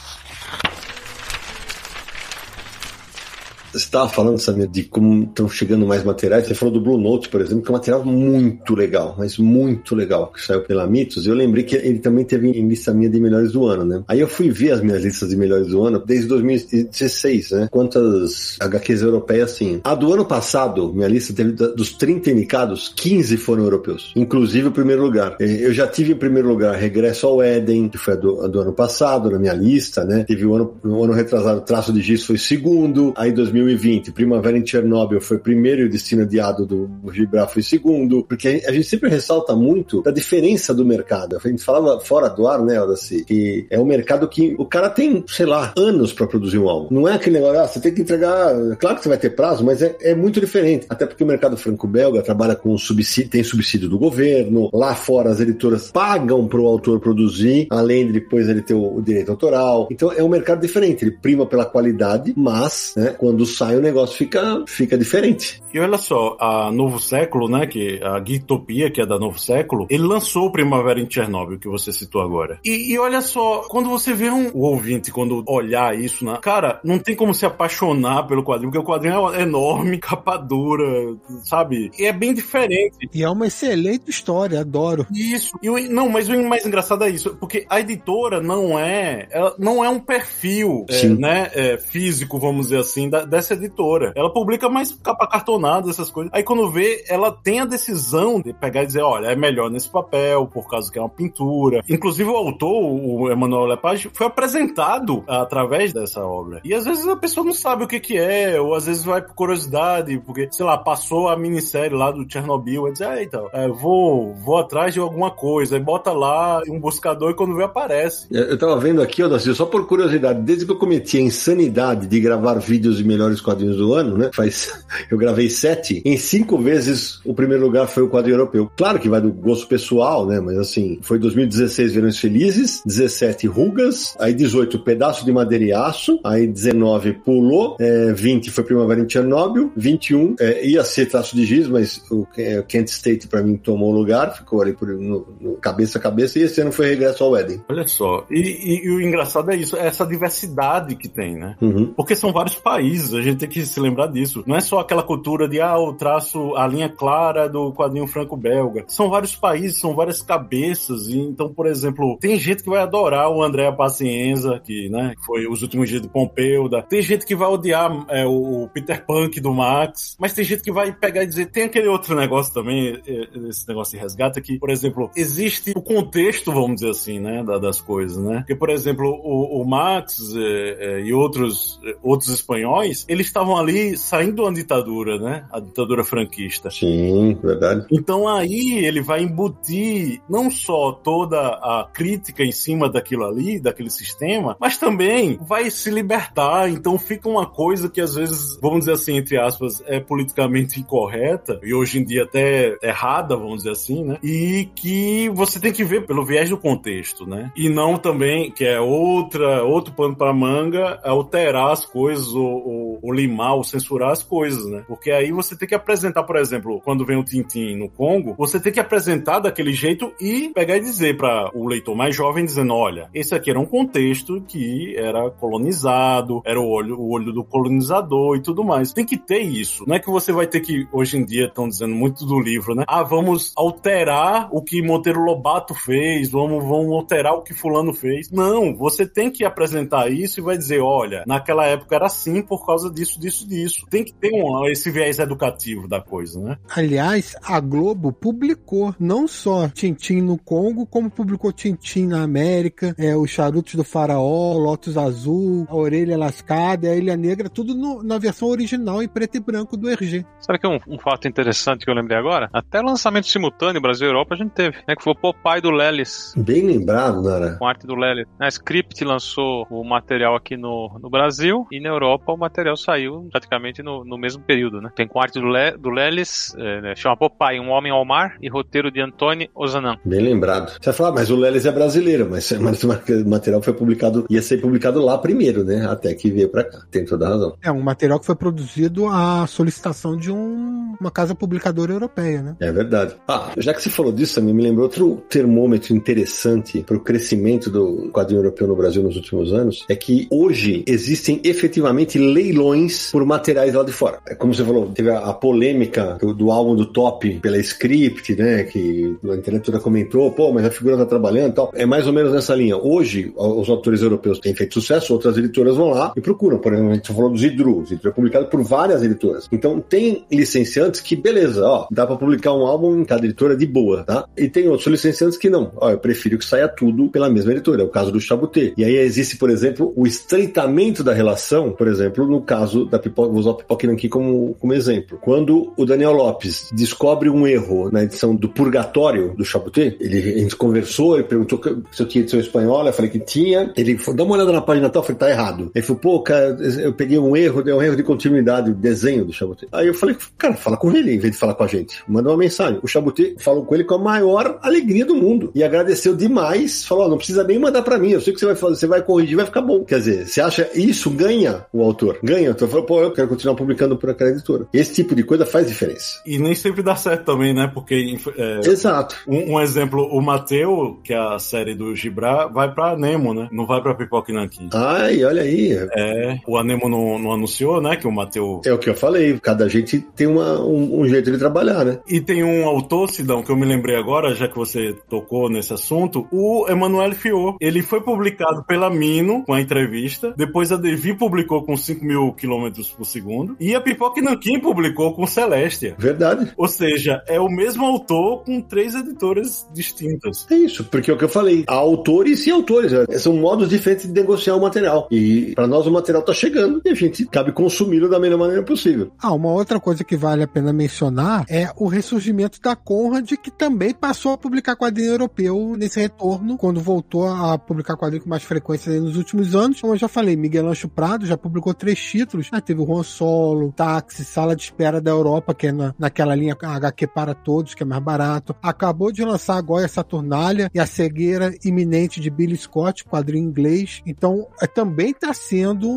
Você 3.73 3.87
estava 3.87 4.09
falando, 4.09 4.39
Samir, 4.39 4.69
de 4.69 4.83
como 4.85 5.25
estão 5.25 5.49
chegando 5.49 5.87
mais 5.87 6.05
materiais. 6.05 6.47
Você 6.47 6.55
falou 6.55 6.75
do 6.75 6.81
Blue 6.81 6.99
Note, 6.99 7.31
por 7.31 7.41
exemplo, 7.41 7.63
que 7.63 7.69
é 7.69 7.73
um 7.73 7.77
material 7.77 8.05
muito 8.05 8.75
legal, 8.75 9.15
mas 9.19 9.39
muito 9.39 9.95
legal, 9.95 10.31
que 10.31 10.43
saiu 10.43 10.61
pela 10.63 10.87
Mitos. 10.87 11.27
Eu 11.27 11.35
lembrei 11.35 11.65
que 11.65 11.77
ele 11.77 11.99
também 11.99 12.25
teve 12.25 12.49
em 12.49 12.69
lista 12.69 12.93
minha 12.93 13.09
de 13.09 13.19
melhores 13.19 13.53
do 13.53 13.67
ano, 13.67 13.85
né? 13.85 14.05
Aí 14.07 14.21
eu 14.21 14.29
fui 14.29 14.51
ver 14.51 14.73
as 14.73 14.83
minhas 14.83 15.03
listas 15.03 15.31
de 15.31 15.37
melhores 15.37 15.69
do 15.69 15.83
ano 15.83 16.03
desde 16.05 16.27
2016, 16.29 17.51
né? 17.53 17.69
Quantas 17.71 18.57
HQs 18.61 19.03
europeias 19.03 19.53
assim. 19.53 19.81
A 19.85 19.95
do 19.95 20.13
ano 20.13 20.27
passado, 20.27 20.93
minha 20.93 21.09
lista 21.09 21.33
teve 21.33 21.53
dos 21.53 21.95
30 21.95 22.31
indicados, 22.31 22.93
15 22.95 23.39
foram 23.39 23.65
europeus, 23.65 24.13
inclusive 24.15 24.69
o 24.69 24.73
primeiro 24.73 25.03
lugar. 25.03 25.37
Eu 25.41 25.73
já 25.73 25.87
tive 25.87 26.13
em 26.13 26.17
primeiro 26.17 26.49
lugar 26.49 26.75
Regresso 26.75 27.27
ao 27.27 27.43
Éden, 27.43 27.89
que 27.89 27.97
foi 27.97 28.15
a 28.15 28.17
do, 28.17 28.43
a 28.43 28.49
do 28.49 28.61
ano 28.61 28.73
passado, 28.73 29.31
na 29.31 29.39
minha 29.39 29.55
lista, 29.55 30.05
né? 30.05 30.25
Teve 30.25 30.45
o 30.45 30.55
ano, 30.55 30.75
o 30.85 31.03
ano 31.03 31.15
retrasado, 31.15 31.63
Traço 31.63 31.93
de 31.93 32.03
Giz 32.03 32.25
foi 32.25 32.37
segundo, 32.37 33.15
aí 33.17 33.33
2000 33.33 33.62
2020, 33.63 34.13
Primavera 34.13 34.59
em 34.59 34.67
Chernobyl 34.67 35.21
foi 35.21 35.39
primeiro 35.39 35.83
e 35.83 35.85
o 35.85 35.91
Destino 35.91 36.23
Adiado 36.23 36.67
do 36.67 36.91
Vibrar 37.05 37.49
foi 37.49 37.63
segundo, 37.63 38.25
porque 38.25 38.63
a 38.67 38.73
gente 38.73 38.85
sempre 38.85 39.09
ressalta 39.09 39.55
muito 39.55 40.03
da 40.03 40.11
diferença 40.11 40.75
do 40.75 40.85
mercado. 40.85 41.37
A 41.37 41.49
gente 41.49 41.63
falava 41.63 42.01
fora 42.01 42.29
do 42.29 42.47
ar, 42.47 42.63
né, 42.63 42.81
Odaci, 42.81 43.25
que 43.25 43.67
é 43.71 43.79
um 43.79 43.85
mercado 43.85 44.29
que 44.29 44.55
o 44.59 44.65
cara 44.65 44.91
tem, 44.91 45.25
sei 45.29 45.47
lá, 45.47 45.73
anos 45.77 46.13
para 46.13 46.27
produzir 46.27 46.59
um 46.59 46.69
álbum. 46.69 46.95
Não 46.95 47.09
é 47.09 47.15
aquele 47.15 47.39
negócio, 47.39 47.61
ah, 47.61 47.69
você 47.69 47.81
tem 47.81 47.95
que 47.95 48.03
entregar, 48.03 48.53
claro 48.79 48.97
que 48.97 49.03
você 49.03 49.09
vai 49.09 49.19
ter 49.19 49.31
prazo, 49.31 49.65
mas 49.65 49.83
é, 49.83 49.97
é 50.01 50.15
muito 50.15 50.41
diferente. 50.41 50.87
Até 50.89 51.07
porque 51.07 51.25
o 51.25 51.27
mercado 51.27 51.57
franco-belga 51.57 52.23
trabalha 52.23 52.57
com 52.57 52.77
subsídio, 52.77 53.31
tem 53.31 53.45
subsídio 53.45 53.89
do 53.89 53.99
governo, 53.99 54.71
lá 54.73 54.95
fora 54.95 55.31
as 55.31 55.41
editoras 55.41 55.91
pagam 55.91 56.47
para 56.47 56.61
o 56.61 56.67
autor 56.67 57.01
produzir, 57.01 57.67
além 57.71 58.07
de 58.07 58.13
depois 58.15 58.49
ele 58.49 58.63
ter 58.63 58.75
o, 58.75 58.97
o 58.97 59.03
direito 59.03 59.31
autoral. 59.31 59.89
Então 59.91 60.13
é 60.13 60.23
um 60.23 60.29
mercado 60.29 60.61
diferente, 60.61 61.05
ele 61.05 61.13
prima 61.13 61.47
pela 61.47 61.65
qualidade, 61.65 62.33
mas 62.37 62.95
né, 62.97 63.15
quando 63.19 63.45
sai 63.57 63.77
o 63.77 63.81
negócio 63.81 64.17
fica, 64.17 64.65
fica 64.67 64.99
diferente. 64.99 65.63
E 65.73 65.81
olha 65.81 65.99
só, 65.99 66.37
a 66.39 66.71
Novo 66.71 66.99
Século, 67.01 67.49
né, 67.49 67.67
que 67.67 68.01
a 68.03 68.19
Guitopia, 68.21 68.91
que 68.91 69.01
é 69.01 69.07
da 69.07 69.19
Novo 69.19 69.39
Século, 69.39 69.87
ele 69.89 70.03
lançou 70.03 70.47
o 70.47 70.53
Primavera 70.53 71.01
em 71.01 71.11
Chernobyl, 71.11 71.59
que 71.59 71.69
você 71.69 71.93
citou 71.93 72.21
agora. 72.21 72.59
E, 72.65 72.93
e 72.93 72.99
olha 72.99 73.23
só, 73.23 73.63
quando 73.69 73.89
você 73.89 74.13
vê 74.13 74.31
um 74.31 74.51
o 74.53 74.67
ouvinte, 74.67 75.11
quando 75.11 75.43
olhar 75.47 75.99
isso, 75.99 76.25
né, 76.25 76.39
cara, 76.43 76.81
não 76.85 76.99
tem 76.99 77.17
como 77.17 77.35
se 77.35 77.47
apaixonar 77.47 78.27
pelo 78.27 78.45
quadrinho, 78.45 78.71
porque 78.71 78.85
o 78.85 78.87
quadrinho 78.87 79.31
é 79.33 79.43
enorme, 79.43 79.97
capa 79.99 80.37
dura, 80.37 81.17
sabe? 81.45 81.91
E 81.99 82.05
é 82.05 82.13
bem 82.13 82.35
diferente. 82.35 83.09
E 83.13 83.23
é 83.23 83.31
uma 83.31 83.47
excelente 83.47 84.11
história, 84.11 84.61
adoro. 84.61 85.07
Isso. 85.11 85.59
E 85.63 85.71
o, 85.71 85.79
não, 85.91 86.09
mas 86.09 86.29
o 86.29 86.43
mais 86.43 86.67
engraçado 86.67 87.05
é 87.05 87.11
isso, 87.11 87.35
porque 87.41 87.65
a 87.69 87.81
editora 87.81 88.41
não 88.41 88.79
é, 88.79 89.27
ela 89.31 89.55
não 89.59 89.85
é 89.85 89.89
um 89.89 89.99
perfil, 89.99 90.85
é, 90.89 91.07
né, 91.07 91.51
é, 91.55 91.79
físico, 91.79 92.39
vamos 92.39 92.67
dizer 92.67 92.81
assim, 92.81 93.09
da, 93.09 93.25
dessa 93.43 93.55
editora. 93.55 94.13
Ela 94.15 94.33
publica 94.33 94.69
mais 94.69 94.93
capa 95.03 95.27
cartonada 95.27 95.91
essas 95.91 96.11
coisas. 96.11 96.33
Aí 96.33 96.43
quando 96.43 96.71
vê, 96.71 97.05
ela 97.09 97.33
tem 97.33 97.61
a 97.61 97.65
decisão 97.65 98.41
de 98.41 98.53
pegar 98.53 98.85
e 98.85 98.87
dizer, 98.87 99.03
olha, 99.03 99.27
é 99.27 99.37
melhor 99.37 99.71
nesse 99.71 99.91
papel, 99.91 100.47
por 100.47 100.69
causa 100.69 100.91
que 100.91 100.99
é 100.99 101.03
uma 101.03 101.09
pintura. 101.09 101.83
Inclusive 101.89 102.31
o 102.31 102.37
autor, 102.37 102.73
o 102.73 103.31
Emmanuel 103.31 103.67
Lepage, 103.67 104.11
foi 104.13 104.27
apresentado 104.27 105.25
através 105.27 105.93
dessa 105.93 106.25
obra. 106.25 106.61
E 106.65 106.73
às 106.73 106.85
vezes 106.85 107.07
a 107.07 107.17
pessoa 107.17 107.45
não 107.45 107.53
sabe 107.53 107.85
o 107.85 107.89
que 107.89 108.01
que 108.01 108.17
é, 108.17 108.61
ou 108.61 108.75
às 108.75 108.87
vezes 108.87 109.05
vai 109.05 109.21
por 109.21 109.35
curiosidade, 109.35 110.19
porque, 110.25 110.49
sei 110.51 110.65
lá, 110.65 110.79
passou 110.79 111.29
a 111.29 111.37
minissérie 111.37 111.97
lá 111.97 112.11
do 112.11 112.31
Chernobyl, 112.31 112.89
e 112.89 112.93
diz, 112.93 113.03
ah, 113.03 113.23
então, 113.23 113.49
é, 113.53 113.69
vou, 113.69 114.35
vou 114.35 114.59
atrás 114.59 114.95
de 114.95 115.01
alguma 115.01 115.31
coisa, 115.31 115.77
aí 115.77 115.83
bota 115.83 116.13
lá 116.13 116.63
um 116.69 116.79
buscador 116.79 117.31
e 117.31 117.35
quando 117.35 117.57
vê 117.57 117.65
aparece. 117.65 118.27
Eu 118.31 118.59
tava 118.59 118.77
vendo 118.79 119.03
aqui, 119.03 119.23
Odacil, 119.23 119.55
só 119.55 119.67
por 119.67 119.87
curiosidade, 119.87 120.41
desde 120.43 120.65
que 120.65 120.73
eu 120.73 120.79
cometi 120.79 121.19
a 121.19 121.23
insanidade 121.23 122.07
de 122.07 122.21
gravar 122.21 122.59
vídeos 122.59 122.99
de 122.99 123.05
melhores 123.05 123.32
quadrinhos 123.41 123.77
do 123.77 123.95
ano, 123.95 124.17
né? 124.17 124.31
Faz. 124.33 124.73
Eu 125.11 125.19
gravei 125.19 125.49
sete, 125.49 126.03
em 126.05 126.17
cinco 126.17 126.59
vezes 126.59 127.21
o 127.25 127.35
primeiro 127.35 127.63
lugar 127.65 127.87
foi 127.87 128.03
o 128.03 128.09
quadro 128.09 128.31
europeu. 128.31 128.71
Claro 128.77 128.99
que 128.99 129.09
vai 129.09 129.21
do 129.21 129.33
gosto 129.33 129.67
pessoal, 129.67 130.27
né? 130.27 130.41
Mas 130.41 130.59
assim, 130.59 130.99
foi 131.03 131.19
2016 131.19 131.93
Verões 131.93 132.19
Felizes, 132.19 132.83
17 132.87 133.47
Rugas, 133.47 134.15
aí 134.19 134.35
18 134.35 134.79
Pedaço 134.81 135.25
de 135.25 135.33
Madeira 135.33 135.65
e 135.65 135.73
Aço, 135.73 136.21
aí 136.25 136.47
19 136.47 137.15
Pulou, 137.25 137.77
é, 137.81 138.13
20 138.13 138.51
foi 138.51 138.65
Primavera 138.65 139.01
em 139.01 139.09
Chernobyl, 139.09 139.73
21 139.77 140.37
é, 140.41 140.67
ia 140.67 140.85
ser 140.85 141.07
Traço 141.07 141.37
de 141.37 141.45
Giz, 141.45 141.69
mas 141.69 142.03
o 142.11 142.27
é, 142.37 142.63
Kent 142.63 142.89
State 142.89 143.29
para 143.29 143.43
mim 143.43 143.57
tomou 143.57 143.93
o 143.93 143.95
lugar, 143.95 144.37
ficou 144.37 144.63
ali 144.63 144.73
por, 144.73 144.89
no, 144.89 145.27
no, 145.41 145.55
cabeça 145.57 145.99
a 145.99 146.01
cabeça, 146.01 146.39
e 146.39 146.43
esse 146.43 146.61
ano 146.61 146.73
foi 146.73 146.89
Regresso 146.89 147.25
ao 147.25 147.37
Éden. 147.37 147.63
Olha 147.69 147.87
só, 147.87 148.27
e, 148.31 148.41
e, 148.41 148.87
e, 148.87 148.91
o 148.91 149.01
engraçado 149.01 149.51
é 149.51 149.57
isso, 149.57 149.77
é 149.77 149.87
essa 149.87 150.07
diversidade 150.07 150.97
que 150.97 151.09
tem, 151.09 151.35
né? 151.37 151.57
Uhum. 151.61 151.93
Porque 151.95 152.15
são 152.15 152.33
vários 152.33 152.55
países, 152.55 153.13
a 153.23 153.25
gente 153.25 153.39
tem 153.39 153.49
que 153.49 153.65
se 153.65 153.81
lembrar 153.81 154.09
disso. 154.09 154.43
Não 154.47 154.57
é 154.57 154.61
só 154.61 154.81
aquela 154.81 155.03
cultura 155.03 155.49
de 155.49 155.61
ah, 155.61 155.79
o 155.79 155.95
traço, 155.95 156.55
a 156.57 156.67
linha 156.67 156.89
clara 156.89 157.49
do 157.49 157.73
quadrinho 157.73 158.07
franco-belga. 158.07 158.85
São 158.89 159.09
vários 159.09 159.35
países, 159.35 159.81
são 159.81 159.95
várias 159.95 160.21
cabeças. 160.21 161.09
Então, 161.09 161.53
por 161.53 161.67
exemplo, 161.67 162.19
tem 162.21 162.39
gente 162.39 162.63
que 162.63 162.71
vai 162.71 162.83
adorar 162.83 163.31
o 163.31 163.43
André 163.43 163.71
Pacienza, 163.73 164.61
que, 164.65 164.89
né, 164.89 165.15
foi 165.25 165.47
os 165.47 165.63
últimos 165.63 165.89
dias 165.89 166.03
de 166.03 166.09
Pompeuda. 166.09 166.83
Tem 166.83 167.01
gente 167.01 167.25
que 167.25 167.35
vai 167.35 167.49
odiar 167.49 168.05
é, 168.09 168.27
o 168.27 168.69
Peter 168.73 169.05
Punk 169.05 169.41
do 169.41 169.55
Max. 169.55 170.17
Mas 170.19 170.33
tem 170.33 170.45
gente 170.45 170.63
que 170.63 170.73
vai 170.73 170.93
pegar 170.93 171.23
e 171.23 171.27
dizer, 171.27 171.47
tem 171.47 171.65
aquele 171.65 171.89
outro 171.89 172.15
negócio 172.15 172.53
também, 172.53 173.01
esse 173.49 173.67
negócio 173.69 173.97
de 173.97 174.03
resgate 174.03 174.41
que, 174.41 174.59
por 174.59 174.71
exemplo, 174.71 175.11
existe 175.17 175.73
o 175.77 175.83
contexto, 175.83 176.53
vamos 176.53 176.77
dizer 176.77 176.91
assim, 176.91 177.21
né, 177.21 177.43
das 177.43 177.81
coisas, 177.81 178.23
né? 178.23 178.39
Porque, 178.39 178.55
por 178.55 178.71
exemplo, 178.71 179.09
o, 179.09 179.63
o 179.63 179.69
Max 179.69 180.35
é, 180.35 180.77
é, 180.79 181.01
e 181.01 181.13
outros, 181.13 181.81
é, 181.85 181.97
outros 182.03 182.31
espanhóis, 182.31 183.05
eles 183.13 183.27
estavam 183.27 183.57
ali 183.57 183.97
saindo 183.97 184.43
uma 184.43 184.53
ditadura, 184.53 185.19
né? 185.19 185.45
A 185.53 185.61
ditadura 185.61 186.03
franquista. 186.03 186.71
Sim, 186.71 187.39
verdade. 187.43 187.87
Então 187.91 188.27
aí 188.27 188.85
ele 188.85 189.03
vai 189.03 189.23
embutir 189.23 190.21
não 190.29 190.51
só 190.51 190.93
toda 190.93 191.39
a 191.39 191.89
crítica 191.93 192.43
em 192.43 192.53
cima 192.53 192.89
daquilo 192.89 193.25
ali, 193.25 193.61
daquele 193.61 193.91
sistema, 193.91 194.57
mas 194.59 194.79
também 194.79 195.39
vai 195.41 195.71
se 195.71 195.91
libertar. 195.91 196.71
Então 196.71 196.99
fica 196.99 197.29
uma 197.29 197.47
coisa 197.47 197.89
que 197.89 198.01
às 198.01 198.15
vezes, 198.15 198.59
vamos 198.61 198.81
dizer 198.81 198.93
assim, 198.93 199.17
entre 199.17 199.39
aspas, 199.39 199.83
é 199.87 200.01
politicamente 200.01 200.81
incorreta 200.81 201.61
e 201.63 201.75
hoje 201.75 201.99
em 201.99 202.05
dia 202.05 202.25
até 202.25 202.77
errada, 202.83 203.37
vamos 203.37 203.59
dizer 203.59 203.73
assim, 203.73 204.05
né? 204.05 204.19
E 204.23 204.69
que 204.75 205.29
você 205.31 205.61
tem 205.61 205.73
que 205.73 205.85
ver 205.85 206.07
pelo 206.07 206.25
viés 206.25 206.49
do 206.49 206.57
contexto, 206.57 207.27
né? 207.27 207.53
E 207.55 207.69
não 207.69 207.97
também, 207.97 208.51
que 208.51 208.65
é 208.65 208.81
outra, 208.81 209.63
outro 209.63 209.93
pano 209.93 210.17
para 210.17 210.33
manga, 210.33 210.99
alterar 211.05 211.73
as 211.73 211.85
coisas 211.85 212.29
ou, 212.29 212.67
ou, 212.67 212.92
ou 213.03 213.13
limar 213.13 213.55
ou 213.55 213.65
censurar 213.65 214.11
as 214.11 214.23
coisas, 214.23 214.65
né? 214.67 214.85
Porque 214.87 215.11
aí 215.11 215.33
você 215.33 215.57
tem 215.57 215.69
que 215.69 215.75
apresentar, 215.75 216.23
por 216.25 216.37
exemplo, 216.37 216.81
quando 216.85 217.05
vem 217.05 217.17
o 217.17 217.25
Tintin 217.25 217.77
no 217.77 217.89
Congo, 217.89 218.35
você 218.37 218.61
tem 218.61 218.73
que 218.73 218.81
apresentar 218.81 219.41
daquele 219.41 219.73
jeito 219.73 220.13
e 220.21 220.51
pegar 220.55 220.77
e 220.77 220.81
dizer 220.81 221.17
para 221.17 221.51
o 221.55 221.67
leitor 221.67 221.97
mais 221.97 222.15
jovem 222.15 222.45
dizendo, 222.45 222.75
olha, 222.75 223.09
esse 223.15 223.35
aqui 223.35 223.51
era 223.51 223.61
um 223.61 223.67
contexto 223.67 224.43
que 224.43 224.95
era 224.97 225.31
colonizado, 225.31 226.43
era 226.45 226.61
o 226.61 226.69
olho, 226.69 226.99
o 226.99 227.11
olho 227.13 227.33
do 227.33 227.45
colonizador 227.45 228.37
e 228.37 228.43
tudo 228.43 228.65
mais. 228.65 228.93
Tem 228.93 229.05
que 229.05 229.17
ter 229.17 229.41
isso. 229.41 229.85
Não 229.87 229.97
é 229.97 229.99
que 229.99 230.11
você 230.11 230.33
vai 230.33 230.47
ter 230.47 230.61
que, 230.61 230.87
hoje 230.93 231.17
em 231.17 231.25
dia, 231.25 231.47
estão 231.47 231.69
dizendo 231.69 231.95
muito 231.95 232.25
do 232.27 232.41
livro, 232.41 232.75
né? 232.75 232.85
Ah, 232.87 233.03
vamos 233.03 233.53
alterar 233.57 234.49
o 234.51 234.63
que 234.63 234.83
Monteiro 234.83 235.21
Lobato 235.21 235.75
fez, 235.75 236.31
vamos, 236.31 236.65
vamos 236.65 236.93
alterar 236.93 237.35
o 237.35 237.43
que 237.43 237.55
fulano 237.55 237.93
fez. 237.93 238.31
Não, 238.31 238.75
você 238.75 239.07
tem 239.07 239.31
que 239.31 239.45
apresentar 239.45 240.11
isso 240.11 240.41
e 240.41 240.43
vai 240.43 240.57
dizer, 240.57 240.81
olha, 240.81 241.25
naquela 241.27 241.67
época 241.67 241.95
era 241.95 242.07
assim 242.07 242.43
por 242.43 242.65
causa 242.67 242.82
disso, 242.91 243.21
disso, 243.21 243.49
disso. 243.49 243.87
Tem 243.91 244.05
que 244.05 244.15
ter 244.15 244.31
um, 244.33 244.67
esse 244.67 244.91
viés 244.91 245.19
educativo 245.19 245.89
da 245.89 246.01
coisa, 246.01 246.41
né? 246.41 246.59
Aliás, 246.75 247.37
a 247.43 247.61
Globo 247.61 248.13
publicou 248.13 248.95
não 248.99 249.27
só 249.29 249.69
Tintim 249.69 250.21
no 250.21 250.39
Congo, 250.39 250.87
como 250.87 251.11
publicou 251.11 251.53
Tintim 251.53 252.07
na 252.07 252.23
América, 252.23 252.95
é, 252.99 253.17
os 253.17 253.31
charutos 253.31 253.75
do 253.75 253.85
faraó, 253.85 254.55
Lotus 254.55 254.97
Azul, 254.97 255.67
a 255.69 255.77
Orelha 255.77 256.17
Lascada, 256.17 256.89
a 256.89 256.97
Ilha 256.97 257.17
Negra, 257.17 257.49
tudo 257.49 257.75
no, 257.75 258.03
na 258.03 258.19
versão 258.19 258.49
original 258.49 259.03
em 259.03 259.09
preto 259.09 259.37
e 259.37 259.41
branco 259.41 259.77
do 259.77 259.89
RG. 259.89 260.25
Sabe 260.41 260.59
que 260.59 260.67
é 260.67 260.69
um, 260.69 260.79
um, 260.87 260.99
fato 260.99 261.29
interessante 261.29 261.85
que 261.85 261.91
eu 261.91 261.95
lembrei 261.95 262.19
agora? 262.19 262.49
Até 262.53 262.81
lançamento 262.81 263.27
simultâneo 263.27 263.81
Brasil 263.81 264.07
e 264.07 264.11
Europa 264.11 264.35
a 264.35 264.39
gente 264.39 264.53
teve, 264.53 264.77
né? 264.87 264.95
Que 264.97 265.03
foi 265.03 265.13
o 265.13 265.17
Popeye 265.17 265.61
do 265.61 265.71
Lelis. 265.71 266.35
Bem 266.37 266.67
lembrado, 266.67 267.23
Nara. 267.23 267.57
Com 267.59 267.67
arte 267.67 267.87
do 267.87 267.95
Lelis. 267.95 268.27
A 268.39 268.49
Script 268.49 269.05
lançou 269.05 269.67
o 269.71 269.85
material 269.85 270.35
aqui 270.37 270.57
no, 270.57 270.99
no 271.01 271.11
Brasil 271.11 271.67
e 271.71 271.81
na 271.81 271.89
Europa 271.89 272.33
o 272.33 272.37
material 272.37 272.72
saiu 272.77 273.29
praticamente 273.31 273.83
no, 273.83 274.05
no 274.05 274.19
mesmo 274.19 274.43
período, 274.43 274.81
né? 274.81 274.91
Tem 274.95 275.07
com 275.07 275.21
arte 275.21 275.41
do, 275.41 275.47
Le, 275.47 275.77
do 275.77 275.91
Lelis, 275.91 276.55
é, 276.57 276.81
né, 276.81 276.95
chama 276.97 277.17
Popeye, 277.17 277.61
Um 277.61 277.71
Homem 277.71 277.93
ao 277.93 278.05
Mar, 278.05 278.37
e 278.41 278.49
roteiro 278.49 278.91
de 278.91 279.01
Antônio 279.01 279.49
Ozanan. 279.55 279.97
Bem 280.05 280.21
lembrado. 280.21 280.73
Você 280.73 280.87
vai 280.87 280.95
falar, 280.95 281.13
mas 281.13 281.31
o 281.31 281.37
Lelis 281.37 281.67
é 281.67 281.73
brasileiro, 281.73 282.29
mas, 282.31 282.51
mas 282.61 282.83
o 282.83 282.89
material 283.29 283.63
foi 283.63 283.73
publicado, 283.73 284.27
ia 284.29 284.43
ser 284.43 284.61
publicado 284.61 285.01
lá 285.01 285.19
primeiro, 285.19 285.65
né? 285.65 285.87
Até 285.87 286.15
que 286.15 286.31
veio 286.31 286.49
pra 286.49 286.65
cá. 286.65 286.83
Tem 286.91 287.05
toda 287.05 287.27
a 287.27 287.31
razão. 287.31 287.57
É, 287.63 287.71
um 287.71 287.81
material 287.81 288.19
que 288.19 288.27
foi 288.27 288.37
produzido 288.37 289.07
à 289.09 289.47
solicitação 289.47 290.17
de 290.17 290.31
um, 290.31 290.95
uma 291.01 291.11
casa 291.11 291.35
publicadora 291.35 291.93
europeia, 291.93 292.43
né? 292.43 292.57
É 292.61 292.73
verdade. 292.73 293.15
Ah, 293.29 293.51
já 293.57 293.75
que 293.75 293.83
você 293.83 293.91
falou 293.91 294.13
disso, 294.13 294.37
também 294.37 294.55
me 294.55 294.63
lembrou 294.63 294.85
outro 294.85 295.23
termômetro 295.29 295.95
interessante 295.95 296.83
para 296.83 296.97
o 296.97 297.01
crescimento 297.01 297.71
do 297.71 298.11
quadrinho 298.13 298.41
europeu 298.41 298.67
no 298.67 298.77
Brasil 298.77 299.03
nos 299.03 299.17
últimos 299.17 299.53
anos, 299.53 299.85
é 299.89 299.95
que 299.95 300.27
hoje 300.31 300.85
existem 300.87 301.41
efetivamente 301.45 302.19
leilões 302.19 302.62
por 303.11 303.25
materiais 303.25 303.75
lá 303.75 303.83
de 303.83 303.93
fora. 303.93 304.19
É 304.27 304.35
como 304.35 304.55
você 304.55 304.65
falou, 304.65 304.87
teve 304.87 305.11
a, 305.11 305.19
a 305.19 305.33
polêmica 305.33 306.17
do, 306.21 306.35
do, 306.35 306.51
álbum 306.51 306.75
do 306.75 306.87
Top 306.87 307.29
pela 307.41 307.59
Script, 307.59 308.35
né? 308.37 308.65
Que 308.65 309.17
a 309.29 309.35
internet 309.35 309.65
toda 309.65 309.81
comentou, 309.81 310.31
pô, 310.33 310.53
mas 310.53 310.65
a 310.65 310.71
figura 310.71 310.97
tá 310.97 311.07
trabalhando 311.07 311.53
e 311.53 311.55
tal. 311.55 311.71
É 311.75 311.87
mais 311.87 312.07
ou 312.07 312.13
menos 312.13 312.33
nessa 312.33 312.55
linha. 312.55 312.77
Hoje, 312.77 313.33
os 313.37 313.69
autores 313.69 314.03
europeus 314.03 314.39
têm 314.39 314.55
feito 314.55 314.75
sucesso, 314.75 315.13
outras 315.13 315.37
editoras 315.37 315.77
vão 315.77 315.91
lá 315.91 316.13
e 316.17 316.21
procuram. 316.21 316.59
Por 316.59 316.73
exemplo, 316.73 316.93
a 316.93 316.95
gente 316.95 317.13
falou 317.13 317.31
do 317.31 317.39
Zidru. 317.39 317.85
Zidru 317.85 318.11
é 318.11 318.13
publicado 318.13 318.47
por 318.47 318.63
várias 318.63 319.03
editoras. 319.03 319.49
Então, 319.51 319.81
tem 319.81 320.25
licenciantes 320.31 321.01
que, 321.01 321.17
beleza, 321.17 321.65
ó, 321.65 321.87
dá 321.91 322.07
pra 322.07 322.17
publicar 322.17 322.53
um 322.53 322.67
álbum 322.67 323.01
em 323.01 323.05
cada 323.05 323.25
editora 323.25 323.57
de 323.57 323.67
boa, 323.67 324.05
tá? 324.05 324.27
E 324.37 324.49
tem 324.49 324.69
outros 324.69 324.87
licenciantes 324.87 325.37
que 325.37 325.51
não. 325.51 325.73
Ó, 325.77 325.91
eu 325.91 325.99
prefiro 325.99 326.39
que 326.39 326.45
saia 326.45 326.69
tudo 326.69 327.09
pela 327.09 327.29
mesma 327.29 327.53
editora. 327.53 327.83
É 327.83 327.85
o 327.85 327.89
caso 327.89 328.13
do 328.13 328.21
Chabuté. 328.21 328.73
E 328.77 328.85
aí 328.85 328.97
existe, 328.97 329.37
por 329.37 329.51
exemplo, 329.51 329.93
o 329.97 330.07
estreitamento 330.07 331.03
da 331.03 331.13
relação, 331.13 331.73
por 331.73 331.89
exemplo, 331.89 332.27
no 332.27 332.41
caso 332.53 332.85
da 332.85 332.99
pipoca, 332.99 333.31
vou 333.31 333.39
usar 333.39 333.51
o 333.51 333.55
Pipoca 333.55 333.91
aqui 333.91 334.11
como, 334.11 334.55
como 334.61 334.75
exemplo. 334.75 335.19
Quando 335.23 335.73
o 335.75 335.87
Daniel 335.87 336.13
Lopes 336.13 336.69
descobre 336.71 337.31
um 337.31 337.47
erro 337.47 337.91
na 337.91 338.03
edição 338.03 338.35
do 338.35 338.47
Purgatório 338.47 339.35
do 339.35 339.43
Chaputé, 339.43 339.97
ele, 339.99 340.19
a 340.19 340.39
gente 340.39 340.55
conversou, 340.55 341.15
ele 341.15 341.25
perguntou 341.25 341.59
se 341.91 342.03
eu 342.03 342.07
tinha 342.07 342.21
edição 342.21 342.39
espanhola, 342.39 342.91
eu 342.91 342.93
falei 342.93 343.11
que 343.11 343.19
tinha. 343.19 343.73
Ele 343.75 343.97
falou, 343.97 344.19
dá 344.19 344.25
uma 344.25 344.35
olhada 344.35 344.53
na 344.53 344.61
página 344.61 344.91
tal, 344.91 345.01
eu 345.01 345.07
falei, 345.07 345.19
tá 345.19 345.31
errado. 345.31 345.71
Ele 345.75 345.83
falou, 345.83 346.01
pô, 346.01 346.21
cara, 346.21 346.59
eu 346.61 346.93
peguei 346.93 347.19
um 347.19 347.35
erro, 347.35 347.63
deu 347.63 347.79
um 347.79 347.83
erro 347.83 347.97
de 347.97 348.03
continuidade, 348.03 348.71
o 348.71 348.75
desenho 348.75 349.25
do 349.25 349.33
Chaputé. 349.33 349.67
Aí 349.73 349.87
eu 349.87 349.95
falei, 349.95 350.15
cara, 350.37 350.55
fala 350.55 350.77
com 350.77 350.93
ele 350.93 351.15
em 351.15 351.19
vez 351.19 351.33
de 351.33 351.39
falar 351.39 351.55
com 351.55 351.65
a 351.65 351.67
gente. 351.67 352.03
Manda 352.07 352.29
uma 352.29 352.37
mensagem. 352.37 352.79
O 352.83 352.87
Chabuté 352.87 353.35
falou 353.39 353.65
com 353.65 353.75
ele 353.75 353.85
com 353.85 353.95
a 353.95 353.99
maior 353.99 354.59
alegria 354.61 355.07
do 355.07 355.15
mundo 355.15 355.51
e 355.55 355.65
agradeceu 355.65 356.15
demais. 356.15 356.85
Falou: 356.85 357.07
oh, 357.07 357.09
não 357.09 357.17
precisa 357.17 357.43
nem 357.45 357.59
mandar 357.59 357.81
para 357.81 357.99
mim, 357.99 358.11
eu 358.11 358.21
sei 358.21 358.35
que 358.35 358.41
você 358.41 358.47
vai 358.47 358.57
fazer, 358.57 358.77
você 358.77 358.87
vai 358.87 359.03
corrigir, 359.03 359.37
vai 359.37 359.47
ficar 359.47 359.63
bom. 359.63 359.85
Quer 359.85 359.99
dizer, 360.01 360.29
você 360.29 360.43
acha 360.43 360.69
isso 360.75 361.09
ganha 361.09 361.65
o 361.73 361.83
autor? 361.83 362.19
Ganha. 362.23 362.42
Então 362.51 362.69
falou: 362.69 362.85
pô, 362.85 363.01
eu 363.01 363.13
quero 363.13 363.29
continuar 363.29 363.55
publicando 363.55 363.97
por 363.97 364.11
aquela 364.11 364.31
editora. 364.31 364.67
Esse 364.73 364.95
tipo 364.95 365.15
de 365.15 365.23
coisa 365.23 365.47
faz 365.47 365.67
diferença. 365.67 366.21
E 366.27 366.39
nem 366.39 366.55
sempre 366.55 366.83
dá 366.83 366.97
certo 366.97 367.25
também, 367.25 367.55
né? 367.55 367.71
Porque. 367.73 368.17
É, 368.37 368.61
Exato. 368.69 369.17
Um, 369.27 369.55
um, 369.55 369.61
exemplo, 369.61 370.07
o 370.07 370.21
Mateu, 370.21 371.01
que 371.03 371.13
é 371.13 371.19
a 371.19 371.39
série 371.39 371.75
do 371.75 371.95
Gibra, 371.95 372.47
vai 372.47 372.73
pra 372.73 372.97
Nemo, 372.97 373.35
né? 373.35 373.49
Não 373.53 373.67
vai 373.67 373.83
pra 373.83 373.95
Pipoca 373.95 374.33
Nankin. 374.33 374.69
Ai, 374.73 375.25
olha 375.25 375.43
aí. 375.43 375.73
É, 375.73 376.39
o 376.47 376.57
Anemo 376.57 376.89
não, 376.89 377.19
não 377.19 377.33
anunciou, 377.33 377.81
né? 377.81 377.97
Que 377.97 378.07
o 378.07 378.13
Mateu. 378.13 378.61
É 378.65 378.73
o 378.73 378.79
que 378.79 378.91
eu 378.91 378.95
falei, 378.95 379.39
cada 379.41 379.69
gente 379.69 380.01
tem 380.15 380.27
uma, 380.27 380.61
um, 380.61 381.01
um 381.01 381.09
jeito 381.09 381.31
de 381.31 381.39
trabalhar, 381.39 381.85
né? 381.85 381.99
E 382.09 382.21
tem 382.21 382.43
um 382.43 382.67
autor, 382.67 383.11
Sidão, 383.11 383.43
que 383.43 383.51
eu 383.51 383.57
me 383.57 383.67
lembrei 383.67 383.97
agora, 383.97 384.35
já 384.35 384.49
que 384.49 384.57
você 384.57 384.97
tocou 385.09 385.49
nesse 385.49 385.73
assunto, 385.73 386.27
o 386.31 386.67
Emanuel 386.69 387.13
Fior. 387.13 387.57
Ele 387.61 387.83
foi 387.83 388.01
publicado 388.01 388.65
pela 388.65 388.91
Mino 388.91 389.45
com 389.45 389.55
a 389.55 389.61
entrevista, 389.61 390.35
depois 390.37 390.73
a 390.73 390.77
Devi 390.77 391.15
publicou 391.15 391.63
com 391.65 391.77
5 391.77 392.05
mil 392.05 392.32
quilômetros 392.33 392.91
por 392.91 393.05
segundo, 393.05 393.57
e 393.59 393.75
a 393.75 393.81
Pipoca 393.81 394.21
Nankin 394.21 394.61
publicou 394.61 395.15
com 395.15 395.27
Celestia. 395.27 395.95
Verdade. 395.99 396.53
Ou 396.57 396.69
seja, 396.69 397.23
é 397.27 397.41
o 397.41 397.49
mesmo 397.49 397.85
autor 397.85 398.45
com 398.45 398.61
três 398.61 398.95
editoras 398.95 399.67
distintas. 399.73 400.47
É 400.51 400.55
isso, 400.55 400.85
porque 400.85 401.11
é 401.11 401.15
o 401.15 401.19
que 401.19 401.25
eu 401.25 401.29
falei, 401.29 401.65
há 401.67 401.75
autores 401.75 402.47
e 402.47 402.51
autores, 402.51 402.93
né? 402.93 403.05
são 403.19 403.35
modos 403.35 403.69
diferentes 403.69 404.07
de 404.07 404.13
negociar 404.13 404.57
o 404.57 404.61
material. 404.61 405.09
E 405.11 405.53
para 405.55 405.67
nós 405.67 405.87
o 405.87 405.91
material 405.91 406.23
tá 406.23 406.33
chegando 406.33 406.81
e 406.85 406.89
a 406.89 406.95
gente 406.95 407.27
cabe 407.27 407.53
consumi-lo 407.53 408.09
da 408.09 408.19
melhor 408.19 408.39
maneira 408.39 408.63
possível. 408.63 409.13
Ah, 409.19 409.33
uma 409.33 409.53
outra 409.53 409.79
coisa 409.81 410.05
que 410.05 410.17
vale 410.17 410.43
a 410.43 410.49
pena 410.49 410.73
mencionar 410.73 411.45
é 411.49 411.71
o 411.77 411.87
ressurgimento 411.87 412.61
da 412.61 412.75
Conrad, 412.75 413.31
que 413.43 413.51
também 413.51 413.95
passou 413.95 414.33
a 414.33 414.39
publicar 414.39 414.77
quadrinho 414.77 415.11
europeu 415.11 415.75
nesse 415.77 416.01
retorno, 416.01 416.57
quando 416.57 416.81
voltou 416.81 417.29
a 417.29 417.59
publicar 417.59 417.97
quadrinho 417.97 418.23
com 418.23 418.31
mais 418.31 418.43
frequência 418.43 418.93
nos 419.01 419.17
últimos 419.17 419.55
anos. 419.55 419.81
Como 419.81 419.95
eu 419.95 419.99
já 419.99 420.09
falei, 420.09 420.37
Miguel 420.37 420.69
Ancho 420.69 420.89
Prado 420.89 421.27
já 421.27 421.37
publicou 421.37 421.75
três 421.75 421.99
títulos. 421.99 422.22
Ah, 422.51 422.61
teve 422.61 422.81
o 422.81 422.87
Juan 422.87 423.03
Solo, 423.03 423.73
Táxi, 423.73 424.25
Sala 424.25 424.57
de 424.57 424.63
Espera 424.63 425.01
da 425.01 425.11
Europa, 425.11 425.55
que 425.55 425.69
é 425.69 425.73
na, 425.73 425.95
naquela 425.99 426.35
linha 426.35 426.57
HQ 426.61 427.07
para 427.09 427.35
todos, 427.35 427.75
que 427.75 427.83
é 427.83 427.87
mais 427.87 428.03
barato. 428.03 428.55
Acabou 428.63 429.13
de 429.13 429.25
lançar 429.25 429.57
agora 429.57 429.87
a 429.87 429.89
Saturnália 429.89 430.71
e 430.75 430.79
a 430.79 430.87
Cegueira 430.87 431.55
Iminente 431.65 432.21
de 432.21 432.31
Billy 432.31 432.57
Scott, 432.57 433.05
quadrinho 433.05 433.49
inglês. 433.49 434.03
Então, 434.07 434.47
é, 434.61 434.67
também 434.67 435.11
está 435.11 435.33
sendo 435.35 435.89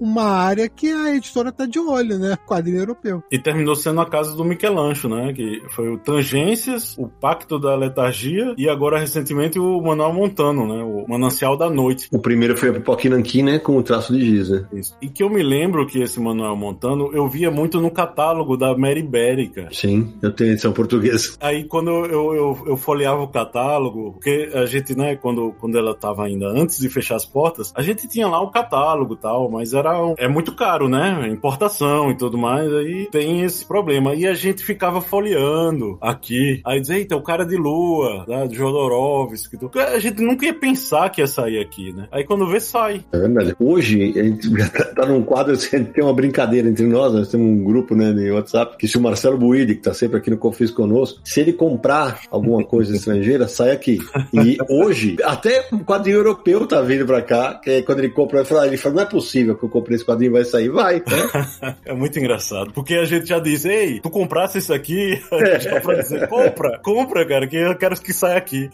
uma 0.00 0.24
área 0.24 0.68
que 0.68 0.90
a 0.90 1.14
editora 1.14 1.50
está 1.50 1.66
de 1.66 1.78
olho, 1.78 2.18
né? 2.18 2.36
Quadrinho 2.46 2.78
europeu. 2.78 3.22
E 3.30 3.38
terminou 3.38 3.74
sendo 3.74 4.00
a 4.00 4.08
casa 4.08 4.34
do 4.34 4.44
Michelangelo, 4.44 5.16
né? 5.16 5.32
Que 5.32 5.62
foi 5.70 5.88
o 5.88 5.98
Tangências, 5.98 6.96
o 6.98 7.08
Pacto 7.08 7.58
da 7.58 7.74
Letargia 7.74 8.54
e 8.56 8.68
agora 8.68 8.98
recentemente 8.98 9.58
o 9.58 9.80
Manuel 9.80 10.12
Montano, 10.12 10.66
né? 10.66 10.82
O 10.82 11.06
Manancial 11.08 11.56
da 11.56 11.70
Noite. 11.70 12.08
O 12.12 12.18
primeiro 12.18 12.56
foi 12.56 12.70
a 12.70 12.72
Pipoca 12.72 13.08
Nankin, 13.08 13.42
né? 13.42 13.58
Com 13.58 13.76
o 13.76 13.82
traço 13.82 14.12
de 14.12 14.24
giz, 14.24 14.48
né? 14.48 14.66
Isso. 14.72 14.96
E 15.00 15.08
que 15.08 15.22
eu 15.22 15.30
me 15.30 15.42
lembro 15.42 15.63
que 15.86 16.02
esse 16.02 16.20
Manuel 16.20 16.56
Montano 16.56 17.10
eu 17.12 17.28
via 17.28 17.50
muito 17.50 17.80
no 17.80 17.90
catálogo 17.90 18.56
da 18.56 18.76
Mary 18.76 19.02
cara. 19.48 19.68
Sim, 19.72 20.12
eu 20.22 20.32
tenho 20.32 20.52
edição 20.52 20.72
portuguesa. 20.72 21.36
Aí 21.40 21.64
quando 21.64 21.90
eu, 21.90 22.34
eu, 22.34 22.62
eu 22.66 22.76
folheava 22.76 23.22
o 23.22 23.28
catálogo, 23.28 24.12
porque 24.12 24.50
a 24.54 24.66
gente, 24.66 24.96
né, 24.96 25.16
quando, 25.16 25.52
quando 25.60 25.78
ela 25.78 25.94
tava 25.94 26.24
ainda 26.24 26.46
antes 26.48 26.78
de 26.78 26.88
fechar 26.88 27.16
as 27.16 27.24
portas, 27.24 27.72
a 27.74 27.82
gente 27.82 28.06
tinha 28.08 28.28
lá 28.28 28.40
o 28.40 28.50
catálogo 28.50 29.14
e 29.14 29.16
tal, 29.16 29.50
mas 29.50 29.74
era 29.74 29.94
é 30.18 30.28
muito 30.28 30.54
caro, 30.54 30.88
né? 30.88 31.28
Importação 31.28 32.10
e 32.10 32.16
tudo 32.16 32.36
mais, 32.36 32.72
aí 32.72 33.06
tem 33.10 33.42
esse 33.42 33.64
problema. 33.64 34.14
E 34.14 34.26
a 34.26 34.34
gente 34.34 34.64
ficava 34.64 35.00
folheando 35.00 35.98
aqui. 36.00 36.60
Aí 36.64 36.80
dizia, 36.80 36.98
eita, 36.98 37.16
o 37.16 37.22
cara 37.22 37.44
de 37.44 37.56
lua, 37.56 38.24
né, 38.26 38.46
de 38.46 38.54
Jodorowsky. 38.54 39.58
A 39.94 39.98
gente 39.98 40.22
nunca 40.22 40.46
ia 40.46 40.54
pensar 40.54 41.10
que 41.10 41.20
ia 41.20 41.26
sair 41.26 41.60
aqui, 41.60 41.92
né? 41.92 42.08
Aí 42.10 42.24
quando 42.24 42.46
vê, 42.46 42.60
sai. 42.60 43.04
É 43.12 43.18
verdade. 43.18 43.54
Hoje, 43.58 44.12
a 44.18 44.22
gente 44.22 44.50
já 44.50 44.68
tá, 44.68 44.84
tá 44.84 45.06
num 45.06 45.22
quadro, 45.22 45.53
tem 45.70 46.02
uma 46.02 46.12
brincadeira 46.12 46.68
entre 46.68 46.86
nós, 46.86 47.12
nós 47.12 47.28
temos 47.28 47.46
um 47.46 47.64
grupo, 47.64 47.94
né, 47.94 48.12
no 48.12 48.34
WhatsApp, 48.34 48.76
que 48.76 48.88
se 48.88 48.96
o 48.96 49.00
Marcelo 49.00 49.38
Buide, 49.38 49.74
que 49.74 49.82
tá 49.82 49.94
sempre 49.94 50.18
aqui 50.18 50.30
no 50.30 50.38
Confis 50.38 50.70
conosco, 50.70 51.20
se 51.24 51.40
ele 51.40 51.52
comprar 51.52 52.20
alguma 52.30 52.64
coisa 52.64 52.94
estrangeira, 52.96 53.48
sai 53.48 53.70
aqui. 53.70 53.98
E 54.32 54.58
hoje, 54.68 55.16
até 55.22 55.66
o 55.72 55.78
quadrinho 55.80 56.18
europeu 56.18 56.66
tá 56.66 56.80
vindo 56.80 57.06
pra 57.06 57.22
cá, 57.22 57.54
que 57.54 57.70
é 57.70 57.82
quando 57.82 58.00
ele 58.00 58.10
compra, 58.10 58.40
ele 58.40 58.48
fala, 58.48 58.66
ele 58.66 58.76
fala, 58.76 58.94
não 58.96 59.02
é 59.02 59.06
possível 59.06 59.54
que 59.56 59.64
eu 59.64 59.68
comprei 59.68 59.96
esse 59.96 60.04
quadrinho 60.04 60.32
vai 60.32 60.44
sair. 60.44 60.68
Vai, 60.68 60.96
né? 60.96 61.76
é 61.84 61.94
muito 61.94 62.18
engraçado, 62.18 62.72
porque 62.72 62.94
a 62.94 63.04
gente 63.04 63.26
já 63.26 63.38
diz, 63.38 63.64
ei, 63.64 64.00
tu 64.00 64.10
comprasse 64.10 64.58
isso 64.58 64.72
aqui, 64.72 65.20
é. 65.32 65.60
já 65.60 65.80
pra 65.80 66.00
dizer, 66.00 66.28
compra, 66.28 66.78
compra, 66.78 67.26
cara, 67.26 67.46
que 67.46 67.56
eu 67.56 67.76
quero 67.76 68.00
que 68.00 68.12
saia 68.12 68.36
aqui. 68.36 68.70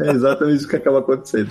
é 0.00 0.10
exatamente 0.10 0.58
isso 0.58 0.68
que 0.68 0.76
acaba 0.76 1.00
acontecendo. 1.00 1.50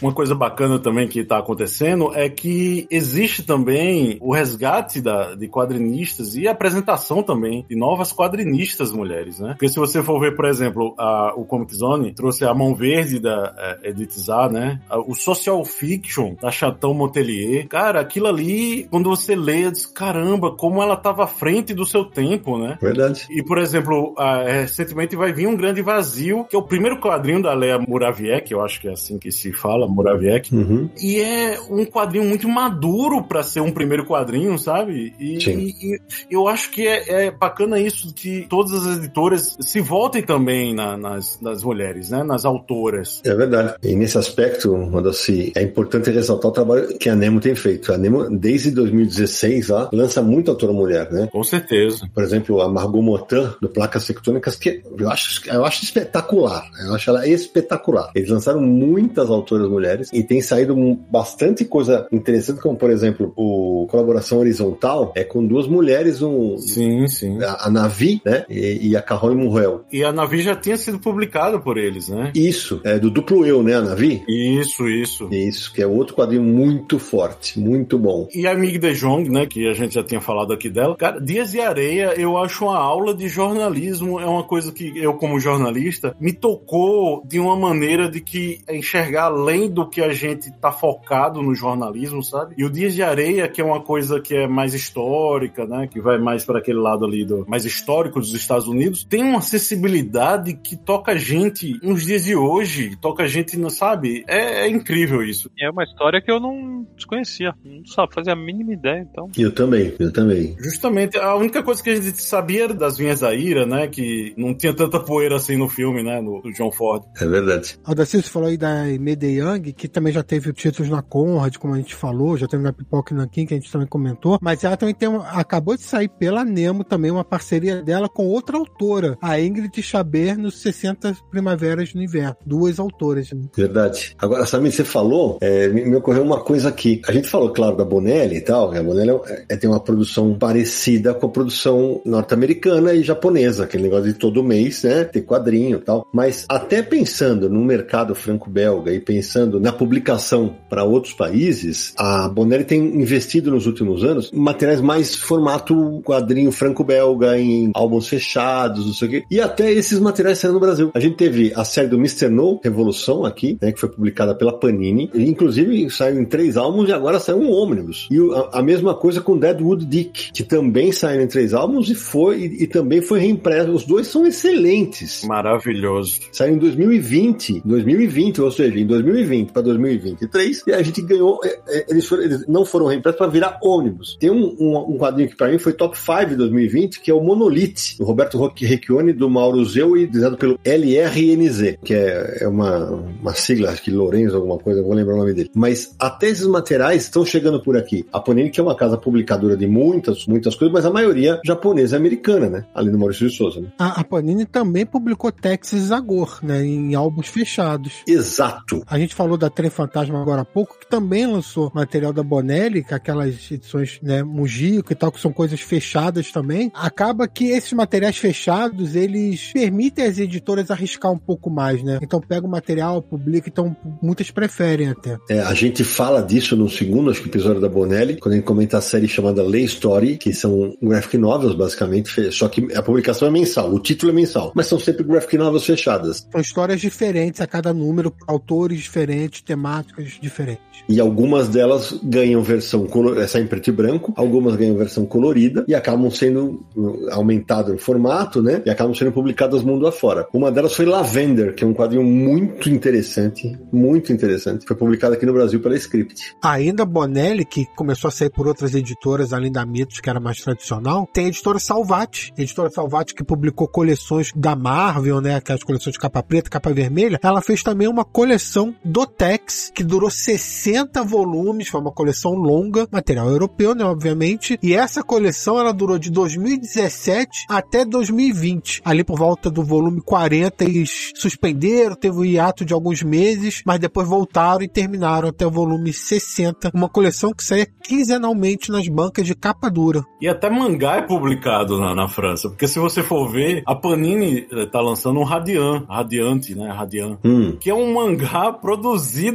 Uma 0.00 0.12
coisa 0.12 0.34
bacana 0.34 0.78
também 0.78 1.06
que 1.06 1.20
está 1.20 1.38
acontecendo 1.38 2.12
é 2.14 2.28
que 2.28 2.86
existe 2.90 3.42
também 3.42 4.16
o 4.20 4.32
resgate 4.32 5.00
da, 5.00 5.34
de 5.34 5.48
quadrinistas 5.48 6.36
e 6.36 6.48
a 6.48 6.52
apresentação 6.52 7.22
também 7.22 7.64
de 7.68 7.76
novas 7.76 8.12
quadrinistas 8.12 8.92
mulheres, 8.92 9.38
né? 9.38 9.50
Porque 9.50 9.68
se 9.68 9.78
você 9.78 10.02
for 10.02 10.20
ver, 10.20 10.34
por 10.34 10.46
exemplo, 10.46 10.94
a, 10.98 11.34
o 11.36 11.44
Comic 11.44 11.74
Zone 11.74 12.12
trouxe 12.12 12.44
a 12.44 12.54
Mão 12.54 12.74
Verde 12.74 13.18
da 13.18 13.54
é, 13.82 13.90
Editizar, 13.90 14.50
né? 14.50 14.80
O 15.06 15.14
Social 15.14 15.64
Fiction 15.64 16.34
da 16.40 16.50
Chateau 16.50 16.94
Motelier. 16.94 17.68
Cara, 17.68 18.00
aquilo 18.00 18.26
ali, 18.26 18.86
quando 18.90 19.10
você 19.10 19.36
lê, 19.36 19.70
diz, 19.70 19.86
caramba, 19.86 20.52
como 20.52 20.82
ela 20.82 20.94
estava 20.94 21.24
à 21.24 21.26
frente 21.26 21.74
do 21.74 21.84
seu 21.84 22.04
tempo, 22.04 22.58
né? 22.58 22.78
Verdade. 22.80 23.26
E, 23.30 23.42
por 23.42 23.58
exemplo, 23.58 24.14
a, 24.16 24.42
recentemente 24.42 25.16
vai 25.16 25.32
vir 25.32 25.46
um 25.46 25.56
grande 25.56 25.82
vazio, 25.82 26.44
que 26.48 26.56
é 26.56 26.58
o 26.58 26.62
primeiro 26.62 27.00
quadrinho 27.00 27.42
da 27.42 27.52
Lea 27.52 27.78
Muraviec, 27.78 28.50
eu 28.50 28.62
acho 28.62 28.80
que 28.80 28.88
é 28.88 28.92
assim 28.92 29.18
que 29.18 29.30
se 29.30 29.52
fala, 29.52 29.89
Moraviec. 29.90 30.54
Uhum. 30.54 30.88
E 31.00 31.20
é 31.20 31.58
um 31.68 31.84
quadrinho 31.84 32.24
muito 32.24 32.48
maduro 32.48 33.22
para 33.22 33.42
ser 33.42 33.60
um 33.60 33.72
primeiro 33.72 34.06
quadrinho, 34.06 34.58
sabe? 34.58 35.14
E, 35.18 35.38
e, 35.38 36.00
e 36.30 36.34
eu 36.34 36.48
acho 36.48 36.70
que 36.70 36.86
é, 36.86 37.26
é, 37.26 37.30
bacana 37.30 37.78
isso 37.78 38.12
que 38.14 38.46
todas 38.48 38.72
as 38.86 38.98
editoras 38.98 39.56
se 39.60 39.80
voltem 39.80 40.22
também 40.22 40.74
na, 40.74 40.96
nas, 40.96 41.40
nas 41.40 41.62
mulheres, 41.62 42.10
né? 42.10 42.22
Nas 42.22 42.44
autoras. 42.44 43.20
É 43.24 43.34
verdade. 43.34 43.74
E 43.82 43.94
nesse 43.94 44.18
aspecto, 44.18 44.74
Rodolfi, 44.74 45.52
é 45.54 45.62
importante 45.62 46.10
ressaltar 46.10 46.50
o 46.50 46.54
trabalho 46.54 46.98
que 46.98 47.08
a 47.08 47.16
Nemo 47.16 47.40
tem 47.40 47.54
feito. 47.54 47.92
A 47.92 47.98
Nemo, 47.98 48.28
desde 48.30 48.70
2016, 48.70 49.68
lá, 49.68 49.88
lança 49.92 50.22
muita 50.22 50.50
autora 50.50 50.72
mulher, 50.72 51.10
né? 51.10 51.28
Com 51.30 51.42
certeza. 51.44 52.08
Por 52.14 52.22
exemplo, 52.22 52.60
a 52.60 52.68
Margot 52.68 53.02
Motin, 53.02 53.50
do 53.60 53.68
Placas 53.68 54.06
Tectônicas, 54.06 54.56
que 54.56 54.82
eu 54.98 55.10
acho, 55.10 55.48
eu 55.48 55.64
acho 55.64 55.84
espetacular. 55.84 56.68
Eu 56.84 56.94
acho 56.94 57.10
ela 57.10 57.26
espetacular. 57.26 58.10
Eles 58.14 58.30
lançaram 58.30 58.60
muitas 58.60 59.30
autoras 59.30 59.68
mulheres 59.68 59.79
mulheres 59.80 60.10
e 60.12 60.22
tem 60.22 60.40
saído 60.40 60.76
bastante 61.10 61.64
coisa 61.64 62.06
interessante, 62.12 62.60
como 62.60 62.76
por 62.76 62.90
exemplo, 62.90 63.32
o 63.36 63.86
Colaboração 63.90 64.38
Horizontal 64.38 65.12
é 65.16 65.24
com 65.24 65.44
duas 65.44 65.66
mulheres, 65.66 66.20
um, 66.22 66.58
sim, 66.58 67.06
sim. 67.08 67.42
A, 67.42 67.66
a 67.66 67.70
Navi, 67.70 68.20
né? 68.24 68.44
E, 68.48 68.90
e 68.90 68.96
a 68.96 69.02
Carol 69.02 69.34
Murrell. 69.34 69.84
E 69.92 70.04
a 70.04 70.12
Navi 70.12 70.42
já 70.42 70.54
tinha 70.54 70.76
sido 70.76 70.98
publicada 70.98 71.58
por 71.58 71.78
eles, 71.78 72.08
né? 72.08 72.32
Isso, 72.34 72.80
é 72.84 72.98
do 72.98 73.10
duplo 73.10 73.46
eu, 73.46 73.62
né, 73.62 73.74
a 73.74 73.80
Navi? 73.80 74.22
Isso, 74.28 74.88
isso. 74.88 75.28
Isso, 75.32 75.72
que 75.72 75.82
é 75.82 75.86
outro 75.86 76.14
quadrinho 76.14 76.42
muito 76.42 76.98
forte, 76.98 77.58
muito 77.58 77.98
bom. 77.98 78.28
E 78.34 78.46
a 78.46 78.54
Mig 78.54 78.78
de 78.78 78.92
Jong, 78.94 79.30
né, 79.30 79.46
que 79.46 79.68
a 79.68 79.72
gente 79.72 79.94
já 79.94 80.04
tinha 80.04 80.20
falado 80.20 80.52
aqui 80.52 80.68
dela. 80.68 80.96
Cara, 80.96 81.20
Dias 81.20 81.52
de 81.52 81.60
Areia, 81.60 82.14
eu 82.16 82.36
acho 82.36 82.64
uma 82.64 82.78
aula 82.78 83.14
de 83.14 83.28
jornalismo, 83.28 84.20
é 84.20 84.26
uma 84.26 84.44
coisa 84.44 84.72
que 84.72 84.92
eu, 84.96 85.14
como 85.14 85.40
jornalista, 85.40 86.14
me 86.20 86.32
tocou 86.32 87.22
de 87.26 87.38
uma 87.38 87.56
maneira 87.56 88.10
de 88.10 88.20
que 88.20 88.60
enxergar 88.68 89.24
além 89.24 89.69
do 89.70 89.80
do 89.80 89.88
que 89.88 90.02
a 90.02 90.12
gente 90.12 90.52
tá 90.52 90.70
focado 90.70 91.42
no 91.42 91.54
jornalismo, 91.54 92.22
sabe? 92.22 92.54
E 92.58 92.64
o 92.64 92.70
Dias 92.70 92.94
de 92.94 93.02
Areia, 93.02 93.48
que 93.48 93.60
é 93.60 93.64
uma 93.64 93.82
coisa 93.82 94.20
que 94.20 94.34
é 94.34 94.46
mais 94.46 94.74
histórica, 94.74 95.66
né? 95.66 95.86
Que 95.86 96.00
vai 96.00 96.18
mais 96.18 96.44
para 96.44 96.58
aquele 96.58 96.78
lado 96.78 97.04
ali 97.04 97.24
do 97.24 97.46
mais 97.48 97.64
histórico 97.64 98.20
dos 98.20 98.34
Estados 98.34 98.68
Unidos, 98.68 99.04
tem 99.04 99.22
uma 99.22 99.38
acessibilidade 99.38 100.54
que 100.54 100.76
toca 100.76 101.12
a 101.12 101.16
gente 101.16 101.78
nos 101.82 102.04
dias 102.04 102.24
de 102.24 102.36
hoje, 102.36 102.96
toca 103.00 103.22
a 103.22 103.26
gente, 103.26 103.56
não 103.58 103.70
sabe? 103.70 104.22
É, 104.28 104.66
é 104.66 104.68
incrível 104.68 105.22
isso. 105.22 105.50
É 105.58 105.70
uma 105.70 105.84
história 105.84 106.20
que 106.20 106.30
eu 106.30 106.38
não 106.38 106.86
desconhecia, 106.94 107.54
não 107.64 107.86
sabe, 107.86 108.14
fazia 108.14 108.34
a 108.34 108.36
mínima 108.36 108.74
ideia, 108.74 109.06
então. 109.10 109.30
Eu 109.38 109.52
também, 109.54 109.94
eu 109.98 110.12
também. 110.12 110.56
Justamente, 110.58 111.16
a 111.16 111.34
única 111.36 111.62
coisa 111.62 111.82
que 111.82 111.90
a 111.90 111.96
gente 111.96 112.22
sabia 112.22 112.64
era 112.64 112.74
das 112.74 112.98
Vinhas 112.98 113.20
da 113.20 113.34
Ira, 113.34 113.64
né? 113.64 113.86
Que 113.88 114.34
não 114.36 114.54
tinha 114.54 114.74
tanta 114.74 115.00
poeira 115.00 115.36
assim 115.36 115.56
no 115.56 115.68
filme, 115.68 116.02
né? 116.02 116.20
No, 116.20 116.42
do 116.42 116.52
John 116.52 116.70
Ford. 116.70 117.04
É 117.18 117.26
verdade. 117.26 117.78
Aldacir, 117.84 118.22
você 118.22 118.30
falou 118.30 118.48
aí 118.48 118.58
da 118.58 118.84
Medeian, 118.98 119.59
Sangue, 119.60 119.72
que 119.72 119.86
também 119.86 120.12
já 120.12 120.22
teve 120.22 120.52
títulos 120.52 120.90
na 120.90 121.02
Conrad, 121.02 121.56
como 121.58 121.74
a 121.74 121.76
gente 121.76 121.94
falou, 121.94 122.36
já 122.36 122.46
teve 122.46 122.62
na 122.62 122.72
Pipoca 122.72 123.14
Nankin, 123.14 123.46
que 123.46 123.54
a 123.54 123.56
gente 123.56 123.70
também 123.70 123.86
comentou, 123.86 124.38
mas 124.40 124.64
ela 124.64 124.76
também 124.76 124.94
tem 124.94 125.08
acabou 125.30 125.76
de 125.76 125.82
sair 125.82 126.08
pela 126.08 126.44
Nemo 126.44 126.82
também 126.82 127.10
uma 127.10 127.24
parceria 127.24 127.82
dela 127.82 128.08
com 128.08 128.26
outra 128.26 128.56
autora, 128.56 129.18
a 129.20 129.38
Ingrid 129.40 129.82
Chaber, 129.82 130.38
nos 130.38 130.60
60 130.62 131.16
Primaveras 131.30 131.94
no 131.94 132.02
Inverno. 132.02 132.36
Duas 132.44 132.78
autoras. 132.78 133.30
Né? 133.32 133.42
Verdade. 133.54 134.14
Agora, 134.18 134.46
sabe, 134.46 134.70
você 134.70 134.84
falou, 134.84 135.38
é, 135.40 135.68
me, 135.68 135.84
me, 135.84 135.96
ocorreu 135.96 136.22
uma 136.22 136.40
coisa 136.40 136.68
aqui. 136.68 137.02
A 137.06 137.12
gente 137.12 137.28
falou, 137.28 137.52
claro, 137.52 137.76
da 137.76 137.84
Bonelli 137.84 138.36
e 138.36 138.40
tal, 138.40 138.72
a 138.72 138.82
Bonelli 138.82 139.10
é, 139.26 139.44
é, 139.50 139.56
tem 139.56 139.68
uma 139.68 139.80
produção 139.80 140.34
parecida 140.38 141.12
com 141.12 141.26
a 141.26 141.30
produção 141.30 142.00
norte-americana 142.04 142.94
e 142.94 143.02
japonesa, 143.02 143.64
aquele 143.64 143.84
negócio 143.84 144.12
de 144.12 144.14
todo 144.14 144.42
mês, 144.42 144.82
né, 144.82 145.04
ter 145.04 145.22
quadrinho 145.22 145.78
e 145.78 145.80
tal. 145.80 146.08
Mas 146.12 146.46
até 146.48 146.82
pensando 146.82 147.48
no 147.48 147.64
mercado 147.64 148.14
franco-belga 148.14 148.92
e 148.92 149.00
pensando 149.00 149.49
na 149.58 149.72
publicação 149.72 150.54
para 150.68 150.84
outros 150.84 151.14
países, 151.14 151.92
a 151.96 152.28
Bonelli 152.28 152.64
tem 152.64 152.80
investido 152.80 153.50
nos 153.50 153.66
últimos 153.66 154.04
anos 154.04 154.30
em 154.32 154.38
materiais 154.38 154.80
mais 154.80 155.16
formato 155.16 156.00
quadrinho 156.04 156.52
franco-belga, 156.52 157.38
em 157.38 157.70
álbuns 157.74 158.08
fechados, 158.08 158.86
não 158.86 158.92
sei 158.92 159.08
o 159.08 159.10
quê. 159.10 159.24
E 159.30 159.40
até 159.40 159.72
esses 159.72 159.98
materiais 159.98 160.38
saíram 160.38 160.54
no 160.54 160.60
Brasil. 160.60 160.90
A 160.94 161.00
gente 161.00 161.16
teve 161.16 161.52
a 161.54 161.64
série 161.64 161.88
do 161.88 161.96
Mr. 161.96 162.28
No, 162.28 162.60
Revolução, 162.62 163.24
aqui, 163.24 163.56
né, 163.60 163.72
que 163.72 163.80
foi 163.80 163.88
publicada 163.88 164.34
pela 164.34 164.52
Panini. 164.52 165.10
E, 165.14 165.24
inclusive, 165.24 165.88
saiu 165.90 166.20
em 166.20 166.24
três 166.24 166.56
álbuns 166.56 166.88
e 166.88 166.92
agora 166.92 167.18
saiu 167.18 167.38
um 167.38 167.50
ônibus. 167.50 168.08
E 168.10 168.18
a, 168.18 168.58
a 168.58 168.62
mesma 168.62 168.94
coisa 168.94 169.20
com 169.20 169.38
Deadwood 169.38 169.84
Dick, 169.84 170.32
que 170.32 170.44
também 170.44 170.92
saiu 170.92 171.22
em 171.22 171.26
três 171.26 171.54
álbuns 171.54 171.88
e 171.88 171.94
foi 171.94 172.40
e, 172.40 172.64
e 172.64 172.66
também 172.66 173.00
foi 173.00 173.20
reimpresso. 173.20 173.72
Os 173.72 173.84
dois 173.84 174.06
são 174.06 174.26
excelentes. 174.26 175.24
Maravilhoso. 175.24 176.20
Saiu 176.32 176.54
em 176.54 176.58
2020, 176.58 177.62
2020, 177.64 178.40
ou 178.42 178.50
seja, 178.50 178.78
em 178.78 178.86
2020 178.86 179.29
para 179.52 179.62
2023, 179.62 180.64
e 180.66 180.72
a 180.72 180.82
gente 180.82 181.02
ganhou. 181.02 181.40
É, 181.44 181.60
é, 181.68 181.86
eles, 181.88 182.06
foram, 182.06 182.22
eles 182.22 182.46
não 182.46 182.64
foram 182.64 182.86
reimpressos 182.86 183.18
para 183.18 183.26
virar 183.26 183.58
ônibus. 183.62 184.16
Tem 184.18 184.30
um, 184.30 184.56
um, 184.58 184.94
um 184.94 184.98
quadrinho 184.98 185.28
que 185.28 185.36
para 185.36 185.50
mim 185.50 185.58
foi 185.58 185.72
top 185.72 185.96
5 185.98 186.26
de 186.30 186.36
2020, 186.36 187.00
que 187.00 187.10
é 187.10 187.14
o 187.14 187.22
Monolith, 187.22 187.96
do 187.98 188.04
Roberto 188.04 188.38
Recchione, 188.56 189.12
do 189.12 189.28
Mauro 189.28 189.64
Zeu 189.64 189.96
e 189.96 190.06
desenhado 190.06 190.36
pelo 190.36 190.58
LRNZ, 190.64 191.78
que 191.84 191.94
é, 191.94 192.38
é 192.40 192.48
uma, 192.48 192.90
uma 193.20 193.34
sigla, 193.34 193.70
acho 193.70 193.82
que 193.82 193.90
Lourenço, 193.90 194.36
alguma 194.36 194.58
coisa, 194.58 194.80
não 194.80 194.88
vou 194.88 194.96
lembrar 194.96 195.14
o 195.14 195.18
nome 195.18 195.34
dele. 195.34 195.50
Mas 195.54 195.94
até 195.98 196.28
esses 196.28 196.46
materiais 196.46 197.04
estão 197.04 197.24
chegando 197.24 197.62
por 197.62 197.76
aqui. 197.76 198.06
A 198.12 198.20
Panini, 198.20 198.50
que 198.50 198.60
é 198.60 198.62
uma 198.62 198.76
casa 198.76 198.96
publicadora 198.96 199.56
de 199.56 199.66
muitas, 199.66 200.26
muitas 200.26 200.54
coisas, 200.54 200.72
mas 200.72 200.84
a 200.84 200.90
maioria 200.90 201.40
japonesa 201.44 201.96
e 201.96 201.98
americana, 201.98 202.48
né? 202.48 202.64
Ali 202.74 202.90
no 202.90 202.98
Maurício 202.98 203.28
de 203.28 203.36
Souza, 203.36 203.60
né? 203.60 203.68
A, 203.78 204.00
a 204.00 204.04
Panini 204.04 204.44
também 204.44 204.86
publicou 204.86 205.30
Texas 205.30 205.80
Zagor, 205.80 206.38
né? 206.42 206.64
Em 206.64 206.94
álbuns 206.94 207.28
fechados. 207.28 208.02
Exato. 208.06 208.82
A 208.86 208.98
gente 208.98 209.14
falou 209.20 209.36
da 209.36 209.50
Trem 209.50 209.68
Fantasma 209.68 210.18
agora 210.18 210.40
há 210.40 210.44
pouco, 210.46 210.78
que 210.78 210.88
também 210.88 211.26
lançou 211.26 211.70
material 211.74 212.10
da 212.10 212.22
Bonelli, 212.22 212.82
é 212.90 212.94
aquelas 212.94 213.50
edições, 213.50 213.98
né, 214.02 214.22
Mujico 214.22 214.94
e 214.94 214.96
tal, 214.96 215.12
que 215.12 215.20
são 215.20 215.30
coisas 215.30 215.60
fechadas 215.60 216.32
também. 216.32 216.72
Acaba 216.74 217.28
que 217.28 217.50
esses 217.50 217.74
materiais 217.74 218.16
fechados, 218.16 218.96
eles 218.96 219.52
permitem 219.52 220.06
às 220.06 220.18
editoras 220.18 220.70
arriscar 220.70 221.12
um 221.12 221.18
pouco 221.18 221.50
mais, 221.50 221.82
né? 221.82 221.98
Então 222.00 222.18
pega 222.18 222.46
o 222.46 222.50
material, 222.50 223.02
publica, 223.02 223.50
então 223.50 223.76
muitas 224.00 224.30
preferem 224.30 224.88
até. 224.88 225.18
É, 225.28 225.40
a 225.40 225.52
gente 225.52 225.84
fala 225.84 226.22
disso 226.22 226.56
no 226.56 226.70
segundo, 226.70 227.10
acho 227.10 227.20
que 227.20 227.28
episódio 227.28 227.60
da 227.60 227.68
Bonelli, 227.68 228.16
quando 228.16 228.32
a 228.32 228.36
gente 228.36 228.46
comenta 228.46 228.78
a 228.78 228.80
série 228.80 229.06
chamada 229.06 229.42
Lay 229.42 229.64
Story, 229.64 230.16
que 230.16 230.32
são 230.32 230.74
graphic 230.82 231.18
novels, 231.18 231.54
basicamente, 231.54 232.32
só 232.32 232.48
que 232.48 232.72
a 232.74 232.82
publicação 232.82 233.28
é 233.28 233.30
mensal, 233.30 233.70
o 233.70 233.78
título 233.78 234.12
é 234.12 234.14
mensal, 234.14 234.50
mas 234.54 234.66
são 234.66 234.80
sempre 234.80 235.04
graphic 235.04 235.36
novels 235.36 235.66
fechadas. 235.66 236.26
São 236.32 236.40
histórias 236.40 236.80
diferentes 236.80 237.42
a 237.42 237.46
cada 237.46 237.74
número, 237.74 238.14
autores 238.26 238.80
diferentes, 238.80 239.09
temáticas 239.42 240.18
diferentes. 240.20 240.70
E 240.88 241.00
algumas 241.00 241.48
delas 241.48 241.98
ganham 242.02 242.42
versão 242.42 242.86
essa 243.18 243.38
em 243.38 243.46
preto 243.46 243.68
e 243.68 243.72
branco, 243.72 244.12
algumas 244.16 244.56
ganham 244.56 244.76
versão 244.76 245.06
colorida 245.06 245.64
e 245.68 245.74
acabam 245.74 246.10
sendo 246.10 246.64
uh, 246.76 247.08
aumentado 247.12 247.72
no 247.72 247.78
formato, 247.78 248.42
né? 248.42 248.62
E 248.66 248.70
acabam 248.70 248.94
sendo 248.94 249.12
publicadas 249.12 249.62
mundo 249.62 249.86
afora. 249.86 250.26
Uma 250.32 250.50
delas 250.50 250.74
foi 250.74 250.86
Lavender, 250.86 251.54
que 251.54 251.62
é 251.62 251.66
um 251.66 251.74
quadrinho 251.74 252.04
muito 252.04 252.68
interessante, 252.68 253.56
muito 253.72 254.12
interessante. 254.12 254.66
Foi 254.66 254.76
publicado 254.76 255.14
aqui 255.14 255.24
no 255.24 255.32
Brasil 255.32 255.60
pela 255.60 255.76
Script. 255.76 256.34
Ainda 256.42 256.84
Bonelli, 256.84 257.44
que 257.44 257.66
começou 257.76 258.08
a 258.08 258.10
sair 258.10 258.30
por 258.30 258.48
outras 258.48 258.74
editoras 258.74 259.32
além 259.32 259.52
da 259.52 259.64
Mitos, 259.64 260.00
que 260.00 260.10
era 260.10 260.18
mais 260.18 260.40
tradicional, 260.40 261.08
tem 261.12 261.26
a 261.26 261.28
editora 261.28 261.58
Salvati. 261.58 262.32
A 262.36 262.42
editora 262.42 262.70
Salvati 262.70 263.14
que 263.14 263.24
publicou 263.24 263.68
coleções 263.68 264.32
da 264.34 264.56
Marvel, 264.56 265.20
né? 265.20 265.36
Aquelas 265.36 265.62
coleções 265.62 265.92
de 265.92 265.98
capa 265.98 266.22
preta, 266.22 266.50
capa 266.50 266.72
vermelha. 266.72 267.18
Ela 267.22 267.40
fez 267.40 267.62
também 267.62 267.88
uma 267.88 268.04
coleção 268.04 268.74
do 268.84 268.99
Tex, 269.06 269.70
que 269.74 269.82
durou 269.82 270.10
60 270.10 271.02
volumes, 271.04 271.68
foi 271.68 271.80
uma 271.80 271.92
coleção 271.92 272.32
longa, 272.32 272.88
material 272.90 273.28
europeu, 273.28 273.74
né? 273.74 273.84
Obviamente. 273.84 274.58
E 274.62 274.74
essa 274.74 275.02
coleção 275.02 275.58
ela 275.58 275.72
durou 275.72 275.98
de 275.98 276.10
2017 276.10 277.46
até 277.48 277.84
2020. 277.84 278.82
Ali 278.84 279.02
por 279.02 279.18
volta 279.18 279.50
do 279.50 279.64
volume 279.64 280.00
40, 280.00 280.64
eles 280.64 281.12
suspenderam, 281.14 281.94
teve 281.94 282.16
o 282.16 282.20
um 282.20 282.24
hiato 282.24 282.64
de 282.64 282.72
alguns 282.72 283.02
meses, 283.02 283.62
mas 283.64 283.78
depois 283.78 284.06
voltaram 284.06 284.62
e 284.62 284.68
terminaram 284.68 285.28
até 285.28 285.46
o 285.46 285.50
volume 285.50 285.92
60. 285.92 286.70
Uma 286.74 286.88
coleção 286.88 287.32
que 287.32 287.44
saía 287.44 287.66
quinzenalmente 287.82 288.70
nas 288.70 288.86
bancas 288.88 289.26
de 289.26 289.34
capa 289.34 289.70
dura. 289.70 290.04
E 290.20 290.28
até 290.28 290.50
mangá 290.50 290.96
é 290.96 291.02
publicado 291.02 291.78
na, 291.78 291.94
na 291.94 292.08
França, 292.08 292.48
porque 292.48 292.68
se 292.68 292.78
você 292.78 293.02
for 293.02 293.28
ver, 293.28 293.62
a 293.66 293.74
Panini 293.74 294.46
eh, 294.50 294.66
tá 294.66 294.80
lançando 294.80 295.20
um 295.20 295.24
Radiant, 295.24 295.84
Radiante, 295.88 296.54
né? 296.54 296.70
Radiant, 296.70 297.18
hum. 297.24 297.56
que 297.58 297.70
é 297.70 297.74
um 297.74 297.94
mangá 297.94 298.52
produzido 298.52 298.89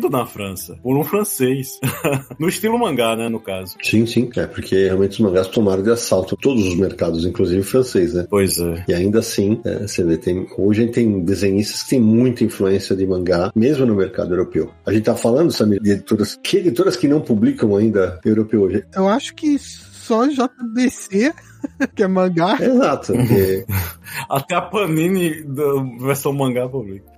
na 0.09 0.25
França, 0.25 0.77
por 0.81 0.97
um 0.97 1.03
francês. 1.03 1.79
no 2.39 2.47
estilo 2.47 2.77
mangá, 2.77 3.15
né, 3.15 3.29
no 3.29 3.39
caso. 3.39 3.75
Sim, 3.81 4.05
sim, 4.05 4.29
é 4.35 4.45
porque 4.45 4.85
realmente 4.85 5.13
os 5.13 5.19
mangás 5.19 5.47
tomaram 5.47 5.83
de 5.83 5.91
assalto 5.91 6.35
todos 6.37 6.65
os 6.65 6.75
mercados, 6.75 7.25
inclusive 7.25 7.63
francês, 7.63 8.13
né? 8.13 8.25
Pois 8.29 8.59
é. 8.59 8.85
E 8.87 8.93
ainda 8.93 9.19
assim, 9.19 9.59
é, 9.63 9.87
você 9.87 10.03
vê, 10.03 10.17
tem, 10.17 10.47
hoje 10.57 10.81
a 10.81 10.85
gente 10.85 10.93
tem 10.93 11.19
desenhistas 11.23 11.83
que 11.83 11.89
têm 11.89 12.01
muita 12.01 12.43
influência 12.43 12.95
de 12.95 13.05
mangá, 13.05 13.51
mesmo 13.55 13.85
no 13.85 13.95
mercado 13.95 14.33
europeu. 14.33 14.71
A 14.85 14.93
gente 14.93 15.03
tá 15.03 15.15
falando, 15.15 15.51
Samir, 15.51 15.81
de 15.81 15.91
editoras, 15.91 16.37
que 16.41 16.57
editoras 16.57 16.95
que 16.95 17.07
não 17.07 17.21
publicam 17.21 17.75
ainda 17.75 18.19
europeu 18.25 18.63
hoje? 18.63 18.83
Eu 18.95 19.07
acho 19.07 19.33
que 19.35 19.57
só 19.59 20.27
JBC 20.27 21.33
que 21.95 22.03
é 22.03 22.07
mangá. 22.07 22.57
Exato. 22.59 23.13
Porque... 23.13 23.65
Até 24.29 24.55
a 24.55 24.61
Panini 24.61 25.43
da 25.43 25.83
versão 25.99 26.33
mangá 26.33 26.67
publica. 26.67 27.14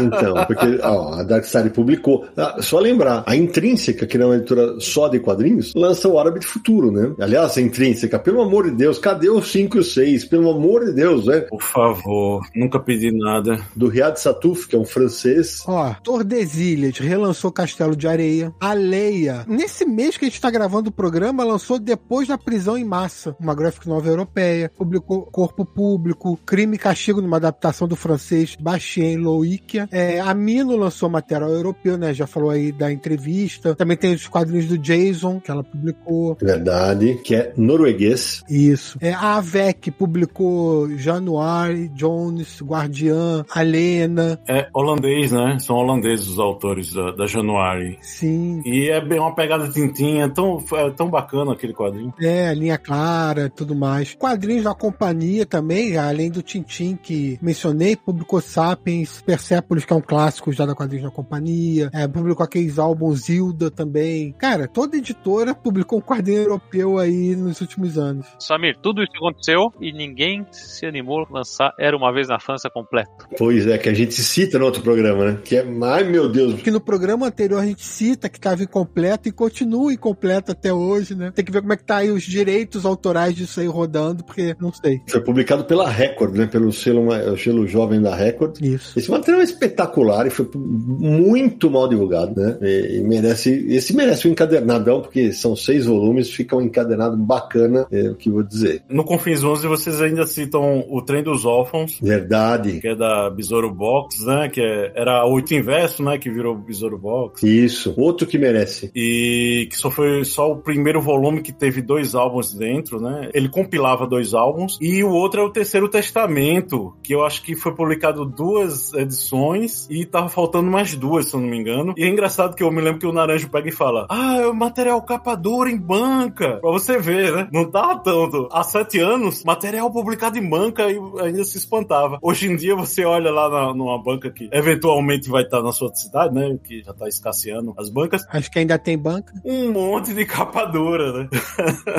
Então, 0.00 0.34
porque 0.46 0.80
ó, 0.82 1.14
a 1.14 1.22
Darkside 1.22 1.70
publicou. 1.70 2.26
Ah, 2.36 2.56
só 2.60 2.78
lembrar, 2.78 3.24
a 3.26 3.36
Intrínseca, 3.36 4.06
que 4.06 4.16
não 4.16 4.26
é 4.26 4.28
uma 4.30 4.36
editora 4.36 4.80
só 4.80 5.08
de 5.08 5.20
quadrinhos, 5.20 5.72
lança 5.74 6.08
o 6.08 6.18
Árabe 6.18 6.40
de 6.40 6.46
Futuro, 6.46 6.90
né? 6.90 7.14
Aliás, 7.20 7.56
a 7.56 7.60
Intrínseca, 7.60 8.18
pelo 8.18 8.40
amor 8.40 8.64
de 8.64 8.76
Deus, 8.76 8.98
cadê 8.98 9.28
os 9.28 9.50
5 9.50 9.76
e 9.76 9.80
o 9.80 9.84
6? 9.84 10.24
Pelo 10.26 10.50
amor 10.50 10.84
de 10.86 10.92
Deus, 10.92 11.26
né? 11.26 11.40
Por 11.40 11.62
favor, 11.62 12.46
nunca 12.54 12.78
pedi 12.78 13.10
nada. 13.10 13.60
Do 13.74 13.88
Riad 13.88 14.18
Satouf, 14.18 14.68
que 14.68 14.76
é 14.76 14.78
um 14.78 14.84
francês. 14.84 15.62
Ó, 15.66 15.94
Tordesilhas 16.02 16.98
relançou 16.98 17.52
Castelo 17.52 17.96
de 17.96 18.06
Areia. 18.08 18.52
A 18.60 18.72
Leia, 18.72 19.44
nesse 19.46 19.84
mês 19.84 20.16
que 20.16 20.24
a 20.24 20.28
gente 20.28 20.40
tá 20.40 20.50
gravando 20.50 20.88
o 20.88 20.92
programa, 20.92 21.44
lançou 21.44 21.78
Depois 21.78 22.28
da 22.28 22.38
Prisão 22.38 22.76
em 22.76 22.84
Massa, 22.84 23.36
uma 23.40 23.54
graphic 23.54 23.88
nova 23.88 24.08
europeia, 24.08 24.70
publicou 24.76 25.22
Corpo 25.22 25.64
Público, 25.64 26.38
Crime 26.46 26.76
e 26.76 26.78
Castigo, 26.78 27.20
numa 27.20 27.36
adaptação 27.36 27.86
do 27.86 27.96
francês 27.96 28.56
Bastien 28.58 29.18
Loicia. 29.48 29.88
É, 29.92 30.20
a 30.20 30.34
Mino 30.34 30.76
lançou 30.76 31.08
material 31.08 31.50
europeu, 31.50 31.96
né? 31.96 32.12
Já 32.12 32.26
falou 32.26 32.50
aí 32.50 32.72
da 32.72 32.90
entrevista. 32.90 33.74
Também 33.74 33.96
tem 33.96 34.14
os 34.14 34.26
quadrinhos 34.26 34.66
do 34.66 34.78
Jason, 34.78 35.40
que 35.40 35.50
ela 35.50 35.62
publicou. 35.62 36.36
Verdade, 36.40 37.20
que 37.22 37.34
é 37.34 37.52
norueguês. 37.56 38.42
Isso. 38.48 38.98
É, 39.00 39.12
a 39.12 39.36
AVEC 39.36 39.90
publicou 39.90 40.88
January, 40.96 41.88
Jones, 41.90 42.60
Guardiã, 42.62 43.44
Alena. 43.50 44.40
É 44.48 44.68
holandês, 44.74 45.32
né? 45.32 45.58
São 45.60 45.76
holandeses 45.76 46.28
os 46.28 46.38
autores 46.38 46.92
da, 46.92 47.12
da 47.12 47.26
January. 47.26 47.98
Sim. 48.00 48.62
E 48.64 48.88
é 48.88 49.00
bem 49.04 49.18
uma 49.18 49.34
pegada 49.34 49.68
tintinha, 49.70 50.24
é 50.24 50.28
tão, 50.28 50.58
é 50.72 50.90
tão 50.90 51.10
bacana 51.10 51.52
aquele 51.52 51.74
quadrinho. 51.74 52.12
É, 52.20 52.52
linha 52.54 52.78
clara, 52.78 53.50
tudo 53.50 53.74
mais. 53.74 54.14
Quadrinhos 54.14 54.64
da 54.64 54.74
companhia 54.74 55.44
também, 55.44 55.96
além 55.96 56.30
do 56.30 56.42
Tintim 56.42 56.96
que 56.96 57.38
mencionei, 57.42 57.96
publicou 57.96 58.40
Sapiens, 58.40 59.22
Persepolis, 59.38 59.84
que 59.84 59.92
é 59.92 59.96
um 59.96 60.00
clássico 60.00 60.52
já 60.52 60.64
da 60.64 60.74
Quadrinhos 60.74 61.04
da 61.04 61.10
Companhia, 61.10 61.90
é, 61.92 62.06
publicou 62.06 62.44
aqueles 62.44 62.78
álbuns 62.78 63.28
Hilda 63.28 63.70
também. 63.70 64.32
Cara, 64.32 64.66
toda 64.66 64.96
editora 64.96 65.54
publicou 65.54 65.98
um 65.98 66.02
quadrinho 66.02 66.42
europeu 66.42 66.98
aí 66.98 67.36
nos 67.36 67.60
últimos 67.60 67.98
anos. 67.98 68.26
Samir, 68.38 68.76
tudo 68.80 69.02
isso 69.02 69.12
aconteceu 69.16 69.72
e 69.80 69.92
ninguém 69.92 70.46
se 70.50 70.86
animou 70.86 71.26
a 71.28 71.38
lançar 71.38 71.72
Era 71.78 71.96
Uma 71.96 72.12
Vez 72.12 72.28
na 72.28 72.38
França 72.38 72.70
completo. 72.70 73.28
Pois 73.36 73.66
é, 73.66 73.78
que 73.78 73.88
a 73.88 73.94
gente 73.94 74.14
cita 74.14 74.58
no 74.58 74.64
outro 74.64 74.82
programa, 74.82 75.32
né? 75.32 75.38
Que 75.44 75.56
é, 75.56 75.66
ai 75.82 76.04
meu 76.04 76.28
Deus. 76.28 76.62
Que 76.62 76.70
no 76.70 76.80
programa 76.80 77.26
anterior 77.26 77.60
a 77.60 77.66
gente 77.66 77.84
cita 77.84 78.28
que 78.28 78.38
estava 78.38 78.62
incompleto 78.62 79.28
e 79.28 79.32
continua 79.32 79.92
incompleto 79.92 80.52
até 80.52 80.72
hoje, 80.72 81.14
né? 81.14 81.32
Tem 81.34 81.44
que 81.44 81.52
ver 81.52 81.60
como 81.60 81.72
é 81.72 81.76
que 81.76 81.84
tá 81.84 81.96
aí 81.96 82.10
os 82.10 82.22
direitos 82.22 82.86
autorais 82.86 83.34
disso 83.34 83.48
isso 83.48 83.60
aí 83.60 83.66
rodando, 83.66 84.22
porque 84.22 84.54
não 84.60 84.72
sei. 84.72 85.00
Foi 85.08 85.20
publicado 85.20 85.64
pela 85.64 85.88
Record, 85.88 86.36
né? 86.36 86.46
Pelo 86.46 86.72
selo, 86.72 87.08
selo 87.36 87.66
jovem 87.66 88.00
da 88.00 88.14
Record. 88.14 88.60
Isso. 88.62 88.98
Esse 88.98 89.10
material 89.18 89.40
é 89.40 89.44
espetacular 89.44 90.26
e 90.26 90.30
foi 90.30 90.48
muito 90.54 91.70
mal 91.70 91.88
divulgado, 91.88 92.40
né? 92.40 92.58
E, 92.62 92.98
e 92.98 93.00
merece, 93.02 93.66
esse 93.68 93.94
merece 93.94 94.28
um 94.28 94.32
encadernadão, 94.32 95.00
porque 95.00 95.32
são 95.32 95.54
seis 95.54 95.86
volumes, 95.86 96.30
fica 96.30 96.56
um 96.56 96.62
encadernado 96.62 97.16
bacana, 97.16 97.86
é 97.90 98.08
o 98.10 98.14
que 98.14 98.28
eu 98.28 98.34
vou 98.34 98.42
dizer. 98.42 98.82
No 98.88 99.04
Confins 99.04 99.42
11 99.42 99.66
vocês 99.66 100.00
ainda 100.00 100.26
citam 100.26 100.84
o 100.88 101.02
Trem 101.02 101.22
dos 101.22 101.44
Órfãos. 101.44 101.98
Verdade. 102.00 102.80
Que 102.80 102.88
é 102.88 102.94
da 102.94 103.30
Besouro 103.30 103.72
Box, 103.72 104.24
né? 104.24 104.48
Que 104.48 104.60
é, 104.60 104.92
era 104.94 105.26
oito 105.26 105.54
inverso, 105.54 106.02
né? 106.02 106.18
Que 106.18 106.30
virou 106.30 106.56
Besouro 106.56 106.98
Box. 106.98 107.42
Isso. 107.42 107.94
Outro 107.96 108.26
que 108.26 108.38
merece. 108.38 108.90
E 108.94 109.66
que 109.70 109.76
só 109.76 109.90
foi 109.90 110.24
só 110.24 110.50
o 110.50 110.56
primeiro 110.56 111.00
volume 111.00 111.42
que 111.42 111.52
teve 111.52 111.82
dois 111.82 112.14
álbuns 112.14 112.54
dentro, 112.54 113.00
né? 113.00 113.30
Ele 113.34 113.48
compilava 113.48 114.06
dois 114.06 114.34
álbuns. 114.34 114.78
E 114.80 115.02
o 115.02 115.10
outro 115.10 115.40
é 115.40 115.44
o 115.44 115.50
Terceiro 115.50 115.88
Testamento, 115.88 116.94
que 117.02 117.14
eu 117.14 117.24
acho 117.24 117.42
que 117.42 117.56
foi 117.56 117.74
publicado 117.74 118.24
duas 118.24 118.92
edições 119.08 119.86
e 119.90 120.04
tava 120.04 120.28
faltando 120.28 120.70
mais 120.70 120.94
duas, 120.94 121.26
se 121.26 121.34
eu 121.34 121.40
não 121.40 121.48
me 121.48 121.58
engano. 121.58 121.94
E 121.96 122.04
é 122.04 122.08
engraçado 122.08 122.54
que 122.54 122.62
eu 122.62 122.70
me 122.70 122.80
lembro 122.80 123.00
que 123.00 123.06
o 123.06 123.12
Naranjo 123.12 123.48
pega 123.48 123.68
e 123.68 123.72
fala: 123.72 124.06
Ah, 124.10 124.36
é 124.36 124.46
o 124.46 124.54
material 124.54 125.00
capa 125.02 125.34
dura 125.34 125.70
em 125.70 125.78
banca. 125.78 126.58
Pra 126.60 126.70
você 126.70 126.98
ver, 126.98 127.32
né? 127.32 127.48
Não 127.52 127.70
tava 127.70 127.98
tanto. 127.98 128.48
Há 128.52 128.62
sete 128.62 128.98
anos, 129.00 129.42
material 129.44 129.90
publicado 129.90 130.38
em 130.38 130.48
banca 130.48 130.90
e 130.90 130.98
ainda 131.20 131.44
se 131.44 131.58
espantava. 131.58 132.18
Hoje 132.22 132.50
em 132.50 132.56
dia 132.56 132.76
você 132.76 133.04
olha 133.04 133.30
lá 133.30 133.48
na, 133.48 133.74
numa 133.74 134.02
banca 134.02 134.30
que 134.30 134.48
eventualmente 134.52 135.28
vai 135.28 135.42
estar 135.42 135.62
na 135.62 135.72
sua 135.72 135.94
cidade, 135.94 136.34
né? 136.34 136.58
Que 136.62 136.82
já 136.82 136.92
tá 136.92 137.08
escasseando 137.08 137.74
as 137.78 137.88
bancas. 137.88 138.24
Acho 138.30 138.50
que 138.50 138.58
ainda 138.58 138.78
tem 138.78 138.98
banca. 138.98 139.32
Um 139.44 139.72
monte 139.72 140.12
de 140.12 140.24
capa 140.24 140.64
dura, 140.64 141.12
né? 141.12 141.28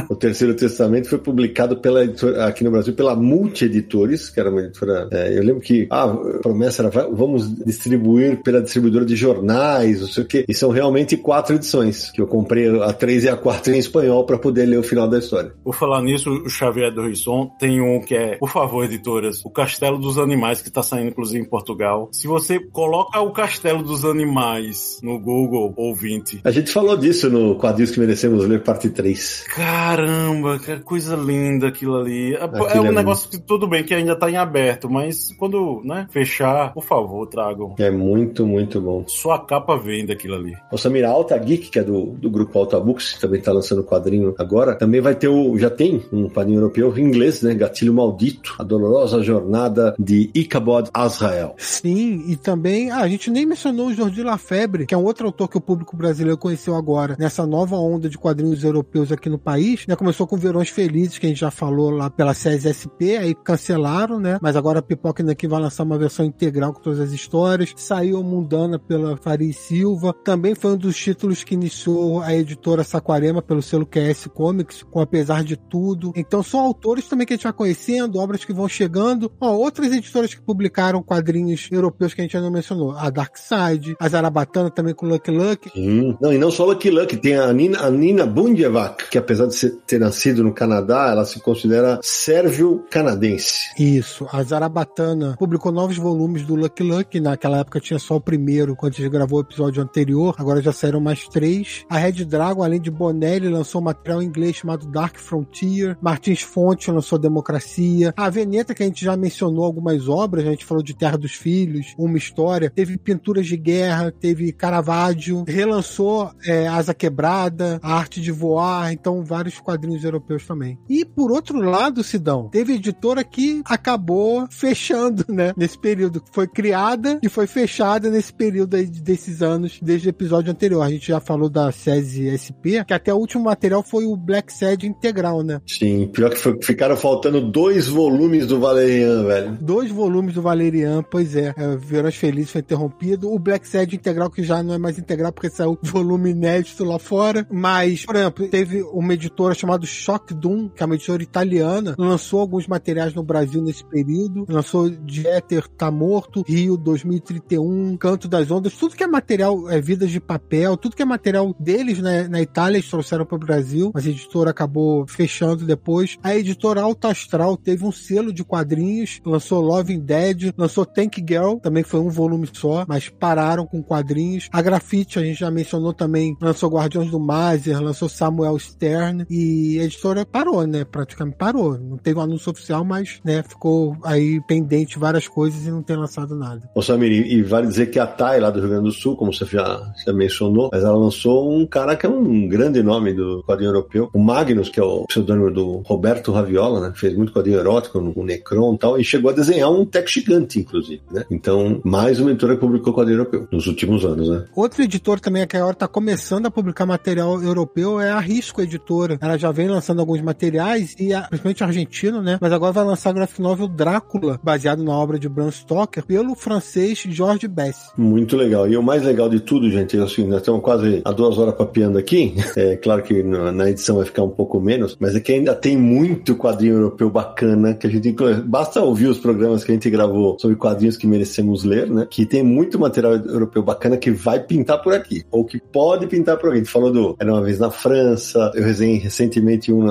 o 0.10 0.16
Terceiro 0.16 0.54
Testamento 0.56 1.10
foi 1.10 1.18
publicado 1.18 1.78
pela 1.78 2.04
editora, 2.04 2.46
aqui 2.46 2.64
no 2.64 2.72
Brasil 2.72 2.94
pela 2.94 3.16
Multi 3.16 3.66
Editores, 3.66 4.30
que 4.30 4.40
era 4.40 4.50
uma 4.50 4.62
editora. 4.62 5.08
É, 5.12 5.38
eu 5.38 5.44
lembro 5.44 5.62
que 5.62 5.88
ah, 5.90 6.04
a 6.06 6.40
promessa 6.42 6.84
era 6.84 6.92
vamos 7.12 7.54
distribuir 7.64 8.42
pela 8.44 8.62
distribuidora 8.62 9.06
de 9.06 9.16
jornais, 9.16 10.02
não 10.02 10.08
sei 10.08 10.24
o 10.24 10.28
quê. 10.28 10.46
E 10.48 10.54
são 10.54 10.70
realmente 10.70 11.18
quatro 11.18 11.56
edições, 11.56 12.12
que 12.12 12.22
eu 12.22 12.28
comprei 12.28 12.68
a 12.82 12.94
três 12.94 13.24
e 13.24 13.30
a 13.30 13.36
quatro 13.36 13.74
em 13.74 13.78
espanhol 13.78 14.26
para 14.26 14.38
poder 14.38 14.66
ler 14.66 14.78
o 14.78 14.84
final 14.84 15.08
da 15.08 15.20
história. 15.20 15.54
Por 15.64 15.76
falar 15.76 16.02
nisso, 16.02 16.30
o 16.30 16.50
Xavier 16.50 16.94
do 16.94 17.08
Risson 17.08 17.52
tem 17.60 17.82
um 17.82 18.02
que 18.02 18.16
é, 18.16 18.38
por 18.38 18.50
favor, 18.50 18.84
editoras, 18.84 19.44
o 19.44 19.50
Castelo 19.50 19.98
dos 19.98 20.18
Animais, 20.18 20.62
que 20.62 20.72
tá 20.72 20.84
saindo 20.84 21.10
inclusive 21.10 21.40
em 21.40 21.48
Portugal. 21.48 22.10
Se 22.12 22.28
você 22.28 22.60
coloca 22.60 23.20
o 23.20 23.32
Castelo 23.32 23.84
dos 23.84 24.06
Animais 24.06 25.00
no 25.04 25.20
Google 25.20 25.74
ouvinte. 25.76 26.40
A 26.44 26.52
gente 26.52 26.72
falou 26.72 26.96
disso 26.98 27.30
no 27.30 27.56
Quadrinhos 27.56 27.92
que 27.92 28.00
Merecemos 28.00 28.46
Ler, 28.46 28.64
parte 28.64 28.90
3. 28.90 29.46
Caramba, 29.50 30.60
que 30.60 30.80
coisa 30.80 31.16
linda 31.16 31.68
aquilo 31.68 31.98
ali. 31.98 32.36
É, 32.36 32.44
aquilo 32.44 32.68
é 32.70 32.82
um 32.82 32.88
é 32.88 32.92
negócio 32.92 33.30
que 33.30 33.38
tudo 33.38 33.68
bem 33.68 33.84
que 33.84 33.94
ainda 33.94 34.16
tá 34.16 34.30
em 34.30 34.38
aberto, 34.38 34.90
mas 34.90 35.34
quando, 35.38 35.82
né, 35.84 36.08
fechar, 36.12 36.74
por 36.74 36.84
favor, 36.90 37.28
tragam. 37.28 37.76
É 37.78 37.92
muito, 37.92 38.46
muito 38.46 38.82
bom. 38.82 39.04
Sua 39.08 39.38
capa 39.40 39.78
vende 39.78 40.12
aquilo 40.12 40.36
ali. 40.36 40.58
O 40.72 40.78
Samir 40.78 41.06
Alta 41.06 41.38
Geek, 41.38 41.70
que 41.70 41.80
é 41.80 41.84
do, 41.84 42.08
do 42.08 42.30
grupo 42.30 42.58
Alta 42.58 42.80
Books, 42.80 43.14
que 43.14 43.22
também 43.22 43.40
tá 43.40 43.52
lançando 43.52 43.84
quadrinho 43.84 44.34
agora, 44.38 44.76
também 44.76 45.00
vai 45.00 45.14
ter 45.14 45.28
o, 45.28 45.58
já 45.58 45.70
tem 45.70 46.04
um 46.12 46.28
quadrinho 46.28 46.58
europeu 46.58 46.98
em 46.98 47.04
inglês, 47.04 47.44
né, 47.44 47.54
Gatilho 47.54 47.94
Maldito, 47.94 48.56
a 48.58 48.64
dolorosa 48.64 49.22
jornada 49.22 49.94
de 50.00 50.32
Ichabod 50.34 50.90
Azrael. 50.94 51.54
Sim, 51.58 52.24
e 52.28 52.36
também, 52.36 52.90
ah, 52.90 53.02
a 53.02 53.08
gente 53.08 53.30
nem 53.30 53.46
mencionou 53.46 53.88
o 53.88 53.94
Jordi 53.94 54.24
Lafebre, 54.24 54.86
que 54.88 54.96
é 54.96 54.98
um 54.98 55.04
outro 55.04 55.28
autor 55.28 55.48
que 55.48 55.58
o 55.58 55.62
público 55.62 55.96
brasileiro 55.96 56.38
conheceu 56.38 56.76
agora, 56.76 57.16
nessa 57.20 57.46
nova 57.46 57.76
onda 57.76 58.10
de 58.10 58.18
quadrinhos 58.18 58.64
europeus 58.64 59.12
aqui 59.12 59.30
no 59.30 59.38
país, 59.38 59.86
né, 59.88 59.96
começou 59.96 60.26
com 60.26 60.38
Verões 60.38 60.70
Felizes, 60.70 61.20
que 61.20 61.28
a 61.28 61.30
gente 61.30 61.40
já 61.40 61.52
falou 61.52 61.92
lá 61.92 62.10
pela 62.10 62.34
CSSP, 62.34 63.18
aí 63.18 63.36
cancelaram, 63.36 64.20
né, 64.20 64.40
mas 64.42 64.56
agora 64.56 64.80
a 64.80 64.82
Pipoca 64.82 65.22
ainda 65.22 65.34
aqui 65.34 65.48
vai 65.48 65.62
lançar 65.62 65.84
uma 65.84 65.98
versão 65.98 66.26
integral 66.26 66.74
todas 66.80 67.00
as 67.00 67.12
histórias, 67.12 67.74
saiu 67.76 68.24
Mundana 68.24 68.80
pela 68.80 69.18
Faria 69.18 69.54
Silva, 69.54 70.14
também 70.24 70.56
foi 70.56 70.72
um 70.72 70.78
dos 70.78 70.98
títulos 70.98 71.44
que 71.44 71.54
iniciou 71.54 72.22
a 72.22 72.34
editora 72.36 72.84
Saquarema 72.84 73.42
pelo 73.42 73.62
selo 73.62 73.86
QS 73.86 74.28
Comics, 74.34 74.84
com 74.84 75.02
Apesar 75.02 75.44
de 75.44 75.58
Tudo, 75.58 76.12
então 76.16 76.44
são 76.44 76.60
autores 76.60 77.08
também 77.08 77.26
que 77.26 77.34
a 77.34 77.36
gente 77.36 77.44
vai 77.44 77.54
conhecendo, 77.54 78.20
obras 78.20 78.46
que 78.46 78.54
vão 78.54 78.68
chegando, 78.68 79.32
ó, 79.40 79.54
outras 79.54 79.92
editoras 79.92 80.34
que 80.34 80.42
publicaram 80.42 81.02
quadrinhos 81.02 81.68
europeus 81.72 82.14
que 82.14 82.22
a 82.22 82.24
gente 82.24 82.36
ainda 82.36 82.48
não 82.48 82.54
mencionou, 82.54 82.92
a 82.92 83.10
Dark 83.10 83.36
Side, 83.38 83.96
a 84.00 84.10
Zarabatana 84.10 84.70
também 84.70 84.94
com 84.94 85.06
Lucky 85.06 85.32
Luck. 85.32 85.72
Hum. 85.76 86.16
Não, 86.22 86.34
e 86.34 86.38
não 86.38 86.52
só 86.52 86.66
Lucky 86.66 86.90
Luck, 86.90 87.18
tem 87.18 87.36
a 87.36 87.52
Nina, 87.52 87.80
a 87.80 87.90
Nina 87.90 88.26
Bundjevac, 88.26 89.10
que 89.10 89.18
apesar 89.18 89.48
de 89.48 89.56
ser, 89.56 89.72
ter 89.86 90.00
nascido 90.00 90.44
no 90.44 90.54
Canadá, 90.54 91.10
ela 91.12 91.26
se 91.26 91.40
considera 91.40 92.00
sérvio-canadense. 92.02 93.72
Isso, 93.78 94.28
a 94.32 94.44
Zarabatana 94.44 95.36
publicou 95.38 95.72
novos 95.72 95.98
volumes 95.98 96.44
do 96.44 96.56
Lucky 96.56 96.69
Luck, 96.80 97.20
naquela 97.20 97.60
época 97.60 97.80
tinha 97.80 98.00
só 98.00 98.16
o 98.16 98.22
primeiro, 98.22 98.76
quando 98.76 98.94
a 98.94 98.98
gente 98.98 99.10
gravou 99.10 99.40
o 99.40 99.42
episódio 99.42 99.82
anterior, 99.82 100.36
agora 100.38 100.62
já 100.62 100.72
saíram 100.72 101.00
mais 101.00 101.28
três. 101.28 101.86
A 101.90 101.98
Red 101.98 102.26
Dragon, 102.26 102.64
além 102.64 102.80
de 102.80 102.92
Bonelli, 102.92 103.50
lançou 103.50 103.82
um 103.82 103.86
material 103.86 104.22
em 104.22 104.26
inglês 104.26 104.58
chamado 104.58 104.88
Dark 104.88 105.18
Frontier, 105.18 105.98
Martins 106.02 106.42
Fonte 106.42 106.92
lançou 106.92 107.18
Democracia, 107.18 108.14
a 108.16 108.30
Veneta, 108.30 108.74
que 108.74 108.84
a 108.84 108.86
gente 108.86 109.04
já 109.04 109.16
mencionou 109.16 109.64
algumas 109.64 110.08
obras, 110.08 110.46
a 110.46 110.52
gente 110.52 110.66
falou 110.66 110.84
de 110.84 110.96
Terra 110.96 111.18
dos 111.18 111.34
Filhos, 111.34 111.94
Uma 111.98 112.18
História, 112.18 112.70
teve 112.70 112.98
Pinturas 112.98 113.48
de 113.48 113.58
Guerra, 113.58 114.12
teve 114.12 114.52
Caravaggio, 114.52 115.44
relançou 115.48 116.32
é, 116.46 116.68
Asa 116.68 116.94
Quebrada, 116.94 117.80
A 117.82 117.94
Arte 117.94 118.22
de 118.22 118.32
Voar, 118.32 118.92
então 118.92 119.24
vários 119.24 119.60
quadrinhos 119.60 120.04
europeus 120.04 120.46
também. 120.46 120.78
E 120.90 121.06
por 121.06 121.32
outro 121.32 121.60
lado, 121.60 122.04
Sidão, 122.04 122.50
teve 122.50 122.74
editora 122.74 123.24
que 123.24 123.62
acabou 123.66 124.48
fechando, 124.50 125.26
né, 125.30 125.54
nesse 125.56 125.78
período, 125.78 126.22
foi 126.32 126.48
criada 126.60 127.18
e 127.24 127.30
foi 127.30 127.48
fechada 127.48 128.10
nesse 128.10 128.34
período 128.34 128.76
aí 128.76 128.86
desses 128.86 129.42
anos, 129.42 129.80
desde 129.82 130.10
o 130.10 130.12
episódio 130.12 130.52
anterior. 130.52 130.82
A 130.82 130.90
gente 130.90 131.08
já 131.08 131.22
falou 131.22 131.50
da 131.50 131.72
SESI 131.72 132.36
SP, 132.36 132.84
que 132.86 132.94
até 132.94 133.14
o 133.14 133.18
último 133.18 133.46
material 133.46 133.82
foi 133.82 134.06
o 134.06 134.14
Black 134.18 134.52
Sad 134.52 134.86
integral, 134.86 135.42
né? 135.42 135.62
Sim, 135.66 136.08
pior 136.08 136.30
que 136.32 136.38
foi, 136.38 136.62
ficaram 136.62 136.98
faltando 136.98 137.40
dois 137.40 137.88
volumes 137.88 138.46
do 138.46 138.60
Valerian, 138.60 139.24
velho. 139.24 139.58
Dois 139.62 139.90
volumes 139.90 140.34
do 140.34 140.42
Valerian, 140.42 141.02
pois 141.02 141.34
é. 141.34 141.54
é 141.56 141.78
Verões 141.78 142.16
Felizes 142.16 142.52
foi 142.52 142.60
interrompido. 142.60 143.32
O 143.32 143.40
Black 143.40 143.66
Sad 143.66 143.96
integral, 143.96 144.30
que 144.30 144.44
já 144.44 144.62
não 144.62 144.74
é 144.74 144.78
mais 144.78 145.00
integral 145.00 145.32
porque 145.32 145.50
saiu 145.50 145.80
volume 145.82 146.32
inédito 146.32 146.84
lá 146.84 147.00
fora. 147.00 147.48
Mas, 147.50 148.06
por 148.06 148.18
exemplo, 148.18 148.50
teve 148.50 148.84
uma 148.84 149.14
editora 149.14 149.56
chamada 149.56 149.86
Shock 149.86 150.34
Doom, 150.34 150.68
que 150.68 150.84
é 150.84 150.86
uma 150.86 150.96
editora 150.96 151.24
italiana, 151.24 151.96
lançou 151.98 152.42
alguns 152.42 152.68
materiais 152.68 153.14
no 153.14 153.24
Brasil 153.24 153.62
nesse 153.62 153.86
período. 153.86 154.46
Lançou 154.50 154.92
Jeter 155.08 155.66
Tá 155.70 155.90
Morto, 155.90 156.44
Rio 156.50 156.76
2031, 156.76 157.96
Canto 157.98 158.28
das 158.28 158.50
Ondas, 158.50 158.74
tudo 158.74 158.96
que 158.96 159.04
é 159.04 159.08
material, 159.08 159.70
é 159.70 159.80
Vidas 159.80 160.10
de 160.10 160.20
Papel, 160.20 160.76
tudo 160.76 160.96
que 160.96 161.02
é 161.04 161.06
material 161.06 161.56
deles 161.60 162.00
né, 162.00 162.28
na 162.28 162.42
Itália, 162.42 162.78
eles 162.78 162.90
trouxeram 162.90 163.24
para 163.24 163.36
o 163.36 163.40
Brasil, 163.40 163.92
mas 163.94 164.08
a 164.08 164.10
editora 164.10 164.50
acabou 164.50 165.06
fechando 165.08 165.64
depois. 165.64 166.18
A 166.24 166.36
editora 166.36 166.82
Alta 166.82 167.10
Astral 167.10 167.56
teve 167.56 167.86
um 167.86 167.92
selo 167.92 168.34
de 168.34 168.44
quadrinhos, 168.44 169.22
lançou 169.24 169.62
Love 169.62 169.94
in 169.94 170.00
Dead, 170.00 170.52
lançou 170.58 170.88
Tank 170.88 171.18
Girl, 171.18 171.58
também 171.58 171.84
foi 171.84 172.00
um 172.00 172.10
volume 172.10 172.50
só, 172.52 172.84
mas 172.88 173.10
pararam 173.10 173.68
com 173.68 173.84
quadrinhos. 173.84 174.50
A 174.52 174.60
Grafite, 174.60 175.20
a 175.20 175.24
gente 175.24 175.40
já 175.40 175.52
mencionou 175.52 175.94
também, 175.94 176.36
lançou 176.42 176.72
Guardiões 176.72 177.12
do 177.12 177.20
Mazer, 177.20 177.80
lançou 177.80 178.10
Samuel 178.10 178.58
Stern 178.58 179.24
e 179.30 179.78
a 179.80 179.84
editora 179.84 180.26
parou, 180.26 180.66
né? 180.66 180.84
Praticamente 180.84 181.38
parou. 181.38 181.78
Não 181.78 181.98
teve 181.98 182.18
um 182.18 182.24
anúncio 182.24 182.52
oficial, 182.52 182.84
mas 182.84 183.20
né, 183.24 183.44
ficou 183.44 183.96
aí 184.04 184.42
pendente 184.48 184.98
várias 184.98 185.28
coisas 185.28 185.68
e 185.68 185.70
não 185.70 185.84
tem 185.84 185.96
lançado 185.96 186.29
nada. 186.36 186.70
Ô 186.74 186.82
Samir, 186.82 187.12
e 187.12 187.42
vale 187.42 187.68
dizer 187.68 187.88
que 187.88 188.00
a 188.00 188.08
Thay 188.08 188.40
lá 188.40 188.50
do 188.50 188.60
Rio 188.60 188.70
Grande 188.70 188.86
do 188.86 188.92
Sul, 188.92 189.16
como 189.16 189.34
você 189.34 189.46
já, 189.46 189.82
já 190.06 190.14
mencionou, 190.14 190.70
mas 190.72 190.84
ela 190.84 190.98
lançou 190.98 191.52
um 191.52 191.66
cara 191.66 191.96
que 191.96 192.06
é 192.06 192.10
um 192.10 192.48
grande 192.48 192.82
nome 192.82 193.14
do 193.14 193.44
quadrinho 193.44 193.70
europeu, 193.70 194.10
o 194.14 194.20
Magnus, 194.20 194.70
que 194.70 194.80
é 194.80 194.84
o 194.84 195.06
pseudônimo 195.06 195.52
do 195.52 195.78
Roberto 195.86 196.32
Raviola, 196.32 196.80
né? 196.80 196.94
Fez 196.96 197.16
muito 197.16 197.34
quadrinho 197.34 197.60
erótico 197.60 198.00
com 198.14 198.22
o 198.22 198.26
Necron 198.26 198.76
e 198.76 198.78
tal, 198.78 199.00
e 199.00 199.04
chegou 199.04 199.32
a 199.32 199.34
desenhar 199.34 199.72
um 199.72 199.86
tech 199.86 200.12
gigante, 200.12 200.60
inclusive, 200.60 201.02
né? 201.12 201.26
Então, 201.30 201.82
mais 201.84 202.20
uma 202.20 202.32
editora 202.32 202.56
que 202.56 202.62
publicou 202.62 202.94
quadrinho 202.94 203.20
europeu 203.20 203.48
nos 203.52 203.68
últimos 203.68 204.06
anos, 204.06 204.30
né? 204.30 204.46
Outro 204.56 204.82
editor 204.84 205.20
também 205.20 205.46
que 205.48 205.58
agora 205.58 205.74
está 205.74 205.88
começando 205.88 206.46
a 206.46 206.52
publicar 206.52 206.86
material 206.86 207.42
europeu 207.42 208.00
é 208.00 208.12
a 208.12 208.20
Risco 208.20 208.62
Editora. 208.62 209.18
Ela 209.22 209.38
já 209.38 209.52
vem 209.52 209.68
lançando 209.68 210.00
alguns 210.00 210.22
materiais, 210.22 210.96
e 211.00 211.14
a, 211.14 211.22
principalmente 211.24 211.64
argentino, 211.64 212.22
né? 212.22 212.38
Mas 212.42 212.52
agora 212.52 212.72
vai 212.72 212.84
lançar 212.84 213.10
a 213.10 213.14
graphic 213.14 213.42
novel 213.42 213.68
Drácula, 213.68 214.40
baseado 214.44 214.84
na 214.84 214.94
obra 214.94 215.20
de 215.20 215.30
Bram 215.30 215.52
Stoker, 215.52 216.04
pelo 216.20 216.36
francês 216.36 217.02
George 217.08 217.48
Bess. 217.48 217.94
Muito 217.98 218.36
legal. 218.36 218.68
E 218.68 218.76
o 218.76 218.84
mais 218.84 219.04
legal 219.04 219.30
de 219.30 219.40
tudo, 219.40 219.70
gente, 219.70 219.98
é 219.98 220.02
assim, 220.02 220.28
nós 220.28 220.40
estamos 220.40 220.62
quase 220.62 221.02
a 221.06 221.14
duas 221.14 221.38
horas 221.38 221.56
papiando 221.56 221.98
aqui. 221.98 222.36
É 222.60 222.76
claro 222.76 223.04
que 223.04 223.24
na 223.24 223.70
edição 223.70 223.98
vai 223.98 224.06
ficar 224.06 224.24
um 224.24 224.30
pouco 224.30 224.60
menos, 224.60 224.98
mas 225.00 225.16
é 225.16 225.20
que 225.20 225.32
ainda 225.32 225.56
tem 225.56 225.78
muito 225.78 226.36
quadrinho 226.36 226.74
europeu 226.74 227.10
bacana 227.10 227.74
que 227.74 227.88
a 227.88 227.90
gente 227.90 228.14
basta 228.44 228.82
ouvir 228.82 229.08
os 229.08 229.18
programas 229.18 229.64
que 229.64 229.72
a 229.72 229.74
gente 229.76 229.90
gravou 229.90 230.36
sobre 230.40 230.58
quadrinhos 230.58 230.98
que 230.98 231.08
merecemos 231.08 231.64
ler, 231.64 231.90
né? 231.90 232.06
Que 232.10 232.26
tem 232.26 232.44
muito 232.44 232.78
material 232.78 233.14
europeu 233.14 233.64
bacana 233.64 233.96
que 233.96 234.12
vai 234.12 234.42
pintar 234.42 234.82
por 234.82 234.94
aqui, 234.94 235.24
ou 235.32 235.46
que 235.46 235.58
pode 235.58 236.08
pintar 236.08 236.38
por 236.38 236.50
aqui. 236.50 236.58
A 236.58 236.60
gente 236.64 236.72
falou 236.72 236.92
do 236.92 237.16
Era 237.18 237.32
uma 237.32 237.42
vez 237.42 237.60
na 237.60 237.72
França, 237.72 238.52
eu 238.56 238.64
resenhei 238.64 238.98
recentemente 238.98 239.72
um 239.72 239.88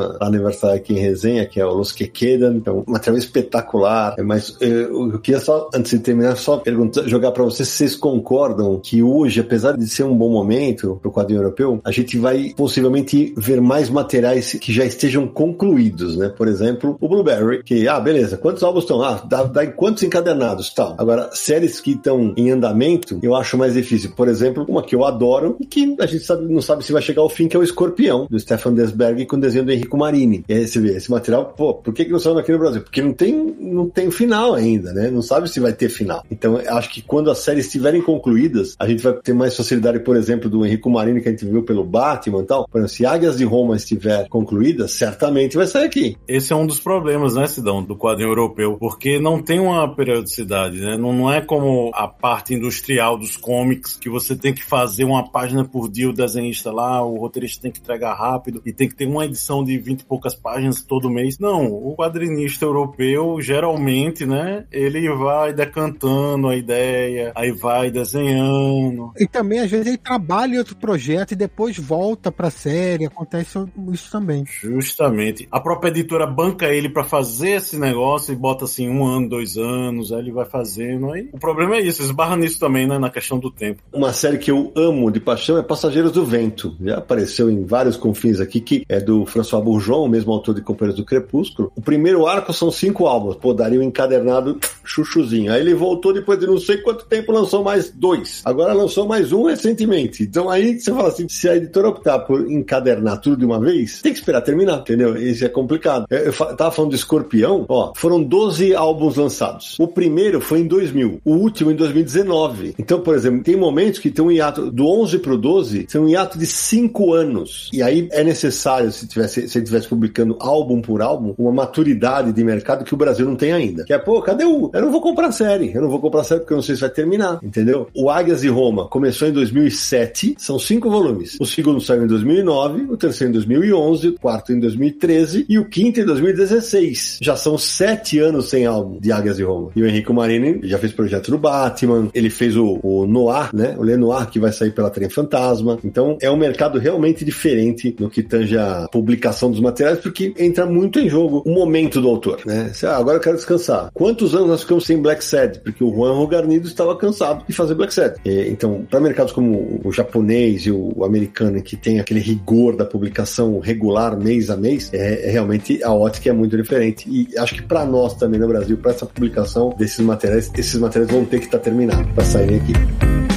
estar 0.50 0.74
aqui 0.74 0.92
em 0.92 0.98
resenha, 0.98 1.46
que 1.46 1.59
é 1.59 1.64
o 1.64 1.72
Los 1.72 1.92
Que 1.92 2.06
Quedan, 2.06 2.60
é 2.66 2.70
um 2.70 2.84
material 2.86 3.16
espetacular. 3.16 4.16
É, 4.18 4.22
mas 4.22 4.56
eu, 4.60 5.12
eu 5.12 5.18
queria 5.20 5.40
só, 5.40 5.70
antes 5.72 5.92
de 5.92 6.00
terminar, 6.00 6.17
só 6.36 6.56
perguntar, 6.58 7.06
jogar 7.08 7.32
para 7.32 7.44
vocês 7.44 7.68
se 7.68 7.76
vocês 7.76 7.96
concordam 7.96 8.78
que 8.78 9.02
hoje, 9.02 9.40
apesar 9.40 9.76
de 9.76 9.86
ser 9.88 10.04
um 10.04 10.16
bom 10.16 10.30
momento 10.30 10.98
para 11.00 11.08
o 11.08 11.12
quadrinho 11.12 11.40
europeu, 11.40 11.80
a 11.84 11.90
gente 11.90 12.18
vai 12.18 12.52
possivelmente 12.56 13.32
ver 13.36 13.60
mais 13.60 13.88
materiais 13.88 14.52
que 14.54 14.72
já 14.72 14.84
estejam 14.84 15.26
concluídos, 15.26 16.16
né? 16.16 16.28
Por 16.28 16.48
exemplo, 16.48 16.96
o 17.00 17.08
Blueberry, 17.08 17.62
que, 17.62 17.86
ah, 17.88 18.00
beleza, 18.00 18.36
quantos 18.36 18.62
álbuns 18.62 18.84
estão? 18.84 19.02
Ah, 19.02 19.22
dá, 19.28 19.44
dá 19.44 19.66
quantos 19.66 20.02
encadernados? 20.02 20.72
Tal. 20.74 20.94
Agora, 20.98 21.30
séries 21.32 21.80
que 21.80 21.92
estão 21.92 22.32
em 22.36 22.50
andamento, 22.50 23.18
eu 23.22 23.34
acho 23.34 23.56
mais 23.56 23.74
difícil. 23.74 24.12
Por 24.16 24.28
exemplo, 24.28 24.64
uma 24.68 24.82
que 24.82 24.94
eu 24.94 25.04
adoro 25.04 25.56
e 25.60 25.66
que 25.66 25.96
a 26.00 26.06
gente 26.06 26.24
sabe, 26.24 26.52
não 26.52 26.62
sabe 26.62 26.84
se 26.84 26.92
vai 26.92 27.02
chegar 27.02 27.22
ao 27.22 27.28
fim, 27.28 27.48
que 27.48 27.56
é 27.56 27.60
o 27.60 27.62
Escorpião, 27.62 28.26
do 28.28 28.38
Stefan 28.38 28.74
Desberg 28.74 29.26
com 29.26 29.38
desenho 29.38 29.64
do 29.64 29.72
Enrico 29.72 29.96
Marini. 29.96 30.44
E 30.48 30.52
aí 30.52 30.66
você 30.66 30.80
vê, 30.80 30.96
esse 30.96 31.10
material, 31.10 31.54
pô, 31.56 31.74
por 31.74 31.94
que, 31.94 32.04
que 32.04 32.12
não 32.12 32.18
saiu 32.18 32.38
aqui 32.38 32.52
no 32.52 32.58
Brasil? 32.58 32.82
Porque 32.82 33.02
não 33.02 33.12
tem, 33.12 33.56
não 33.60 33.88
tem 33.88 34.10
final 34.10 34.54
ainda, 34.54 34.92
né? 34.92 35.10
Não 35.10 35.22
sabe 35.22 35.48
se 35.48 35.60
vai 35.60 35.72
ter 35.72 35.88
final. 35.88 36.07
Então, 36.30 36.56
acho 36.56 36.90
que 36.90 37.02
quando 37.02 37.30
as 37.30 37.39
séries 37.39 37.66
estiverem 37.66 38.02
concluídas, 38.02 38.74
a 38.78 38.86
gente 38.89 39.02
vai 39.02 39.12
ter 39.12 39.32
mais 39.32 39.56
facilidade, 39.56 40.01
por 40.01 40.16
exemplo, 40.16 40.48
do 40.48 40.64
Enrico 40.64 40.90
Marini 40.90 41.20
que 41.20 41.28
a 41.28 41.30
gente 41.30 41.44
viu 41.44 41.62
pelo 41.62 41.85
Batman 41.85 42.43
e 42.43 42.47
tal. 42.47 42.68
Por 42.68 42.78
exemplo, 42.78 42.94
se 42.94 43.06
Águias 43.06 43.36
de 43.36 43.44
Roma 43.44 43.76
estiver 43.76 44.28
concluída, 44.28 44.89
certamente 44.89 45.56
vai 45.56 45.66
sair 45.66 45.85
aqui. 45.85 46.16
Esse 46.26 46.52
é 46.52 46.56
um 46.56 46.66
dos 46.66 46.80
problemas, 46.80 47.35
né, 47.35 47.47
Sidão, 47.47 47.82
do 47.82 47.97
quadrinho 47.97 48.30
europeu, 48.30 48.76
porque 48.78 49.18
não 49.18 49.43
tem 49.43 49.60
uma 49.60 49.94
periodicidade, 49.94 50.80
né? 50.80 50.97
Não, 50.97 51.12
não 51.12 51.32
é 51.32 51.40
como 51.40 51.90
a 51.94 52.09
parte 52.09 52.55
industrial 52.55 53.18
dos 53.18 53.36
cómics, 53.36 53.97
que 53.97 54.09
você 54.09 54.36
tem 54.36 54.55
que 54.55 54.64
fazer 54.64 55.05
uma 55.05 55.30
página 55.30 55.64
por 55.64 55.90
dia, 55.90 56.09
o 56.09 56.12
desenhista 56.12 56.72
lá, 56.72 57.05
o 57.05 57.16
roteirista 57.16 57.62
tem 57.62 57.72
que 57.72 57.80
entregar 57.80 58.14
rápido 58.14 58.62
e 58.64 58.72
tem 58.72 58.89
que 58.89 58.94
ter 58.94 59.06
uma 59.06 59.24
edição 59.24 59.64
de 59.64 59.78
20 59.78 60.01
e 60.01 60.05
poucas 60.05 60.35
páginas 60.35 60.82
todo 60.82 61.10
mês. 61.10 61.39
Não, 61.39 61.66
o 61.66 61.94
quadrinista 61.97 62.64
europeu, 62.64 63.40
geralmente, 63.40 64.24
né, 64.26 64.64
ele 64.70 65.09
vai 65.14 65.52
decantando 65.52 65.97
a 66.06 66.56
ideia, 66.56 67.32
aí 67.34 67.50
vai 67.50 67.90
desenhando. 67.90 69.12
E 69.18 69.26
também, 69.26 69.60
às 69.60 69.70
vezes, 69.70 69.86
ele 69.86 69.96
trabalha 69.96 70.54
em 70.54 70.58
outro 70.58 70.76
projeto 70.76 71.32
e 71.32 71.36
depois 71.36 71.78
volta 71.78 72.30
pra 72.30 72.50
série. 72.50 73.06
Acontece 73.06 73.58
isso 73.92 74.10
também. 74.10 74.44
Justamente. 74.46 75.48
A 75.50 75.60
própria 75.60 75.90
editora 75.90 76.26
banca 76.26 76.66
ele 76.66 76.88
para 76.88 77.04
fazer 77.04 77.50
esse 77.50 77.78
negócio 77.78 78.32
e 78.32 78.36
bota 78.36 78.64
assim 78.64 78.88
um 78.88 79.04
ano, 79.04 79.28
dois 79.28 79.56
anos, 79.56 80.12
aí 80.12 80.20
ele 80.20 80.32
vai 80.32 80.44
fazendo. 80.44 81.12
Aí 81.12 81.28
o 81.32 81.38
problema 81.38 81.76
é 81.76 81.80
isso, 81.80 82.02
esbarra 82.02 82.36
nisso 82.36 82.58
também, 82.58 82.86
né? 82.86 82.98
Na 82.98 83.10
questão 83.10 83.38
do 83.38 83.50
tempo. 83.50 83.82
Uma 83.92 84.12
série 84.12 84.38
que 84.38 84.50
eu 84.50 84.72
amo 84.76 85.10
de 85.10 85.20
paixão 85.20 85.58
é 85.58 85.62
Passageiros 85.62 86.12
do 86.12 86.24
Vento. 86.24 86.76
Já 86.80 86.98
apareceu 86.98 87.50
em 87.50 87.64
vários 87.64 87.96
confins 87.96 88.40
aqui, 88.40 88.60
que 88.60 88.84
é 88.88 89.00
do 89.00 89.26
François 89.26 89.62
Bourgeon, 89.62 90.04
o 90.04 90.08
mesmo 90.08 90.32
autor 90.32 90.54
de 90.54 90.62
Companheiros 90.62 91.00
do 91.00 91.06
Crepúsculo. 91.06 91.72
O 91.74 91.82
primeiro 91.82 92.26
arco 92.26 92.52
são 92.52 92.70
cinco 92.70 93.06
álbuns. 93.06 93.36
Pô, 93.36 93.52
daria 93.52 93.80
um 93.80 93.82
encadernado 93.82 94.58
chuchuzinho. 94.84 95.52
Aí 95.52 95.60
ele 95.60 95.74
voltou 95.74 95.88
depois 95.97 96.39
de 96.39 96.47
não 96.47 96.59
sei 96.59 96.78
quanto 96.78 97.06
tempo, 97.06 97.32
lançou 97.32 97.62
mais 97.62 97.90
dois. 97.90 98.43
Agora 98.44 98.73
lançou 98.73 99.06
mais 99.06 99.32
um 99.32 99.44
recentemente. 99.44 100.23
Então 100.23 100.48
aí 100.48 100.78
você 100.78 100.93
fala 100.93 101.09
assim, 101.09 101.28
se 101.28 101.48
a 101.48 101.56
editora 101.56 101.89
optar 101.89 102.20
por 102.20 102.51
encadernar 102.51 103.20
tudo 103.20 103.36
de 103.36 103.44
uma 103.44 103.60
vez, 103.60 104.01
tem 104.02 104.12
que 104.12 104.19
esperar 104.19 104.40
terminar, 104.43 104.78
entendeu? 104.78 105.16
Isso 105.16 105.44
é 105.44 105.48
complicado. 105.48 106.06
Eu, 106.10 106.27
eu 106.27 106.56
tava 106.56 106.70
falando 106.70 106.90
de 106.90 106.97
Escorpião, 106.97 107.65
ó, 107.69 107.93
foram 107.94 108.23
12 108.23 108.74
álbuns 108.74 109.16
lançados. 109.16 109.77
O 109.78 109.86
primeiro 109.86 110.40
foi 110.40 110.60
em 110.60 110.66
2000, 110.66 111.20
o 111.24 111.32
último 111.35 111.70
em 111.70 111.77
2019. 111.77 112.74
Então, 112.78 113.01
por 113.01 113.15
exemplo, 113.15 113.43
tem 113.43 113.56
momentos 113.56 113.98
que 113.98 114.10
tem 114.10 114.24
um 114.24 114.31
hiato 114.31 114.70
do 114.70 114.86
11 114.86 115.19
pro 115.19 115.36
12, 115.36 115.85
tem 115.85 116.01
um 116.01 116.09
hiato 116.09 116.39
de 116.39 116.47
5 116.47 117.15
anos. 117.15 117.69
E 117.73 117.82
aí 117.82 118.09
é 118.12 118.24
necessário, 118.24 118.90
se 118.93 119.06
tivesse, 119.06 119.48
se 119.48 119.59
ele 119.59 119.65
estivesse 119.65 119.89
publicando 119.89 120.36
álbum 120.40 120.81
por 120.81 121.02
álbum, 121.02 121.35
uma 121.39 121.52
maturidade 121.52 122.32
de 122.32 122.44
mercado 122.44 122.85
que 122.85 122.94
o 122.94 122.97
Brasil 122.97 123.27
não 123.27 123.36
tem 123.36 123.52
ainda. 123.52 123.85
Que 123.85 123.93
é, 123.93 123.98
pô, 123.98 124.20
cadê 124.23 124.44
o. 124.44 124.70
Eu 124.73 124.82
não 124.82 124.90
vou 124.90 125.01
comprar 125.01 125.32
série. 125.32 125.73
Eu 125.78 125.82
não 125.82 125.90
vou 125.90 126.00
comprar 126.00 126.24
série 126.24 126.40
porque 126.40 126.52
eu 126.52 126.56
não 126.56 126.62
sei 126.62 126.74
se 126.74 126.80
vai 126.80 126.90
terminar, 126.90 127.38
entendeu? 127.40 127.86
O 127.94 128.10
Águias 128.10 128.40
de 128.40 128.48
Roma 128.48 128.88
começou 128.88 129.28
em 129.28 129.32
2007, 129.32 130.34
são 130.36 130.59
cinco 130.59 130.90
volumes. 130.90 131.36
O 131.40 131.46
segundo 131.46 131.80
saiu 131.80 132.02
em 132.02 132.09
2009, 132.09 132.86
o 132.90 132.96
terceiro 132.96 133.30
em 133.30 133.34
2011, 133.34 134.09
o 134.09 134.18
quarto 134.18 134.52
em 134.52 134.59
2013 134.59 135.46
e 135.48 135.56
o 135.56 135.64
quinto 135.64 136.00
em 136.00 136.05
2016. 136.05 137.20
Já 137.22 137.36
são 137.36 137.56
sete 137.56 138.18
anos 138.18 138.48
sem 138.48 138.66
álbum 138.66 138.98
de 138.98 139.12
Águias 139.12 139.36
de 139.36 139.44
Roma. 139.44 139.70
E 139.76 139.80
o 139.80 139.86
Henrique 139.86 140.12
Marini 140.12 140.60
já 140.64 140.78
fez 140.78 140.92
projeto 140.92 141.30
do 141.30 141.38
Batman, 141.38 142.09
ele 142.12 142.28
fez 142.28 142.56
o, 142.56 142.80
o 142.82 143.06
Noir, 143.06 143.55
né? 143.55 143.76
O 143.78 143.82
Lenoir 143.84 144.28
que 144.28 144.40
vai 144.40 144.50
sair 144.50 144.72
pela 144.72 144.90
Trem 144.90 145.09
Fantasma. 145.09 145.78
Então 145.84 146.18
é 146.20 146.28
um 146.28 146.36
mercado 146.36 146.80
realmente 146.80 147.24
diferente 147.24 147.94
no 148.00 148.10
que 148.10 148.24
tange 148.24 148.59
a 148.59 148.88
publicação 148.90 149.48
dos 149.48 149.60
materiais, 149.60 150.00
porque 150.00 150.34
entra 150.36 150.66
muito 150.66 150.98
em 150.98 151.09
jogo 151.09 151.40
o 151.46 151.50
momento 151.50 152.00
do 152.00 152.09
autor, 152.09 152.40
né? 152.44 152.72
Ah, 152.82 152.96
agora 152.96 153.18
eu 153.18 153.22
quero 153.22 153.36
descansar. 153.36 153.90
Quantos 153.94 154.34
anos 154.34 154.48
nós 154.48 154.62
ficamos 154.62 154.84
sem 154.84 155.00
Black 155.00 155.22
Sad? 155.22 155.60
Porque 155.72 155.84
o 155.84 155.94
Juan 155.94 156.14
Rogarnido 156.14 156.66
estava 156.66 156.96
cansado 156.96 157.44
de 157.46 157.52
fazer 157.52 157.74
Black 157.74 157.92
Sad. 157.92 158.16
E, 158.24 158.48
então, 158.48 158.86
para 158.88 159.00
mercados 159.00 159.32
como 159.32 159.80
o 159.84 159.92
japonês 159.92 160.62
e 160.62 160.70
o 160.70 161.04
americano, 161.04 161.60
que 161.62 161.76
tem 161.76 162.00
aquele 162.00 162.20
rigor 162.20 162.76
da 162.76 162.84
publicação 162.84 163.58
regular 163.60 164.18
mês 164.18 164.50
a 164.50 164.56
mês, 164.56 164.90
é, 164.92 165.28
é 165.28 165.30
realmente 165.30 165.82
a 165.82 165.92
ótica 165.92 166.30
é 166.30 166.32
muito 166.32 166.56
diferente. 166.56 167.08
E 167.08 167.36
acho 167.38 167.54
que 167.54 167.62
para 167.62 167.84
nós 167.84 168.14
também 168.14 168.40
no 168.40 168.48
Brasil, 168.48 168.76
para 168.78 168.92
essa 168.92 169.06
publicação 169.06 169.74
desses 169.78 170.00
materiais, 170.00 170.50
esses 170.56 170.76
materiais 170.76 171.10
vão 171.10 171.24
ter 171.24 171.38
que 171.38 171.46
estar 171.46 171.58
tá 171.58 171.64
terminados 171.64 172.10
para 172.12 172.24
saírem 172.24 172.56
aqui. 172.56 173.27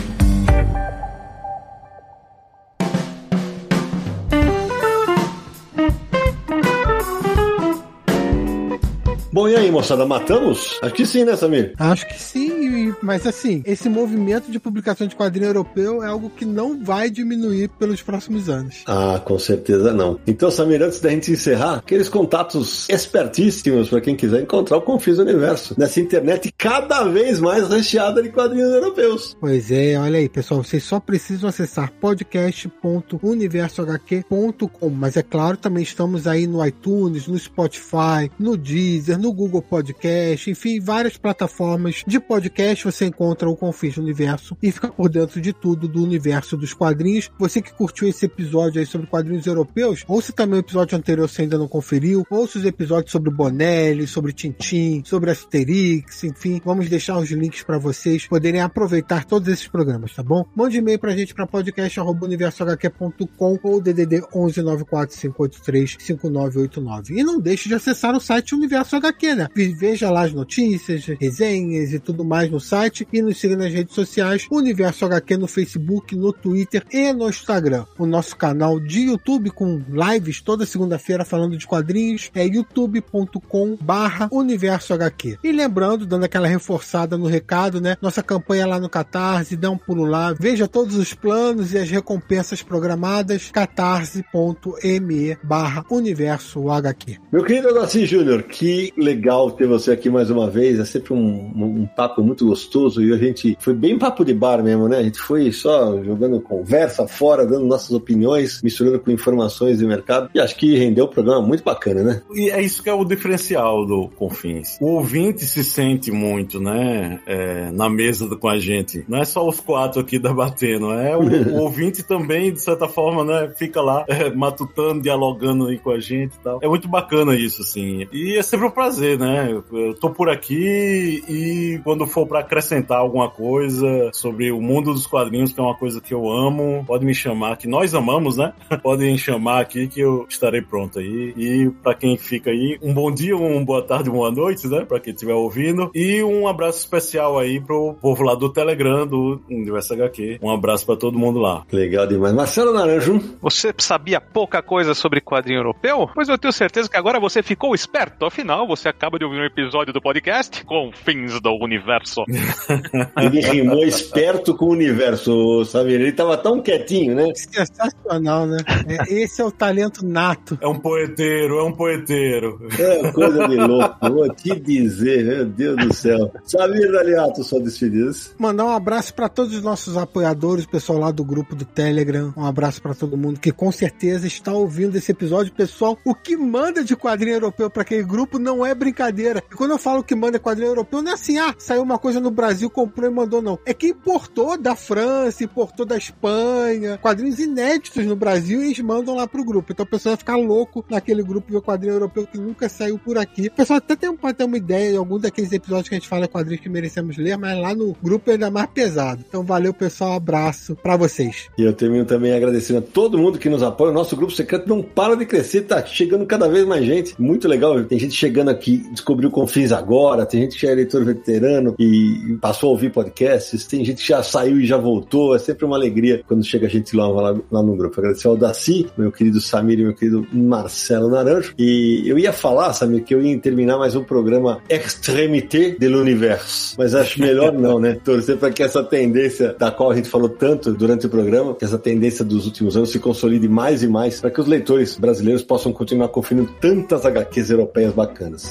Bom, 9.42 9.50
e 9.50 9.56
aí, 9.56 9.72
moçada, 9.72 10.06
matamos? 10.06 10.78
Acho 10.84 10.94
que 10.94 11.04
sim, 11.04 11.24
né, 11.24 11.36
Samir? 11.36 11.74
Acho 11.80 12.08
que 12.08 12.14
sim, 12.14 12.94
mas 13.02 13.26
assim, 13.26 13.64
esse 13.66 13.90
movimento 13.90 14.52
de 14.52 14.60
publicação 14.60 15.08
de 15.08 15.16
quadrinho 15.16 15.48
europeu 15.48 16.04
é 16.04 16.08
algo 16.08 16.30
que 16.30 16.46
não 16.46 16.84
vai 16.84 17.10
diminuir 17.10 17.68
pelos 17.80 18.04
próximos 18.04 18.50
anos. 18.50 18.84
Ah, 18.86 19.20
com 19.26 19.40
certeza 19.40 19.92
não. 19.94 20.20
Então, 20.28 20.52
Samir, 20.52 20.84
antes 20.84 21.00
da 21.00 21.10
gente 21.10 21.32
encerrar, 21.32 21.78
aqueles 21.78 22.08
contatos 22.08 22.88
espertíssimos 22.88 23.90
para 23.90 24.00
quem 24.00 24.16
quiser 24.16 24.44
encontrar 24.44 24.78
o 24.78 24.84
Confis 24.84 25.18
Universo 25.18 25.74
nessa 25.76 26.00
internet 26.00 26.54
cada 26.56 27.04
vez 27.06 27.40
mais 27.40 27.68
recheada 27.68 28.22
de 28.22 28.30
quadrinhos 28.30 28.72
europeus. 28.72 29.36
Pois 29.40 29.72
é, 29.72 29.98
olha 29.98 30.20
aí, 30.20 30.30
pessoal, 30.30 30.64
vocês 30.64 30.84
só 30.84 31.00
precisam 31.00 31.50
acessar 31.50 31.92
podcast.universohq.com, 32.00 34.90
mas 34.92 35.18
é 35.18 35.24
claro, 35.24 35.58
também 35.58 35.82
estamos 35.82 36.28
aí 36.28 36.46
no 36.46 36.64
iTunes, 36.64 37.28
no 37.28 37.40
Spotify, 37.40 38.30
no 38.38 38.56
Deezer, 38.56 39.18
no 39.18 39.31
Google 39.34 39.62
Podcast, 39.62 40.50
enfim, 40.50 40.80
várias 40.80 41.18
plataformas 41.18 42.04
de 42.06 42.20
podcast 42.20 42.86
você 42.86 43.06
encontra 43.06 43.50
o 43.50 43.56
Confins 43.56 43.96
do 43.96 44.02
Universo 44.02 44.58
e 44.62 44.72
fica 44.72 44.90
por 44.90 45.10
dentro 45.10 45.42
de 45.42 45.54
tudo 45.54 45.88
do 45.88 46.04
universo 46.04 46.58
dos 46.58 46.74
quadrinhos. 46.74 47.30
Você 47.38 47.62
que 47.62 47.74
curtiu 47.74 48.08
esse 48.08 48.26
episódio 48.26 48.80
aí 48.80 48.86
sobre 48.86 49.08
quadrinhos 49.08 49.46
europeus, 49.46 50.04
ouça 50.08 50.34
também 50.34 50.60
o 50.60 50.62
episódio 50.62 50.98
anterior 50.98 51.30
se 51.30 51.42
ainda 51.42 51.58
não 51.58 51.68
conferiu, 51.68 52.26
ouça 52.30 52.60
os 52.60 52.66
episódios 52.66 53.12
sobre 53.12 53.32
Bonelli, 53.32 54.08
sobre 54.08 54.34
Tintin, 54.34 55.04
sobre 55.06 55.32
Asterix, 55.32 56.24
enfim, 56.24 56.62
vamos 56.64 56.90
deixar 56.90 57.18
os 57.18 57.30
links 57.32 57.64
para 57.64 57.78
vocês 57.78 58.28
poderem 58.28 58.62
aproveitar 58.62 59.26
todos 59.26 59.48
esses 59.48 59.68
programas, 59.68 60.14
tá 60.14 60.24
bom? 60.24 60.46
Mande 60.56 60.78
e-mail 60.78 61.00
pra 61.00 61.16
gente 61.16 61.34
para 61.34 61.48
podcast@universohq.com 61.48 63.60
ou 63.64 63.82
DDD 63.82 64.22
11945835989 64.22 67.12
e 67.12 67.24
não 67.24 67.40
deixe 67.40 67.70
de 67.70 67.76
acessar 67.76 68.16
o 68.16 68.20
site 68.20 68.56
Universo 68.56 68.96
HQ 68.96 69.11
Né? 69.36 69.48
Veja 69.78 70.10
lá 70.10 70.24
as 70.24 70.34
notícias, 70.34 71.06
resenhas 71.20 71.94
e 71.94 72.00
tudo 72.00 72.24
mais 72.24 72.50
no 72.50 72.60
site 72.60 73.08
e 73.12 73.22
nos 73.22 73.40
siga 73.40 73.56
nas 73.56 73.74
redes 73.74 73.94
sociais, 73.94 74.48
Universo 74.50 75.06
HQ 75.06 75.38
no 75.38 75.48
Facebook, 75.48 76.16
no 76.16 76.34
Twitter 76.34 76.84
e 76.92 77.12
no 77.14 77.30
Instagram. 77.30 77.86
O 77.98 78.06
nosso 78.06 78.36
canal 78.36 78.80
de 78.80 79.02
YouTube 79.02 79.52
com 79.52 79.82
lives 79.90 80.42
toda 80.42 80.66
segunda-feira 80.66 81.26
falando 81.26 81.58
de 81.58 81.68
quadrinhos 81.68 82.32
é 82.34 82.46
youtube.com 82.46 83.78
barra 83.82 84.30
Universo 84.32 84.94
HQ. 84.94 85.38
E 85.44 85.52
lembrando, 85.52 86.06
dando 86.06 86.26
aquela 86.26 86.48
reforçada 86.48 87.18
no 87.18 87.28
recado, 87.28 87.82
né? 87.82 87.98
Nossa 88.02 88.24
campanha 88.24 88.66
lá 88.66 88.80
no 88.80 88.90
Catarse, 88.90 89.56
dá 89.56 89.70
um 89.70 89.78
pulo 89.78 90.06
lá, 90.06 90.34
veja 90.34 90.68
todos 90.68 90.96
os 90.96 91.14
planos 91.14 91.74
e 91.74 91.78
as 91.78 91.90
recompensas 91.90 92.62
programadas, 92.62 93.50
catarse.me 93.52 95.38
barra 95.44 95.86
Universo 95.90 96.70
HQ. 96.70 97.18
Meu 97.32 97.44
querido 97.44 97.70
Agostinho 97.70 98.06
Júnior, 98.06 98.44
que 98.44 98.94
legal 99.02 99.52
ter 99.52 99.68
você 99.68 99.92
aqui 99.92 100.10
mais 100.10 100.30
uma 100.30 100.50
vez. 100.50 100.80
É 100.80 100.86
sempre 100.86 101.14
um, 101.14 101.52
um, 101.56 101.88
papo 101.88 102.22
muito 102.24 102.46
gostoso 102.46 103.04
e 103.04 103.14
a 103.14 103.18
gente 103.18 103.58
foi 103.60 103.74
bem 103.74 103.98
papo 103.98 104.24
de 104.24 104.34
bar 104.34 104.64
mesmo, 104.64 104.88
né? 104.88 104.98
A 104.98 105.04
gente 105.04 105.20
foi 105.20 105.52
só 105.52 106.02
jogando 106.04 106.40
conversa 106.40 107.08
fora, 107.08 107.46
dando 107.46 107.66
nossas 107.66 107.92
opiniões, 107.92 108.62
misturando 108.62 109.00
com 109.00 109.12
informações 109.12 109.80
de 109.80 109.86
mercado 109.86 110.30
e 110.34 110.40
acho 110.40 110.56
que 110.56 110.78
rendeu 110.78 111.06
um 111.06 111.10
programa 111.10 111.46
muito 111.46 111.64
bacana, 111.64 112.04
né? 112.04 112.22
E 112.34 112.50
é 112.50 112.62
isso 112.62 112.84
que 112.84 112.90
é 112.90 112.94
o 112.94 113.04
diferencial 113.04 113.86
do 113.86 114.10
Confins. 114.10 114.78
O 114.80 114.92
ouvinte 114.92 115.46
se 115.46 115.64
sente 115.64 116.12
muito, 116.12 116.60
né? 116.60 117.20
É, 117.26 117.72
na 117.72 117.90
mesa 117.90 118.36
com 118.36 118.48
a 118.48 118.60
gente. 118.60 119.04
Não 119.08 119.20
é 119.20 119.26
só 119.26 119.48
os 119.48 119.60
quatro 119.60 120.02
aqui 120.02 120.20
debatendo, 120.20 120.92
é 120.92 121.16
o, 121.16 121.22
o 121.22 121.62
ouvinte 121.62 122.04
também, 122.04 122.52
de 122.52 122.62
certa 122.62 122.88
forma, 122.88 123.24
né? 123.24 123.52
Fica 123.58 123.82
lá 123.82 124.06
é, 124.08 124.30
matutando, 124.30 125.02
dialogando 125.02 125.68
aí 125.68 125.78
com 125.78 125.92
a 125.92 126.00
gente 126.00 126.36
e 126.36 126.40
tal. 126.44 126.60
É 126.62 126.68
muito 126.68 126.88
bacana 126.88 127.36
isso, 127.36 127.62
assim. 127.62 128.08
E 128.12 128.38
é 128.38 128.44
sempre 128.44 128.68
um 128.68 128.72
prazer, 128.72 128.91
né? 129.00 129.62
Eu 129.72 129.94
tô 129.94 130.10
por 130.10 130.30
aqui 130.30 131.24
e 131.28 131.80
quando 131.84 132.06
for 132.08 132.28
para 132.28 132.40
acrescentar 132.40 133.00
alguma 133.00 133.30
coisa 133.30 134.10
sobre 134.14 134.52
o 134.52 134.62
mundo 134.62 134.94
dos 134.94 135.08
quadrinhos, 135.08 135.52
que 135.52 135.60
é 135.60 135.64
uma 135.64 135.76
coisa 135.76 136.02
que 136.02 136.14
eu 136.14 136.30
amo, 136.30 136.84
pode 136.86 137.06
me 137.06 137.14
chamar, 137.14 137.58
que 137.58 137.68
nós 137.68 137.94
amamos, 137.94 138.38
né? 138.38 138.54
Podem 138.82 139.18
chamar 139.18 139.62
aqui 139.62 139.88
que 139.88 140.00
eu 140.00 140.26
estarei 140.30 140.62
pronto 140.62 141.00
aí. 141.00 141.34
E 141.38 141.72
para 141.82 141.96
quem 141.96 142.18
fica 142.18 142.52
aí, 142.52 142.78
um 142.82 142.94
bom 142.94 143.12
dia, 143.12 143.36
uma 143.36 143.64
boa 143.64 143.82
tarde, 143.82 144.10
uma 144.10 144.18
boa 144.18 144.32
noite, 144.32 144.68
né? 144.68 144.86
Para 144.86 145.00
quem 145.00 145.14
estiver 145.14 145.34
ouvindo. 145.34 145.92
E 145.94 146.24
um 146.24 146.48
abraço 146.48 146.80
especial 146.80 147.38
aí 147.38 147.60
pro 147.60 147.96
povo 148.02 148.24
lá 148.24 148.36
do 148.36 148.50
Telegram, 148.50 149.08
do 149.08 149.42
Universo 149.50 149.94
HQ. 149.94 150.40
Um 150.42 150.52
abraço 150.52 150.86
para 150.86 150.96
todo 150.96 151.18
mundo 151.18 151.40
lá. 151.40 151.66
Legal 151.72 152.08
demais. 152.08 152.34
Marcelo 152.34 152.74
Naranjo. 152.74 153.20
Você 153.42 153.74
sabia 153.78 154.22
pouca 154.22 154.62
coisa 154.62 154.94
sobre 154.94 155.22
quadrinho 155.22 155.60
europeu? 155.60 156.10
Pois 156.14 156.30
eu 156.30 156.38
tenho 156.38 156.52
certeza 156.52 156.90
que 156.90 156.98
agora 156.98 157.20
você 157.20 157.42
ficou 157.42 157.74
esperto. 157.74 158.26
Afinal, 158.26 158.68
você 158.68 158.81
acaba 158.88 159.18
de 159.18 159.26
ouvir 159.26 159.40
um 159.40 159.46
episódio 159.46 159.94
do 159.94 160.02
podcast 160.02 160.64
com 160.66 160.92
fins 160.92 161.40
do 161.42 161.52
universo. 161.62 162.24
Ele 163.18 163.42
rimou 163.42 163.84
esperto 163.84 164.56
com 164.56 164.66
o 164.66 164.72
universo, 164.72 165.66
sabe? 165.66 165.94
Ele 165.94 166.12
tava 166.12 166.38
tão 166.38 166.62
quietinho, 166.62 167.16
né? 167.16 167.32
Sensacional, 167.36 168.48
né? 168.48 168.58
É, 168.88 169.14
esse 169.14 169.42
é 169.42 169.46
o 169.46 169.52
talento 169.52 170.06
nato. 170.06 170.58
É 170.62 170.68
um 170.68 170.80
poeteiro, 170.80 171.60
é 171.60 171.64
um 171.64 171.74
poeteiro. 171.74 172.60
É 172.80 173.12
coisa 173.12 173.48
de 173.48 173.56
louco. 173.56 174.10
Vou 174.10 174.34
te 174.34 174.60
dizer, 174.60 175.26
meu 175.26 175.46
Deus 175.46 175.78
do 175.78 175.94
céu. 175.94 176.32
Samir 176.46 176.92
Daliato, 176.92 177.44
só 177.44 177.60
despedidas. 177.60 178.36
Mandar 178.38 178.66
um 178.66 178.72
abraço 178.72 179.14
para 179.14 179.30
todos 179.30 179.56
os 179.56 179.64
nossos 179.64 179.98
apoiadores, 179.98 180.66
o 180.66 180.70
pessoal 180.70 181.00
lá 181.00 181.12
do 181.12 181.24
grupo 181.24 181.56
do 181.56 181.66
Telegram. 181.66 182.34
Um 182.36 182.46
abraço 182.46 182.82
para 182.82 182.94
todo 182.94 183.18
mundo 183.18 183.40
que 183.40 183.52
com 183.52 183.72
certeza 183.72 184.28
está 184.28 184.54
ouvindo 184.54 184.96
esse 184.96 185.12
episódio. 185.12 185.54
Pessoal, 185.54 185.98
o 186.06 186.14
que 186.14 186.36
manda 186.36 186.84
de 186.84 186.96
quadrinho 186.96 187.36
europeu 187.36 187.70
para 187.70 187.84
aquele 187.84 188.04
grupo 188.04 188.40
não 188.40 188.66
é 188.66 188.71
brincadeira. 188.76 189.44
E 189.52 189.56
quando 189.56 189.72
eu 189.72 189.78
falo 189.78 190.04
que 190.04 190.16
manda 190.16 190.40
quadrinho 190.40 190.70
europeu, 190.70 191.02
não 191.02 191.12
é 191.12 191.14
assim, 191.16 191.38
ah, 191.38 191.54
saiu 191.58 191.82
uma 191.82 191.98
coisa 191.98 192.20
no 192.20 192.32
Brasil, 192.32 192.70
comprou 192.70 193.10
e 193.10 193.14
mandou, 193.14 193.42
não. 193.42 193.60
É 193.66 193.74
que 193.74 193.88
importou 193.88 194.58
da 194.58 194.76
França, 194.76 195.44
importou 195.44 195.86
da 195.86 195.98
Espanha, 195.98 196.98
quadrinhos 197.02 197.40
inéditos 197.40 198.06
no 198.06 198.16
Brasil 198.16 198.62
e 198.62 198.66
eles 198.66 198.80
mandam 198.80 199.16
lá 199.16 199.28
pro 199.28 199.44
grupo. 199.44 199.72
Então 199.72 199.86
o 199.86 199.90
pessoal 199.90 200.12
vai 200.14 200.20
ficar 200.20 200.36
louco 200.36 200.86
naquele 200.90 201.24
grupo 201.24 201.52
ver 201.52 201.62
quadrinho 201.62 201.94
europeu 201.94 202.28
que 202.28 202.38
nunca 202.38 202.70
saiu 202.70 202.98
por 202.98 203.18
aqui. 203.18 203.48
O 203.48 203.52
pessoal 203.52 203.78
até 203.78 203.96
tem, 203.96 204.16
pode 204.16 204.38
ter 204.38 204.44
uma 204.44 204.58
ideia 204.58 204.92
de 204.92 204.98
algum 204.98 205.20
daqueles 205.20 205.52
episódios 205.52 205.90
que 205.90 205.96
a 205.96 206.00
gente 206.00 206.08
fala 206.08 206.28
quadrinhos 206.28 206.62
que 206.62 206.70
merecemos 206.70 207.18
ler, 207.18 207.38
mas 207.38 207.60
lá 207.60 207.74
no 207.74 207.96
grupo 208.02 208.30
é 208.30 208.34
ainda 208.34 208.52
mais 208.52 208.68
pesado. 208.68 209.24
Então 209.28 209.44
valeu, 209.44 209.74
pessoal. 209.74 210.12
Um 210.12 210.16
abraço 210.16 210.76
para 210.76 210.98
vocês. 210.98 211.50
E 211.58 211.64
eu 211.64 211.74
termino 211.74 212.06
também 212.06 212.34
agradecendo 212.34 212.80
a 212.80 212.82
todo 212.82 213.18
mundo 213.18 213.40
que 213.40 213.50
nos 213.50 213.64
apoia. 213.64 213.92
O 213.92 213.94
nosso 213.94 214.16
grupo 214.16 214.32
secreto 214.34 214.68
não 214.68 214.82
para 214.82 215.16
de 215.16 215.26
crescer, 215.26 215.62
tá 215.62 215.84
chegando 215.86 216.26
cada 216.26 216.48
vez 216.48 216.66
mais 216.66 216.86
gente. 216.86 217.20
Muito 217.20 217.48
legal. 217.48 217.84
Tem 217.84 218.00
gente 218.00 218.14
chegando 218.14 218.50
aqui, 218.50 218.61
descobriu 218.70 219.32
Confins 219.32 219.72
agora, 219.72 220.26
tem 220.26 220.42
gente 220.42 220.60
que 220.60 220.68
é 220.68 220.74
leitor 220.74 221.04
veterano 221.04 221.76
e 221.80 222.38
passou 222.42 222.70
a 222.70 222.72
ouvir 222.72 222.92
podcasts, 222.92 223.66
tem 223.66 223.84
gente 223.84 224.02
que 224.02 224.08
já 224.08 224.22
saiu 224.24 224.60
e 224.60 224.66
já 224.66 224.78
voltou. 224.78 225.36
É 225.36 225.40
sempre 225.40 225.66
uma 225.66 225.76
alegria 225.76 226.22
quando 226.28 226.44
chega 226.44 226.68
gente 226.70 226.96
lá, 226.96 227.08
lá, 227.08 227.64
no 227.64 227.76
grupo. 227.76 228.00
Agradecer 228.00 228.28
ao 228.28 228.38
Daci, 228.38 228.88
meu 228.98 229.12
querido 229.12 229.40
Samir 229.40 229.80
e 229.80 229.84
meu 229.84 229.94
querido 229.94 230.26
Marcelo 230.32 231.10
Naranjo. 231.10 231.54
E 231.58 232.04
eu 232.06 232.18
ia 232.18 232.34
falar, 232.34 232.74
Samir, 232.74 233.04
que 233.04 233.14
eu 233.14 233.22
ia 233.22 233.38
terminar 233.40 233.78
mais 233.78 233.96
um 233.96 234.04
programa 234.04 234.62
Extremité 234.70 235.72
de 235.72 235.88
l'Universe. 235.88 236.76
Mas 236.78 236.96
acho 236.96 237.20
melhor 237.20 237.54
não, 237.54 237.80
né? 237.80 237.98
Torcer 238.04 238.38
para 238.38 238.52
que 238.52 238.64
essa 238.64 238.84
tendência 238.84 239.56
da 239.58 239.72
qual 239.72 239.92
a 239.92 239.96
gente 239.96 240.10
falou 240.10 240.30
tanto 240.30 240.74
durante 240.74 241.06
o 241.06 241.10
programa, 241.10 241.56
que 241.56 241.66
essa 241.66 241.78
tendência 241.78 242.24
dos 242.24 242.46
últimos 242.46 242.76
anos 242.76 242.92
se 242.92 243.00
consolide 243.00 243.48
mais 243.48 243.84
e 243.84 243.88
mais, 243.88 244.20
para 244.20 244.32
que 244.32 244.40
os 244.40 244.48
leitores 244.48 244.98
brasileiros 244.98 245.44
possam 245.44 245.72
continuar 245.72 246.10
conferindo 246.10 246.52
tantas 246.60 247.06
HQs 247.06 247.50
europeias 247.50 247.94
bacanas. 247.94 248.51